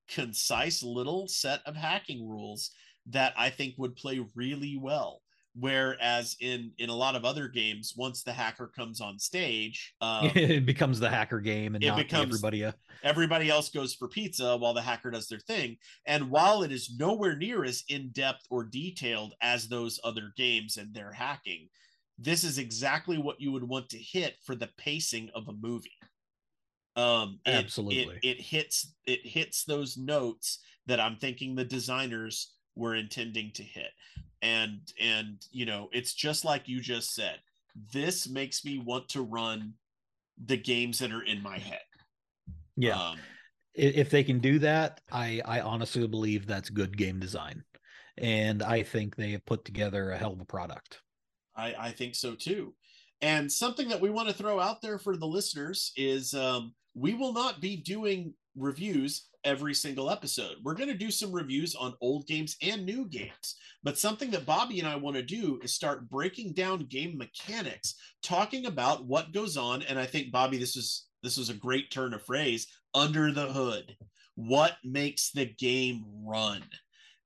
concise 0.10 0.84
little 0.84 1.28
set 1.28 1.62
of 1.66 1.76
hacking 1.76 2.28
rules 2.28 2.72
that 3.10 3.34
I 3.38 3.50
think 3.50 3.76
would 3.78 3.96
play 3.96 4.20
really 4.36 4.78
well. 4.78 5.22
Whereas 5.56 6.38
in 6.40 6.72
in 6.78 6.90
a 6.90 6.96
lot 6.96 7.16
of 7.16 7.26
other 7.26 7.48
games 7.48 7.94
once 7.98 8.22
the 8.22 8.32
hacker 8.32 8.68
comes 8.68 9.02
on 9.02 9.18
stage 9.18 9.94
um, 10.02 10.32
it 10.36 10.64
becomes 10.66 11.00
the 11.00 11.10
hacker 11.10 11.40
game 11.40 11.74
and 11.76 11.84
it 11.84 11.88
not 11.88 11.98
becomes- 11.98 12.24
everybody 12.28 12.62
a 12.62 12.76
everybody 13.04 13.50
else 13.50 13.70
goes 13.70 13.96
for 13.96 14.08
pizza 14.08 14.56
while 14.56 14.74
the 14.76 14.82
hacker 14.82 15.10
does 15.10 15.28
their 15.28 15.40
thing. 15.40 15.76
And 16.06 16.30
while 16.30 16.62
it 16.64 16.72
is 16.72 16.96
nowhere 16.98 17.36
near 17.36 17.66
as 17.66 17.84
in-depth 17.90 18.46
or 18.52 18.64
detailed 18.64 19.34
as 19.42 19.68
those 19.68 20.00
other 20.04 20.32
games 20.38 20.78
and 20.78 20.94
their 20.94 21.12
hacking 21.12 21.68
this 22.22 22.44
is 22.44 22.58
exactly 22.58 23.18
what 23.18 23.40
you 23.42 23.52
would 23.52 23.64
want 23.64 23.90
to 23.90 23.98
hit 23.98 24.36
for 24.46 24.54
the 24.54 24.70
pacing 24.78 25.30
of 25.34 25.48
a 25.48 25.54
movie. 25.54 25.98
Um 26.96 27.40
it- 27.46 27.52
Absolutely. 27.52 28.20
it, 28.22 28.38
it 28.38 28.42
hits 28.42 28.94
it 29.06 29.26
hits 29.26 29.64
those 29.66 29.98
notes 29.98 30.60
that 30.86 31.00
i'm 31.00 31.18
thinking 31.18 31.56
the 31.56 31.66
designers 31.66 32.54
were 32.80 32.96
intending 32.96 33.52
to 33.52 33.64
hit. 33.64 33.92
And 34.42 34.80
and 35.00 35.46
you 35.52 35.66
know 35.66 35.90
it's 35.92 36.14
just 36.14 36.46
like 36.46 36.68
you 36.68 36.80
just 36.80 37.14
said 37.14 37.40
this 37.94 38.28
makes 38.28 38.66
me 38.66 38.80
want 38.80 39.10
to 39.10 39.22
run 39.22 39.74
the 40.44 40.58
games 40.58 41.00
that 41.00 41.12
are 41.12 41.24
in 41.24 41.44
my 41.44 41.58
head. 41.58 41.82
Yeah. 42.76 43.00
Um, 43.00 43.18
if 43.76 44.10
they 44.10 44.24
can 44.24 44.40
do 44.40 44.58
that 44.58 45.00
i 45.12 45.42
i 45.46 45.62
honestly 45.62 46.06
believe 46.08 46.46
that's 46.46 46.70
good 46.70 46.98
game 46.98 47.20
design. 47.20 47.64
And 48.18 48.64
i 48.64 48.84
think 48.84 49.16
they 49.16 49.32
have 49.32 49.46
put 49.46 49.66
together 49.66 50.12
a 50.12 50.18
hell 50.18 50.34
of 50.34 50.42
a 50.42 50.46
product. 50.46 51.02
I, 51.56 51.76
I 51.78 51.92
think 51.92 52.16
so 52.16 52.36
too. 52.36 52.74
And 53.22 53.52
something 53.52 53.90
that 53.90 54.00
we 54.00 54.10
want 54.10 54.30
to 54.30 54.34
throw 54.34 54.60
out 54.60 54.82
there 54.82 54.98
for 54.98 55.18
the 55.18 55.28
listeners 55.28 55.92
is 55.98 56.34
um, 56.34 56.74
we 56.96 57.14
will 57.14 57.34
not 57.34 57.60
be 57.60 57.76
doing 57.76 58.34
reviews 58.56 59.28
every 59.44 59.74
single 59.74 60.10
episode. 60.10 60.58
We're 60.64 60.76
going 60.76 60.90
to 60.90 60.98
do 60.98 61.12
some 61.12 61.32
reviews 61.32 61.76
on 61.76 61.96
old 62.02 62.28
games 62.28 62.58
and 62.62 62.86
new 62.86 63.06
games. 63.08 63.56
But 63.84 63.98
something 63.98 64.32
that 64.32 64.46
Bobby 64.46 64.80
and 64.80 64.88
I 64.88 64.96
want 64.96 65.16
to 65.16 65.24
do 65.24 65.60
is 65.64 65.74
start 65.74 66.10
breaking 66.10 66.54
down 66.54 66.86
game 66.86 67.18
mechanics, 67.18 67.96
talking 68.22 68.66
about 68.66 69.06
what 69.06 69.34
goes 69.34 69.58
on. 69.58 69.82
And 69.84 69.98
I 69.98 70.06
think 70.06 70.32
Bobby, 70.32 70.58
this 70.58 70.76
is 70.76 71.06
this 71.24 71.38
was 71.38 71.50
a 71.50 71.54
great 71.54 71.92
turn 71.92 72.14
of 72.14 72.26
phrase 72.26 72.68
under 72.94 73.32
the 73.32 73.48
hood. 73.48 73.96
What 74.36 74.78
makes 74.84 75.32
the 75.32 75.46
game 75.46 76.06
run? 76.26 76.64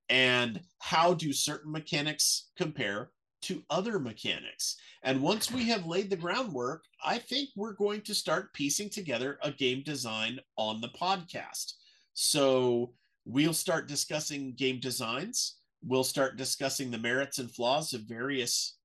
And 0.10 0.62
how 0.80 1.14
do 1.14 1.32
certain 1.32 1.72
mechanics 1.72 2.50
compare 2.58 3.12
to 3.44 3.62
other 3.70 4.00
mechanics. 4.00 4.78
And 5.04 5.22
once 5.22 5.52
we 5.52 5.66
have 5.66 5.86
laid 5.86 6.10
the 6.10 6.16
groundwork, 6.16 6.86
I 7.04 7.18
think 7.18 7.50
we're 7.56 7.74
going 7.74 8.02
to 8.04 8.16
start 8.16 8.54
piecing 8.54 8.90
together 8.90 9.38
a 9.44 9.52
game 9.52 9.84
design 9.84 10.40
on 10.58 10.82
the 10.82 10.90
podcast. 10.90 11.74
So 12.14 12.94
we'll 13.26 13.54
start 13.54 13.88
discussing 13.88 14.54
game 14.54 14.80
designs. 14.80 15.58
We'll 15.84 16.04
start 16.04 16.38
discussing 16.38 16.92
the 16.92 16.98
merits 16.98 17.40
and 17.40 17.52
flaws 17.52 17.94
of 17.94 18.02
various 18.02 18.78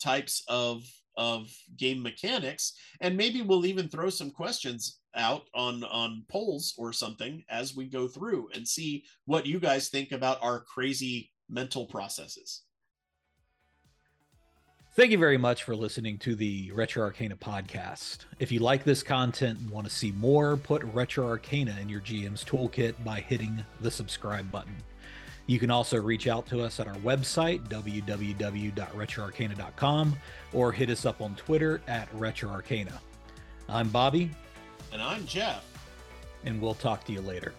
types 0.00 0.42
of 0.48 0.84
of 1.16 1.52
game 1.76 2.00
mechanics 2.02 2.72
and 3.00 3.16
maybe 3.16 3.42
we'll 3.42 3.66
even 3.66 3.88
throw 3.88 4.08
some 4.08 4.30
questions 4.30 5.00
out 5.16 5.42
on 5.54 5.82
on 5.84 6.24
polls 6.30 6.72
or 6.78 6.92
something 6.92 7.42
as 7.50 7.74
we 7.74 7.84
go 7.84 8.06
through 8.06 8.48
and 8.54 8.66
see 8.66 9.04
what 9.26 9.44
you 9.44 9.58
guys 9.58 9.88
think 9.88 10.12
about 10.12 10.38
our 10.40 10.60
crazy 10.60 11.30
mental 11.48 11.84
processes 11.84 12.62
Thank 14.94 15.12
you 15.12 15.18
very 15.18 15.38
much 15.38 15.62
for 15.62 15.76
listening 15.76 16.18
to 16.18 16.34
the 16.34 16.72
Retro 16.72 17.04
Arcana 17.04 17.36
podcast. 17.36 18.24
If 18.40 18.50
you 18.50 18.58
like 18.58 18.82
this 18.82 19.04
content 19.04 19.60
and 19.60 19.70
want 19.70 19.86
to 19.86 19.92
see 19.92 20.10
more, 20.10 20.56
put 20.56 20.82
Retro 20.82 21.28
Arcana 21.28 21.76
in 21.80 21.88
your 21.88 22.00
GM's 22.00 22.44
toolkit 22.44 23.04
by 23.04 23.20
hitting 23.20 23.64
the 23.80 23.90
subscribe 23.90 24.50
button. 24.50 24.74
You 25.46 25.60
can 25.60 25.70
also 25.70 26.00
reach 26.00 26.26
out 26.26 26.46
to 26.48 26.60
us 26.60 26.80
at 26.80 26.88
our 26.88 26.96
website, 26.96 27.68
www.retroarcana.com, 27.68 30.16
or 30.52 30.72
hit 30.72 30.90
us 30.90 31.06
up 31.06 31.20
on 31.20 31.36
Twitter 31.36 31.80
at 31.86 32.12
RetroArcana. 32.12 32.94
I'm 33.68 33.90
Bobby, 33.90 34.32
and 34.92 35.00
i'm 35.00 35.24
jeff 35.24 35.64
and 36.44 36.60
we'll 36.60 36.74
talk 36.74 37.04
to 37.04 37.12
you 37.12 37.20
later. 37.20 37.52